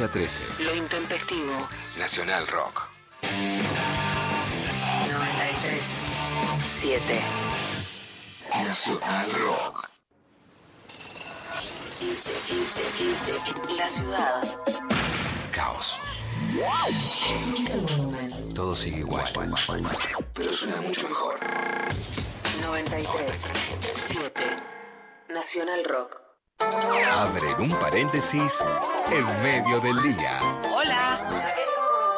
11 0.00 0.04
a 0.04 0.08
13. 0.08 0.42
Lo 0.60 0.74
intempestivo. 0.74 1.68
Nacional 1.98 2.46
Rock. 2.46 2.88
93 3.22 6.00
7. 6.64 7.20
Nacional 8.50 9.32
Rock. 9.32 9.90
La 13.76 13.88
ciudad. 13.88 14.42
Caos. 15.52 16.00
Todo 18.54 18.74
sigue 18.74 18.98
igual. 18.98 19.28
Pero 20.34 20.52
suena 20.52 20.80
mucho 20.80 21.08
mejor. 21.08 21.38
93 22.62 23.52
7. 23.94 24.42
Nacional 25.28 25.84
Rock. 25.84 26.20
Abren 27.10 27.60
un 27.60 27.70
paréntesis 27.78 28.62
en 29.12 29.42
medio 29.42 29.80
del 29.80 30.00
día. 30.02 30.40
Hola. 30.72 31.28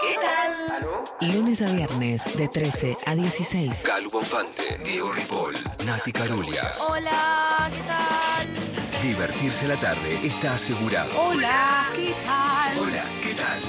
¿Qué 0.01 0.17
tal? 0.21 1.33
Lunes 1.33 1.63
a 1.63 1.71
viernes 1.73 2.37
de 2.37 2.49
13 2.49 2.97
a 3.07 3.15
16. 3.15 3.85
Calu 3.87 4.11
Bonfante, 4.11 4.79
Diego 4.85 5.13
Ripoll, 5.13 5.55
Nati 5.87 6.13
Carulias. 6.13 6.81
Hola, 6.89 7.71
¿qué 7.73 7.83
tal? 7.87 9.03
Divertirse 9.03 9.69
la 9.69 9.79
tarde 9.79 10.19
está 10.27 10.55
asegurado. 10.55 11.11
Hola, 11.19 11.89
¿qué 11.95 12.15
tal? 12.27 12.79
Hola, 12.79 13.05
¿qué 13.23 13.35
tal? 13.35 13.61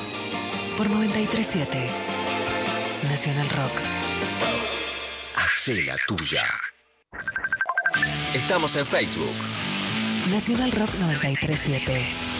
Por 0.77 0.89
93.7. 0.89 1.89
Nacional 3.03 3.49
Rock. 3.49 3.71
Hacé 5.35 5.83
la 5.83 5.95
tuya. 6.07 6.43
Estamos 8.33 8.75
en 8.75 8.85
Facebook. 8.85 9.35
Nacional 10.27 10.71
Rock 10.71 10.89
93.7. 10.99 12.32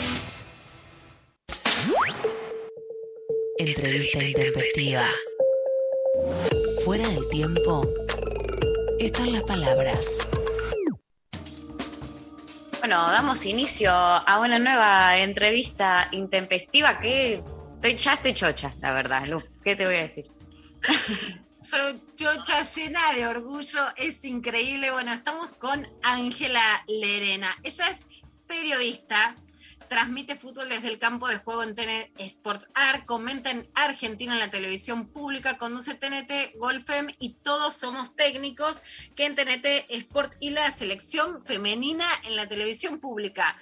Entrevista 3.59 4.23
intempestiva. 4.23 5.07
Fuera 6.83 7.07
del 7.07 7.29
tiempo 7.29 7.87
están 8.99 9.31
las 9.31 9.43
palabras. 9.43 10.27
Bueno, 12.79 12.97
damos 13.11 13.45
inicio 13.45 13.91
a 13.91 14.39
una 14.39 14.57
nueva 14.57 15.17
entrevista 15.19 16.09
intempestiva 16.11 16.99
que 16.99 17.43
estoy, 17.75 17.97
ya 17.97 18.13
estoy 18.13 18.33
chocha, 18.33 18.73
la 18.81 18.91
verdad, 18.91 19.27
Lu. 19.27 19.43
¿Qué 19.63 19.75
te 19.75 19.85
voy 19.85 19.95
a 19.95 20.07
decir? 20.07 20.31
Yo, 21.61 21.77
chocha 22.15 22.63
llena 22.63 23.13
de 23.13 23.27
orgullo, 23.27 23.85
es 23.97 24.25
increíble. 24.25 24.91
Bueno, 24.91 25.13
estamos 25.13 25.49
con 25.57 25.87
Ángela 26.01 26.83
Lerena. 26.87 27.55
Ella 27.63 27.89
es 27.89 28.07
periodista, 28.47 29.35
transmite 29.93 30.35
fútbol 30.35 30.69
desde 30.69 30.87
el 30.87 30.97
campo 30.97 31.27
de 31.27 31.37
juego 31.37 31.61
en 31.61 31.75
TNT 31.75 32.19
Sports 32.21 32.67
Art, 32.73 33.05
comenta 33.05 33.51
en 33.51 33.69
Argentina 33.75 34.33
en 34.33 34.39
la 34.39 34.49
televisión 34.49 35.05
pública, 35.05 35.59
conduce 35.59 35.93
TNT 35.93 36.57
Golfem 36.57 37.09
y 37.19 37.35
todos 37.43 37.75
somos 37.75 38.15
técnicos 38.15 38.81
que 39.15 39.27
en 39.27 39.35
TNT 39.35 39.67
Sport 39.89 40.33
y 40.39 40.49
la 40.49 40.71
selección 40.71 41.39
femenina 41.43 42.07
en 42.23 42.35
la 42.35 42.47
televisión 42.47 42.99
pública. 42.99 43.55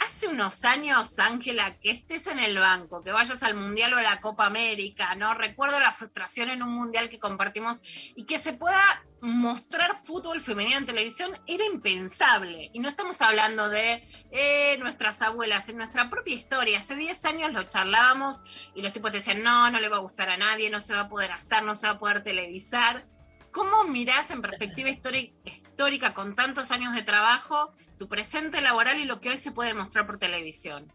Hace 0.00 0.28
unos 0.28 0.64
años, 0.64 1.18
Ángela, 1.18 1.78
que 1.78 1.90
estés 1.90 2.26
en 2.26 2.38
el 2.38 2.58
banco, 2.58 3.02
que 3.02 3.12
vayas 3.12 3.42
al 3.42 3.54
Mundial 3.54 3.92
o 3.92 3.98
a 3.98 4.02
la 4.02 4.20
Copa 4.22 4.46
América, 4.46 5.14
¿no? 5.14 5.34
Recuerdo 5.34 5.78
la 5.78 5.92
frustración 5.92 6.48
en 6.48 6.62
un 6.62 6.70
Mundial 6.70 7.10
que 7.10 7.18
compartimos 7.18 7.82
y 8.16 8.24
que 8.24 8.38
se 8.38 8.54
pueda 8.54 8.80
mostrar 9.20 9.94
fútbol 10.02 10.40
femenino 10.40 10.78
en 10.78 10.86
televisión 10.86 11.32
era 11.46 11.66
impensable. 11.66 12.70
Y 12.72 12.80
no 12.80 12.88
estamos 12.88 13.20
hablando 13.20 13.68
de 13.68 14.02
eh, 14.30 14.78
nuestras 14.78 15.20
abuelas, 15.20 15.68
en 15.68 15.76
nuestra 15.76 16.08
propia 16.08 16.34
historia. 16.34 16.78
Hace 16.78 16.96
10 16.96 17.24
años 17.26 17.52
lo 17.52 17.64
charlábamos 17.64 18.42
y 18.74 18.80
los 18.80 18.94
tipos 18.94 19.12
decían, 19.12 19.42
no, 19.42 19.70
no 19.70 19.80
le 19.80 19.88
va 19.90 19.98
a 19.98 20.00
gustar 20.00 20.30
a 20.30 20.38
nadie, 20.38 20.70
no 20.70 20.80
se 20.80 20.94
va 20.94 21.00
a 21.00 21.08
poder 21.10 21.30
hacer, 21.32 21.62
no 21.62 21.74
se 21.74 21.86
va 21.86 21.94
a 21.94 21.98
poder 21.98 22.22
televisar. 22.22 23.06
¿Cómo 23.52 23.84
mirás 23.84 24.30
en 24.30 24.42
perspectiva 24.42 24.88
histórica, 24.88 25.34
histórica 25.44 26.14
con 26.14 26.36
tantos 26.36 26.70
años 26.70 26.94
de 26.94 27.02
trabajo 27.02 27.72
tu 27.98 28.08
presente 28.08 28.60
laboral 28.60 29.00
y 29.00 29.04
lo 29.04 29.20
que 29.20 29.30
hoy 29.30 29.36
se 29.36 29.52
puede 29.52 29.74
mostrar 29.74 30.06
por 30.06 30.18
televisión? 30.18 30.92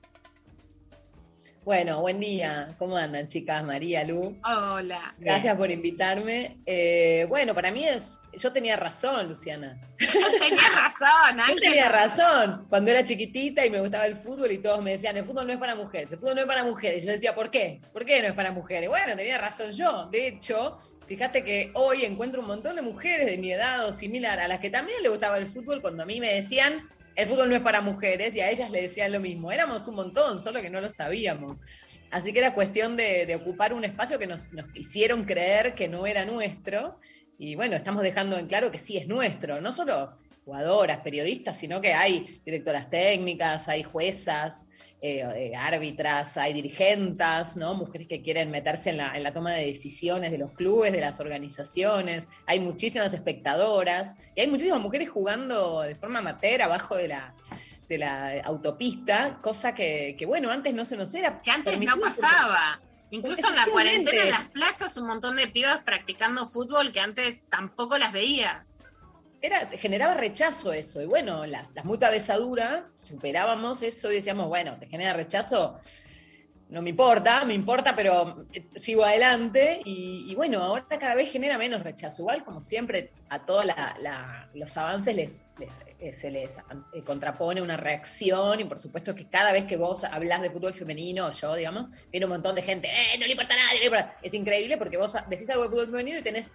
Bueno, 1.65 1.99
buen 1.99 2.19
día. 2.19 2.75
¿Cómo 2.77 2.95
andan, 2.95 3.27
chicas? 3.27 3.63
María, 3.63 4.03
Lu. 4.03 4.37
Hola. 4.43 5.15
Gracias 5.17 5.57
por 5.57 5.71
invitarme. 5.71 6.57
Eh, 6.63 7.25
bueno, 7.27 7.55
para 7.55 7.71
mí 7.71 7.83
es. 7.87 8.19
Yo 8.33 8.53
tenía 8.53 8.75
razón, 8.75 9.29
Luciana. 9.29 9.75
Tenías 9.97 10.75
razón, 10.75 11.39
Yo 11.49 11.55
tenía 11.55 11.89
razón. 11.89 12.67
Cuando 12.69 12.91
era 12.91 13.03
chiquitita 13.03 13.65
y 13.65 13.71
me 13.71 13.79
gustaba 13.79 14.05
el 14.05 14.15
fútbol 14.15 14.51
y 14.51 14.59
todos 14.59 14.83
me 14.83 14.91
decían, 14.91 15.17
el 15.17 15.25
fútbol 15.25 15.47
no 15.47 15.53
es 15.53 15.57
para 15.57 15.73
mujeres, 15.73 16.11
el 16.11 16.19
fútbol 16.19 16.35
no 16.35 16.41
es 16.41 16.47
para 16.47 16.63
mujeres. 16.63 17.01
Y 17.01 17.07
yo 17.07 17.11
decía, 17.11 17.33
¿por 17.33 17.49
qué? 17.49 17.81
¿Por 17.91 18.05
qué 18.05 18.21
no 18.21 18.27
es 18.27 18.33
para 18.33 18.51
mujeres? 18.51 18.87
Bueno, 18.87 19.15
tenía 19.15 19.39
razón 19.39 19.71
yo. 19.71 20.07
De 20.11 20.27
hecho, 20.27 20.77
fíjate 21.07 21.43
que 21.43 21.71
hoy 21.73 22.05
encuentro 22.05 22.41
un 22.41 22.47
montón 22.47 22.75
de 22.75 22.83
mujeres 22.83 23.25
de 23.25 23.39
mi 23.39 23.51
edad 23.51 23.87
o 23.87 23.91
similar 23.91 24.39
a 24.39 24.47
las 24.47 24.59
que 24.59 24.69
también 24.69 25.01
le 25.01 25.09
gustaba 25.09 25.39
el 25.39 25.47
fútbol 25.47 25.81
cuando 25.81 26.03
a 26.03 26.05
mí 26.05 26.19
me 26.19 26.31
decían, 26.31 26.87
el 27.15 27.27
fútbol 27.27 27.49
no 27.49 27.55
es 27.55 27.61
para 27.61 27.81
mujeres 27.81 28.35
y 28.35 28.41
a 28.41 28.49
ellas 28.49 28.69
le 28.69 28.81
decían 28.81 29.11
lo 29.11 29.19
mismo. 29.19 29.51
Éramos 29.51 29.87
un 29.87 29.95
montón, 29.95 30.39
solo 30.39 30.61
que 30.61 30.69
no 30.69 30.81
lo 30.81 30.89
sabíamos. 30.89 31.57
Así 32.11 32.33
que 32.33 32.39
era 32.39 32.53
cuestión 32.53 32.97
de, 32.97 33.33
ocupar 33.35 33.73
un 33.73 33.85
espacio 33.85 34.19
que 34.19 34.27
nos, 34.27 34.51
nos 34.53 34.65
hicieron 34.75 35.23
creer 35.23 35.73
que 35.75 35.87
no 35.87 36.05
era 36.05 36.25
nuestro. 36.25 36.99
Y 37.37 37.55
bueno, 37.55 37.75
estamos 37.75 38.03
dejando 38.03 38.37
en 38.37 38.47
claro 38.47 38.71
que 38.71 38.79
sí 38.79 38.97
es 38.97 39.07
nuestro. 39.07 39.61
No 39.61 39.71
solo 39.71 40.17
jugadoras, 40.43 40.99
periodistas, 40.99 41.57
sino 41.57 41.81
que 41.81 41.93
hay 41.93 42.41
directoras 42.45 42.89
técnicas, 42.89 43.67
hay 43.67 43.83
juezas, 43.83 44.67
eh, 45.07 45.51
eh, 45.51 45.55
árbitras, 45.55 46.35
hay 46.35 46.51
dirigentes, 46.51 47.55
¿no? 47.55 47.75
mujeres 47.75 48.07
que 48.07 48.23
quieren 48.23 48.49
meterse 48.49 48.89
en 48.89 48.97
la, 48.97 49.15
en 49.15 49.21
la 49.21 49.31
toma 49.31 49.51
de 49.51 49.63
decisiones 49.63 50.31
de 50.31 50.39
los 50.39 50.51
clubes, 50.53 50.91
de 50.91 50.99
las 50.99 51.19
organizaciones, 51.19 52.27
hay 52.47 52.59
muchísimas 52.59 53.13
espectadoras 53.13 54.15
y 54.35 54.41
hay 54.41 54.47
muchísimas 54.47 54.81
mujeres 54.81 55.09
jugando 55.09 55.81
de 55.81 55.93
forma 55.93 56.17
amateur 56.17 56.59
abajo 56.63 56.95
de 56.95 57.09
la, 57.09 57.35
de 57.87 57.99
la 57.99 58.41
autopista, 58.41 59.37
cosa 59.43 59.75
que, 59.75 60.15
que, 60.17 60.25
bueno, 60.25 60.49
antes 60.49 60.73
no 60.73 60.85
se 60.85 60.97
nos 60.97 61.13
era. 61.13 61.39
Que 61.39 61.51
antes 61.51 61.79
no 61.79 61.99
pasaba. 61.99 62.81
Incluso 63.11 63.47
en 63.49 63.55
la 63.57 63.67
cuarentena 63.67 64.23
en 64.23 64.31
las 64.31 64.45
plazas 64.45 64.97
un 64.97 65.05
montón 65.05 65.35
de 65.35 65.47
pibas 65.47 65.83
practicando 65.85 66.49
fútbol 66.49 66.91
que 66.91 66.99
antes 66.99 67.47
tampoco 67.47 67.99
las 67.99 68.11
veías. 68.11 68.74
Era, 69.45 69.67
generaba 69.77 70.15
rechazo 70.15 70.73
eso. 70.73 71.01
Y 71.01 71.05
bueno, 71.05 71.45
las, 71.45 71.71
las 71.73 71.85
muy 71.85 71.97
cabezadura, 71.97 72.87
superábamos 72.97 73.81
eso 73.81 74.11
y 74.11 74.15
decíamos, 74.15 74.47
bueno, 74.47 74.77
te 74.79 74.87
genera 74.87 75.13
rechazo, 75.13 75.79
no 76.67 76.81
me 76.81 76.89
importa, 76.89 77.45
me 77.45 77.53
importa, 77.53 77.95
pero 77.95 78.47
eh, 78.51 78.65
sigo 78.77 79.05
adelante. 79.05 79.81
Y, 79.85 80.33
bueno, 80.35 80.61
ahora 80.63 80.85
cada 80.99 81.13
vez 81.13 81.31
genera 81.31 81.57
menos 81.59 81.83
rechazo. 81.83 82.23
Igual, 82.23 82.43
como 82.43 82.59
siempre, 82.59 83.11
a 83.29 83.45
todos 83.45 83.65
los 84.53 84.77
avances 84.77 85.15
les- 85.15 85.41
eh, 85.99 86.11
se 86.11 86.31
les 86.31 86.57
eh, 86.93 87.03
contrapone 87.03 87.61
una 87.61 87.77
reacción. 87.77 88.59
Y 88.59 88.63
por 88.63 88.79
supuesto 88.79 89.13
que 89.13 89.27
cada 89.29 89.51
vez 89.53 89.65
que 89.65 89.77
vos 89.77 90.03
hablas 90.05 90.41
de 90.41 90.49
fútbol 90.49 90.73
femenino, 90.73 91.29
yo, 91.29 91.53
digamos, 91.55 91.91
viene 92.11 92.25
un 92.25 92.31
montón 92.31 92.55
de 92.55 92.63
gente, 92.63 92.87
¡eh, 92.89 93.17
no 93.19 93.25
le 93.25 93.31
importa 93.33 93.53
a 93.53 93.57
nadie! 93.57 93.75
no 93.75 93.79
le 93.81 93.85
importa". 93.85 94.17
Es 94.23 94.33
increíble 94.33 94.77
porque 94.77 94.97
vos 94.97 95.15
decís 95.29 95.47
algo 95.51 95.63
de 95.63 95.69
fútbol 95.69 95.85
femenino 95.91 96.17
y 96.19 96.23
tenés 96.23 96.51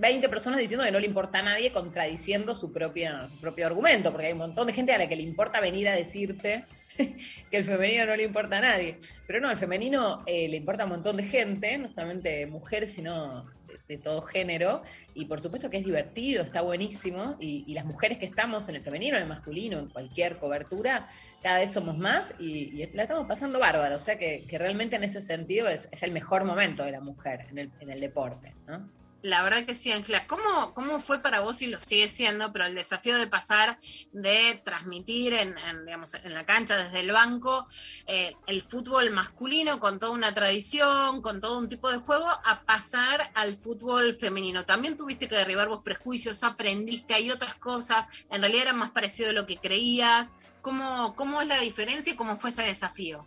20 0.00 0.28
personas 0.30 0.58
diciendo 0.58 0.84
que 0.84 0.90
no 0.90 0.98
le 0.98 1.06
importa 1.06 1.40
a 1.40 1.42
nadie, 1.42 1.72
contradiciendo 1.72 2.54
su, 2.54 2.72
propia, 2.72 3.28
su 3.28 3.38
propio 3.38 3.66
argumento, 3.66 4.10
porque 4.10 4.28
hay 4.28 4.32
un 4.32 4.38
montón 4.38 4.66
de 4.66 4.72
gente 4.72 4.92
a 4.92 4.98
la 4.98 5.08
que 5.08 5.16
le 5.16 5.22
importa 5.22 5.60
venir 5.60 5.88
a 5.88 5.94
decirte 5.94 6.64
que 6.96 7.56
el 7.56 7.64
femenino 7.64 8.06
no 8.06 8.16
le 8.16 8.24
importa 8.24 8.58
a 8.58 8.60
nadie. 8.62 8.98
Pero 9.26 9.40
no, 9.40 9.48
al 9.48 9.58
femenino 9.58 10.22
eh, 10.26 10.48
le 10.48 10.56
importa 10.56 10.84
a 10.84 10.86
un 10.86 10.92
montón 10.92 11.18
de 11.18 11.24
gente, 11.24 11.76
no 11.76 11.86
solamente 11.86 12.46
mujeres, 12.46 12.94
sino 12.94 13.46
de, 13.88 13.98
todo 13.98 14.22
género. 14.22 14.82
Y 15.14 15.26
por 15.26 15.40
supuesto 15.40 15.68
que 15.68 15.76
es 15.76 15.84
divertido, 15.84 16.42
está 16.42 16.62
buenísimo. 16.62 17.36
Y, 17.38 17.74
las 17.74 17.84
mujeres 17.84 18.16
que 18.16 18.24
estamos 18.24 18.68
en 18.70 18.76
el 18.76 18.82
femenino, 18.82 19.16
en 19.16 19.24
el 19.24 19.28
masculino, 19.28 19.78
en 19.78 19.88
cualquier 19.88 20.38
cobertura, 20.38 21.08
cada 21.42 21.58
vez 21.58 21.72
somos 21.72 21.98
más 21.98 22.34
y, 22.38 22.82
y 22.82 22.90
la 22.94 23.02
estamos 23.02 23.26
pasando 23.26 23.58
bárbaro. 23.58 23.96
O 23.96 23.98
sea 23.98 24.18
que, 24.18 24.46
que 24.48 24.58
realmente 24.58 24.96
en 24.96 25.04
ese 25.04 25.20
sentido 25.20 25.68
es, 25.68 25.90
es 25.92 26.02
el 26.02 26.12
mejor 26.12 26.44
momento 26.44 26.84
de 26.84 26.92
la 26.92 27.00
mujer 27.00 27.46
en 27.50 27.58
el, 27.58 27.70
en 27.80 27.90
el 27.90 28.00
deporte. 28.00 28.54
¿no? 28.66 28.99
La 29.22 29.42
verdad 29.42 29.66
que 29.66 29.74
sí, 29.74 29.92
Ángela. 29.92 30.26
¿Cómo, 30.26 30.72
¿Cómo 30.72 30.98
fue 30.98 31.20
para 31.20 31.40
vos 31.40 31.60
y 31.60 31.66
lo 31.66 31.78
sigue 31.78 32.08
siendo, 32.08 32.52
pero 32.52 32.64
el 32.64 32.74
desafío 32.74 33.18
de 33.18 33.26
pasar 33.26 33.78
de 34.12 34.60
transmitir 34.64 35.34
en, 35.34 35.54
en, 35.68 35.84
digamos, 35.84 36.14
en 36.14 36.32
la 36.32 36.46
cancha 36.46 36.78
desde 36.78 37.00
el 37.00 37.12
banco 37.12 37.66
eh, 38.06 38.34
el 38.46 38.62
fútbol 38.62 39.10
masculino 39.10 39.78
con 39.78 39.98
toda 39.98 40.12
una 40.12 40.32
tradición, 40.32 41.20
con 41.20 41.40
todo 41.40 41.58
un 41.58 41.68
tipo 41.68 41.90
de 41.90 41.98
juego, 41.98 42.26
a 42.28 42.62
pasar 42.64 43.30
al 43.34 43.56
fútbol 43.56 44.14
femenino? 44.14 44.64
También 44.64 44.96
tuviste 44.96 45.28
que 45.28 45.36
derribar 45.36 45.68
vos 45.68 45.82
prejuicios, 45.84 46.42
aprendiste, 46.42 47.12
hay 47.12 47.30
otras 47.30 47.54
cosas, 47.56 48.06
en 48.30 48.40
realidad 48.40 48.62
era 48.62 48.72
más 48.72 48.90
parecido 48.90 49.30
a 49.30 49.34
lo 49.34 49.46
que 49.46 49.58
creías. 49.58 50.32
¿Cómo, 50.62 51.14
cómo 51.14 51.40
es 51.40 51.48
la 51.48 51.58
diferencia 51.60 52.12
y 52.12 52.16
cómo 52.16 52.36
fue 52.36 52.50
ese 52.50 52.62
desafío? 52.62 53.26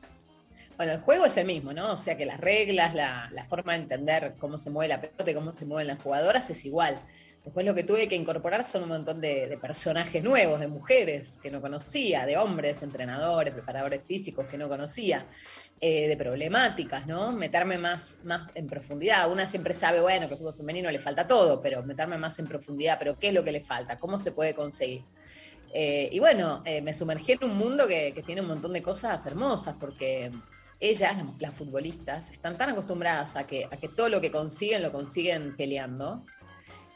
Bueno, 0.78 0.94
el 0.94 1.02
juego 1.02 1.26
es 1.26 1.38
el 1.38 1.46
mismo, 1.46 1.72
¿no? 1.74 1.92
O 1.92 1.98
sea 1.98 2.18
que 2.18 2.26
las 2.26 2.40
reglas, 2.40 2.96
la, 2.96 3.30
la 3.32 3.46
forma 3.46 3.74
de 3.74 3.80
entender 3.80 4.36
cómo 4.40 4.58
se 4.58 4.70
mueve 4.70 4.90
la 4.90 5.02
pelota 5.02 5.30
y 5.30 5.34
cómo 5.34 5.52
se 5.52 5.66
mueven 5.66 5.88
las 5.88 6.02
jugadoras 6.02 6.50
es 6.50 6.66
igual. 6.66 7.00
Después 7.44 7.66
lo 7.66 7.76
que 7.76 7.84
tuve 7.84 8.08
que 8.08 8.16
incorporar 8.16 8.64
son 8.64 8.84
un 8.84 8.90
montón 8.90 9.20
de, 9.20 9.58
personajes 9.62 10.24
nuevos, 10.24 10.62
de 10.62 10.68
mujeres 10.68 11.40
que 11.44 11.52
no 11.52 11.60
conocía, 11.60 12.26
de 12.26 12.38
hombres, 12.38 12.82
entrenadores, 12.84 13.54
preparadores 13.54 14.08
físicos 14.08 14.48
que 14.48 14.58
no 14.58 14.70
conocía, 14.70 15.26
eh, 15.82 16.08
de 16.08 16.16
problemáticas, 16.16 17.06
¿no? 17.06 17.34
Meterme 17.34 17.78
más, 17.78 18.16
más 18.24 18.50
en 18.56 18.68
profundidad. 18.68 19.30
Una 19.30 19.46
siempre 19.46 19.74
sabe, 19.74 20.00
bueno, 20.00 20.28
que 20.28 20.36
el 20.36 20.40
fútbol 20.40 20.56
femenino 20.56 20.90
le 20.90 21.00
falta 21.00 21.28
todo, 21.28 21.62
pero 21.62 21.84
meterme 21.84 22.18
más 22.18 22.40
en 22.40 22.48
profundidad, 22.48 22.98
pero 22.98 23.20
¿qué 23.20 23.28
es 23.28 23.34
lo 23.34 23.44
que 23.44 23.52
le 23.52 23.60
falta? 23.60 24.00
¿Cómo 24.00 24.18
se 24.18 24.32
puede 24.32 24.54
conseguir? 24.54 25.04
Eh, 25.74 26.08
y 26.14 26.20
bueno, 26.20 26.64
eh, 26.66 26.82
me 26.82 26.94
sumergí 26.94 27.34
en 27.34 27.44
un 27.44 27.58
mundo 27.58 27.88
que 27.88 28.24
tiene 28.26 28.40
un 28.40 28.48
montón 28.48 28.72
de 28.72 28.82
cosas 28.82 29.26
hermosas, 29.26 29.76
porque 29.78 30.32
ellas, 30.80 31.16
las, 31.40 31.56
futbolistas, 31.56 32.32
están 32.32 32.58
tan 32.58 32.70
acostumbradas 32.70 33.36
a 33.36 33.48
que, 33.48 33.66
a 33.66 33.78
que 33.78 33.90
todo 33.90 34.10
lo 34.10 34.22
que 34.22 34.32
consiguen 34.32 34.82
lo 34.82 34.92
consiguen 34.92 35.56
peleando, 35.56 36.26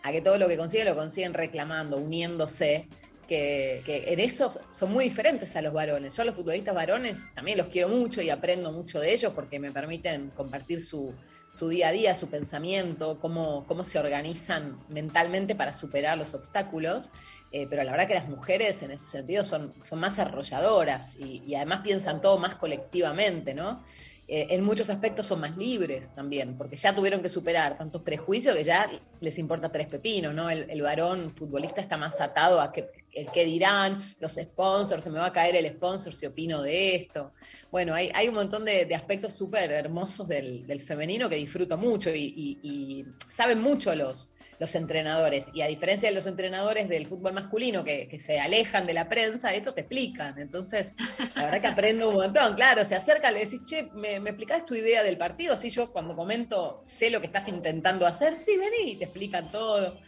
a 0.04 0.12
que 0.12 0.22
todo 0.22 0.38
lo 0.38 0.48
que 0.48 0.58
consiguen 0.58 0.88
lo 0.88 0.96
consiguen 0.96 1.34
reclamando, 1.34 1.98
uniéndose, 1.98 2.88
que, 3.28 3.84
que 3.86 4.06
en 4.08 4.20
eso 4.20 4.50
son 4.70 4.94
muy 4.94 5.06
diferentes 5.06 5.56
a 5.56 5.62
los 5.62 5.74
varones. 5.74 6.16
Yo 6.16 6.22
a 6.22 6.26
los 6.26 6.36
futbolistas 6.36 6.74
varones 6.74 7.28
también 7.36 7.58
los 7.58 7.68
quiero 7.68 7.90
mucho 7.90 8.22
y 8.22 8.30
aprendo 8.30 8.72
mucho 8.72 9.00
de 9.00 9.14
ellos 9.14 9.34
porque 9.34 9.60
me 9.60 9.72
permiten 9.72 10.30
compartir 10.30 10.80
su, 10.80 11.14
su 11.52 11.70
día 11.70 11.90
a 11.90 11.92
día, 11.92 12.16
su 12.16 12.30
pensamiento, 12.30 13.20
cómo, 13.20 13.66
cómo 13.68 13.84
se 13.84 14.00
organizan 14.00 14.80
mentalmente 14.90 15.56
para 15.56 15.74
superar 15.74 16.18
los 16.18 16.34
obstáculos. 16.34 17.10
Eh, 17.52 17.66
pero 17.70 17.84
la 17.84 17.92
verdad 17.92 18.08
que 18.08 18.14
las 18.14 18.28
mujeres 18.28 18.82
en 18.84 18.92
ese 18.92 19.08
sentido 19.08 19.46
son, 19.46 19.74
son 19.82 20.00
más 20.00 20.20
arrolladoras 20.20 21.16
y, 21.18 21.56
además 21.56 21.82
piensan 21.82 22.22
todo 22.22 22.38
más 22.38 22.56
colectivamente, 22.56 23.54
¿no? 23.54 23.84
Eh, 24.30 24.48
en 24.50 24.66
muchos 24.66 24.90
aspectos 24.90 25.26
son 25.26 25.40
más 25.40 25.56
libres 25.56 26.14
también, 26.14 26.58
porque 26.58 26.76
ya 26.76 26.94
tuvieron 26.94 27.22
que 27.22 27.30
superar 27.30 27.78
tantos 27.78 28.02
prejuicios 28.02 28.58
que 28.58 28.66
ya 28.66 28.92
les 29.22 29.40
importa 29.40 29.72
tres 29.72 29.88
pepinos, 29.88 30.34
¿no? 30.34 30.50
El, 30.50 30.70
el 30.70 30.82
varón 30.82 31.34
futbolista 31.34 31.80
está 31.80 31.96
más 31.96 32.20
atado 32.20 32.60
a 32.60 32.74
que, 32.74 32.90
el 33.14 33.32
qué 33.32 33.46
dirán, 33.46 34.14
los 34.20 34.34
sponsors, 34.34 35.06
se 35.06 35.10
me 35.10 35.20
va 35.20 35.28
a 35.28 35.32
caer 35.32 35.56
el 35.56 35.68
sponsor 35.68 36.14
si 36.14 36.26
opino 36.26 36.62
de 36.62 36.96
esto. 36.96 37.32
Bueno, 37.72 37.94
hay, 37.94 38.12
hay 38.14 38.28
un 38.28 38.36
montón 38.36 38.66
de, 38.66 38.94
aspectos 38.94 39.34
súper 39.34 39.72
hermosos 39.72 40.28
del, 40.28 40.68
del 40.68 40.84
femenino 40.84 41.30
que 41.30 41.36
disfruto 41.36 41.78
mucho 41.78 42.10
y 42.14 43.06
saben 43.30 43.62
mucho 43.62 43.96
los, 43.96 44.30
los 44.60 44.76
entrenadores. 44.76 45.48
Y 45.54 45.62
a 45.62 45.68
diferencia 45.68 46.10
de 46.10 46.16
los 46.16 46.28
entrenadores 46.28 46.90
del 46.90 47.08
fútbol 47.08 47.34
masculino 47.34 47.84
que, 47.84 48.08
que 48.08 48.20
se 48.20 48.40
alejan 48.40 48.86
de 48.88 48.94
la 48.94 49.10
prensa, 49.10 49.54
esto 49.54 49.74
te 49.74 49.82
explican. 49.82 50.40
Entonces, 50.40 50.96
la 51.36 51.46
verdad 51.46 51.62
que 51.62 51.68
aprendo 51.68 52.10
un 52.10 52.16
montón. 52.16 52.56
Claro, 52.56 52.86
se 52.86 52.96
acerca, 52.96 53.32
le 53.32 53.40
decís, 53.40 53.62
che, 53.66 53.84
¿me, 53.94 54.20
me 54.20 54.32
explicás 54.32 54.66
tu 54.66 54.76
idea 54.76 55.04
del 55.04 55.18
partido? 55.18 55.54
Así 55.54 55.70
yo 55.70 55.92
cuando 55.92 56.16
comento, 56.16 56.84
sé 56.86 57.10
lo 57.10 57.20
que 57.20 57.28
estás 57.28 57.48
intentando 57.48 58.06
hacer. 58.06 58.38
Sí, 58.38 58.58
vení, 58.58 58.92
y 58.92 58.96
te 58.98 59.06
explican 59.06 59.52
todo. 59.52 60.00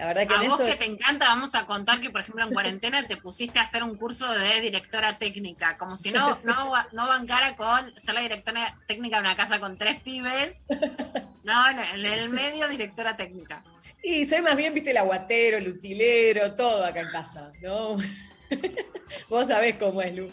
La 0.00 0.06
verdad 0.06 0.26
que 0.26 0.34
A 0.34 0.48
vos 0.48 0.58
eso... 0.60 0.64
que 0.64 0.76
te 0.76 0.86
encanta, 0.86 1.26
vamos 1.26 1.54
a 1.54 1.66
contar 1.66 2.00
que, 2.00 2.08
por 2.08 2.22
ejemplo, 2.22 2.42
en 2.42 2.54
cuarentena 2.54 3.06
te 3.06 3.18
pusiste 3.18 3.58
a 3.58 3.62
hacer 3.62 3.82
un 3.82 3.96
curso 3.96 4.32
de 4.32 4.62
directora 4.62 5.18
técnica, 5.18 5.76
como 5.76 5.94
si 5.94 6.10
no, 6.10 6.38
no, 6.42 6.72
no 6.94 7.06
bancara 7.06 7.54
con 7.54 7.94
ser 7.98 8.14
la 8.14 8.22
directora 8.22 8.64
técnica 8.86 9.16
de 9.18 9.20
una 9.24 9.36
casa 9.36 9.60
con 9.60 9.76
tres 9.76 10.00
pibes. 10.00 10.64
No, 11.44 11.68
en 11.68 11.78
el- 11.80 12.06
en 12.06 12.12
el 12.18 12.28
medio, 12.30 12.66
directora 12.68 13.14
técnica. 13.14 13.62
Y 14.02 14.24
soy 14.24 14.40
más 14.40 14.56
bien, 14.56 14.72
viste, 14.72 14.92
el 14.92 14.96
aguatero, 14.96 15.58
el 15.58 15.68
utilero, 15.68 16.54
todo 16.54 16.82
acá 16.82 17.00
en 17.00 17.10
casa, 17.10 17.52
¿no? 17.60 17.96
Vos 19.28 19.48
sabés 19.48 19.76
cómo 19.76 20.00
es, 20.00 20.14
Lu. 20.14 20.32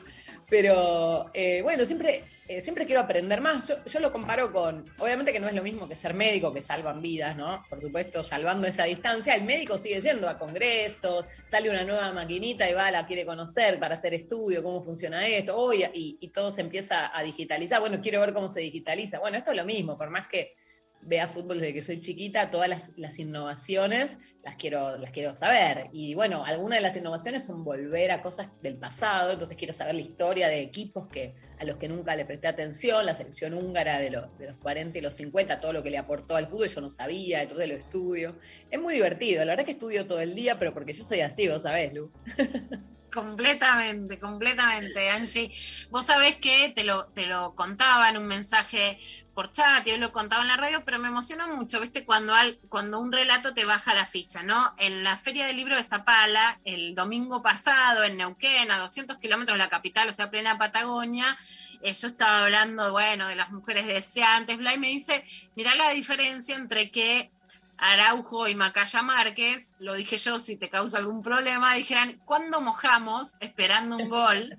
Pero 0.50 1.30
eh, 1.34 1.62
bueno, 1.62 1.86
siempre, 1.86 2.24
eh, 2.48 2.62
siempre 2.62 2.86
quiero 2.86 3.02
aprender 3.02 3.42
más. 3.42 3.68
Yo, 3.68 3.76
yo 3.86 4.00
lo 4.00 4.12
comparo 4.12 4.52
con, 4.52 4.86
obviamente 5.00 5.32
que 5.34 5.40
no 5.40 5.48
es 5.48 5.56
lo 5.56 5.64
mismo 5.64 5.88
que 5.88 5.96
ser 5.96 6.14
médico, 6.14 6.54
que 6.54 6.62
salvan 6.62 7.02
vidas, 7.02 7.36
¿no? 7.36 7.64
Por 7.70 7.82
supuesto, 7.82 8.24
salvando 8.24 8.68
esa 8.68 8.86
distancia, 8.86 9.36
el 9.36 9.44
médico 9.44 9.78
sigue 9.78 10.00
yendo 10.02 10.28
a 10.30 10.38
congresos, 10.38 11.26
sale 11.46 11.70
una 11.70 11.84
nueva 11.84 12.12
maquinita 12.14 12.70
y 12.70 12.74
va, 12.74 12.90
la 12.92 13.06
quiere 13.06 13.26
conocer 13.26 13.80
para 13.80 13.96
hacer 13.96 14.14
estudio, 14.14 14.64
cómo 14.64 14.82
funciona 14.84 15.26
esto, 15.28 15.56
oh, 15.58 15.74
y, 15.74 15.84
y- 15.94 16.28
todo 16.30 16.52
se 16.52 16.62
empieza 16.62 17.18
a 17.18 17.24
digitalizar. 17.24 17.80
Bueno, 17.80 18.00
quiero 18.02 18.22
ver 18.22 18.34
cómo 18.34 18.48
se 18.50 18.60
digitaliza. 18.60 19.20
Bueno, 19.20 19.38
esto 19.38 19.52
es 19.52 19.58
lo 19.58 19.66
mismo, 19.66 19.98
por 19.98 20.10
más 20.10 20.28
que 20.28 20.56
vea 21.02 21.28
fútbol 21.28 21.60
desde 21.60 21.74
que 21.74 21.84
soy 21.84 22.02
chiquita, 22.02 22.52
todas 22.52 22.70
las, 22.70 22.92
las 22.98 23.20
innovaciones 23.20 24.20
las 24.48 24.56
quiero, 24.56 24.98
las 24.98 25.12
quiero 25.12 25.36
saber. 25.36 25.90
Y 25.92 26.16
bueno, 26.16 26.46
algunas 26.46 26.80
de 26.80 26.82
las 26.82 26.96
innovaciones 26.96 27.46
son 27.46 27.66
volver 27.66 28.12
a 28.12 28.22
cosas 28.22 28.48
del 28.62 28.78
pasado, 28.78 29.34
entonces 29.34 29.58
quiero 29.58 29.74
saber 29.74 29.96
la 29.96 30.02
historia 30.02 30.48
de 30.48 30.62
equipos 30.62 31.08
que, 31.08 31.36
a 31.60 31.66
los 31.66 31.76
que 31.76 31.90
nunca 31.90 32.16
le 32.16 32.24
presté 32.24 32.48
atención, 32.48 33.06
la 33.06 33.14
selección 33.14 33.54
húngara 33.54 34.00
de, 34.00 34.10
los 34.10 34.38
de 34.38 34.48
los 34.48 34.58
40 34.58 34.98
y 34.98 35.02
los 35.02 35.16
50, 35.16 35.60
todo 35.60 35.74
lo 35.74 35.84
que 35.84 35.92
le 35.92 35.98
aportó 35.98 36.38
al 36.38 36.48
fútbol, 36.48 36.70
yo 36.70 36.80
no 36.80 36.90
sabía, 36.90 37.42
entonces 37.42 37.68
lo 37.68 37.76
estudio. 37.76 38.40
Es 38.72 38.80
muy 38.80 38.94
divertido, 38.94 39.44
la 39.44 39.52
verdad 39.52 39.66
que 39.66 39.72
estudio 39.72 40.08
todo 40.08 40.22
el 40.22 40.34
día, 40.34 40.58
pero 40.58 40.74
porque 40.74 40.94
yo 40.94 41.04
soy 41.04 41.20
así, 41.20 41.48
vos 41.50 41.64
sabés, 41.64 41.94
Lu. 41.94 42.10
Completamente, 43.12 44.20
completamente, 44.20 45.10
Angie. 45.10 45.52
Vos 45.90 46.06
sabés 46.06 46.36
que 46.38 46.70
te 46.76 46.84
lo, 46.84 47.08
te 47.14 47.26
lo 47.26 47.56
contaba 47.56 48.10
en 48.10 48.18
un 48.18 48.28
mensaje 48.28 49.00
por 49.34 49.50
chat, 49.52 49.88
y 49.88 49.92
hoy 49.92 49.98
lo 50.00 50.12
contaba 50.12 50.42
en 50.42 50.50
la 50.50 50.58
radio, 50.58 50.84
pero 50.84 51.00
me 51.00 51.08
emociona 51.08 51.48
mucho, 51.48 51.80
¿viste? 51.80 52.04
Cuando, 52.06 52.36
al- 52.36 52.60
cuando 52.70 53.00
un 53.00 53.12
relato 53.14 53.54
te 53.54 53.66
baja 53.66 53.94
la 53.94 54.06
ficha, 54.06 54.44
¿no? 54.44 54.74
En 54.78 55.04
la 55.06 55.16
Feria 55.18 55.46
del 55.46 55.56
Libro 55.56 55.76
de 55.78 55.84
Zapala, 55.84 56.60
el 56.66 56.96
domingo 56.96 57.42
pasado, 57.42 58.04
en 58.04 58.18
Neuquén, 58.18 58.72
a 58.72 58.80
200 58.80 59.18
kilómetros 59.18 59.58
de 59.58 59.64
la 59.64 59.70
capital, 59.70 60.10
o 60.10 60.12
sea, 60.12 60.30
plena 60.30 60.58
Patagonia, 60.58 61.38
eh, 61.82 61.94
yo 61.94 62.08
estaba 62.08 62.40
hablando, 62.42 62.92
bueno, 62.92 63.28
de 63.28 63.36
las 63.36 63.52
mujeres 63.52 63.88
deseantes, 63.88 64.58
bla, 64.58 64.74
y 64.74 64.80
me 64.80 64.88
dice, 64.90 65.24
mirá 65.56 65.76
la 65.76 65.90
diferencia 65.92 66.56
entre 66.56 66.92
que 66.92 67.32
Araujo 67.78 68.48
y 68.48 68.56
Macaya 68.56 69.02
Márquez, 69.02 69.74
lo 69.80 69.94
dije 69.94 70.18
yo, 70.18 70.40
si 70.40 70.58
te 70.58 70.70
causa 70.70 70.98
algún 70.98 71.22
problema, 71.22 71.76
dijeran, 71.76 72.20
¿cuándo 72.26 72.62
mojamos 72.62 73.36
esperando 73.40 73.98
un 73.98 74.10
gol? 74.10 74.58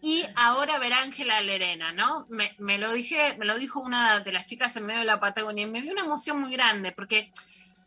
Y 0.00 0.24
ahora 0.34 0.78
ver 0.78 0.92
Ángela 0.92 1.40
Lerena, 1.40 1.92
¿no? 1.92 2.26
Me, 2.28 2.54
me 2.58 2.78
lo 2.78 2.92
dije, 2.92 3.36
me 3.38 3.46
lo 3.46 3.56
dijo 3.56 3.80
una 3.80 4.20
de 4.20 4.32
las 4.32 4.46
chicas 4.46 4.76
en 4.76 4.86
medio 4.86 5.00
de 5.00 5.06
la 5.06 5.20
Patagonia 5.20 5.64
y 5.64 5.70
me 5.70 5.80
dio 5.80 5.92
una 5.92 6.04
emoción 6.04 6.40
muy 6.40 6.52
grande 6.52 6.92
porque 6.92 7.32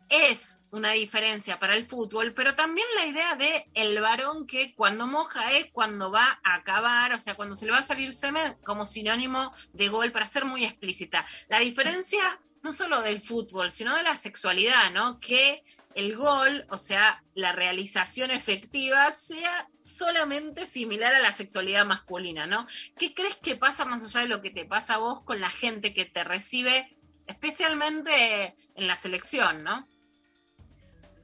es 0.08 0.60
una 0.70 0.92
diferencia 0.92 1.58
para 1.58 1.74
el 1.74 1.84
fútbol, 1.84 2.32
pero 2.32 2.54
también 2.54 2.86
la 2.96 3.06
idea 3.06 3.34
de 3.36 3.68
el 3.74 4.00
varón 4.00 4.46
que 4.46 4.74
cuando 4.74 5.06
moja 5.06 5.52
es 5.52 5.70
cuando 5.72 6.10
va 6.10 6.40
a 6.44 6.54
acabar, 6.54 7.12
o 7.12 7.18
sea, 7.18 7.34
cuando 7.34 7.54
se 7.54 7.66
le 7.66 7.72
va 7.72 7.78
a 7.78 7.82
salir 7.82 8.12
semen 8.12 8.54
como 8.64 8.84
sinónimo 8.84 9.52
de 9.72 9.88
gol, 9.88 10.12
para 10.12 10.26
ser 10.26 10.44
muy 10.44 10.64
explícita. 10.64 11.26
La 11.48 11.58
diferencia 11.58 12.20
no 12.66 12.72
solo 12.72 13.00
del 13.00 13.20
fútbol, 13.20 13.70
sino 13.70 13.94
de 13.94 14.02
la 14.02 14.16
sexualidad, 14.16 14.90
¿no? 14.92 15.20
Que 15.20 15.62
el 15.94 16.16
gol, 16.16 16.66
o 16.68 16.76
sea, 16.76 17.22
la 17.34 17.52
realización 17.52 18.32
efectiva, 18.32 19.12
sea 19.12 19.68
solamente 19.80 20.66
similar 20.66 21.14
a 21.14 21.22
la 21.22 21.30
sexualidad 21.30 21.86
masculina, 21.86 22.48
¿no? 22.48 22.66
¿Qué 22.98 23.14
crees 23.14 23.36
que 23.36 23.54
pasa 23.54 23.84
más 23.84 24.04
allá 24.04 24.22
de 24.22 24.28
lo 24.28 24.42
que 24.42 24.50
te 24.50 24.64
pasa 24.64 24.94
a 24.94 24.98
vos 24.98 25.22
con 25.22 25.40
la 25.40 25.48
gente 25.48 25.94
que 25.94 26.06
te 26.06 26.24
recibe, 26.24 26.92
especialmente 27.28 28.56
en 28.74 28.88
la 28.88 28.96
selección, 28.96 29.62
¿no? 29.62 29.86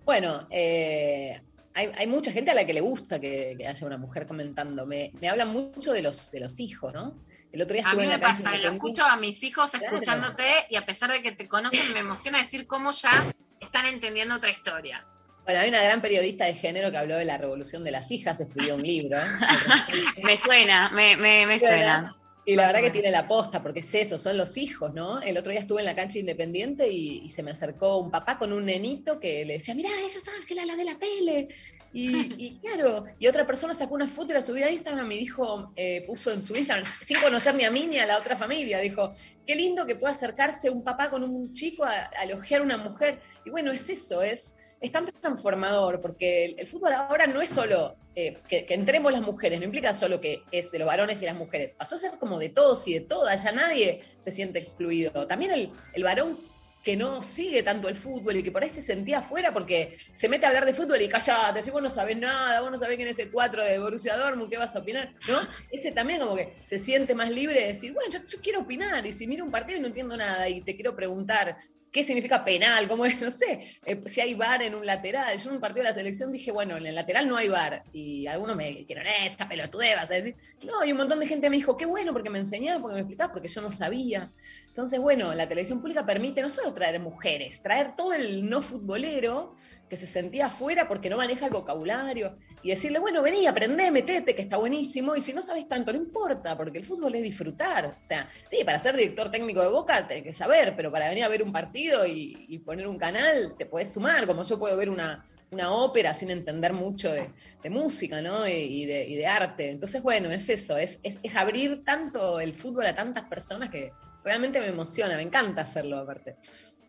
Bueno, 0.05 0.47
eh, 0.49 1.43
hay, 1.75 1.91
hay 1.93 2.07
mucha 2.07 2.31
gente 2.31 2.53
a 2.53 2.55
la 2.55 2.65
que 2.65 2.73
le 2.75 2.81
gusta 2.83 3.19
que, 3.19 3.57
que 3.59 3.67
haya 3.67 3.85
una 3.85 3.99
mujer 3.99 4.29
comentando. 4.29 4.87
Me, 4.87 5.13
hablan 5.29 5.49
mucho 5.49 5.93
de 5.93 6.03
los, 6.03 6.31
de 6.31 6.39
los 6.39 6.61
hijos, 6.61 6.95
¿no? 6.95 7.17
El 7.53 7.63
otro 7.63 7.75
día 7.75 7.85
A 7.87 7.95
mí 7.95 8.03
me 8.03 8.07
la 8.09 8.19
pasa, 8.21 8.43
lo 8.43 8.49
independiente. 8.57 8.77
escucho 8.77 9.05
a 9.05 9.17
mis 9.17 9.43
hijos 9.43 9.71
Claro. 9.73 9.87
escuchándote 9.87 10.45
y 10.71 10.77
a 10.77 10.87
pesar 10.87 11.11
de 11.13 11.23
que 11.23 11.33
te 11.33 11.49
conocen, 11.49 11.93
me 11.93 12.01
emociona 12.01 12.39
decir 12.39 12.67
cómo 12.67 12.91
ya 12.93 13.33
están 13.61 13.87
entendiendo 13.87 14.35
otra 14.37 14.51
historia. 14.51 15.07
Bueno, 15.45 15.61
hay 15.61 15.69
una 15.69 15.83
gran 15.83 16.01
periodista 16.01 16.45
de 16.45 16.55
género 16.55 16.91
que 16.91 16.97
habló 16.99 17.17
de 17.17 17.25
la 17.25 17.37
revolución 17.37 17.83
de 17.85 17.91
las 17.91 18.11
hijas, 18.13 18.41
escribió 18.41 18.77
un 18.77 18.83
libro. 18.83 19.19
Me 20.23 20.37
suena, 20.37 20.89
me, 20.91 21.17
me, 21.17 21.47
me 21.47 21.59
suena. 21.59 22.17
Y 22.45 22.57
la 22.57 22.65
Más 22.65 22.73
verdad 22.73 22.87
que 22.87 22.91
tiene 22.93 23.11
la 23.13 23.29
posta, 23.29 23.63
porque 23.63 23.81
es 23.81 23.95
eso, 23.95 24.19
son 24.19 24.37
los 24.37 24.57
hijos, 24.57 24.93
¿no? 24.95 25.21
El 25.23 25.37
otro 25.39 25.53
día 25.53 25.61
estuve 25.61 25.81
en 25.81 25.87
la 25.87 25.95
cancha 25.95 26.19
independiente 26.19 26.89
y, 26.91 27.19
y 27.25 27.29
se 27.29 27.41
me 27.43 27.53
acercó 27.53 27.99
un 27.99 28.11
papá 28.11 28.37
con 28.37 28.53
un 28.53 28.65
nenito 28.67 29.21
que 29.21 29.45
le 29.45 29.55
decía, 29.55 29.77
mirá, 29.77 29.91
ella 29.91 30.07
es 30.07 30.29
Ángela, 30.29 30.65
la 30.67 30.75
de 30.75 30.85
la 30.85 30.97
tele. 30.99 31.49
Y, 31.95 32.59
claro, 32.61 33.05
y 33.19 33.27
otra 33.27 33.47
persona 33.47 33.75
sacó 33.75 33.95
una 33.95 34.09
foto 34.09 34.33
y 34.33 34.35
la 34.35 34.43
subió 34.43 34.65
a 34.67 34.71
Instagram 34.71 35.13
y 35.13 35.19
dijo, 35.19 35.73
eh, 35.77 36.03
puso 36.07 36.33
en 36.33 36.43
su 36.43 36.57
Instagram, 36.57 36.87
sin 37.03 37.21
conocer 37.21 37.55
ni 37.55 37.65
a 37.65 37.71
mí 37.71 37.87
ni 37.87 37.99
a 37.99 38.07
la 38.07 38.17
otra 38.17 38.35
familia, 38.35 38.79
dijo, 38.79 39.13
qué 39.47 39.55
lindo 39.55 39.85
que 39.85 39.97
pueda 39.97 40.15
acercarse 40.15 40.71
un 40.71 40.83
papá 40.83 41.11
con 41.11 41.23
un 41.23 41.53
chico 41.53 41.85
a, 41.85 42.11
a 42.19 42.25
elogiar 42.25 42.63
a 42.63 42.65
una 42.65 42.79
mujer. 42.79 43.21
Y 43.45 43.51
bueno, 43.51 43.73
es 43.73 43.91
eso, 43.91 44.23
es, 44.23 44.57
es 44.81 44.91
tan 44.91 45.05
transformador, 45.05 46.01
porque 46.01 46.47
el, 46.47 46.61
el 46.61 46.67
fútbol 46.67 46.95
ahora 46.95 47.27
no 47.27 47.43
es 47.43 47.51
solo 47.51 47.97
eh, 48.15 48.39
que, 48.49 48.65
que 48.65 48.75
entremos 48.75 49.13
las 49.13 49.23
mujeres, 49.23 49.59
no 49.59 49.67
implica 49.67 49.95
solo 49.95 50.19
que 50.21 50.43
es 50.51 50.71
de 50.71 50.79
los 50.79 50.87
varones 50.87 51.21
y 51.21 51.27
las 51.27 51.37
mujeres, 51.37 51.73
pasó 51.73 51.97
a 51.97 51.99
ser 51.99 52.13
como 52.19 52.39
de 52.39 52.49
todos 52.49 52.89
y 52.89 52.95
de 52.95 53.01
todas, 53.01 53.43
ya 53.43 53.53
nadie 53.53 54.03
se 54.19 54.31
siente 54.31 54.59
excluido. 54.59 55.27
También 55.27 55.53
el, 55.53 55.71
el 55.93 56.05
varón 56.05 56.41
que 56.83 56.97
no 56.97 57.23
sigue 57.23 57.63
tanto 57.63 57.89
el 57.89 57.97
fútbol 57.97 58.37
y 58.37 58.43
que 58.43 58.51
por 58.51 58.63
ahí 58.63 58.71
se 58.71 58.83
sentía 58.83 59.19
afuera 59.19 59.53
porque 59.53 59.99
se 60.13 60.29
mete 60.29 60.47
a 60.47 60.49
hablar 60.49 60.67
de 60.67 60.75
fútbol 60.75 61.01
y 61.01 61.09
callate, 61.09 61.63
si 61.63 61.71
vos 61.71 61.83
no 61.83 61.89
sabés 61.89 62.17
nada, 62.17 62.61
vos 62.61 62.71
no 62.71 62.79
sabés 62.79 62.97
quién 62.97 63.09
es 63.09 63.19
el 63.19 63.31
4 63.31 63.65
de 63.65 63.79
Borussia 63.79 64.17
Dortmund, 64.17 64.51
¿qué 64.51 64.59
vas 64.59 64.75
a 64.75 64.81
opinar? 64.81 65.15
¿No? 65.29 65.39
Ese 65.71 65.93
también 65.93 66.21
como 66.21 66.35
que 66.35 66.55
se 66.63 66.79
siente 66.79 67.15
más 67.15 67.31
libre 67.31 67.61
de 67.61 67.69
decir, 67.69 67.93
bueno, 67.93 68.11
yo, 68.11 68.41
quiero 68.43 68.61
opinar 68.61 69.07
y 69.07 69.13
si 69.13 69.27
miro 69.27 69.45
un 69.45 69.51
partido 69.51 69.79
y 69.79 69.83
no 69.83 69.87
entiendo 69.87 70.17
nada 70.17 70.49
y 70.49 70.61
te 70.63 70.75
quiero 70.75 70.97
preguntar 70.97 71.57
qué 71.93 72.03
significa 72.05 72.43
penal, 72.43 72.89
cómo 72.89 73.05
es, 73.05 73.21
no 73.21 73.31
sé, 73.31 73.79
eh, 73.85 74.03
si 74.07 74.21
hay 74.21 74.35
bar 74.35 74.63
en 74.63 74.75
un 74.75 74.85
lateral. 74.85 75.39
Yo 75.39 75.51
en 75.51 75.57
un 75.57 75.61
partido 75.61 75.85
de 75.85 75.91
la 75.91 75.95
selección 75.95 76.33
dije, 76.33 76.51
bueno, 76.51 76.77
en 76.79 76.87
el 76.87 76.95
lateral 76.95 77.29
no 77.29 77.37
hay 77.37 77.49
bar. 77.49 77.85
Y 77.93 78.27
algunos 78.27 78.57
me 78.57 78.71
dijeron, 78.71 79.07
eh, 79.07 79.27
esta 79.27 79.49
pelotudez, 79.49 79.95
vas 79.97 80.11
a 80.11 80.15
decir. 80.15 80.35
No, 80.65 80.85
y 80.85 80.93
un 80.93 80.99
montón 80.99 81.21
de 81.21 81.27
gente 81.27 81.51
me 81.51 81.57
dijo, 81.57 81.77
qué 81.77 81.85
bueno, 81.85 82.13
porque 82.13 82.31
me 82.31 82.39
enseñaba, 82.39 82.81
porque 82.81 82.95
me 82.95 83.01
explicaba, 83.01 83.33
porque 83.33 83.49
yo 83.49 83.61
no 83.61 83.71
sabía. 83.71 84.33
Entonces, 84.73 84.99
bueno, 85.01 85.35
la 85.35 85.47
televisión 85.47 85.83
pública 85.83 86.07
permite 86.07 86.41
no 86.41 86.49
solo 86.49 86.73
traer 86.73 86.99
mujeres, 86.99 87.61
traer 87.61 87.95
todo 87.95 88.15
el 88.15 88.49
no 88.49 88.63
futbolero 88.63 89.55
que 89.87 89.99
se 89.99 90.07
sentía 90.07 90.47
afuera 90.47 90.89
porque 90.89 91.11
no 91.11 91.19
maneja 91.19 91.45
el 91.45 91.53
vocabulario 91.53 92.39
y 92.63 92.71
decirle, 92.71 92.99
bueno, 92.99 93.21
vení, 93.21 93.47
aprendé, 93.47 93.91
metete, 93.91 94.35
que 94.35 94.41
está 94.41 94.57
buenísimo, 94.57 95.15
y 95.15 95.21
si 95.21 95.35
no 95.35 95.43
sabes 95.43 95.69
tanto, 95.69 95.93
no 95.93 95.99
importa, 95.99 96.57
porque 96.57 96.79
el 96.79 96.87
fútbol 96.87 97.15
es 97.15 97.23
disfrutar. 97.23 97.99
O 98.01 98.03
sea, 98.03 98.31
sí, 98.47 98.65
para 98.65 98.79
ser 98.79 98.97
director 98.97 99.31
técnico 99.31 99.61
de 99.61 99.69
Boca 99.69 100.09
tenés 100.09 100.25
que 100.25 100.33
saber, 100.33 100.75
pero 100.75 100.91
para 100.91 101.11
venir 101.11 101.25
a 101.25 101.29
ver 101.29 101.43
un 101.43 101.53
partido 101.53 102.07
y, 102.07 102.59
poner 102.65 102.89
un 102.89 102.97
canal, 102.97 103.55
te 103.59 103.67
puedes 103.67 103.93
sumar, 103.93 104.27
como 104.27 104.43
yo 104.43 104.59
puedo 104.59 104.75
ver 104.75 104.89
una, 104.89 105.29
una 105.51 105.71
ópera 105.71 106.15
sin 106.15 106.31
entender 106.31 106.73
mucho 106.73 107.13
de, 107.13 107.31
de 107.63 107.69
música, 107.69 108.23
¿no? 108.23 108.49
Y, 108.49 108.53
y 108.53 108.87
de, 108.87 109.07
y 109.07 109.17
de 109.17 109.27
arte. 109.27 109.69
Entonces, 109.69 110.01
bueno, 110.01 110.31
es 110.31 110.49
eso, 110.49 110.79
es, 110.79 110.99
es, 111.03 111.19
es 111.23 111.37
abrir 111.37 111.85
tanto 111.85 112.41
el 112.41 112.55
fútbol 112.55 112.87
a 112.87 112.95
tantas 112.95 113.25
personas 113.25 113.69
que 113.69 113.93
realmente 114.25 114.61
me 114.61 114.67
emociona, 114.67 115.17
me 115.17 115.23
encanta 115.23 115.63
hacerlo 115.63 115.99
aparte. 115.99 116.37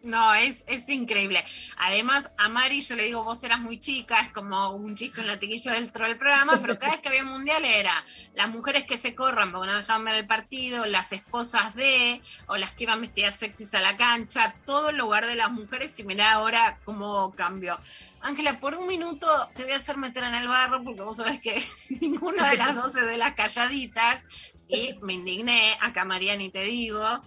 No, 0.03 0.33
es, 0.33 0.65
es 0.67 0.89
increíble. 0.89 1.45
Además, 1.77 2.29
a 2.37 2.49
Mari 2.49 2.81
yo 2.81 2.97
le 2.97 3.03
digo, 3.03 3.23
vos 3.23 3.41
eras 3.45 3.61
muy 3.61 3.79
chica, 3.79 4.19
es 4.19 4.31
como 4.33 4.71
un 4.71 4.95
chiste 4.95 5.21
en 5.21 5.27
latiguillo 5.27 5.71
dentro 5.71 6.05
del 6.05 6.17
programa, 6.17 6.59
pero 6.61 6.77
cada 6.77 6.91
vez 6.91 7.01
que 7.01 7.07
había 7.07 7.23
un 7.23 7.29
mundial 7.29 7.63
era 7.63 8.03
las 8.35 8.49
mujeres 8.49 8.83
que 8.83 8.97
se 8.97 9.15
corran 9.15 9.53
porque 9.53 9.71
no 9.71 9.77
dejaban 9.77 10.03
ver 10.03 10.15
el 10.15 10.27
partido, 10.27 10.85
las 10.87 11.13
esposas 11.13 11.73
de, 11.75 12.21
o 12.47 12.57
las 12.57 12.73
que 12.73 12.83
iban 12.83 12.99
vestidas 12.99 13.37
sexys 13.37 13.73
a 13.75 13.79
la 13.79 13.95
cancha, 13.95 14.53
todo 14.65 14.89
el 14.89 14.97
lugar 14.97 15.25
de 15.25 15.35
las 15.35 15.53
mujeres, 15.53 15.97
y 15.97 16.03
mirá 16.03 16.33
ahora 16.33 16.79
cómo 16.83 17.31
cambió. 17.31 17.79
Ángela, 18.19 18.59
por 18.59 18.75
un 18.75 18.87
minuto 18.87 19.27
te 19.55 19.63
voy 19.63 19.71
a 19.71 19.77
hacer 19.77 19.95
meter 19.95 20.23
en 20.25 20.33
el 20.33 20.49
barro 20.49 20.83
porque 20.83 21.01
vos 21.01 21.15
sabés 21.15 21.39
que 21.39 21.63
ninguna 22.01 22.49
de 22.49 22.57
las 22.57 22.75
dos 22.75 22.95
es 22.97 23.07
de 23.07 23.17
las 23.17 23.35
calladitas, 23.35 24.25
y 24.73 24.97
me 25.01 25.13
indigné, 25.13 25.77
acá 25.81 26.03
María 26.03 26.35
ni 26.35 26.49
te 26.49 26.63
digo, 26.63 27.21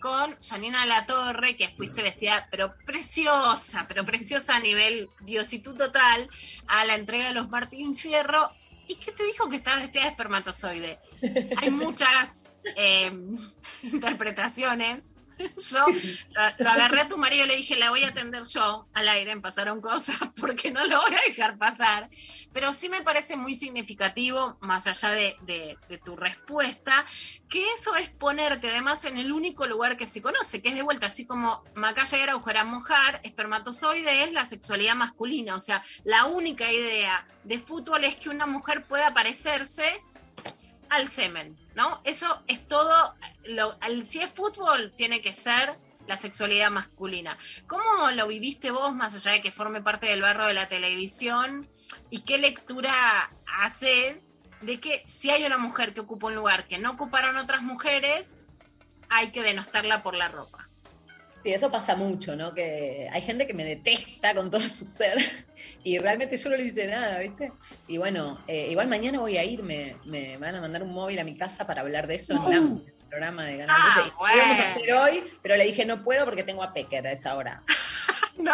con 0.00 0.36
Janina 0.40 0.84
La 0.86 1.06
Torre, 1.06 1.56
que 1.56 1.68
fuiste 1.68 2.02
vestida, 2.02 2.46
pero 2.50 2.74
preciosa, 2.84 3.86
pero 3.88 4.04
preciosa 4.04 4.56
a 4.56 4.60
nivel 4.60 5.08
diositud 5.20 5.76
total, 5.76 6.28
a 6.66 6.84
la 6.84 6.94
entrega 6.94 7.28
de 7.28 7.34
los 7.34 7.48
Martín 7.48 7.94
Fierro. 7.94 8.52
¿Y 8.86 8.96
qué 8.96 9.12
te 9.12 9.24
dijo 9.24 9.48
que 9.48 9.56
estaba 9.56 9.78
vestida 9.80 10.02
de 10.02 10.08
espermatozoide? 10.08 10.98
Hay 11.58 11.70
muchas 11.70 12.56
eh, 12.76 13.12
interpretaciones. 13.82 15.19
Yo 15.70 15.86
lo, 16.58 16.68
agarré 16.70 17.00
a 17.02 17.08
tu 17.08 17.16
marido 17.18 17.44
y 17.44 17.48
le 17.48 17.56
dije, 17.56 17.76
la 17.76 17.90
voy 17.90 18.04
a 18.04 18.08
atender 18.08 18.42
yo 18.44 18.86
al 18.94 19.08
aire, 19.08 19.34
me 19.34 19.40
pasaron 19.40 19.80
cosas 19.80 20.18
porque 20.40 20.70
no 20.70 20.84
lo 20.84 21.00
voy 21.00 21.14
a 21.14 21.28
dejar 21.28 21.58
pasar. 21.58 22.08
Pero 22.52 22.72
sí 22.72 22.88
me 22.88 23.02
parece 23.02 23.36
muy 23.36 23.54
significativo, 23.54 24.56
más 24.60 24.86
allá 24.86 25.10
de, 25.10 25.36
de- 25.42 25.78
de 25.88 25.98
tu 25.98 26.16
respuesta, 26.16 27.04
que 27.48 27.64
eso 27.74 27.94
es 27.96 28.08
ponerte 28.10 28.70
además 28.70 29.04
en 29.04 29.18
el 29.18 29.32
único 29.32 29.66
lugar 29.66 29.96
que 29.96 30.06
se 30.06 30.22
conoce, 30.22 30.62
que 30.62 30.68
es 30.70 30.74
de 30.74 30.82
vuelta, 30.82 31.06
así 31.06 31.26
como 31.26 31.64
Macaya 31.74 32.18
era 32.18 32.32
agujera 32.32 32.64
mujer, 32.64 33.20
espermatozoide 33.24 34.24
es 34.24 34.32
la 34.32 34.44
sexualidad 34.44 34.94
masculina. 34.94 35.54
O 35.54 35.60
sea, 35.60 35.82
la 36.04 36.26
única 36.26 36.70
idea 36.70 37.26
de 37.44 37.58
fútbol 37.58 38.04
es 38.04 38.16
que 38.16 38.28
una 38.28 38.46
mujer 38.46 38.84
pueda 38.86 39.12
parecerse 39.14 40.02
al 40.90 41.08
semen, 41.08 41.56
¿no? 41.74 42.00
Eso 42.04 42.42
es 42.46 42.66
todo, 42.66 43.14
lo, 43.46 43.78
si 44.02 44.20
es 44.20 44.30
fútbol, 44.30 44.92
tiene 44.96 45.22
que 45.22 45.32
ser 45.32 45.78
la 46.06 46.16
sexualidad 46.16 46.70
masculina. 46.70 47.38
¿Cómo 47.66 48.10
lo 48.10 48.26
viviste 48.26 48.70
vos, 48.72 48.94
más 48.94 49.14
allá 49.14 49.32
de 49.32 49.42
que 49.42 49.52
forme 49.52 49.80
parte 49.80 50.08
del 50.08 50.22
barro 50.22 50.46
de 50.46 50.54
la 50.54 50.68
televisión? 50.68 51.70
¿Y 52.10 52.22
qué 52.22 52.38
lectura 52.38 52.92
haces 53.46 54.26
de 54.60 54.80
que 54.80 54.98
si 55.06 55.30
hay 55.30 55.44
una 55.44 55.58
mujer 55.58 55.94
que 55.94 56.00
ocupa 56.00 56.26
un 56.26 56.34
lugar 56.34 56.66
que 56.66 56.78
no 56.78 56.90
ocuparon 56.90 57.38
otras 57.38 57.62
mujeres, 57.62 58.38
hay 59.08 59.30
que 59.30 59.42
denostarla 59.42 60.02
por 60.02 60.16
la 60.16 60.28
ropa? 60.28 60.69
Sí, 61.42 61.52
eso 61.52 61.70
pasa 61.70 61.96
mucho, 61.96 62.36
¿no? 62.36 62.52
Que 62.52 63.08
hay 63.10 63.22
gente 63.22 63.46
que 63.46 63.54
me 63.54 63.64
detesta 63.64 64.34
con 64.34 64.50
todo 64.50 64.60
su 64.60 64.84
ser 64.84 65.16
y 65.84 65.98
realmente 65.98 66.36
yo 66.36 66.50
no 66.50 66.56
le 66.56 66.64
hice 66.64 66.86
nada, 66.86 67.18
¿viste? 67.18 67.52
Y 67.88 67.96
bueno, 67.98 68.42
eh, 68.46 68.68
igual 68.70 68.88
mañana 68.88 69.20
voy 69.20 69.36
a 69.38 69.44
ir, 69.44 69.62
me, 69.62 69.96
me 70.04 70.36
van 70.36 70.54
a 70.56 70.60
mandar 70.60 70.82
un 70.82 70.92
móvil 70.92 71.18
a 71.18 71.24
mi 71.24 71.36
casa 71.36 71.66
para 71.66 71.80
hablar 71.80 72.06
de 72.06 72.16
eso 72.16 72.34
en 72.50 72.54
el 72.86 72.92
programa 73.08 73.44
de 73.44 73.58
Canal 73.58 73.76
Ah, 73.78 73.92
13. 73.94 74.12
bueno. 74.18 74.42
Hacer 74.42 74.92
hoy, 74.92 75.24
pero 75.42 75.56
le 75.56 75.64
dije 75.64 75.84
no 75.86 76.04
puedo 76.04 76.24
porque 76.26 76.44
tengo 76.44 76.62
a 76.62 76.72
Pecker 76.74 77.06
a 77.06 77.12
esa 77.12 77.36
hora. 77.36 77.62
No, 78.36 78.52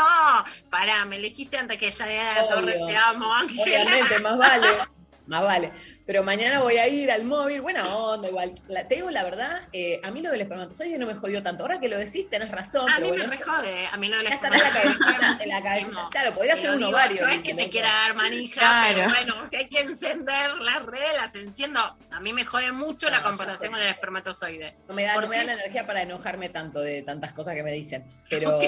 pará, 0.68 1.04
me 1.04 1.14
elegiste 1.16 1.56
antes 1.58 1.76
que 1.78 1.88
ya 1.90 2.12
era 2.12 2.42
la 2.42 2.48
torre, 2.48 2.76
te 2.86 2.96
amo, 2.96 3.32
Ángela. 3.32 3.82
Obviamente, 3.84 4.18
más 4.18 4.36
vale. 4.36 4.66
Más 5.26 5.42
vale. 5.42 5.72
Pero 6.06 6.22
mañana 6.22 6.60
voy 6.62 6.76
a 6.76 6.86
ir 6.86 7.10
al 7.10 7.24
móvil, 7.24 7.60
buena 7.60 7.92
onda, 7.96 8.28
igual. 8.28 8.54
La- 8.68 8.86
te 8.86 8.94
digo 8.94 9.10
la 9.10 9.24
verdad, 9.24 9.62
eh, 9.72 10.00
a 10.04 10.12
mí 10.12 10.22
lo 10.22 10.30
del 10.30 10.40
espermatozoide 10.42 10.98
no 10.98 11.06
me 11.06 11.14
jodió 11.16 11.42
tanto. 11.42 11.64
Ahora 11.64 11.80
que 11.80 11.88
lo 11.88 11.98
decís, 11.98 12.30
tenés 12.30 12.48
razón. 12.52 12.88
A 12.88 12.94
pero 12.96 13.06
mí 13.06 13.08
bueno, 13.10 13.24
me 13.28 13.36
rejode, 13.36 13.86
a 13.92 13.96
mí 13.96 14.08
lo 14.08 14.16
del 14.18 14.28
Ya 14.28 14.34
está 14.36 14.46
en 14.46 14.52
la 14.52 14.58
espermatozoide 14.58 15.84
jode. 15.84 16.10
Claro, 16.12 16.34
podría 16.34 16.54
Te 16.54 16.60
ser 16.60 16.70
un 16.70 16.76
digo, 16.78 16.90
ovario. 16.90 17.22
No 17.22 17.28
es 17.28 17.42
que 17.42 17.54
te 17.54 17.68
quiera 17.68 17.88
dar 17.88 18.14
manija, 18.14 18.60
Claro. 18.60 18.94
pero 18.94 19.08
bueno, 19.08 19.46
si 19.46 19.56
hay 19.56 19.68
que 19.68 19.80
encender 19.80 20.52
las 20.60 20.86
redes, 20.86 21.12
las 21.16 21.34
enciendo. 21.34 21.80
A 22.12 22.20
mí 22.20 22.32
me 22.32 22.44
jode 22.44 22.70
mucho 22.70 23.10
la 23.10 23.22
comparación 23.24 23.72
con 23.72 23.80
el 23.82 23.88
espermatozoide. 23.88 24.76
No 24.88 24.94
me, 24.94 25.02
da, 25.02 25.14
¿Por 25.14 25.24
no 25.24 25.28
me 25.28 25.38
da 25.38 25.42
la 25.44 25.52
energía 25.54 25.86
para 25.88 26.02
enojarme 26.02 26.50
tanto 26.50 26.78
de 26.82 27.02
tantas 27.02 27.32
cosas 27.32 27.54
que 27.56 27.64
me 27.64 27.72
dicen. 27.72 28.04
Pero 28.30 28.58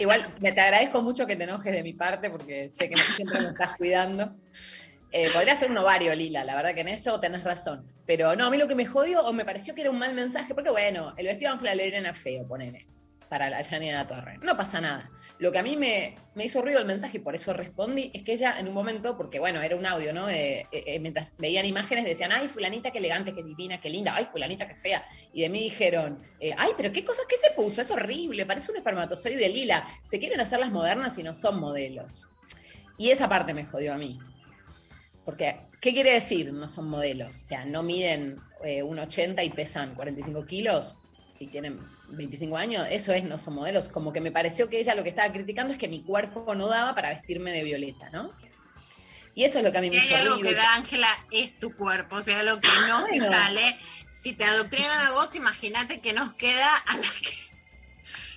igual 0.00 0.34
me 0.40 0.50
te 0.52 0.60
agradezco 0.62 1.02
mucho 1.02 1.26
que 1.26 1.36
te 1.36 1.44
enojes 1.44 1.72
de 1.74 1.82
mi 1.82 1.92
parte 1.92 2.30
porque 2.30 2.70
sé 2.72 2.88
que 2.88 2.96
siempre 2.96 3.38
me 3.40 3.48
estás 3.48 3.76
cuidando. 3.76 4.34
Eh, 5.16 5.30
podría 5.32 5.54
ser 5.54 5.70
un 5.70 5.78
ovario, 5.78 6.12
Lila, 6.12 6.42
la 6.42 6.56
verdad 6.56 6.74
que 6.74 6.80
en 6.80 6.88
eso 6.88 7.20
tenés 7.20 7.44
razón. 7.44 7.86
Pero 8.04 8.34
no, 8.34 8.46
a 8.46 8.50
mí 8.50 8.56
lo 8.56 8.66
que 8.66 8.74
me 8.74 8.84
jodió 8.84 9.24
o 9.24 9.32
me 9.32 9.44
pareció 9.44 9.72
que 9.72 9.82
era 9.82 9.90
un 9.92 9.98
mal 10.00 10.12
mensaje, 10.12 10.56
porque 10.56 10.70
bueno, 10.70 11.14
el 11.16 11.26
vestido 11.26 11.56
de 11.56 11.70
Ángela 11.70 12.10
es 12.10 12.18
feo, 12.18 12.44
ponele, 12.48 12.88
para 13.28 13.48
la 13.48 13.62
Janina 13.62 14.08
Torre. 14.08 14.38
No 14.42 14.56
pasa 14.56 14.80
nada. 14.80 15.08
Lo 15.38 15.52
que 15.52 15.58
a 15.60 15.62
mí 15.62 15.76
me, 15.76 16.16
me 16.34 16.46
hizo 16.46 16.60
ruido 16.62 16.80
el 16.80 16.86
mensaje 16.86 17.18
y 17.18 17.20
por 17.20 17.36
eso 17.36 17.52
respondí, 17.52 18.10
es 18.12 18.24
que 18.24 18.32
ella 18.32 18.58
en 18.58 18.66
un 18.66 18.74
momento, 18.74 19.16
porque 19.16 19.38
bueno, 19.38 19.62
era 19.62 19.76
un 19.76 19.86
audio, 19.86 20.12
¿no? 20.12 20.28
Eh, 20.28 20.66
eh, 20.72 20.82
eh, 20.84 20.98
mientras 20.98 21.36
veían 21.38 21.64
imágenes 21.64 22.04
decían, 22.04 22.32
ay, 22.32 22.48
fulanita, 22.48 22.90
qué 22.90 22.98
elegante, 22.98 23.32
qué 23.32 23.44
divina, 23.44 23.80
qué 23.80 23.90
linda, 23.90 24.16
ay, 24.16 24.24
fulanita, 24.24 24.66
qué 24.66 24.74
fea. 24.74 25.06
Y 25.32 25.42
de 25.42 25.48
mí 25.48 25.60
dijeron, 25.60 26.24
eh, 26.40 26.56
ay, 26.58 26.72
pero 26.76 26.92
qué 26.92 27.04
cosas 27.04 27.26
que 27.28 27.36
se 27.36 27.52
puso, 27.52 27.82
es 27.82 27.90
horrible, 27.92 28.46
parece 28.46 28.72
un 28.72 28.78
espermatozoide 28.78 29.48
lila. 29.48 29.86
Se 30.02 30.18
quieren 30.18 30.40
hacer 30.40 30.58
las 30.58 30.72
modernas 30.72 31.16
y 31.18 31.22
no 31.22 31.34
son 31.34 31.60
modelos. 31.60 32.28
Y 32.98 33.10
esa 33.10 33.28
parte 33.28 33.54
me 33.54 33.64
jodió 33.64 33.94
a 33.94 33.96
mí. 33.96 34.18
Porque, 35.24 35.56
¿qué 35.80 35.92
quiere 35.92 36.12
decir 36.12 36.52
no 36.52 36.68
son 36.68 36.88
modelos? 36.88 37.42
O 37.42 37.46
sea, 37.46 37.64
no 37.64 37.82
miden 37.82 38.40
eh, 38.62 38.82
1,80 38.82 39.44
y 39.44 39.50
pesan 39.50 39.94
45 39.94 40.44
kilos 40.46 40.96
y 41.40 41.46
tienen 41.46 41.80
25 42.08 42.56
años. 42.56 42.86
Eso 42.90 43.12
es, 43.12 43.24
no 43.24 43.38
son 43.38 43.54
modelos. 43.54 43.88
Como 43.88 44.12
que 44.12 44.20
me 44.20 44.30
pareció 44.30 44.68
que 44.68 44.78
ella 44.80 44.94
lo 44.94 45.02
que 45.02 45.08
estaba 45.08 45.32
criticando 45.32 45.72
es 45.72 45.78
que 45.78 45.88
mi 45.88 46.02
cuerpo 46.02 46.54
no 46.54 46.68
daba 46.68 46.94
para 46.94 47.10
vestirme 47.10 47.52
de 47.52 47.62
violeta, 47.64 48.10
¿no? 48.10 48.32
Y 49.34 49.44
eso 49.44 49.58
es 49.58 49.64
lo 49.64 49.72
que 49.72 49.78
a 49.78 49.80
mí 49.80 49.90
me 49.90 49.96
hizo 49.96 50.14
algo 50.16 50.38
que 50.38 50.54
da 50.54 50.74
Ángela, 50.74 51.08
es 51.32 51.58
tu 51.58 51.74
cuerpo, 51.74 52.16
o 52.16 52.20
sea, 52.20 52.44
lo 52.44 52.60
que 52.60 52.68
no 52.88 53.04
se 53.06 53.18
Bueno. 53.18 53.30
sale. 53.30 53.76
Si 54.08 54.32
te 54.32 54.44
adoctrinan 54.44 55.06
a 55.06 55.10
vos, 55.10 55.34
imagínate 55.34 56.00
que 56.00 56.12
nos 56.12 56.34
queda 56.34 56.72
a 56.86 56.96
la 56.96 57.02
que. 57.02 57.44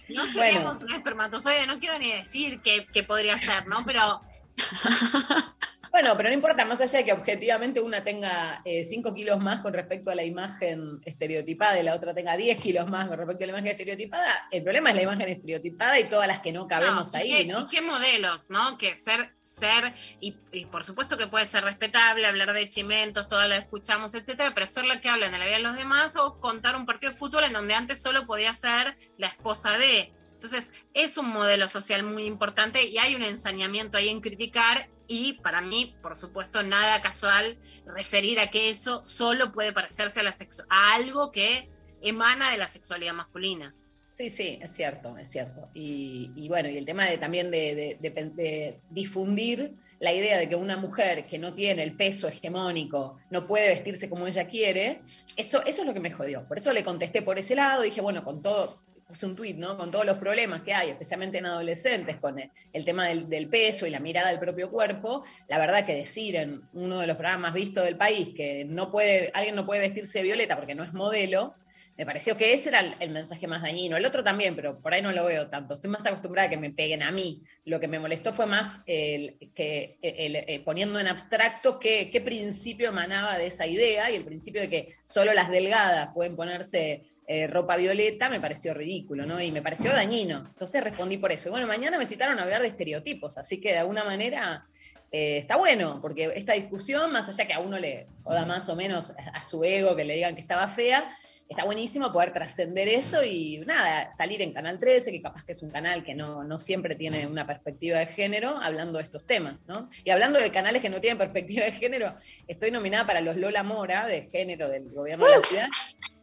No 0.10 0.26
seríamos 0.26 0.78
un 0.82 0.94
espermatozoide, 0.94 1.68
no 1.68 1.80
quiero 1.80 2.00
ni 2.00 2.10
decir 2.10 2.62
qué 2.62 3.04
podría 3.04 3.38
ser, 3.38 3.68
¿no? 3.68 3.84
Pero 3.86 4.22
Bueno, 5.98 6.16
pero 6.16 6.30
no 6.30 6.36
importa, 6.36 6.64
más 6.64 6.80
allá 6.80 7.00
de 7.00 7.06
que 7.06 7.12
objetivamente 7.12 7.82
una 7.82 8.04
tenga 8.04 8.62
5 8.64 9.16
kilos 9.16 9.40
más 9.40 9.62
con 9.62 9.74
respecto 9.74 10.12
a 10.12 10.16
la 10.16 10.24
imagen 10.24 11.02
estereotipada 11.04 11.80
y 11.80 11.82
la 11.82 11.96
otra 11.96 12.14
tenga 12.14 12.38
10 12.38 12.60
kilos 12.60 12.88
más 12.88 13.08
con 13.08 13.18
respecto 13.18 13.44
a 13.44 13.48
la 13.48 13.54
imagen 13.54 13.72
estereotipada, 13.72 14.48
el 14.52 14.62
problema 14.62 14.92
es 14.92 14.96
la 14.96 15.02
imagen 15.02 15.28
estereotipada 15.28 16.00
y 16.00 16.04
todas 16.04 16.28
las 16.28 16.42
que 16.42 16.52
no 16.52 16.68
cabemos 16.68 17.12
No, 17.12 17.18
¿y 17.18 17.22
ahí, 17.24 17.48
qué, 17.48 17.52
¿no? 17.52 17.62
y 17.62 17.68
qué 17.68 17.82
modelos, 17.82 18.52
¿no? 18.52 18.78
Que 18.78 18.96
ser, 18.96 19.34
ser, 19.42 19.96
y, 20.20 20.38
y 20.52 20.66
por 20.66 20.86
supuesto 20.86 21.18
que 21.18 21.26
puede 21.26 21.48
ser 21.48 21.64
respetable, 21.64 22.28
hablar 22.28 22.54
de 22.54 22.70
chimentos, 22.70 23.28
todo 23.28 23.48
lo 23.48 23.56
escuchamos, 23.56 24.14
etcétera, 24.14 24.54
pero 24.54 24.68
ser 24.68 24.86
la 24.86 25.02
que 25.02 25.10
habla 25.10 25.32
de 25.32 25.40
la 25.40 25.46
vida 25.46 25.58
de 25.58 25.64
los 25.64 25.78
demás 25.78 26.16
o 26.16 26.40
contar 26.40 26.76
un 26.76 26.86
partido 26.86 27.12
de 27.12 27.18
fútbol 27.18 27.44
en 27.46 27.54
donde 27.54 27.74
antes 27.74 28.00
solo 28.00 28.28
podía 28.28 28.54
ser 28.54 28.96
la 29.18 29.26
esposa 29.26 29.76
de. 29.80 30.14
Entonces, 30.34 30.70
es 30.94 31.18
un 31.18 31.30
modelo 31.30 31.68
social 31.68 32.04
muy 32.04 32.26
importante 32.26 32.86
y 32.86 33.00
hay 33.00 33.16
un 33.16 33.24
ensañamiento 33.24 33.98
ahí 33.98 34.10
en 34.10 34.22
criticar 34.22 34.88
y 35.08 35.34
para 35.34 35.62
mí, 35.62 35.96
por 36.02 36.16
supuesto, 36.16 36.64
nada 36.64 37.02
casual 37.02 37.58
referir 37.86 38.40
a 38.40 38.52
que 38.52 38.70
eso 38.70 39.04
solo 39.04 39.52
puede 39.52 39.74
parecerse 39.74 40.20
a, 40.20 40.24
la 40.24 40.36
a 40.70 40.96
algo 40.96 41.32
que 41.32 41.70
emana 42.02 42.52
de 42.52 42.58
la 42.58 42.68
sexualidad 42.68 43.14
masculina. 43.14 43.76
Sí, 44.14 44.30
sí, 44.30 44.60
es 44.62 44.72
cierto, 44.72 45.18
es 45.18 45.30
cierto. 45.30 45.70
Y, 45.74 46.48
bueno, 46.50 46.70
y 46.70 46.78
el 46.78 46.86
tema 46.86 47.06
de, 47.06 47.18
también 47.18 47.52
de 47.52 48.80
difundir 48.90 49.76
la 50.00 50.14
idea 50.14 50.38
de 50.38 50.48
que 50.48 50.56
una 50.56 50.78
mujer 50.78 51.26
que 51.26 51.40
no 51.40 51.54
tiene 51.54 51.84
el 51.84 51.96
peso 51.96 52.28
hegemónico 52.28 53.18
no 53.30 53.48
puede 53.48 53.70
vestirse 53.70 54.10
como 54.10 54.28
ella 54.28 54.48
quiere, 54.48 55.02
eso, 55.36 55.64
eso 55.66 55.82
es 55.82 55.88
lo 55.88 55.94
que 55.94 56.00
me 56.00 56.12
jodió. 56.12 56.48
Por 56.48 56.58
eso 56.58 56.72
le 56.72 56.84
contesté 56.84 57.22
por 57.22 57.40
ese 57.40 57.56
lado, 57.56 57.82
dije, 57.82 58.02
bueno, 58.02 58.24
con 58.24 58.42
todo, 58.42 58.82
puse 59.08 59.26
un 59.26 59.36
tuit, 59.36 59.56
¿no? 59.56 59.78
Con 59.78 59.90
todos 59.90 60.06
los 60.06 60.18
problemas 60.18 60.62
que 60.64 60.74
hay, 60.74 60.90
especialmente 60.90 61.38
en 61.38 61.46
adolescentes, 61.46 62.18
con 62.18 62.38
el, 62.40 62.86
tema 62.86 63.08
del, 63.08 63.48
peso 63.50 63.88
y 63.88 63.90
la 63.90 64.00
mirada 64.00 64.30
del 64.30 64.40
propio 64.40 64.70
cuerpo, 64.70 65.24
la 65.48 65.58
verdad 65.58 65.86
que 65.86 65.96
decir 65.96 66.36
en 66.36 66.62
uno 66.74 67.00
de 67.00 67.08
los 67.08 67.16
programas 67.16 67.42
más 67.42 67.54
vistos 67.54 67.86
del 67.86 67.98
país 67.98 68.34
que 68.36 68.66
no 68.66 68.92
puede, 68.92 69.32
alguien 69.34 69.56
no 69.56 69.66
puede 69.66 69.82
vestirse 69.82 70.22
violeta 70.22 70.58
porque 70.58 70.76
no 70.76 70.84
es 70.84 70.94
modelo, 70.94 71.56
me 71.96 72.06
pareció 72.06 72.38
que 72.38 72.54
ese 72.54 72.70
era 72.70 72.96
el, 73.00 73.12
mensaje 73.12 73.48
más 73.48 73.62
dañino. 73.62 73.98
El 73.98 74.06
otro 74.06 74.24
también, 74.24 74.56
pero 74.56 74.80
por 74.80 74.94
ahí 74.94 75.02
no 75.02 75.12
lo 75.12 75.26
veo 75.26 75.48
tanto. 75.48 75.76
Estoy 75.76 75.90
más 75.90 76.06
acostumbrada 76.06 76.48
a 76.48 76.50
que 76.50 76.58
me 76.58 76.72
peguen 76.72 77.02
a 77.02 77.12
mí. 77.12 77.44
Lo 77.66 77.80
que 77.80 77.88
me 77.88 78.00
molestó 78.00 78.34
fue 78.34 78.46
más 78.46 78.82
el, 78.86 79.38
que 79.56 79.98
el- 80.02 80.36
el- 80.36 80.64
poniendo 80.64 81.00
en 81.00 81.08
abstracto 81.08 81.80
qué, 81.80 82.10
qué 82.12 82.22
principio 82.22 82.90
emanaba 82.90 83.38
de 83.38 83.48
esa 83.48 83.66
idea 83.66 84.12
y 84.12 84.16
el 84.16 84.26
principio 84.26 84.62
de 84.62 84.70
que 84.70 84.96
solo 85.06 85.34
las 85.34 85.50
delgadas 85.50 86.10
pueden 86.14 86.36
ponerse 86.36 87.17
eh, 87.30 87.46
ropa 87.46 87.76
violeta 87.76 88.30
me 88.30 88.40
pareció 88.40 88.74
ridículo, 88.74 89.26
¿no? 89.26 89.42
Y 89.42 89.52
me 89.52 89.62
pareció 89.62 89.92
dañino. 89.92 90.46
Entonces 90.48 90.82
respondí 90.82 91.18
por 91.18 91.34
eso. 91.34 91.50
Y 91.50 91.52
bueno, 91.52 91.68
mañana 91.68 91.98
me 91.98 92.06
citaron 92.06 92.40
a 92.40 92.44
hablar 92.44 92.62
de 92.62 92.70
estereotipos, 92.70 93.38
así 93.38 93.60
que 93.60 93.74
de 93.74 93.80
alguna 93.80 94.06
manera 94.06 94.66
eh, 95.12 95.38
está 95.38 95.58
bueno, 95.58 96.00
porque 96.02 96.32
esta 96.36 96.54
discusión, 96.54 97.12
más 97.12 97.28
allá 97.28 97.46
que 97.46 97.54
a 97.54 97.60
uno 97.60 97.78
le 97.80 98.08
joda 98.24 98.46
más 98.46 98.70
o 98.70 98.78
menos 98.78 99.12
a, 99.12 99.38
a 99.38 99.42
su 99.42 99.64
ego 99.66 99.96
que 99.96 100.06
le 100.06 100.16
digan 100.16 100.36
que 100.36 100.42
estaba 100.42 100.70
fea, 100.70 101.14
está 101.50 101.64
buenísimo 101.64 102.12
poder 102.12 102.34
trascender 102.34 102.88
eso 102.88 103.24
y 103.24 103.60
nada, 103.66 104.12
salir 104.12 104.42
en 104.42 104.54
Canal 104.54 104.80
13, 104.80 105.12
que 105.12 105.22
capaz 105.22 105.44
que 105.44 105.54
es 105.54 105.64
un 105.64 105.72
canal 105.72 106.04
que 106.04 106.14
no, 106.14 106.44
no 106.44 106.60
siempre 106.60 106.96
tiene 106.96 107.26
una 107.28 107.48
perspectiva 107.48 108.00
de 108.00 108.08
género, 108.08 108.58
hablando 108.62 108.98
de 108.98 109.06
estos 109.06 109.26
temas, 109.26 109.66
¿no? 109.68 109.90
Y 110.04 110.10
hablando 110.10 110.40
de 110.40 110.52
canales 110.52 110.82
que 110.82 110.90
no 110.90 111.00
tienen 111.00 111.18
perspectiva 111.18 111.66
de 111.66 111.72
género, 111.72 112.16
estoy 112.48 112.72
nominada 112.72 113.06
para 113.06 113.22
los 113.22 113.38
Lola 113.38 113.64
Mora 113.64 114.08
de 114.08 114.24
género 114.24 114.68
del 114.70 114.92
gobierno 114.92 115.26
de 115.26 115.36
la 115.36 115.42
ciudad 115.42 115.68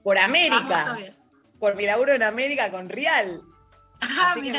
por 0.02 0.18
América, 0.18 0.98
por 1.58 1.76
mi 1.76 1.86
laburo 1.86 2.12
en 2.12 2.22
América 2.22 2.70
con 2.70 2.88
Real. 2.88 3.40
Así 4.04 4.42
que. 4.42 4.56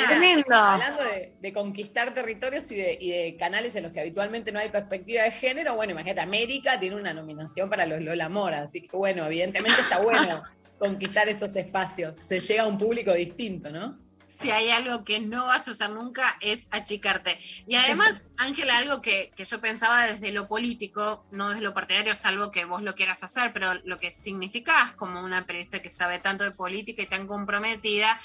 Hablando 0.49 1.03
de, 1.03 1.35
de 1.39 1.53
conquistar 1.53 2.13
territorios 2.13 2.69
y 2.71 2.75
de, 2.75 2.97
y 2.99 3.11
de 3.11 3.37
canales 3.37 3.75
en 3.75 3.83
los 3.83 3.91
que 3.91 4.01
habitualmente 4.01 4.51
no 4.51 4.59
hay 4.59 4.69
perspectiva 4.69 5.23
de 5.23 5.31
género, 5.31 5.75
bueno, 5.75 5.93
imagínate, 5.93 6.21
América 6.21 6.79
tiene 6.79 6.95
una 6.95 7.13
nominación 7.13 7.69
para 7.69 7.85
los 7.85 8.01
Lola 8.01 8.29
Mora, 8.29 8.63
así 8.63 8.81
que 8.81 8.95
bueno, 8.95 9.25
evidentemente 9.25 9.81
está 9.81 9.99
bueno 9.99 10.43
conquistar 10.79 11.29
esos 11.29 11.55
espacios. 11.55 12.15
Se 12.23 12.39
llega 12.39 12.63
a 12.63 12.67
un 12.67 12.77
público 12.77 13.13
distinto, 13.13 13.69
¿no? 13.69 14.05
si 14.25 14.51
hay 14.51 14.69
algo 14.69 15.03
que 15.03 15.19
no 15.19 15.45
vas 15.45 15.67
a 15.67 15.71
hacer 15.71 15.89
nunca 15.91 16.37
es 16.41 16.67
achicarte. 16.71 17.39
Y 17.67 17.75
además, 17.75 18.29
Ángela, 18.37 18.77
algo 18.77 19.01
que, 19.01 19.31
que 19.35 19.43
yo 19.43 19.61
pensaba 19.61 20.07
desde 20.07 20.31
lo 20.31 20.47
político, 20.47 21.25
no 21.31 21.49
desde 21.49 21.61
lo 21.61 21.73
partidario, 21.73 22.15
salvo 22.15 22.51
que 22.51 22.65
vos 22.65 22.81
lo 22.81 22.95
quieras 22.95 23.23
hacer, 23.23 23.53
pero 23.53 23.75
lo 23.83 23.99
que 23.99 24.11
significás 24.11 24.91
como 24.93 25.23
una 25.23 25.45
periodista 25.45 25.81
que 25.81 25.89
sabe 25.89 26.19
tanto 26.19 26.43
de 26.43 26.51
política 26.51 27.01
y 27.01 27.07
tan 27.07 27.27
comprometida, 27.27 28.19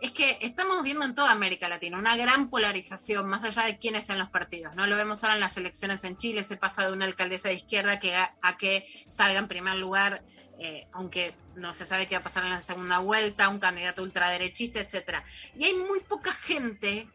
es 0.00 0.10
que 0.10 0.38
estamos 0.40 0.82
viendo 0.82 1.04
en 1.04 1.14
toda 1.14 1.32
América 1.32 1.68
Latina 1.68 1.98
una 1.98 2.16
gran 2.16 2.50
polarización, 2.50 3.26
más 3.28 3.44
allá 3.44 3.62
de 3.64 3.78
quiénes 3.78 4.06
sean 4.06 4.18
los 4.18 4.28
partidos. 4.28 4.74
¿no? 4.74 4.86
Lo 4.86 4.96
vemos 4.96 5.22
ahora 5.22 5.34
en 5.34 5.40
las 5.40 5.56
elecciones 5.56 6.04
en 6.04 6.16
Chile, 6.16 6.42
se 6.44 6.56
pasa 6.56 6.86
de 6.86 6.92
una 6.92 7.04
alcaldesa 7.04 7.48
de 7.48 7.54
izquierda 7.54 7.98
que 7.98 8.14
a, 8.14 8.56
que 8.58 8.86
salga 9.08 9.38
en 9.38 9.48
primer 9.48 9.76
lugar 9.76 10.22
eh, 10.60 10.86
aunque 10.92 11.34
no 11.56 11.72
se 11.72 11.84
sabe 11.84 12.06
qué 12.06 12.14
va 12.14 12.20
a 12.20 12.22
pasar 12.22 12.44
en 12.44 12.50
la 12.50 12.60
segunda 12.60 12.98
vuelta, 12.98 13.48
un 13.48 13.58
candidato 13.58 14.04
ultraderechista, 14.04 14.78
etcétera. 14.78 15.24
Y 15.56 15.64
hay 15.64 15.74
muy 15.74 15.98
poca 16.00 16.32
gente 16.32 17.08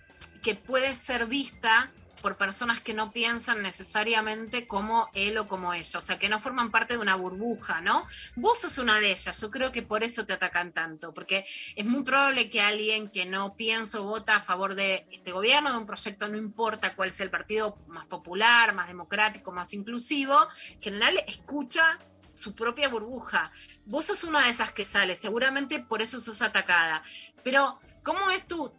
que 0.44 0.56
puede 0.56 0.94
ser 0.94 1.26
vista 1.26 1.90
por 2.20 2.38
personas 2.38 2.82
que 2.82 2.94
no 2.94 3.12
piensan 3.12 3.62
necesariamente 3.62 4.68
como 4.68 5.10
él 5.14 5.38
o 5.38 5.48
como 5.48 5.74
ella, 5.74 6.00
o 6.00 6.02
sea, 6.02 6.20
que 6.20 6.30
no 6.30 6.40
forman 6.40 6.72
parte 6.72 6.94
de 6.94 7.00
una 7.00 7.16
burbuja, 7.16 7.82
¿no? 7.82 8.06
Vos 8.36 8.60
sos 8.60 8.78
una 8.78 9.00
de 9.00 9.12
ellas, 9.12 9.40
yo 9.42 9.50
creo 9.50 9.72
que 9.72 9.82
por 9.82 10.04
eso 10.04 10.26
te 10.26 10.34
atacan 10.34 10.72
tanto, 10.72 11.14
porque 11.14 11.46
es 11.76 11.86
muy 11.86 12.04
probable 12.04 12.50
que 12.50 12.62
alguien 12.62 13.10
que 13.10 13.26
no 13.26 13.56
piensa 13.56 14.02
o 14.02 14.04
vota 14.04 14.36
a 14.36 14.42
favor 14.42 14.76
de 14.76 15.08
este 15.12 15.32
gobierno, 15.32 15.72
de 15.72 15.78
un 15.78 15.86
proyecto, 15.86 16.28
no 16.28 16.38
importa 16.38 16.96
cuál 16.96 17.12
sea 17.12 17.24
el 17.24 17.32
partido 17.32 17.78
más 17.88 18.06
popular, 18.06 18.74
más 18.76 18.88
democrático, 18.88 19.52
más 19.52 19.74
inclusivo, 19.74 20.36
en 20.72 20.82
general 20.82 21.24
escucha 21.28 22.00
su 22.36 22.56
propia 22.56 22.90
burbuja. 22.90 23.52
Vos 23.86 24.06
sos 24.06 24.24
una 24.24 24.42
de 24.42 24.50
esas 24.50 24.72
que 24.72 24.86
sale, 24.86 25.16
seguramente 25.16 25.80
por 25.80 26.02
eso 26.02 26.20
sos 26.20 26.42
atacada. 26.42 27.04
Pero, 27.44 27.80
¿cómo 28.04 28.30
es 28.30 28.48
tu, 28.48 28.72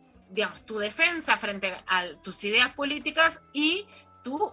tu 0.67 0.79
defensa 0.79 1.37
frente 1.37 1.73
a 1.87 2.05
tus 2.23 2.45
ideas 2.45 2.71
políticas 2.75 3.43
y 3.53 3.87
tu 4.23 4.53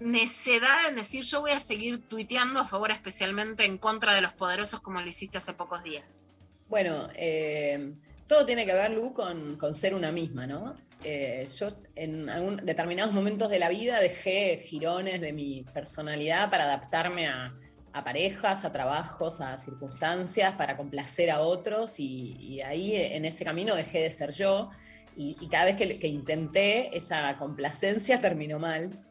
necedad 0.00 0.88
en 0.88 0.96
decir 0.96 1.24
yo 1.24 1.40
voy 1.40 1.52
a 1.52 1.60
seguir 1.60 2.06
tuiteando 2.06 2.60
a 2.60 2.66
favor 2.66 2.90
especialmente 2.90 3.64
en 3.64 3.78
contra 3.78 4.14
de 4.14 4.20
los 4.20 4.32
poderosos 4.32 4.80
como 4.80 5.00
lo 5.00 5.06
hiciste 5.06 5.38
hace 5.38 5.54
pocos 5.54 5.82
días? 5.82 6.22
Bueno, 6.68 7.08
eh, 7.14 7.94
todo 8.26 8.44
tiene 8.44 8.66
que 8.66 8.74
ver, 8.74 8.90
Lu, 8.90 9.12
con, 9.14 9.56
con 9.56 9.74
ser 9.74 9.94
una 9.94 10.12
misma, 10.12 10.46
¿no? 10.46 10.76
Eh, 11.04 11.46
yo 11.58 11.68
en 11.94 12.26
determinados 12.64 13.14
momentos 13.14 13.48
de 13.50 13.58
la 13.58 13.68
vida 13.68 14.00
dejé 14.00 14.62
girones 14.66 15.20
de 15.20 15.32
mi 15.32 15.64
personalidad 15.72 16.50
para 16.50 16.64
adaptarme 16.64 17.28
a, 17.28 17.54
parejas, 18.04 18.64
a 18.66 18.72
trabajos, 18.72 19.40
a 19.40 19.56
circunstancias, 19.56 20.54
para 20.56 20.76
complacer 20.76 21.30
a 21.30 21.40
otros 21.40 21.98
y, 21.98 22.36
y 22.38 22.60
ahí 22.60 22.94
en 22.94 23.24
ese 23.24 23.42
camino 23.42 23.74
dejé 23.74 24.02
de 24.02 24.10
ser 24.10 24.32
yo 24.32 24.70
y, 25.16 25.36
y 25.40 25.48
cada 25.48 25.64
vez 25.64 25.76
que, 25.76 25.98
que 25.98 26.08
intenté 26.08 26.96
esa 26.96 27.36
complacencia 27.38 28.20
terminó 28.20 28.58
mal. 28.58 29.02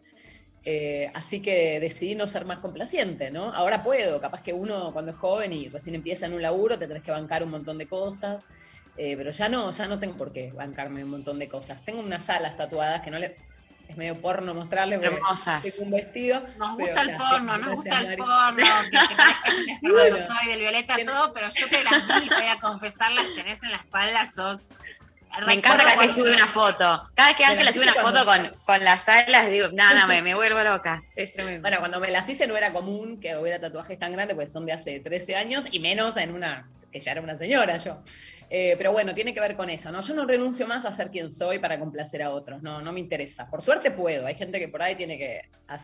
Eh, 0.68 1.12
así 1.14 1.44
que 1.44 1.80
decidí 1.80 2.16
no 2.16 2.26
ser 2.26 2.44
más 2.46 2.58
complaciente, 2.58 3.30
¿no? 3.30 3.54
Ahora 3.54 3.84
puedo, 3.84 4.20
capaz 4.20 4.42
que 4.42 4.52
uno 4.52 4.92
cuando 4.94 5.12
es 5.12 5.18
joven 5.18 5.54
y 5.54 5.70
recién 5.70 5.94
empieza 5.94 6.26
en 6.26 6.34
un 6.34 6.42
laburo 6.42 6.80
te 6.80 6.88
tenés 6.88 7.04
que 7.04 7.12
bancar 7.12 7.44
un 7.44 7.52
montón 7.52 7.78
de 7.78 7.88
cosas, 7.88 8.48
eh, 8.98 9.16
pero 9.16 9.30
ya 9.30 9.48
no, 9.48 9.70
ya 9.70 9.86
no 9.86 10.00
tengo 10.00 10.18
por 10.18 10.34
qué 10.34 10.52
bancarme 10.54 11.04
un 11.04 11.12
montón 11.12 11.38
de 11.38 11.48
cosas. 11.48 11.86
Tengo 11.86 12.00
unas 12.02 12.28
alas 12.32 12.58
tatuadas 12.58 13.02
que 13.02 13.12
no 13.12 13.20
le... 13.20 13.38
Es 13.88 13.96
medio 13.96 14.20
porno 14.20 14.56
mostrarles 14.56 15.00
Hermosas. 15.04 15.62
tengo 15.62 15.84
un 15.84 15.92
vestido. 15.92 16.42
Nos 16.58 16.76
pero 16.76 16.88
gusta 16.88 17.02
el 17.04 17.16
porno, 17.16 17.58
nos 17.60 17.76
gusta 17.76 18.00
el 18.02 18.18
porno, 18.18 18.66
que 18.86 18.98
te 19.08 19.16
parezcas 19.16 19.54
un 19.60 19.70
espermatozoide 19.70 20.50
del 20.50 20.60
violeta, 20.62 20.96
todo, 21.06 21.32
pero 21.32 21.48
yo 21.50 21.70
te 21.70 21.84
las 21.84 22.08
vi, 22.08 22.28
voy 22.28 22.48
a 22.48 22.60
confesarlas, 22.60 23.28
tenés 23.36 23.62
en 23.62 23.70
la 23.70 23.78
espalda, 23.78 24.32
sos... 24.32 24.70
Me 25.46 25.54
encanta 25.54 25.84
cada 25.84 25.98
vez 25.98 26.14
que 26.14 26.22
sube 26.22 26.34
una 26.34 26.48
foto. 26.48 27.10
Cada 27.14 27.30
vez 27.30 27.38
que 27.38 27.46
Ángela 27.46 27.72
sube 27.74 27.84
una 27.84 27.94
foto 27.94 28.26
con, 28.26 28.52
con 28.66 28.84
las 28.84 29.08
alas, 29.10 29.50
digo, 29.50 29.68
no, 29.74 29.94
no, 29.94 30.08
me, 30.08 30.22
me 30.22 30.34
vuelvo 30.34 30.64
loca. 30.64 31.04
Es 31.16 31.34
tremendo. 31.34 31.62
Bueno, 31.62 31.80
cuando 31.80 32.00
me 32.00 32.10
las 32.10 32.28
hice 32.30 32.48
no 32.48 32.56
era 32.56 32.72
común 32.72 33.20
que 33.20 33.36
hubiera 33.38 33.60
tatuajes 33.60 34.00
tan 34.00 34.14
grandes, 34.14 34.36
porque 34.36 34.50
son 34.50 34.66
de 34.66 34.74
hace 34.74 35.00
13 35.00 35.36
años, 35.36 35.66
y 35.72 35.80
menos 35.80 36.18
en 36.18 36.34
una, 36.34 36.70
que 36.92 37.00
ya 37.00 37.12
era 37.12 37.22
una 37.22 37.36
señora 37.36 37.78
yo. 37.78 38.02
Eh, 38.50 38.76
pero 38.78 38.92
bueno, 38.92 39.14
tiene 39.14 39.34
que 39.34 39.40
ver 39.40 39.56
con 39.56 39.70
eso, 39.70 39.92
¿no? 39.92 40.02
Yo 40.02 40.14
no 40.14 40.26
renuncio 40.26 40.68
más 40.68 40.86
a 40.86 40.92
ser 40.92 41.10
quien 41.10 41.32
soy 41.32 41.60
para 41.60 41.80
complacer 41.80 42.22
a 42.22 42.32
otros, 42.32 42.62
no, 42.62 42.82
no 42.82 42.92
me 42.92 43.00
interesa. 43.00 43.50
Por 43.50 43.62
suerte 43.62 43.92
puedo, 43.92 44.26
hay 44.26 44.36
gente 44.36 44.60
que 44.60 44.68
por 44.68 44.82
ahí 44.82 44.96
tiene 44.96 45.18
que, 45.18 45.42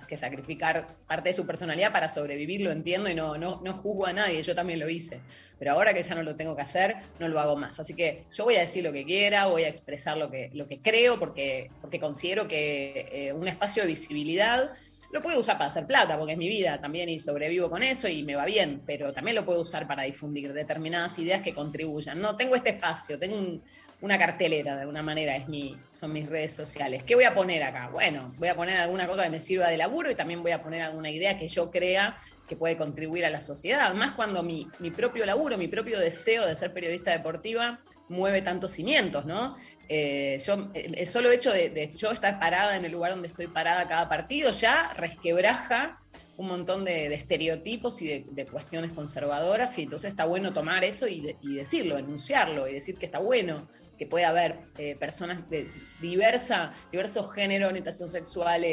que 0.08 0.18
sacrificar 0.18 0.88
parte 1.08 1.30
de 1.30 1.34
su 1.34 1.46
personalidad 1.46 1.92
para 1.92 2.10
sobrevivir, 2.10 2.62
lo 2.62 2.72
entiendo 2.72 3.10
y 3.10 3.16
no, 3.16 3.38
no, 3.38 3.62
no 3.64 3.74
juzgo 3.74 4.06
a 4.06 4.14
nadie, 4.14 4.44
yo 4.44 4.56
también 4.56 4.80
lo 4.80 4.90
hice. 4.90 5.22
Pero 5.58 5.74
ahora 5.74 5.94
que 5.94 6.02
ya 6.02 6.16
no 6.16 6.24
lo 6.24 6.36
tengo 6.36 6.56
que 6.56 6.64
hacer, 6.64 6.96
no 7.20 7.28
lo 7.28 7.40
hago 7.40 7.56
más. 7.56 7.80
Así 7.80 7.94
que 7.94 8.26
yo 8.32 8.46
voy 8.46 8.56
a 8.56 8.62
decir 8.62 8.84
lo 8.84 8.92
que 8.92 9.06
quiera, 9.06 9.46
voy 9.46 9.64
a 9.64 9.68
expresar 9.68 10.18
lo 10.18 10.30
que, 10.30 10.50
lo 10.54 10.68
que 10.68 10.82
creo, 10.82 11.20
porque, 11.20 11.70
porque 11.82 12.00
considero 12.00 12.48
que 12.48 13.08
eh, 13.12 13.34
un 13.34 13.48
espacio 13.48 13.84
de 13.84 13.90
visibilidad 13.90 14.72
lo 15.12 15.22
puedo 15.22 15.40
usar 15.40 15.58
para 15.58 15.68
hacer 15.68 15.86
plata, 15.86 16.18
porque 16.18 16.34
es 16.34 16.38
mi 16.38 16.48
vida 16.48 16.80
también 16.80 17.10
y 17.10 17.20
sobrevivo 17.20 17.70
con 17.70 17.84
eso 17.84 18.08
y 18.08 18.24
me 18.24 18.36
va 18.36 18.46
bien, 18.46 18.82
pero 18.86 19.12
también 19.12 19.36
lo 19.36 19.46
puedo 19.46 19.62
usar 19.62 19.88
para 19.88 20.04
difundir 20.04 20.54
determinadas 20.54 21.18
ideas 21.20 21.42
que 21.42 21.54
contribuyan. 21.54 22.20
No, 22.22 22.36
tengo 22.38 22.56
este 22.56 22.70
espacio, 22.72 23.20
tengo 23.20 23.38
un- 23.38 23.62
una 24.02 24.18
cartelera 24.18 24.74
de 24.76 24.82
alguna 24.82 25.04
manera, 25.04 25.36
es 25.36 25.48
mi, 25.48 25.78
son 25.92 26.12
mis 26.12 26.28
redes 26.28 26.54
sociales. 26.54 27.04
¿Qué 27.04 27.14
voy 27.14 27.26
a 27.26 27.36
poner 27.36 27.62
acá? 27.62 27.90
Bueno, 27.90 28.34
voy 28.40 28.48
a 28.48 28.56
poner 28.56 28.78
alguna 28.78 29.06
cosa 29.06 29.26
que 29.26 29.30
me 29.30 29.40
sirva 29.40 29.68
de 29.68 29.78
laburo 29.78 30.10
y 30.10 30.16
también 30.16 30.42
voy 30.42 30.54
a 30.54 30.64
poner 30.64 30.82
alguna 30.82 31.12
idea 31.12 31.38
que 31.38 31.48
yo 31.48 31.70
crea 31.70 32.16
que 32.48 32.56
puede 32.56 32.78
contribuir 32.78 33.26
a 33.26 33.30
la 33.30 33.42
sociedad. 33.42 33.94
Más 33.94 34.14
cuando 34.14 34.42
mi, 34.42 34.68
mi 34.80 34.90
propio 34.90 35.24
laburo, 35.24 35.56
mi 35.56 35.68
propio 35.68 36.00
deseo 36.00 36.48
de 36.48 36.56
ser 36.56 36.74
periodista 36.74 37.12
deportiva 37.12 37.80
mueve 38.12 38.42
tantos 38.42 38.74
cimientos, 38.74 39.26
¿no? 39.26 39.56
Eh, 39.88 40.42
yo, 40.46 40.70
eh, 40.74 40.92
el 40.96 41.08
solo 41.08 41.32
hecho 41.32 41.52
de, 41.52 41.90
yo 41.96 42.12
estar 42.12 42.40
parada 42.40 42.76
en 42.76 42.86
el 42.86 42.92
lugar 42.92 43.14
donde 43.14 43.30
estoy 43.30 43.48
parada 43.48 43.88
cada 43.88 44.08
partido 44.08 44.52
ya 44.52 44.94
resquebraja 44.94 46.00
un 46.38 46.48
montón 46.48 46.86
de, 46.86 47.14
estereotipos 47.14 48.02
y 48.02 48.24
de, 48.24 48.46
cuestiones 48.46 48.92
conservadoras 48.92 49.78
y 49.78 49.84
entonces 49.84 50.10
está 50.10 50.26
bueno 50.26 50.54
tomar 50.54 50.84
eso 50.84 51.08
y, 51.08 51.22
de- 51.22 51.38
y 51.42 51.56
decirlo, 51.56 51.98
enunciarlo 51.98 52.68
y 52.68 52.74
decir 52.74 52.98
que 52.98 53.06
está 53.06 53.20
bueno 53.20 53.70
que 53.98 54.08
puede 54.08 54.26
haber 54.26 54.60
eh, 54.78 54.96
personas 54.96 55.48
de 55.50 55.70
diversa, 56.02 56.74
diversos 56.92 57.32
géneros, 57.34 57.70
orientación 57.70 58.10
sexual, 58.10 58.66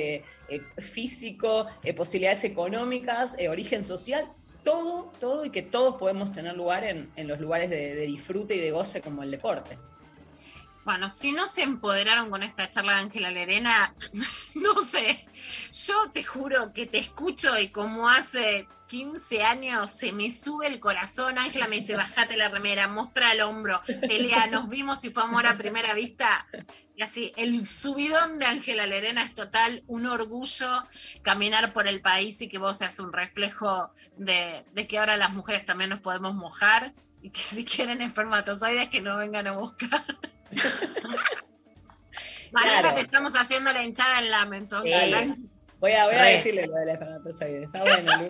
físico, 0.78 1.66
posibilidades 1.94 2.44
económicas, 2.44 3.36
origen 3.51 3.82
social, 3.85 4.27
todo, 4.68 5.12
todo 5.18 5.44
y 5.46 5.50
que 5.50 5.62
todos 5.62 5.96
podemos 5.96 6.30
tener 6.30 6.54
lugar 6.54 6.84
en, 6.84 7.10
en 7.16 7.26
los 7.26 7.40
lugares 7.40 7.70
de, 7.70 7.94
de 7.94 8.06
disfrute 8.06 8.54
y 8.54 8.58
de 8.58 8.70
goce 8.70 9.00
como 9.00 9.22
el 9.22 9.30
deporte. 9.30 9.78
Bueno, 10.84 11.08
si 11.08 11.32
no 11.32 11.46
se 11.46 11.62
empoderaron 11.62 12.28
con 12.30 12.42
esta 12.42 12.68
charla 12.68 12.94
de 12.94 13.00
Ángela 13.00 13.30
Lerena, 13.30 13.94
no 14.54 14.82
sé. 14.82 15.26
Yo 15.86 16.10
te 16.12 16.22
juro 16.22 16.72
que 16.74 16.86
te 16.86 16.98
escucho 16.98 17.58
y 17.58 17.68
como 17.68 18.08
hace 18.08 18.68
15 18.89 19.44
años 19.44 19.90
se 19.90 20.12
me 20.12 20.31
sube 20.31 20.66
el 20.66 20.81
corazón. 20.81 21.39
Ángela 21.39 21.69
me 21.69 21.77
dice, 21.77 21.94
bajate 21.94 22.36
la 22.36 22.48
remera, 22.48 22.89
mostra 22.89 23.32
el 23.32 23.40
hombro, 23.43 23.81
pelea, 24.01 24.47
nos 24.48 24.69
vimos 24.69 25.05
y 25.05 25.10
fue 25.10 25.23
amor 25.23 25.47
a 25.47 25.56
primera 25.56 25.94
vista. 25.94 26.47
Y 26.97 27.02
así, 27.02 27.32
el 27.36 27.65
subidón 27.65 28.39
de 28.40 28.47
Ángela 28.47 28.86
Lerena 28.86 29.23
es 29.23 29.32
total, 29.35 29.85
un 29.86 30.06
orgullo 30.06 30.66
caminar 31.23 31.73
por 31.73 31.86
el 31.86 32.01
país 32.01 32.40
y 32.43 32.48
que 32.48 32.59
vos 32.59 32.78
seas 32.78 32.98
un 32.98 33.12
reflejo 33.12 33.93
de, 34.16 34.65
de 34.73 34.86
que 34.89 34.98
ahora 34.98 35.16
las 35.16 35.31
mujeres 35.31 35.65
también 35.65 35.90
nos 35.90 36.01
podemos 36.01 36.35
mojar 36.35 36.93
y 37.23 37.31
que 37.31 37.40
si 37.40 37.65
quieren 37.65 38.02
espermatozoides 38.02 38.89
que 38.89 39.01
no 39.01 39.16
vengan 39.16 39.47
a 39.47 39.52
buscar. 39.52 40.02
Malena, 42.52 42.81
Claro. 42.81 42.94
te 42.94 43.02
estamos 43.02 43.35
haciendo 43.36 43.73
la 43.73 43.82
hinchada 43.85 44.20
en 44.20 44.31
la 44.31 44.48
entonces. 44.56 45.36
Sí. 45.36 45.48
Voy 45.81 45.93
a, 45.93 46.06
voy 46.06 46.15
a 46.15 46.23
Re. 46.23 46.32
decirle 46.32 46.66
lo 46.66 46.74
del 46.74 46.89
espermatozoide. 46.89 47.65
Está 47.65 47.82
bueno, 47.82 48.16
Lu. 48.16 48.28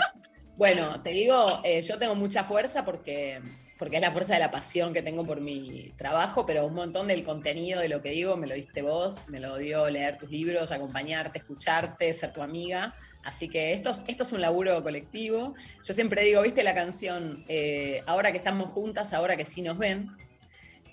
Bueno, 0.59 1.01
te 1.03 1.11
digo, 1.11 1.61
eh, 1.63 1.81
yo 1.83 1.99
tengo 1.99 2.17
mucha 2.17 2.43
fuerza 2.43 2.85
porque, 2.85 3.41
porque 3.79 3.95
es 3.99 4.03
la 4.03 4.11
fuerza 4.11 4.35
de 4.35 4.41
la 4.41 4.51
pasión 4.51 4.93
que 4.93 5.03
tengo 5.03 5.25
por 5.25 5.41
mi 5.41 5.95
trabajo, 5.97 6.45
pero 6.45 6.67
un 6.67 6.75
montón 6.75 7.07
del 7.07 7.23
contenido 7.23 7.81
de 7.81 7.89
lo 7.89 8.03
que 8.03 8.11
digo 8.11 8.37
me 8.37 8.49
lo 8.49 8.57
diste 8.57 8.83
vos, 8.83 9.29
me 9.29 9.39
lo 9.39 9.57
dio 9.57 9.89
leer 9.89 10.19
tus 10.19 10.29
libros, 10.31 10.73
acompañarte, 10.73 11.39
escucharte, 11.39 12.13
ser 12.13 12.33
tu 12.33 12.43
amiga. 12.43 12.93
Así 13.23 13.49
que 13.49 13.73
esto, 13.73 13.91
es- 13.91 14.03
esto 14.09 14.25
es 14.25 14.33
un 14.33 14.41
laburo 14.41 14.83
colectivo. 14.83 15.55
Yo 15.87 15.95
siempre 15.95 16.25
digo, 16.25 16.43
¿viste 16.43 16.65
la 16.65 16.75
canción 16.75 17.45
eh, 17.49 18.03
Ahora 18.07 18.33
que 18.33 18.39
estamos 18.39 18.69
juntas, 18.73 19.13
ahora 19.13 19.37
que 19.37 19.45
sí 19.45 19.63
nos 19.63 19.79
ven? 19.79 20.09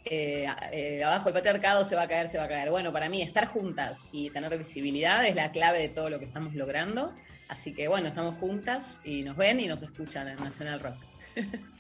eh, 0.08 0.46
eh, 0.72 1.04
abajo 1.04 1.30
el 1.30 1.34
patriarcado 1.34 1.84
se 1.84 1.96
va 1.96 2.04
a 2.04 2.08
caer, 2.08 2.30
se 2.30 2.38
va 2.38 2.44
a 2.44 2.48
caer. 2.48 2.70
Bueno, 2.70 2.94
para 2.94 3.10
mí 3.10 3.24
estar 3.24 3.48
juntas 3.48 4.06
y 4.12 4.30
tener 4.30 4.56
visibilidad 4.56 5.26
es 5.26 5.34
la 5.34 5.52
clave 5.52 5.80
de 5.80 5.90
todo 5.90 6.12
lo 6.12 6.20
que 6.20 6.26
estamos 6.26 6.54
logrando. 6.54 7.16
Así 7.48 7.74
que 7.74 7.88
bueno, 7.88 8.08
estamos 8.08 8.40
juntas 8.40 9.00
y 9.04 9.24
nos 9.24 9.38
ven 9.38 9.60
y 9.60 9.68
nos 9.68 9.82
escuchan 9.82 10.28
en 10.28 10.36
Nacional 10.38 10.80
Rock. 10.80 10.96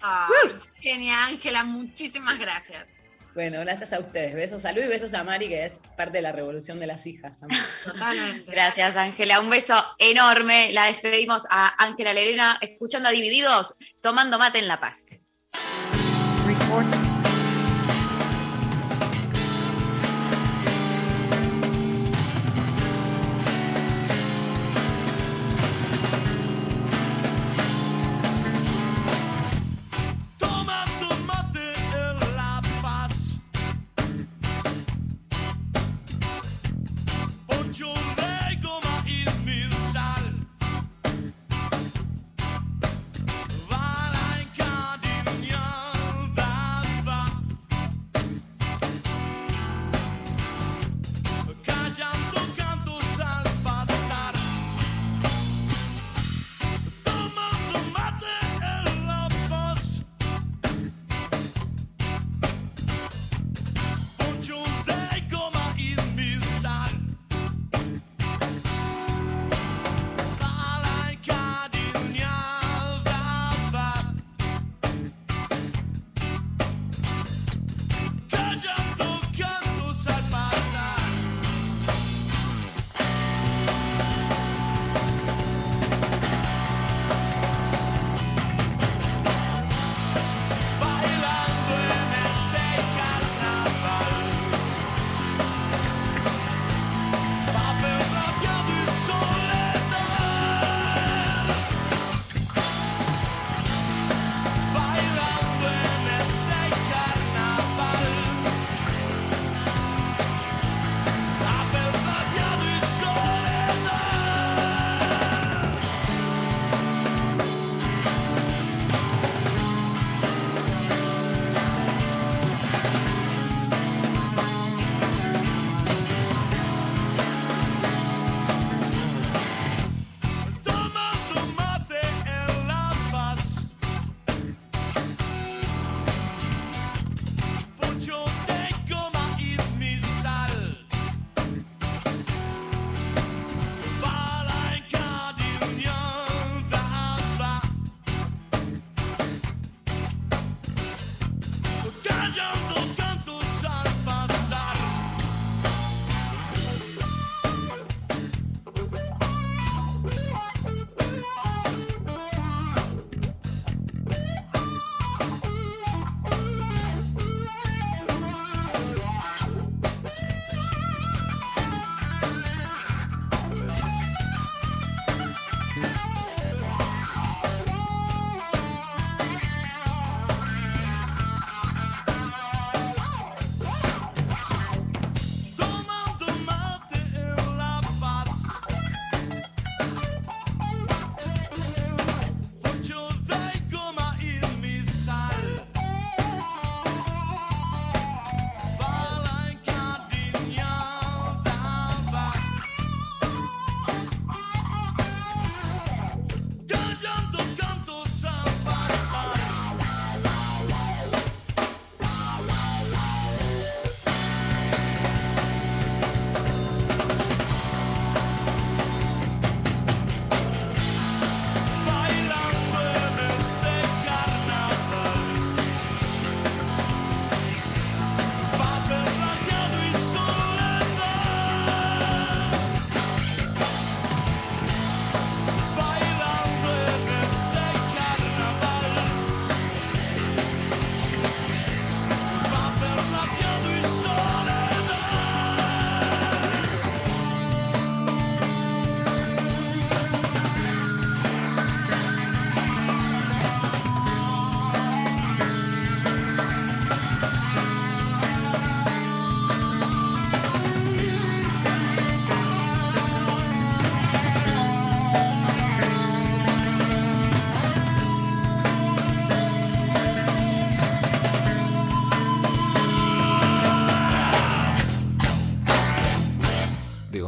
Ay, 0.01 0.49
genia, 0.81 1.25
Ángela, 1.25 1.63
muchísimas 1.63 2.37
gracias. 2.37 2.97
Bueno, 3.35 3.59
gracias 3.59 3.91
a 3.91 3.99
ustedes. 3.99 4.33
Besos, 4.33 4.61
salud 4.61 4.81
y 4.81 4.87
besos 4.87 5.13
a 5.13 5.21
Mari, 5.23 5.49
que 5.49 5.65
es 5.65 5.77
parte 5.97 6.19
de 6.19 6.21
la 6.21 6.31
revolución 6.31 6.79
de 6.79 6.87
las 6.87 7.05
hijas 7.05 7.37
también. 7.37 7.61
Totalmente. 7.83 8.49
Gracias, 8.49 8.95
Ángela. 8.95 9.41
Un 9.41 9.49
beso 9.49 9.75
enorme. 9.99 10.71
La 10.71 10.85
despedimos 10.85 11.45
a 11.49 11.83
Ángela 11.83 12.13
Lerena, 12.13 12.57
escuchando 12.61 13.09
a 13.09 13.11
Divididos, 13.11 13.75
tomando 14.01 14.39
mate 14.39 14.59
en 14.59 14.69
La 14.69 14.79
Paz. 14.79 15.07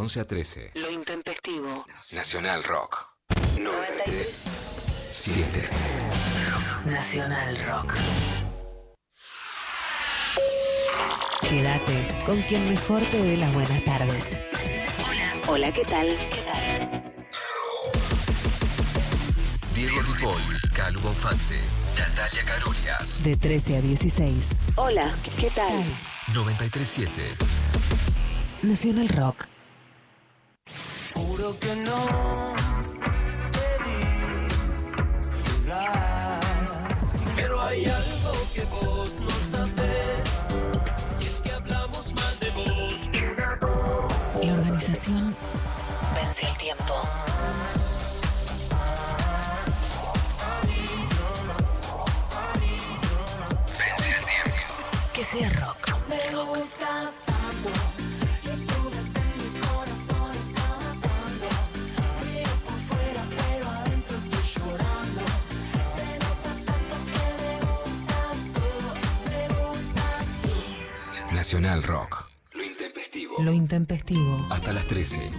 11 0.07 0.19
a 0.21 0.25
13. 0.25 0.71
Lo 0.75 0.89
intempestivo. 0.89 1.85
Nacional 2.13 2.63
Rock. 2.63 3.09
93 3.59 4.47
7. 5.11 5.69
Nacional 6.85 7.57
Rock. 7.67 7.93
Quédate 11.49 12.23
con 12.25 12.41
quien 12.43 12.69
mejor 12.69 13.01
te 13.07 13.21
dé 13.21 13.35
las 13.35 13.53
buenas 13.53 13.83
tardes. 13.83 14.39
Hola. 15.05 15.41
Hola, 15.47 15.73
¿qué 15.73 15.83
tal? 15.83 16.17
Diego 19.75 20.01
Ripoll, 20.03 20.41
Calu 20.73 21.01
Bonfante, 21.01 21.59
Natalia 21.97 22.45
Carolias. 22.45 23.21
De 23.25 23.35
13 23.35 23.75
a 23.75 23.81
16. 23.81 24.49
Hola, 24.77 25.13
¿qué 25.37 25.49
tal? 25.49 25.83
937. 26.33 27.11
Nacional 28.63 29.09
Rock. 29.09 29.46
Juro 31.47 31.59
que 31.59 31.75
no 31.77 32.53
llegar. 35.65 36.41
Pero 37.35 37.61
hay 37.61 37.85
algo 37.85 38.33
que 38.53 38.65
vos 38.65 39.13
no 39.21 39.29
sabés. 39.45 40.27
Y 41.21 41.27
es 41.27 41.41
que 41.41 41.51
hablamos 41.51 42.13
mal 42.15 42.37
de 42.39 42.49
vos. 42.51 42.93
La 44.43 44.53
organización 44.53 45.33
vence 46.15 46.47
el 46.47 46.57
tiempo. 46.57 46.95
Vence 53.79 54.09
el 54.09 54.25
tiempo. 54.25 55.13
Que 55.13 55.23
sea 55.23 55.49
rock. 55.51 55.86
Nacional 71.47 71.81
Rock. 71.83 72.29
Lo 72.55 72.61
intempestivo. 72.61 73.35
Lo 73.39 73.53
intempestivo. 73.53 74.45
Hasta 74.49 74.73
las 74.73 74.85
13. 74.85 75.31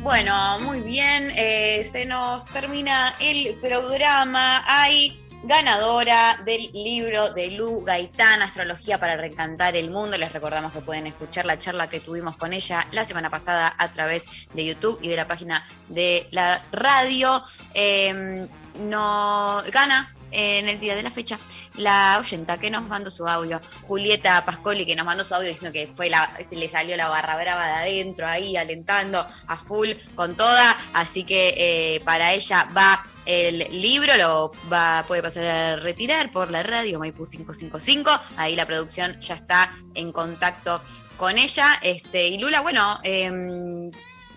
Bueno, 0.00 0.58
muy 0.60 0.80
bien. 0.80 1.30
eh, 1.36 1.84
se 1.84 2.06
nos 2.06 2.46
termina 2.46 3.14
el 3.20 3.56
programa. 3.56 4.64
Hay 4.66 5.22
ganadora 5.44 6.40
del 6.46 6.72
libro 6.72 7.28
de 7.34 7.50
Lu 7.50 7.82
Gaitán, 7.82 8.40
Astrología 8.40 8.98
para 8.98 9.18
Reencantar 9.18 9.76
el 9.76 9.90
Mundo. 9.90 10.16
Les 10.16 10.32
recordamos 10.32 10.72
que 10.72 10.80
pueden 10.80 11.06
escuchar 11.06 11.44
la 11.44 11.58
charla 11.58 11.90
que 11.90 12.00
tuvimos 12.00 12.38
con 12.38 12.54
ella 12.54 12.86
la 12.92 13.04
semana 13.04 13.28
pasada 13.28 13.74
a 13.76 13.90
través 13.90 14.24
de 14.54 14.64
YouTube 14.64 14.98
y 15.02 15.08
de 15.08 15.16
la 15.16 15.28
página 15.28 15.68
de 15.90 16.26
la 16.30 16.64
radio. 16.72 17.42
Eh, 17.74 18.48
no 18.78 19.62
gana 19.70 20.15
en 20.30 20.68
el 20.68 20.80
día 20.80 20.94
de 20.94 21.02
la 21.02 21.10
fecha 21.10 21.38
la 21.74 22.16
oyenta 22.20 22.58
que 22.58 22.70
nos 22.70 22.84
mandó 22.84 23.10
su 23.10 23.26
audio, 23.26 23.60
Julieta 23.86 24.44
Pascoli, 24.44 24.86
que 24.86 24.96
nos 24.96 25.06
mandó 25.06 25.24
su 25.24 25.34
audio 25.34 25.48
diciendo 25.48 25.72
que 25.72 25.90
fue 25.94 26.10
la, 26.10 26.36
se 26.48 26.56
le 26.56 26.68
salió 26.68 26.96
la 26.96 27.08
barra 27.08 27.36
brava 27.36 27.66
de 27.66 27.72
adentro 27.74 28.26
ahí, 28.26 28.56
alentando 28.56 29.26
a 29.46 29.56
full 29.56 29.90
con 30.14 30.36
toda. 30.36 30.76
Así 30.92 31.24
que 31.24 31.54
eh, 31.56 32.00
para 32.04 32.32
ella 32.32 32.68
va 32.76 33.02
el 33.26 33.58
libro, 33.70 34.16
lo 34.16 34.52
va, 34.72 35.04
puede 35.06 35.22
pasar 35.22 35.44
a 35.44 35.76
retirar 35.76 36.30
por 36.30 36.50
la 36.50 36.62
radio 36.62 36.98
Maipú 36.98 37.24
555. 37.24 38.10
Ahí 38.36 38.56
la 38.56 38.66
producción 38.66 39.20
ya 39.20 39.34
está 39.34 39.76
en 39.94 40.12
contacto 40.12 40.80
con 41.16 41.38
ella. 41.38 41.78
Este, 41.82 42.28
y 42.28 42.38
Lula, 42.38 42.60
bueno, 42.60 42.98
em, 43.02 43.90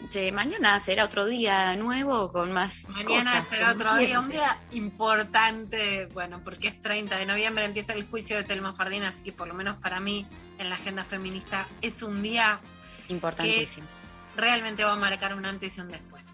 se- 0.07 0.31
mañana 0.31 0.79
será 0.79 1.05
otro 1.05 1.25
día 1.25 1.75
nuevo 1.75 2.31
con 2.31 2.51
más. 2.53 2.87
Mañana 2.89 3.31
cosas, 3.31 3.47
será 3.47 3.71
otro 3.71 3.95
día, 3.97 4.19
un 4.19 4.29
día 4.29 4.57
importante, 4.71 6.05
bueno, 6.13 6.41
porque 6.43 6.67
es 6.69 6.81
30 6.81 7.17
de 7.17 7.25
noviembre, 7.25 7.65
empieza 7.65 7.93
el 7.93 8.07
juicio 8.07 8.37
de 8.37 8.43
Telma 8.43 8.73
Fardín, 8.73 9.03
así 9.03 9.23
que 9.23 9.31
por 9.33 9.47
lo 9.47 9.53
menos 9.53 9.77
para 9.77 9.99
mí 9.99 10.25
en 10.57 10.69
la 10.69 10.75
agenda 10.75 11.03
feminista 11.03 11.67
es 11.81 12.01
un 12.03 12.21
día 12.21 12.59
Importantísimo. 13.09 13.87
que 14.35 14.41
realmente 14.41 14.83
va 14.83 14.93
a 14.93 14.95
marcar 14.95 15.33
un 15.35 15.45
antes 15.45 15.77
y 15.77 15.81
un 15.81 15.89
después. 15.89 16.33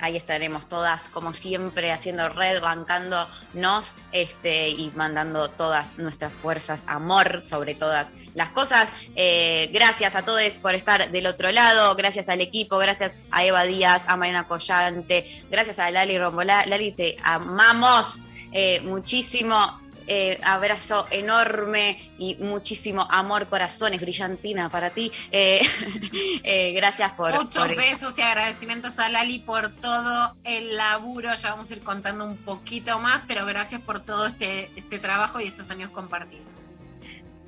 Ahí 0.00 0.16
estaremos 0.16 0.68
todas, 0.68 1.08
como 1.08 1.32
siempre, 1.32 1.90
haciendo 1.92 2.28
red, 2.28 2.60
bancándonos 2.60 3.96
este, 4.12 4.68
y 4.68 4.92
mandando 4.94 5.48
todas 5.48 5.98
nuestras 5.98 6.32
fuerzas, 6.32 6.84
amor 6.86 7.44
sobre 7.44 7.74
todas 7.74 8.08
las 8.34 8.50
cosas. 8.50 8.92
Eh, 9.16 9.70
gracias 9.72 10.14
a 10.14 10.24
todos 10.24 10.58
por 10.58 10.74
estar 10.74 11.10
del 11.10 11.26
otro 11.26 11.50
lado, 11.50 11.94
gracias 11.96 12.28
al 12.28 12.40
equipo, 12.40 12.78
gracias 12.78 13.16
a 13.30 13.44
Eva 13.44 13.64
Díaz, 13.64 14.04
a 14.06 14.16
Mariana 14.16 14.46
Collante, 14.46 15.44
gracias 15.50 15.78
a 15.78 15.90
Lali 15.90 16.18
Rombolá. 16.18 16.64
Lali, 16.66 16.92
te 16.92 17.16
amamos 17.22 18.22
eh, 18.52 18.80
muchísimo. 18.82 19.87
Eh, 20.10 20.40
abrazo 20.42 21.06
enorme 21.10 22.12
y 22.18 22.36
muchísimo 22.36 23.06
amor, 23.10 23.46
corazones, 23.48 24.00
brillantina 24.00 24.70
para 24.70 24.90
ti. 24.90 25.12
Eh, 25.30 25.60
eh, 26.44 26.72
gracias 26.72 27.12
por. 27.12 27.34
Muchos 27.34 27.66
por- 27.66 27.76
besos 27.76 28.18
y 28.18 28.22
agradecimientos 28.22 28.98
a 28.98 29.10
Lali 29.10 29.38
por 29.38 29.68
todo 29.68 30.34
el 30.44 30.76
laburo. 30.76 31.34
Ya 31.34 31.50
vamos 31.50 31.70
a 31.70 31.74
ir 31.74 31.82
contando 31.82 32.24
un 32.24 32.38
poquito 32.38 32.98
más, 33.00 33.22
pero 33.28 33.44
gracias 33.44 33.82
por 33.82 34.00
todo 34.00 34.26
este, 34.26 34.70
este 34.76 34.98
trabajo 34.98 35.40
y 35.40 35.44
estos 35.44 35.70
años 35.70 35.90
compartidos. 35.90 36.68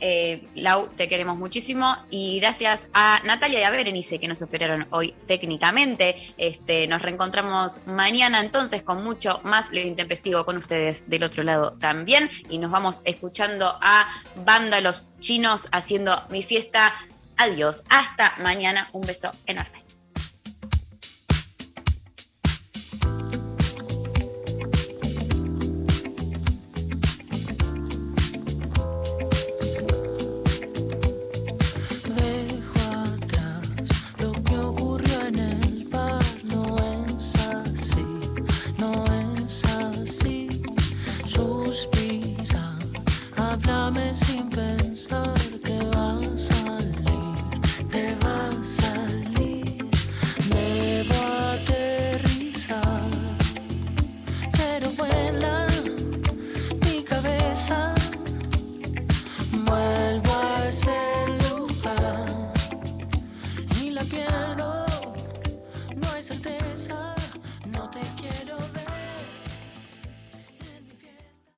Eh, 0.00 0.48
Lau, 0.54 0.88
te 0.88 1.08
queremos 1.08 1.38
muchísimo 1.38 1.96
y 2.10 2.40
gracias 2.40 2.88
a 2.94 3.20
Natalia 3.24 3.60
y 3.60 3.62
a 3.64 3.70
Berenice 3.70 4.18
que 4.18 4.28
nos 4.28 4.42
operaron 4.42 4.86
hoy 4.90 5.14
técnicamente. 5.26 6.16
Este, 6.38 6.86
nos 6.86 7.02
reencontramos 7.02 7.80
mañana 7.86 8.40
entonces 8.40 8.82
con 8.82 9.04
mucho 9.04 9.40
más 9.44 9.70
lo 9.70 9.80
intempestivo 9.80 10.44
con 10.44 10.56
ustedes 10.56 11.08
del 11.08 11.22
otro 11.24 11.42
lado 11.42 11.72
también 11.74 12.30
y 12.48 12.58
nos 12.58 12.70
vamos 12.70 13.02
escuchando 13.04 13.78
a 13.80 14.08
Vándalos 14.36 15.08
Chinos 15.20 15.68
haciendo 15.72 16.22
mi 16.30 16.42
fiesta. 16.42 16.94
Adiós, 17.36 17.84
hasta 17.88 18.34
mañana, 18.38 18.90
un 18.92 19.02
beso 19.02 19.30
enorme. 19.46 19.79